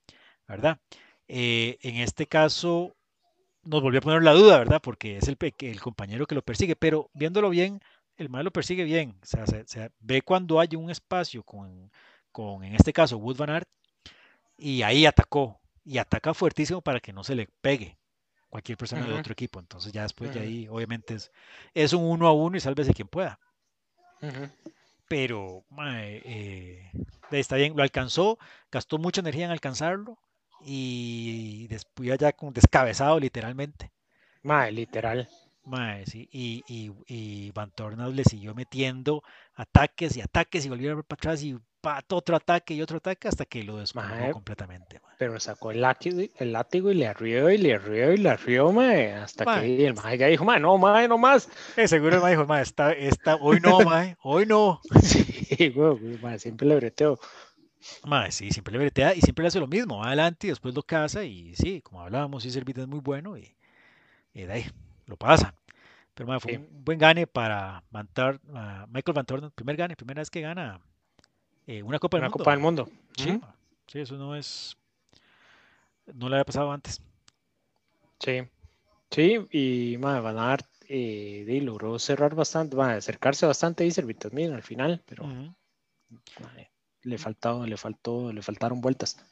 ¿verdad? 0.48 0.78
Eh, 1.28 1.78
en 1.82 1.96
este 1.96 2.26
caso, 2.26 2.96
nos 3.64 3.82
volvió 3.82 4.00
a 4.00 4.02
poner 4.02 4.22
la 4.22 4.32
duda, 4.32 4.59
¿verdad? 4.59 4.80
Porque 4.82 5.18
es 5.18 5.28
el, 5.28 5.36
el 5.60 5.80
compañero 5.80 6.26
que 6.26 6.34
lo 6.34 6.42
persigue, 6.42 6.74
pero 6.74 7.10
viéndolo 7.14 7.50
bien, 7.50 7.80
el 8.16 8.28
mal 8.30 8.44
lo 8.44 8.50
persigue 8.50 8.84
bien. 8.84 9.16
O 9.22 9.26
sea, 9.26 9.46
se, 9.46 9.90
ve 10.00 10.22
cuando 10.22 10.60
hay 10.60 10.70
un 10.74 10.90
espacio 10.90 11.42
con, 11.44 11.90
con, 12.32 12.64
en 12.64 12.74
este 12.74 12.92
caso, 12.92 13.18
Wood 13.18 13.36
Van 13.36 13.50
Aert, 13.50 13.68
y 14.56 14.82
ahí 14.82 15.06
atacó. 15.06 15.60
Y 15.84 15.98
ataca 15.98 16.34
fuertísimo 16.34 16.82
para 16.82 17.00
que 17.00 17.12
no 17.14 17.24
se 17.24 17.34
le 17.34 17.48
pegue 17.62 17.96
cualquier 18.49 18.79
persona 18.79 19.07
de 19.07 19.15
otro 19.15 19.33
equipo. 19.33 19.61
Entonces 19.61 19.93
ya 19.93 20.03
después 20.03 20.33
de 20.35 20.41
ahí, 20.41 20.69
obviamente, 20.69 21.15
es, 21.15 21.31
es, 21.75 21.93
un 21.93 22.05
uno 22.05 22.27
a 22.27 22.33
uno 22.33 22.57
y 22.57 22.61
sálvese 22.61 22.95
quien 22.95 23.09
pueda. 23.09 23.39
Pero 25.09 25.65
eh, 25.95 26.91
está 27.31 27.57
bien, 27.57 27.75
lo 27.77 27.83
alcanzó, 27.83 28.39
gastó 28.70 28.99
mucha 28.99 29.20
energía 29.20 29.47
en 29.47 29.51
alcanzarlo 29.51 30.19
y 30.65 31.66
después 31.69 32.19
ya 32.19 32.33
como 32.33 32.53
descabezado 32.53 33.19
literalmente. 33.19 33.93
Mae, 34.43 34.73
literal. 34.73 35.29
Mae, 35.65 36.07
sí, 36.07 36.29
y, 36.33 36.65
y, 36.66 36.93
y 37.07 37.51
Van 37.53 37.70
Tornas 37.70 38.12
le 38.15 38.25
siguió 38.25 38.55
metiendo 38.55 39.23
ataques 39.55 40.16
y 40.16 40.20
ataques 40.20 40.65
y 40.65 40.69
volvió 40.69 40.93
a 40.93 40.95
ver 40.97 41.05
para 41.05 41.19
atrás 41.19 41.43
y 41.43 41.57
otro 42.09 42.36
ataque 42.36 42.74
y 42.74 42.82
otro 42.82 42.98
ataque 42.98 43.28
hasta 43.28 43.44
que 43.44 43.62
lo 43.62 43.78
desmayó 43.78 44.32
completamente. 44.32 45.00
Pero 45.18 45.38
sacó 45.40 45.70
el 45.70 45.80
látigo, 45.80 46.20
el 46.36 46.52
látigo 46.52 46.90
y 46.90 46.94
le 46.94 47.06
arrió 47.06 47.50
y 47.50 47.59
le 47.59 47.74
arrió 47.74 48.12
y 48.12 48.16
le 48.16 48.30
arrió, 48.30 48.72
mae, 48.72 49.12
hasta 49.12 49.60
que 49.60 49.86
el 49.86 49.94
mae 49.94 50.18
ya 50.18 50.26
dijo, 50.26 50.44
mae, 50.44 50.60
no, 50.60 50.76
mae, 50.78 51.09
no 51.09 51.18
más. 51.18 51.48
Eh, 51.76 51.88
seguro 51.88 52.16
el 52.16 52.22
mae 52.22 52.32
dijo, 52.32 52.46
mae, 52.46 52.62
está, 52.62 52.92
está, 52.92 53.36
hoy 53.36 53.60
no, 53.60 53.80
mae, 53.80 54.16
hoy 54.22 54.46
no. 54.46 54.80
sí, 55.02 55.70
güey, 55.70 56.18
mae, 56.22 56.38
siempre 56.38 56.66
le 56.66 56.76
breteo. 56.76 57.18
Madre, 58.05 58.32
sí, 58.32 58.50
siempre 58.50 58.72
le 58.72 58.78
bretea 58.78 59.14
y 59.14 59.20
siempre 59.20 59.44
le 59.44 59.48
hace 59.48 59.60
lo 59.60 59.68
mismo, 59.68 59.98
va 59.98 60.09
adelante 60.09 60.48
y 60.48 60.50
después 60.50 60.74
lo 60.74 60.82
caza 60.82 61.24
y 61.24 61.55
sí, 61.55 61.80
como 61.80 62.02
hablábamos, 62.02 62.42
sí, 62.42 62.50
Servita 62.50 62.80
es 62.80 62.88
muy 62.88 63.00
bueno 63.00 63.36
y, 63.38 63.55
de 64.34 64.52
ahí 64.52 64.66
lo 65.06 65.16
pasa. 65.16 65.55
Pero 66.14 66.40
fue 66.40 66.59
un 66.59 66.84
buen 66.84 66.98
gane 66.98 67.28
para 67.28 67.84
Mantar, 67.90 68.40
Michael 68.88 69.14
Van 69.14 69.26
Torn, 69.26 69.50
primer 69.52 69.76
gane, 69.76 69.94
primera 69.94 70.20
vez 70.20 70.30
que 70.30 70.40
gana 70.40 70.80
eh, 71.69 71.82
una 71.82 71.99
Copa 71.99 72.16
del 72.16 72.23
una 72.23 72.31
Mundo. 72.31 72.39
Copa 72.39 72.51
del 72.51 72.61
Mundo. 72.61 72.89
Sí, 73.16 73.40
sí, 73.86 74.01
eso 74.01 74.16
no 74.16 74.35
es, 74.35 74.77
no 76.15 76.28
le 76.28 76.36
había 76.36 76.45
pasado 76.45 76.73
antes. 76.73 77.03
Sí, 78.19 78.40
sí, 79.11 79.47
y 79.53 79.99
madre, 79.99 80.23
Van 80.23 80.39
Aert 80.39 80.66
eh, 80.89 81.61
logró 81.62 81.99
cerrar 81.99 82.35
bastante, 82.35 82.74
va 82.74 82.93
acercarse 82.93 83.45
bastante 83.45 83.85
y 83.85 83.90
Servita 83.90 84.31
también 84.31 84.55
al 84.55 84.62
final, 84.62 85.03
pero 85.07 85.28
le 87.03 87.19
faltó, 87.19 87.66
le 87.66 87.77
faltó, 87.77 88.32
le 88.32 88.40
faltaron 88.40 88.81
vueltas. 88.81 89.24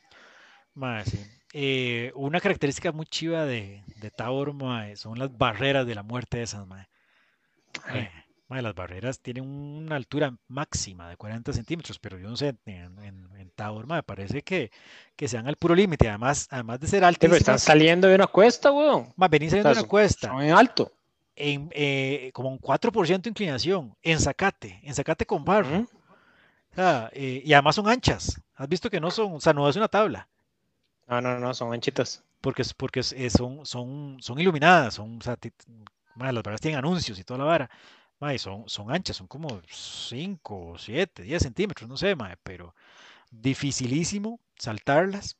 Eh, 1.54 2.12
una 2.14 2.40
característica 2.40 2.92
muy 2.92 3.06
chiva 3.06 3.46
de, 3.46 3.82
de 3.96 4.10
Taur, 4.10 4.54
son 4.96 5.18
las 5.18 5.36
barreras 5.36 5.86
de 5.86 5.94
la 5.94 6.02
muerte 6.02 6.42
esas, 6.42 6.66
las 8.48 8.74
barreras 8.74 9.20
tienen 9.20 9.44
una 9.44 9.96
altura 9.96 10.36
máxima 10.48 11.08
de 11.08 11.16
40 11.16 11.52
centímetros, 11.52 11.98
pero 11.98 12.18
yo 12.18 12.28
no 12.28 12.36
sé, 12.36 12.54
en, 12.66 12.98
en, 13.02 13.50
Taur, 13.56 13.86
me 13.86 14.02
parece 14.02 14.42
que, 14.42 14.70
que 15.16 15.28
sean 15.28 15.48
al 15.48 15.56
puro 15.56 15.74
límite, 15.74 16.08
además, 16.08 16.46
además 16.50 16.78
de 16.78 16.86
ser 16.86 17.04
altos. 17.04 17.20
Pero 17.20 17.36
están 17.36 17.58
saliendo 17.58 18.06
de 18.06 18.14
una 18.14 18.26
cuesta, 18.26 18.70
weón. 18.70 19.12
venís 19.30 19.50
saliendo 19.50 19.70
de 19.70 19.80
una 19.80 19.88
cuesta. 19.88 20.32
Muy 20.32 20.50
alto. 20.50 20.92
En, 21.34 21.70
eh, 21.72 22.30
como 22.34 22.50
un 22.50 22.60
4% 22.60 23.22
de 23.22 23.30
inclinación, 23.30 23.96
en 24.02 24.20
Zacate, 24.20 24.80
en 24.82 24.94
Zacate 24.94 25.26
con 25.26 25.44
barro. 25.44 25.86
Eh, 27.12 27.42
y 27.44 27.52
además 27.54 27.74
son 27.74 27.88
anchas. 27.88 28.40
Has 28.54 28.68
visto 28.68 28.90
que 28.90 29.00
no 29.00 29.10
son, 29.10 29.34
o 29.34 29.40
sea, 29.40 29.54
no 29.54 29.68
es 29.68 29.76
una 29.76 29.88
tabla. 29.88 30.28
No, 31.08 31.20
no, 31.20 31.38
no, 31.38 31.54
son 31.54 31.72
anchitas. 31.72 32.22
Porque, 32.40 32.62
porque 32.76 33.02
son, 33.02 33.64
son, 33.64 34.18
son 34.20 34.38
iluminadas, 34.38 34.94
son, 34.94 35.18
o 35.18 35.22
sea, 35.22 35.36
las 36.16 36.42
varas 36.42 36.60
tienen 36.60 36.78
anuncios 36.78 37.18
y 37.18 37.24
toda 37.24 37.38
la 37.38 37.44
vara. 37.44 37.70
Son, 38.38 38.68
son 38.68 38.90
anchas, 38.90 39.16
son 39.16 39.26
como 39.26 39.60
5, 39.68 40.76
7, 40.78 41.22
10 41.22 41.42
centímetros, 41.42 41.88
no 41.88 41.96
sé, 41.96 42.16
pero 42.42 42.74
dificilísimo 43.30 44.40
saltarlas. 44.58 45.36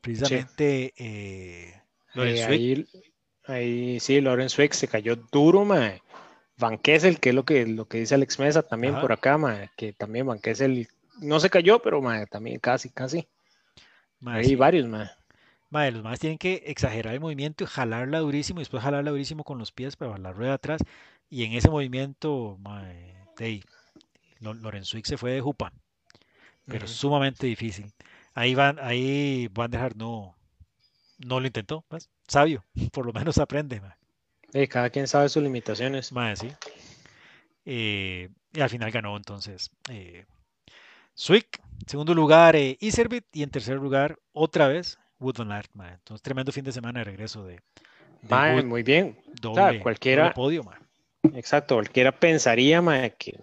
Precisamente 0.00 0.92
eh, 0.96 1.80
ahí, 2.14 2.86
ahí, 3.46 4.00
sí, 4.00 4.20
Lorenz 4.20 4.58
Wick 4.58 4.72
se 4.72 4.88
cayó 4.88 5.16
duro, 5.16 5.64
mae. 5.64 6.02
Van 6.56 6.78
Kessel, 6.78 7.18
que 7.18 7.30
es 7.30 7.34
lo 7.34 7.44
que, 7.44 7.66
lo 7.66 7.86
que 7.86 7.98
dice 7.98 8.14
Alex 8.14 8.38
Mesa 8.38 8.62
también 8.62 9.00
por 9.00 9.12
acá, 9.12 9.38
que 9.76 9.92
también 9.92 10.26
Van 10.26 10.38
Kessel 10.38 10.88
no 11.20 11.40
se 11.40 11.50
cayó, 11.50 11.80
pero 11.80 12.02
también 12.30 12.60
casi, 12.60 12.90
casi. 12.90 13.28
Hay 14.24 14.54
varios, 14.54 14.86
ma. 14.86 15.10
los 15.70 16.02
más 16.02 16.20
tienen 16.20 16.38
que 16.38 16.62
exagerar 16.66 17.14
el 17.14 17.20
movimiento 17.20 17.64
y 17.64 17.66
jalarla 17.66 18.20
durísimo, 18.20 18.60
y 18.60 18.62
después 18.62 18.82
jalarla 18.82 19.10
durísimo 19.10 19.42
con 19.42 19.58
los 19.58 19.72
pies 19.72 19.96
para 19.96 20.16
la 20.18 20.32
rueda 20.32 20.54
atrás. 20.54 20.80
Y 21.34 21.42
en 21.42 21.54
ese 21.54 21.68
movimiento, 21.68 22.60
hey, 23.40 23.60
Lorenzo 24.38 24.96
se 25.02 25.16
fue 25.16 25.32
de 25.32 25.40
jupa, 25.40 25.72
pero 26.64 26.86
sumamente 26.86 27.48
difícil. 27.48 27.92
Ahí 28.34 28.54
van, 28.54 28.78
ahí 28.80 29.48
Van 29.50 29.68
der 29.68 29.80
Haar 29.80 29.96
no, 29.96 30.36
no 31.26 31.40
lo 31.40 31.46
intentó, 31.48 31.84
pues, 31.88 32.08
sabio, 32.28 32.64
por 32.92 33.04
lo 33.04 33.12
menos 33.12 33.38
aprende. 33.38 33.82
Cada 34.68 34.90
quien 34.90 35.08
sabe 35.08 35.28
sus 35.28 35.42
limitaciones. 35.42 36.12
Sí. 36.36 36.52
Eh, 37.64 38.28
y 38.52 38.60
al 38.60 38.70
final 38.70 38.92
ganó 38.92 39.16
entonces 39.16 39.72
eh, 39.90 40.26
Swick, 41.14 41.60
segundo 41.88 42.14
lugar 42.14 42.54
eh, 42.54 42.76
Iservit 42.78 43.24
y 43.32 43.42
en 43.42 43.50
tercer 43.50 43.74
lugar 43.74 44.20
otra 44.32 44.68
vez 44.68 45.00
Wood 45.18 45.38
Van 45.38 45.50
Aert. 45.50 45.72
Entonces 45.74 46.22
tremendo 46.22 46.52
fin 46.52 46.62
de 46.62 46.70
semana 46.70 47.00
de 47.00 47.04
regreso 47.06 47.44
de, 47.44 47.60
muy 48.64 48.84
bien. 48.84 49.18
Doble, 49.40 49.80
cualquiera, 49.80 50.32
podio. 50.32 50.62
Exacto, 51.32 51.76
cualquiera 51.76 52.12
pensaría 52.12 52.82
que, 53.16 53.38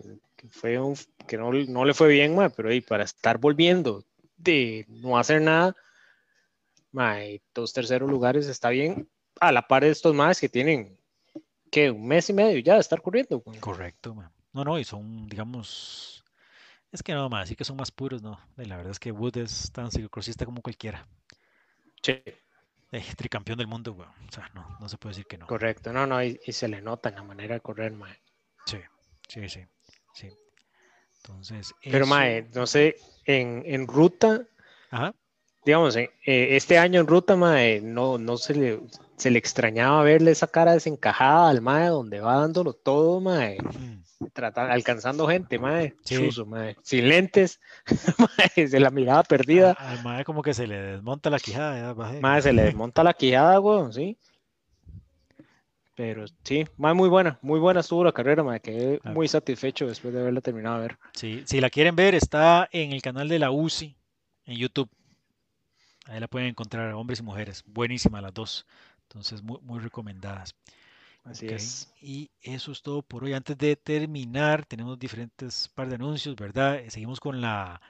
fue 0.50 0.80
un, 0.80 0.96
que 1.28 1.38
no, 1.38 1.52
le 1.86 1.94
fue 1.94 2.10
bien, 2.10 2.38
pero 2.56 2.70
ahí, 2.70 2.82
para 2.82 3.04
estar 3.04 3.38
volviendo 3.38 4.04
de 4.38 4.86
no 4.88 5.18
hacer 5.18 5.42
nada, 5.42 5.76
dos 7.54 7.74
terceros 7.74 8.10
lugares 8.10 8.48
está 8.48 8.70
bien 8.70 9.08
a 9.40 9.52
la 9.52 9.68
par 9.68 9.84
de 9.84 9.90
estos 9.90 10.14
más 10.14 10.40
que 10.40 10.50
tienen 10.50 10.98
que 11.72 11.90
un 11.90 12.06
mes 12.06 12.30
y 12.30 12.34
medio 12.34 12.60
ya 12.60 12.76
de 12.76 12.82
estar 12.82 13.02
corriendo. 13.02 13.42
Correcto, 13.60 14.16
no, 14.54 14.64
no, 14.64 14.78
y 14.78 14.84
son, 14.84 15.28
digamos, 15.28 16.24
es 16.92 17.02
que 17.02 17.14
no 17.14 17.30
más, 17.30 17.48
sí 17.48 17.56
que 17.56 17.64
son 17.64 17.78
más 17.78 17.92
puros, 17.92 18.22
no. 18.22 18.40
La 18.58 18.76
verdad 18.76 18.92
es 18.92 19.00
que 19.00 19.12
Wood 19.12 19.38
es 19.38 19.72
tan 19.72 19.90
ciclocrossista 19.90 20.46
como 20.46 20.62
cualquiera. 20.62 21.08
Sí. 22.04 22.22
Eh, 22.92 23.06
tricampeón 23.16 23.58
del 23.58 23.68
mundo, 23.68 23.94
güey. 23.94 24.08
O 24.08 24.32
sea, 24.32 24.50
no, 24.54 24.78
no 24.80 24.90
se 24.90 24.98
puede 24.98 25.12
decir 25.12 25.26
que 25.26 25.38
no. 25.38 25.48
Correcto, 25.48 25.94
no, 25.94 26.06
no, 26.06 26.22
y, 26.22 26.38
se 26.50 26.68
le 26.68 26.82
nota 26.82 27.10
en 27.10 27.16
la 27.16 27.24
manera 27.24 27.56
de 27.56 27.62
correr, 27.62 27.94
mae. 27.94 28.20
Sí, 28.66 28.80
sí, 29.30 29.48
sí, 29.48 29.66
sí. 30.14 30.30
Entonces. 31.18 31.74
Pero, 31.84 32.06
mae, 32.06 32.50
no 32.54 32.68
sé, 32.68 32.98
en, 33.26 33.64
en 33.66 33.88
ruta, 33.88 34.46
Ajá. 34.90 35.16
digamos, 35.64 35.96
eh, 35.96 36.10
este 36.26 36.78
año 36.78 37.00
en 37.00 37.08
ruta, 37.08 37.38
mae, 37.38 37.80
no, 37.80 38.18
no 38.18 38.36
se 38.36 38.56
le, 38.56 38.82
se 39.16 39.32
le 39.32 39.40
extrañaba 39.40 40.04
verle 40.04 40.32
esa 40.32 40.48
cara 40.48 40.74
desencajada 40.74 41.50
al 41.50 41.62
mae 41.62 41.88
donde 41.88 42.20
va 42.20 42.42
dándolo 42.42 42.74
todo, 42.74 43.22
mae. 43.22 43.58
Alcanzando 44.56 45.28
gente, 45.28 45.60
mae, 45.60 45.96
chuzo, 46.04 46.46
mae, 46.46 46.76
sin 46.82 47.10
lentes, 47.10 47.60
mae, 48.20 48.68
se 48.68 48.80
la 48.80 48.90
mirada 48.90 49.24
perdida. 49.24 49.72
Al 49.72 50.04
mae 50.04 50.24
como 50.26 50.42
que 50.42 50.54
se 50.54 50.68
le 50.68 50.82
desmonta 50.82 51.30
la 51.30 51.40
quijada. 51.40 51.94
Mae, 52.22 52.42
se 52.42 52.54
le 52.54 52.64
desmonta 52.64 53.04
la 53.04 53.14
quijada, 53.14 53.60
weón, 53.60 53.94
sí. 53.94 54.18
Pero 55.96 56.26
sí, 56.44 56.66
mae, 56.78 56.94
muy 56.94 57.10
buena, 57.10 57.38
muy 57.42 57.60
buena 57.60 57.82
estuvo 57.82 58.04
la 58.04 58.12
carrera, 58.12 58.44
mae, 58.44 58.60
quedé 58.60 59.00
muy 59.04 59.28
satisfecho 59.28 59.88
después 59.88 60.14
de 60.14 60.22
haberla 60.22 60.42
terminado 60.42 60.78
de 60.78 60.82
ver. 60.82 60.98
Sí, 61.14 61.44
si 61.46 61.62
la 61.62 61.70
quieren 61.70 61.96
ver, 61.96 62.16
está 62.16 62.70
en 62.72 62.92
el 62.92 63.02
canal 63.02 63.28
de 63.28 63.40
la 63.40 63.52
UCI, 63.52 63.96
en 64.46 64.58
YouTube. 64.58 64.90
Ahí 66.06 66.20
la 66.20 66.28
pueden 66.28 66.50
encontrar, 66.50 66.94
hombres 66.94 67.20
y 67.20 67.24
mujeres. 67.24 67.64
Buenísima 67.66 68.22
las 68.22 68.34
dos. 68.34 68.66
Entonces, 69.04 69.44
muy, 69.44 69.60
muy 69.62 69.80
recomendadas. 69.80 70.56
Así 71.24 71.48
es. 71.48 71.94
Y 72.02 72.32
eso 72.42 72.72
es 72.72 72.82
todo 72.82 73.02
por 73.04 73.24
hoy. 73.24 73.34
Antes 73.34 73.58
de 73.58 73.76
terminar, 73.76 74.66
tenemos 74.66 74.98
diferentes 74.98 75.70
par 75.70 75.88
de 75.88 75.96
anuncios, 75.96 76.36
¿verdad? 76.36 76.80
Eh, 76.80 76.90
seguimos 76.90 77.20
con 77.20 77.42
la, 77.42 77.82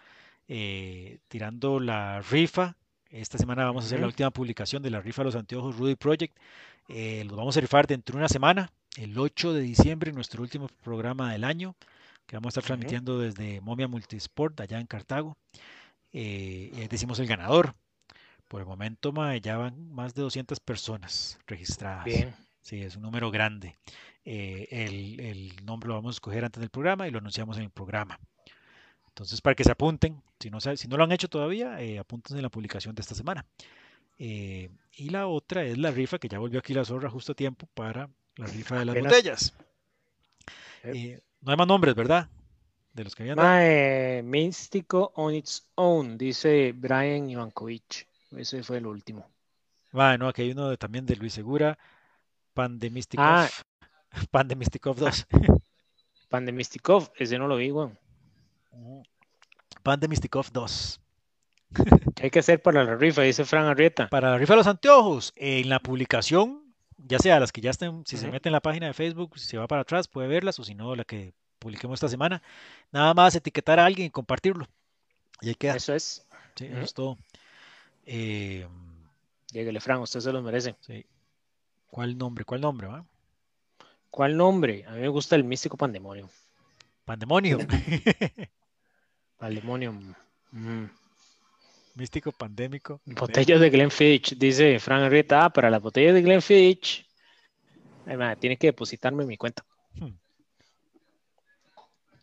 eh, 0.48 1.20
tirando 1.28 1.80
la 1.80 2.22
rifa. 2.22 2.76
Esta 3.10 3.38
semana 3.38 3.66
vamos 3.66 3.84
a 3.84 3.88
hacer 3.88 4.00
la 4.00 4.08
última 4.08 4.32
publicación 4.32 4.82
de 4.84 4.90
la 4.90 5.02
rifa 5.02 5.22
de 5.22 5.26
los 5.26 5.36
anteojos 5.36 5.78
Rudy 5.78 5.96
Project. 5.96 6.38
Eh, 6.88 7.24
los 7.26 7.38
vamos 7.38 7.56
a 7.58 7.62
rifar 7.62 7.88
dentro 7.88 8.14
de 8.14 8.20
una 8.20 8.30
semana, 8.30 8.72
el 8.98 9.18
8 9.18 9.54
de 9.54 9.62
diciembre, 9.62 10.12
nuestro 10.12 10.42
último 10.42 10.68
programa 10.84 11.32
del 11.32 11.44
año, 11.44 11.76
que 12.26 12.36
vamos 12.36 12.48
a 12.48 12.60
estar 12.60 12.64
transmitiendo 12.64 13.20
desde 13.20 13.62
Momia 13.62 13.88
Multisport, 13.88 14.60
allá 14.60 14.80
en 14.80 14.88
Cartago. 14.88 15.38
y 16.14 16.72
ahí 16.80 16.88
decimos 16.90 17.20
el 17.20 17.28
ganador. 17.28 17.76
Por 18.48 18.62
el 18.62 18.68
momento, 18.68 19.14
ya 19.42 19.58
van 19.58 19.90
más 19.92 20.14
de 20.14 20.22
200 20.24 20.60
personas 20.60 21.40
registradas. 21.48 22.04
Bien. 22.04 22.34
Sí, 22.62 22.82
es 22.82 22.96
un 22.96 23.02
número 23.02 23.32
grande. 23.32 23.76
Eh, 24.24 24.68
el, 24.72 25.66
nombre 25.66 25.90
lo 25.90 25.96
vamos 25.96 26.16
a 26.16 26.18
escoger 26.18 26.46
antes 26.46 26.62
del 26.62 26.70
programa 26.70 27.08
y 27.08 27.12
lo 27.12 27.20
anunciamos 27.20 27.58
en 27.58 27.64
el 27.64 27.70
programa. 27.70 28.20
Entonces, 29.08 29.42
para 29.42 29.56
que 29.56 29.64
se 29.64 29.72
apunten, 29.72 30.22
si 30.40 30.50
no, 30.50 30.60
si 30.62 30.88
no 30.88 30.98
lo 30.98 31.04
han 31.04 31.12
hecho 31.12 31.28
todavía, 31.28 31.82
eh, 31.82 32.00
apúntense 32.00 32.38
en 32.38 32.44
la 32.44 32.50
publicación 32.50 32.96
de 32.96 33.02
esta 33.02 33.16
semana. 33.16 33.46
Eh, 34.20 34.70
y 34.94 35.10
la 35.10 35.28
otra 35.28 35.64
es 35.64 35.78
la 35.78 35.92
rifa, 35.92 36.20
que 36.20 36.30
ya 36.30 36.40
volvió 36.40 36.60
aquí 36.60 36.74
la 36.74 36.86
zorra 36.86 37.10
justo 37.10 37.32
a 37.32 37.36
tiempo 37.36 37.68
para 37.74 38.10
la 38.36 38.46
rifa 38.46 38.80
de 38.80 38.86
las 38.86 39.00
botellas. 39.00 39.54
no 40.84 41.52
hay 41.52 41.58
más 41.58 41.68
nombres, 41.68 41.96
¿verdad? 41.96 42.30
De 42.94 43.04
los 43.04 43.16
que 43.16 43.24
habían 43.24 44.30
Místico 44.30 45.12
on 45.16 45.34
its 45.34 45.66
own, 45.76 46.18
dice 46.18 46.74
Brian 46.74 47.30
Ivankovich. 47.30 48.06
Ese 48.38 48.64
fue 48.64 48.78
el 48.78 48.86
último. 48.86 49.28
Bueno, 49.92 50.28
aquí 50.28 50.44
hay 50.44 50.52
uno 50.52 50.76
también 50.78 51.06
de 51.06 51.16
Luis 51.16 51.34
Segura, 51.34 51.78
Pandemistikov. 52.54 53.26
Ah. 53.26 53.50
Pandemistikov 54.32 54.98
2. 54.98 55.28
Pandemistikov, 56.30 57.12
ese 57.16 57.38
no 57.38 57.48
lo 57.48 57.58
vi, 57.58 57.72
weón. 57.72 57.98
Pandemistikov 59.84 60.52
2. 60.52 61.02
¿Qué 62.16 62.24
hay 62.24 62.30
que 62.30 62.40
hacer 62.40 62.62
para 62.62 62.84
la 62.84 62.96
rifa? 62.96 63.22
Dice 63.22 63.46
Fran 63.46 63.66
Arrieta. 63.66 64.10
Para 64.10 64.32
la 64.32 64.38
rifa 64.38 64.54
de 64.54 64.58
los 64.58 64.68
anteojos, 64.68 65.34
en 65.36 65.70
la 65.70 65.80
publicación, 65.80 66.64
ya 66.98 67.20
sea 67.20 67.40
las 67.40 67.52
que 67.52 67.62
ya 67.62 67.72
estén, 67.72 68.04
si 68.06 68.18
se 68.18 68.30
mete 68.30 68.50
en 68.50 68.54
la 68.54 68.62
página 68.62 68.88
de 68.88 68.94
Facebook, 68.94 69.40
si 69.40 69.48
se 69.48 69.58
va 69.58 69.68
para 69.68 69.82
atrás, 69.82 70.08
puede 70.08 70.28
verlas, 70.28 70.60
o 70.60 70.64
si 70.64 70.76
no, 70.76 70.96
la 70.96 71.06
que 71.06 71.34
publiquemos 71.60 71.96
esta 71.96 72.10
semana. 72.10 72.42
Nada 72.92 73.14
más 73.14 73.36
etiquetar 73.36 73.80
a 73.80 73.86
alguien 73.86 74.08
y 74.08 74.12
compartirlo. 74.12 74.68
Y 75.42 75.50
ahí 75.50 75.56
queda. 75.56 75.76
Eso 75.76 75.94
es. 75.94 76.26
Sí, 76.56 76.66
eso 76.66 76.82
es 76.82 76.94
todo. 76.94 77.18
Eh, 78.06 78.68
Lléguele, 79.52 79.80
Fran, 79.80 80.00
usted 80.00 80.20
se 80.20 80.32
lo 80.32 80.42
merece. 80.42 80.76
Sí. 80.82 81.06
¿Cuál 81.92 82.18
nombre? 82.18 82.46
¿Cuál 82.46 82.62
nombre, 82.62 82.88
va? 82.88 83.06
¿Cuál 84.10 84.38
nombre? 84.38 84.86
A 84.88 84.94
mí 84.94 85.02
me 85.02 85.10
gusta 85.10 85.36
el 85.36 85.44
místico 85.44 85.78
Pandemonium. 85.78 86.30
Pandemonium. 87.06 87.68
Pandemonium. 89.38 90.16
Místico 91.96 92.32
pandémico. 92.32 93.02
Botellas 93.06 93.60
de 93.60 93.70
Glenfiddich, 93.70 94.38
dice 94.38 94.80
Fran 94.80 95.04
Arrieta. 95.04 95.44
Ah, 95.46 95.50
para 95.50 95.70
las 95.70 95.82
botellas 95.82 96.14
de 96.14 96.22
Glenfiddich, 96.22 97.06
tiene 98.40 98.56
que 98.58 98.68
depositarme 98.68 99.24
en 99.24 99.28
mi 99.28 99.36
cuenta. 99.36 99.66
Hmm. 99.96 100.12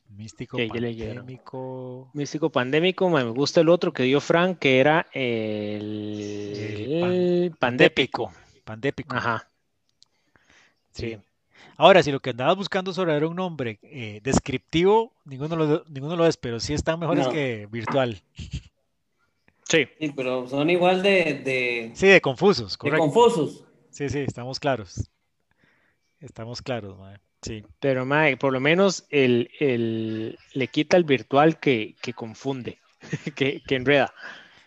Místico 0.09 0.57
pandémico. 0.57 2.11
Místico 2.15 2.49
pandémico, 2.51 3.11
me 3.11 3.25
gusta 3.25 3.61
el 3.61 3.69
otro 3.69 3.93
que 3.93 4.05
dio 4.05 4.23
Frank, 4.23 4.59
que 4.59 4.81
era 4.81 5.07
el, 5.13 7.55
pandépico. 7.59 8.33
Pandépico. 8.65 9.15
Ajá. 9.15 9.48
Sí. 10.99 11.19
Ahora, 11.77 12.03
si 12.03 12.11
lo 12.11 12.21
que 12.21 12.31
andabas 12.31 12.57
buscando 12.57 12.93
sobre 12.93 13.15
era 13.15 13.29
un 13.29 13.37
nombre 13.37 13.79
eh, 13.83 14.21
descriptivo, 14.23 15.13
ninguno 15.25 15.55
lo, 15.55 15.85
ninguno 15.89 16.17
lo 16.17 16.27
es, 16.27 16.37
pero 16.37 16.59
sí 16.59 16.75
están 16.75 16.99
mejores 16.99 17.29
que 17.29 17.69
virtual. 17.71 18.21
Sí. 19.69 19.87
Sí, 20.01 20.13
pero 20.17 20.49
son 20.49 20.71
igual 20.71 21.03
de, 21.03 21.93
Sí, 21.95 22.07
de 22.09 22.21
confusos, 22.21 22.77
correcto. 22.77 23.05
De 23.05 23.13
confusos. 23.13 23.65
Sí, 23.91 24.09
sí, 24.09 24.21
estamos 24.21 24.59
claros. 24.59 25.09
Estamos 26.21 26.63
claros, 26.63 26.99
madre. 26.99 27.21
Sí. 27.43 27.65
Pero, 27.79 28.05
Mae, 28.05 28.37
por 28.37 28.53
lo 28.53 28.61
menos 28.61 29.07
el, 29.11 30.39
le 30.55 30.69
quita 30.69 30.97
el 30.97 31.05
virtual 31.05 31.61
que, 31.61 31.95
confunde, 32.15 32.79
que, 33.37 33.63
enreda. 33.69 34.13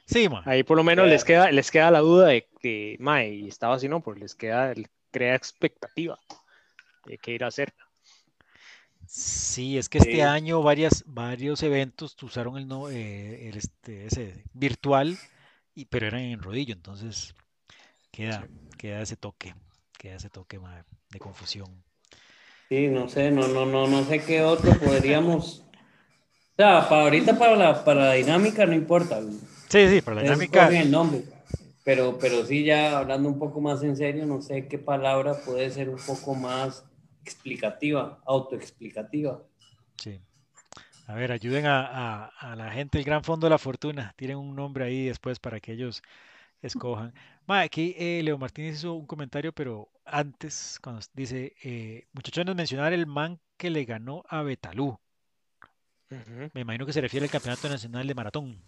Sí, 0.06 0.30
ma. 0.30 0.44
Ahí 0.46 0.64
por 0.64 0.78
lo 0.78 0.84
menos 0.84 1.08
les 1.08 1.26
queda, 1.26 1.52
les 1.52 1.72
queda 1.72 1.92
la 1.92 2.00
duda 2.00 2.28
de 2.28 2.48
que, 2.62 2.96
Mae, 3.00 3.34
y 3.34 3.48
estaba 3.48 3.76
así, 3.76 3.90
¿no? 3.90 4.02
Porque 4.02 4.22
les 4.22 4.36
queda, 4.36 4.74
crea 5.12 5.36
expectativa 5.36 6.20
de 7.06 7.18
qué 7.18 7.32
ir 7.32 7.44
a 7.44 7.48
hacer. 7.48 7.74
Sí, 9.06 9.78
es 9.78 9.90
que 9.90 9.98
este 9.98 10.24
año 10.24 10.62
varias, 10.62 11.04
varios 11.06 11.64
eventos 11.64 12.16
usaron 12.24 12.58
el, 12.58 12.68
no, 12.68 12.90
eh, 12.90 13.50
el 13.50 13.58
este, 13.58 14.06
ese 14.06 14.46
virtual, 14.54 15.18
y, 15.76 15.86
pero 15.86 16.08
eran 16.08 16.22
en 16.22 16.42
rodillo, 16.42 16.74
entonces 16.74 17.36
queda, 18.12 18.48
queda 18.78 19.02
ese 19.02 19.18
toque, 19.18 19.54
queda 19.98 20.16
ese 20.16 20.30
toque 20.30 20.60
de 21.10 21.20
confusión. 21.20 21.84
Sí, 22.70 22.88
no 22.88 23.10
sé, 23.10 23.32
no, 23.32 23.50
no, 23.50 23.66
no, 23.66 23.88
no 23.88 24.06
sé 24.06 24.24
qué 24.24 24.44
otro 24.44 24.72
podríamos. 24.80 25.60
O 25.60 26.56
sea, 26.56 26.88
para 26.88 27.02
ahorita 27.04 27.38
para 27.38 27.56
la, 27.56 27.84
para 27.84 28.06
la 28.06 28.14
dinámica 28.14 28.66
no 28.66 28.74
importa. 28.74 29.20
Sí, 29.68 29.90
sí, 29.90 30.02
para 30.02 30.16
la 30.16 30.22
dinámica. 30.22 30.70
el 30.70 30.90
nombre. 30.90 31.24
Pero, 31.84 32.18
pero 32.20 32.46
sí, 32.46 32.64
ya 32.64 32.98
hablando 32.98 33.28
un 33.28 33.40
poco 33.40 33.60
más 33.60 33.82
en 33.84 33.98
serio, 33.98 34.26
no 34.26 34.42
sé 34.42 34.68
qué 34.68 34.78
palabra 34.78 35.42
puede 35.44 35.70
ser 35.72 35.90
un 35.90 36.00
poco 36.06 36.36
más 36.36 36.86
explicativa, 37.24 38.20
autoexplicativa. 38.26 39.42
Sí. 39.98 40.20
A 41.08 41.16
ver, 41.16 41.32
ayuden 41.32 41.66
a, 41.66 42.28
a, 42.28 42.56
la 42.56 42.72
gente 42.72 42.98
del 42.98 43.06
Gran 43.06 43.24
Fondo 43.24 43.48
de 43.48 43.52
la 43.52 43.58
Fortuna. 43.58 44.14
Tienen 44.16 44.38
un 44.38 44.56
nombre 44.56 44.86
ahí 44.86 45.06
después 45.06 45.40
para 45.40 45.60
que 45.60 45.74
ellos 45.74 46.02
escojan. 46.62 47.14
aquí 47.48 47.96
eh, 47.98 48.22
Leo 48.24 48.38
Martínez 48.38 48.78
hizo 48.78 48.94
un 48.94 49.06
comentario, 49.06 49.52
pero 49.52 49.90
antes, 50.06 50.80
cuando 50.82 51.02
dice, 51.14 51.54
eh, 51.64 52.08
muchachones, 52.14 52.56
mencionar 52.56 52.94
el 52.94 53.08
man 53.08 53.40
que 53.58 53.70
le 53.70 53.86
ganó 53.86 54.24
a 54.30 54.42
Betalú. 54.44 55.00
Me 56.54 56.62
imagino 56.62 56.86
que 56.86 56.94
se 56.94 57.02
refiere 57.02 57.26
al 57.26 57.32
campeonato 57.32 57.70
nacional 57.70 58.06
de 58.06 58.16
maratón. 58.16 58.62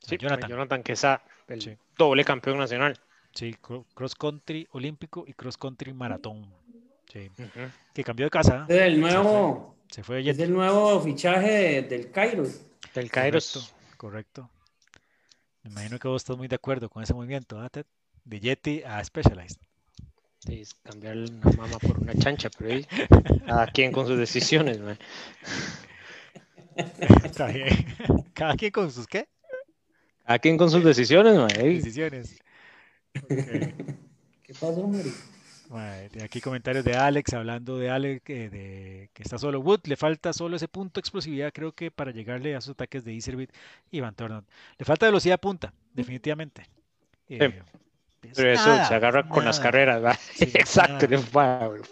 Sí, 0.00 0.16
Jonathan. 0.18 0.50
Jonathan 0.50 0.82
Quesada, 0.82 1.22
el 1.48 1.78
doble 1.96 2.24
campeón 2.24 2.58
nacional. 2.58 2.98
Sí, 3.34 3.54
cross 3.94 4.14
country 4.14 4.66
olímpico 4.72 5.24
y 5.26 5.32
cross 5.34 5.56
country 5.56 5.92
maratón. 5.92 6.52
Sí. 7.12 7.30
Que 7.94 8.04
cambió 8.04 8.26
de 8.26 8.30
casa. 8.30 8.66
Es 8.68 8.80
el 8.80 9.00
nuevo, 9.00 9.76
se 9.90 10.02
fue, 10.02 10.28
es 10.28 10.38
el 10.38 10.52
nuevo 10.52 11.00
fichaje 11.00 11.82
del 11.82 12.10
Cairo. 12.10 12.44
Del 12.94 13.10
Cairo. 13.10 13.38
correcto. 13.96 14.50
Me 15.62 15.70
imagino 15.70 15.98
que 15.98 16.08
vos 16.08 16.22
estás 16.22 16.36
muy 16.36 16.48
de 16.48 16.56
acuerdo 16.56 16.88
con 16.88 17.02
ese 17.02 17.12
movimiento, 17.12 17.60
¿ah, 17.60 17.68
De 18.24 18.40
Yeti 18.40 18.82
a 18.84 19.02
Specialized. 19.02 19.58
Sí, 20.38 20.60
es 20.60 20.74
cambiar 20.74 21.16
una 21.16 21.50
mama 21.56 21.78
por 21.78 21.98
una 21.98 22.14
chancha, 22.14 22.48
pero 22.56 22.72
ahí, 22.72 22.86
cada 23.46 23.66
quien 23.66 23.90
con 23.90 24.06
sus 24.06 24.16
decisiones, 24.16 24.80
man. 24.80 24.98
Está 27.24 27.48
bien. 27.48 27.68
¿Cada 28.34 28.54
quien 28.54 28.70
con 28.70 28.90
sus 28.90 29.06
qué? 29.06 29.28
Cada 30.26 30.38
quien 30.40 30.56
con 30.56 30.70
sus 30.70 30.82
decisiones, 30.82 31.36
man. 31.36 31.48
Decisiones. 31.48 32.42
¿Qué 33.28 34.54
pasó, 34.60 34.86
Mari? 34.86 35.12
aquí 36.22 36.40
comentarios 36.40 36.84
de 36.84 36.94
Alex 36.94 37.34
hablando 37.34 37.78
de 37.78 37.90
Alex 37.90 38.22
eh, 38.28 38.48
de 38.48 39.10
que 39.12 39.22
está 39.22 39.38
solo 39.38 39.60
Wood, 39.60 39.80
le 39.86 39.96
falta 39.96 40.32
solo 40.32 40.56
ese 40.56 40.68
punto 40.68 40.98
de 40.98 41.00
explosividad 41.00 41.52
creo 41.52 41.72
que 41.72 41.90
para 41.90 42.12
llegarle 42.12 42.54
a 42.54 42.60
sus 42.60 42.72
ataques 42.72 43.04
de 43.04 43.12
Iservit 43.12 43.50
y 43.90 44.00
Van 44.00 44.14
Tornon. 44.14 44.46
Le 44.78 44.84
falta 44.84 45.06
velocidad 45.06 45.40
punta, 45.40 45.72
definitivamente. 45.92 46.68
Eh, 47.28 47.62
pero 48.34 48.50
eso 48.50 48.84
se 48.84 48.94
agarra 48.94 49.28
con 49.28 49.44
las 49.44 49.60
carreras, 49.60 50.18
Exacto, 50.40 51.06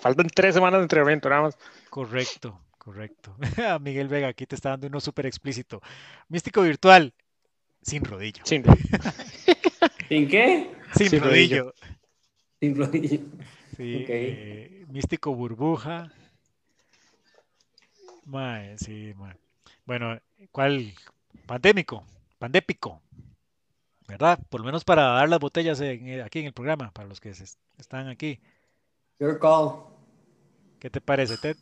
faltan 0.01 0.28
tres 0.28 0.55
semanas 0.55 0.78
de 0.78 0.85
entrenamiento 0.85 1.28
nada 1.28 1.43
más. 1.43 1.59
Correcto, 1.90 2.61
correcto. 2.78 3.36
Miguel 3.81 4.09
Vega 4.09 4.28
aquí 4.28 4.47
te 4.47 4.55
está 4.55 4.70
dando 4.70 4.86
uno 4.86 5.01
súper 5.01 5.27
explícito. 5.27 5.81
Místico 6.28 6.62
virtual, 6.62 7.12
sin 7.85 8.05
rodillo. 8.05 8.43
Sin 8.44 8.65
¿Sin 10.09 10.28
qué? 10.28 10.70
Sin, 10.97 11.09
Sin 11.11 11.20
rodillo. 11.23 11.74
Sin 12.61 12.77
rodillo. 12.77 13.20
Sí, 13.77 14.05
eh, 14.09 14.85
místico 14.89 15.35
burbuja. 15.35 16.12
sí, 18.77 19.15
Bueno, 19.85 20.19
¿cuál? 20.51 20.94
Pandémico, 21.47 22.06
pandépico. 22.39 23.02
¿Verdad? 24.06 24.39
Por 24.48 24.61
lo 24.61 24.66
menos 24.66 24.85
para 24.85 25.02
dar 25.05 25.28
las 25.28 25.40
botellas 25.40 25.81
aquí 25.81 26.39
en 26.40 26.47
el 26.47 26.52
programa, 26.52 26.90
para 26.93 27.09
los 27.09 27.20
que 27.20 27.31
están 27.31 28.09
aquí. 28.09 28.39
Your 29.19 29.39
call. 29.39 29.85
¿Qué 30.78 30.90
te 30.90 31.01
parece, 31.01 31.39
Ted? 31.39 31.56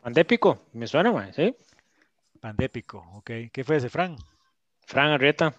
Pandépico, 0.00 0.66
me 0.72 0.86
suena, 0.86 1.12
man, 1.12 1.32
¿sí? 1.34 1.54
Pandépico, 2.40 2.98
ok. 3.14 3.30
¿Qué 3.52 3.64
fue 3.64 3.76
ese, 3.76 3.88
Fran? 3.88 4.16
Fran 4.86 5.10
Arrieta, 5.10 5.54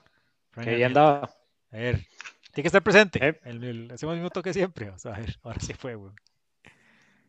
que 0.61 0.69
ahí 0.69 0.83
andaba. 0.83 1.29
A 1.71 1.77
ver, 1.77 1.95
tiene 2.53 2.63
que 2.63 2.67
estar 2.67 2.83
presente. 2.83 3.19
Eh. 3.21 3.39
El, 3.43 3.91
hacemos 3.91 4.13
el 4.13 4.19
mismo 4.19 4.29
toque 4.29 4.53
siempre. 4.53 4.91
a 5.03 5.09
ver, 5.11 5.37
ahora 5.43 5.59
se 5.59 5.73
fue, 5.73 5.95
güey. 5.95 6.13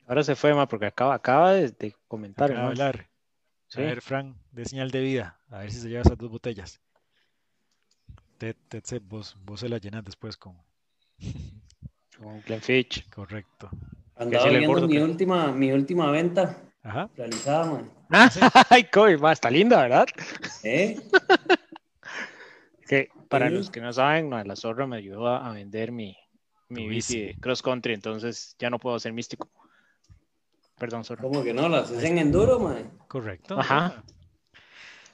Ahora 0.06 0.22
se 0.22 0.36
fue, 0.36 0.54
ma, 0.54 0.68
porque 0.68 0.86
acaba, 0.86 1.14
acaba 1.14 1.52
de, 1.52 1.94
comentar. 2.06 2.50
Acaba 2.50 2.66
de 2.66 2.68
hablar. 2.68 3.08
A 3.74 3.80
ver, 3.80 4.00
Fran, 4.00 4.36
de 4.52 4.64
señal 4.64 4.90
de 4.90 5.00
vida. 5.00 5.40
A 5.50 5.58
ver 5.58 5.72
si 5.72 5.80
se 5.80 5.88
lleva 5.88 6.02
esas 6.02 6.16
dos 6.16 6.30
botellas. 6.30 6.80
Ted, 8.38 8.54
Ted 8.68 9.02
vos, 9.02 9.36
vos 9.42 9.60
se 9.60 9.68
la 9.68 9.78
llenas 9.78 10.04
después 10.04 10.36
con... 10.36 10.56
con 12.18 12.40
Glenfish. 12.42 13.08
Correcto. 13.10 13.68
Andaba 14.14 14.48
viendo 14.48 14.86
mi, 14.86 14.98
última, 14.98 15.52
mi 15.52 15.72
última 15.72 16.10
venta 16.10 16.56
Ajá. 16.86 17.10
Realizada, 17.16 17.66
man. 17.66 17.90
Ay, 18.70 18.84
coy, 18.84 19.18
está 19.32 19.50
linda, 19.50 19.82
¿verdad? 19.82 20.06
¿Eh? 20.62 21.00
Que 22.86 23.10
para 23.28 23.50
los 23.50 23.70
que 23.70 23.80
no 23.80 23.92
saben, 23.92 24.30
la 24.30 24.56
zorra 24.56 24.86
me 24.86 24.96
ayudó 24.96 25.28
a, 25.28 25.52
vender 25.52 25.92
mi, 25.92 26.16
mi 26.68 26.88
bici 26.88 27.34
cross 27.40 27.62
country, 27.62 27.94
entonces 27.94 28.56
ya 28.58 28.70
no 28.70 28.78
puedo 28.78 28.98
ser 28.98 29.12
místico. 29.12 29.48
Perdón, 30.78 31.04
zorra. 31.04 31.22
¿Cómo 31.22 31.42
que 31.42 31.54
no? 31.54 31.68
¿Las 31.68 31.90
hacen 31.90 32.18
enduro, 32.18 32.58
man? 32.58 32.90
Correcto. 33.08 33.58
Ajá. 33.58 34.04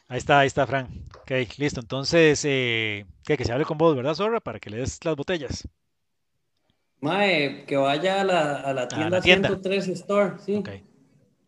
Ahí 0.09 0.19
está, 0.19 0.41
ahí 0.41 0.47
está, 0.47 0.67
Frank. 0.67 0.91
Ok, 1.23 1.31
listo. 1.57 1.81
Entonces, 1.81 2.45
eh, 2.45 3.07
que 3.25 3.45
se 3.45 3.53
hable 3.53 3.65
con 3.65 3.79
vos, 3.79 3.97
¿verdad, 3.97 4.15
Zorra? 4.15 4.41
Para 4.41 4.61
que 4.61 4.69
le 4.69 4.79
des 4.79 5.03
las 5.05 5.17
botellas. 5.17 5.67
Mae, 7.01 7.65
que 7.65 7.77
vaya 7.77 8.21
a 8.21 8.25
la, 8.25 8.57
a 8.61 8.75
la 8.75 8.89
tienda, 8.89 9.23
103 9.23 9.89
Store, 9.89 10.35
sí. 10.39 10.57
Ok. 10.57 10.69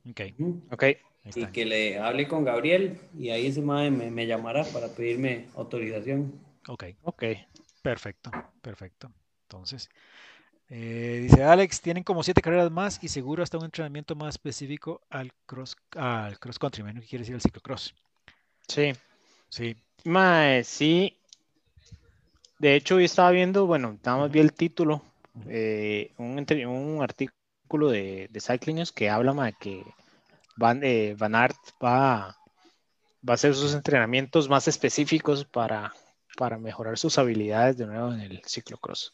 Ok. 0.09 0.21
okay. 0.73 0.97
Y 1.25 1.47
que 1.47 1.65
le 1.65 1.99
hable 1.99 2.29
con 2.29 2.45
Gabriel 2.45 2.99
y 3.19 3.31
ahí 3.31 3.47
ese 3.47 3.63
mae 3.63 3.91
me, 3.91 4.27
llamará 4.27 4.65
para 4.65 4.89
pedirme 4.89 5.47
autorización. 5.55 6.33
Ok. 6.69 6.85
Ok. 7.03 7.25
Perfecto, 7.83 8.31
perfecto. 8.63 9.11
Entonces, 9.43 9.89
eh, 10.69 11.21
dice 11.23 11.43
Alex, 11.43 11.81
tienen 11.81 12.03
como 12.03 12.23
siete 12.23 12.41
carreras 12.41 12.71
más 12.71 12.99
y 13.03 13.09
seguro 13.09 13.43
hasta 13.43 13.59
un 13.59 13.65
entrenamiento 13.65 14.15
más 14.15 14.35
específico 14.35 15.03
al 15.11 15.33
cross, 15.47 15.77
al 15.97 16.39
cross 16.39 16.59
country, 16.59 16.83
menos 16.83 17.03
que 17.03 17.11
quiere 17.11 17.23
decir 17.23 17.35
el 17.35 17.43
ciclocross. 17.43 17.95
Sí. 18.69 18.93
Sí. 19.49 19.77
Mae, 20.05 20.65
sí. 20.65 21.19
De 22.59 22.75
hecho, 22.75 22.97
hoy 22.97 23.05
estaba 23.05 23.31
viendo, 23.31 23.67
bueno, 23.67 23.99
nada 24.03 24.19
más 24.19 24.31
vi 24.31 24.41
el 24.41 24.53
título, 24.53 25.03
eh, 25.49 26.13
un, 26.19 26.47
un 26.67 27.03
artículo 27.03 27.91
de, 27.91 28.29
de 28.31 28.41
Cycling 28.41 28.83
que 28.95 29.11
habla 29.11 29.33
de 29.33 29.53
que 29.53 29.85
Van, 30.57 30.81
eh, 30.83 31.15
Van 31.19 31.35
Aert 31.35 31.59
va, 31.83 32.37
va 33.27 33.33
a 33.33 33.35
hacer 33.35 33.55
sus 33.55 33.75
entrenamientos 33.75 34.49
más 34.49 34.69
específicos 34.69 35.45
para, 35.45 35.93
para 36.37 36.59
mejorar 36.59 36.99
sus 36.99 37.19
habilidades 37.19 37.77
de 37.77 37.87
nuevo 37.87 38.13
en 38.13 38.21
el 38.21 38.43
ciclocross. 38.47 39.13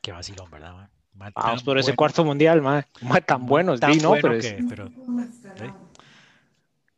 Qué 0.00 0.12
vacilón, 0.12 0.50
¿verdad? 0.50 0.88
Vamos 1.12 1.62
por 1.62 1.78
ese 1.78 1.94
cuarto 1.94 2.24
mundial, 2.24 2.62
man. 2.62 2.86
tan 3.26 3.46
bueno, 3.46 3.78
tan 3.78 3.96
no, 3.98 4.12
pero, 4.12 4.38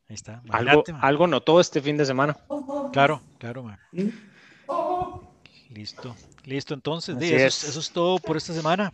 Ahí 0.08 0.14
está. 0.14 0.42
Algo, 0.50 0.84
algo, 1.00 1.26
notó 1.26 1.58
este 1.60 1.80
fin 1.80 1.96
de 1.96 2.04
semana. 2.04 2.36
Claro, 2.92 3.22
claro, 3.38 3.62
man. 3.62 3.78
Listo, 5.70 6.14
listo. 6.44 6.74
Entonces, 6.74 7.16
eso, 7.20 7.66
eso, 7.66 7.80
es 7.80 7.90
todo 7.90 8.18
por 8.18 8.36
esta 8.36 8.52
semana. 8.52 8.92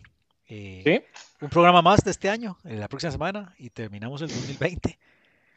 Eh, 0.51 1.05
un 1.41 1.49
programa 1.49 1.83
más 1.83 2.03
de 2.03 2.09
este 2.09 2.27
año, 2.27 2.57
en 2.63 2.79
la 2.79 2.87
próxima 2.87 3.11
semana, 3.11 3.53
y 3.59 3.69
terminamos 3.69 4.23
el 4.23 4.29
2020. 4.29 4.97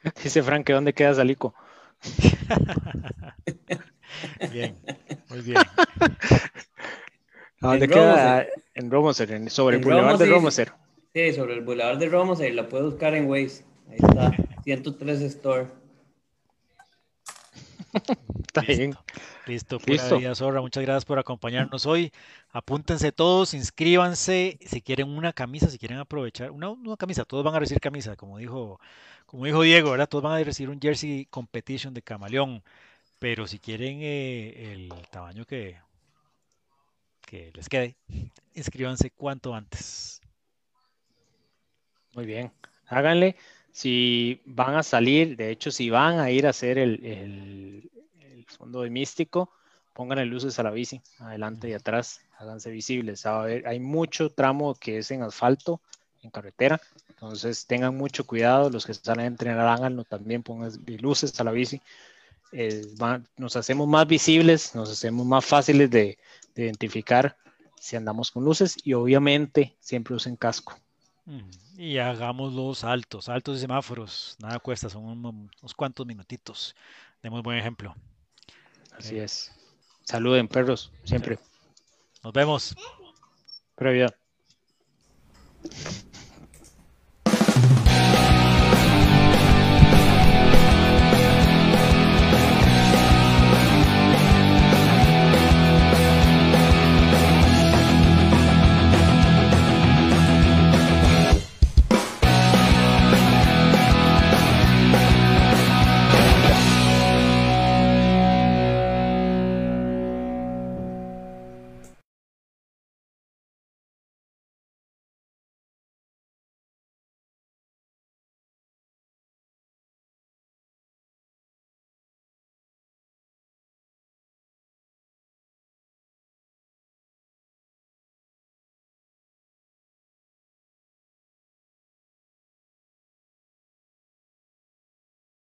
Dice 0.22 0.42
Frank, 0.42 0.68
¿dónde 0.68 0.92
queda 0.92 1.14
Salico? 1.14 1.54
bien, 4.52 4.76
muy 5.30 5.40
bien. 5.40 5.62
¿Dónde 7.58 7.88
queda? 7.88 8.46
En 8.74 8.90
Romoser, 8.90 9.50
sobre 9.50 9.76
el 9.76 9.82
Boulevard 9.82 10.18
de 10.18 10.26
Romoser. 10.26 10.72
Sí, 11.14 11.32
sobre 11.32 11.54
el 11.54 11.62
Boulevard 11.62 11.98
de 11.98 12.08
Romoser, 12.08 12.54
la 12.54 12.68
puedes 12.68 12.86
buscar 12.86 13.14
en 13.14 13.30
Waze. 13.30 13.64
Ahí 13.88 13.96
está, 13.98 14.32
103 14.64 15.22
Store. 15.22 15.68
Está 18.46 18.62
bien. 18.62 18.94
Listo, 19.46 19.78
Listo. 19.86 20.18
Vida 20.18 20.34
Zorra, 20.34 20.60
muchas 20.60 20.82
gracias 20.82 21.04
por 21.04 21.18
acompañarnos 21.18 21.86
hoy. 21.86 22.12
Apúntense 22.50 23.12
todos, 23.12 23.54
inscríbanse, 23.54 24.58
si 24.64 24.80
quieren 24.82 25.08
una 25.08 25.32
camisa, 25.32 25.68
si 25.68 25.78
quieren 25.78 25.98
aprovechar, 25.98 26.50
una, 26.50 26.74
camisa, 26.96 27.24
todos 27.24 27.44
van 27.44 27.54
a 27.54 27.60
recibir 27.60 27.80
camisa, 27.80 28.16
como 28.16 28.38
dijo, 28.38 28.80
como 29.26 29.44
dijo 29.44 29.62
Diego, 29.62 29.90
¿verdad? 29.90 30.08
Todos 30.08 30.24
van 30.24 30.40
a 30.40 30.44
recibir 30.44 30.70
un 30.70 30.80
jersey 30.80 31.26
competition 31.26 31.94
de 31.94 32.02
camaleón, 32.02 32.62
pero 33.18 33.46
si 33.46 33.58
quieren 33.58 33.98
eh, 34.02 34.72
el 34.72 34.92
tamaño 35.10 35.44
que, 35.44 35.78
que 37.26 37.50
les 37.54 37.68
quede, 37.68 37.96
inscríbanse 38.54 39.10
cuanto 39.10 39.54
antes. 39.54 40.20
Muy 42.14 42.26
bien, 42.26 42.52
háganle. 42.86 43.36
Si 43.72 44.40
van 44.44 44.76
a 44.76 44.82
salir, 44.82 45.36
de 45.36 45.50
hecho, 45.50 45.70
si 45.70 45.90
van 45.90 46.18
a 46.18 46.30
ir 46.30 46.46
a 46.46 46.50
hacer 46.50 46.78
el 46.78 47.90
fondo 48.46 48.82
de 48.82 48.90
místico, 48.90 49.50
pónganle 49.92 50.24
luces 50.26 50.58
a 50.58 50.62
la 50.62 50.70
bici, 50.70 51.00
adelante 51.18 51.68
y 51.68 51.72
atrás, 51.72 52.20
háganse 52.38 52.70
visibles. 52.70 53.26
A 53.26 53.42
ver, 53.42 53.66
hay 53.66 53.80
mucho 53.80 54.30
tramo 54.30 54.74
que 54.74 54.98
es 54.98 55.10
en 55.10 55.22
asfalto, 55.22 55.80
en 56.22 56.30
carretera, 56.30 56.80
entonces 57.08 57.66
tengan 57.66 57.96
mucho 57.96 58.24
cuidado, 58.24 58.70
los 58.70 58.86
que 58.86 58.94
salen 58.94 59.24
a 59.24 59.26
entrenar, 59.26 59.66
háganlo 59.66 60.04
también, 60.04 60.42
pongan 60.42 60.72
luces 61.00 61.38
a 61.40 61.44
la 61.44 61.52
bici. 61.52 61.80
Eh, 62.52 62.82
nos 63.36 63.56
hacemos 63.56 63.88
más 63.88 64.06
visibles, 64.06 64.74
nos 64.74 64.90
hacemos 64.90 65.26
más 65.26 65.44
fáciles 65.44 65.90
de, 65.90 66.18
identificar 66.54 67.36
si 67.80 67.96
andamos 67.96 68.30
con 68.30 68.44
luces 68.44 68.76
y 68.84 68.92
obviamente 68.92 69.74
siempre 69.80 70.14
usen 70.14 70.36
casco. 70.36 70.78
Y 71.76 71.98
hagamos 71.98 72.52
los 72.52 72.84
altos, 72.84 73.28
altos 73.28 73.58
y 73.58 73.60
semáforos, 73.60 74.36
nada 74.40 74.58
cuesta, 74.58 74.88
son 74.90 75.04
unos 75.04 75.74
cuantos 75.74 76.04
minutitos. 76.04 76.74
Demos 77.22 77.42
buen 77.42 77.58
ejemplo. 77.58 77.94
Así 78.98 79.18
es. 79.18 79.52
Saluden, 80.04 80.48
perros, 80.48 80.92
siempre. 81.04 81.38
Nos 82.24 82.32
vemos. 82.32 82.76
Previa. 83.76 84.14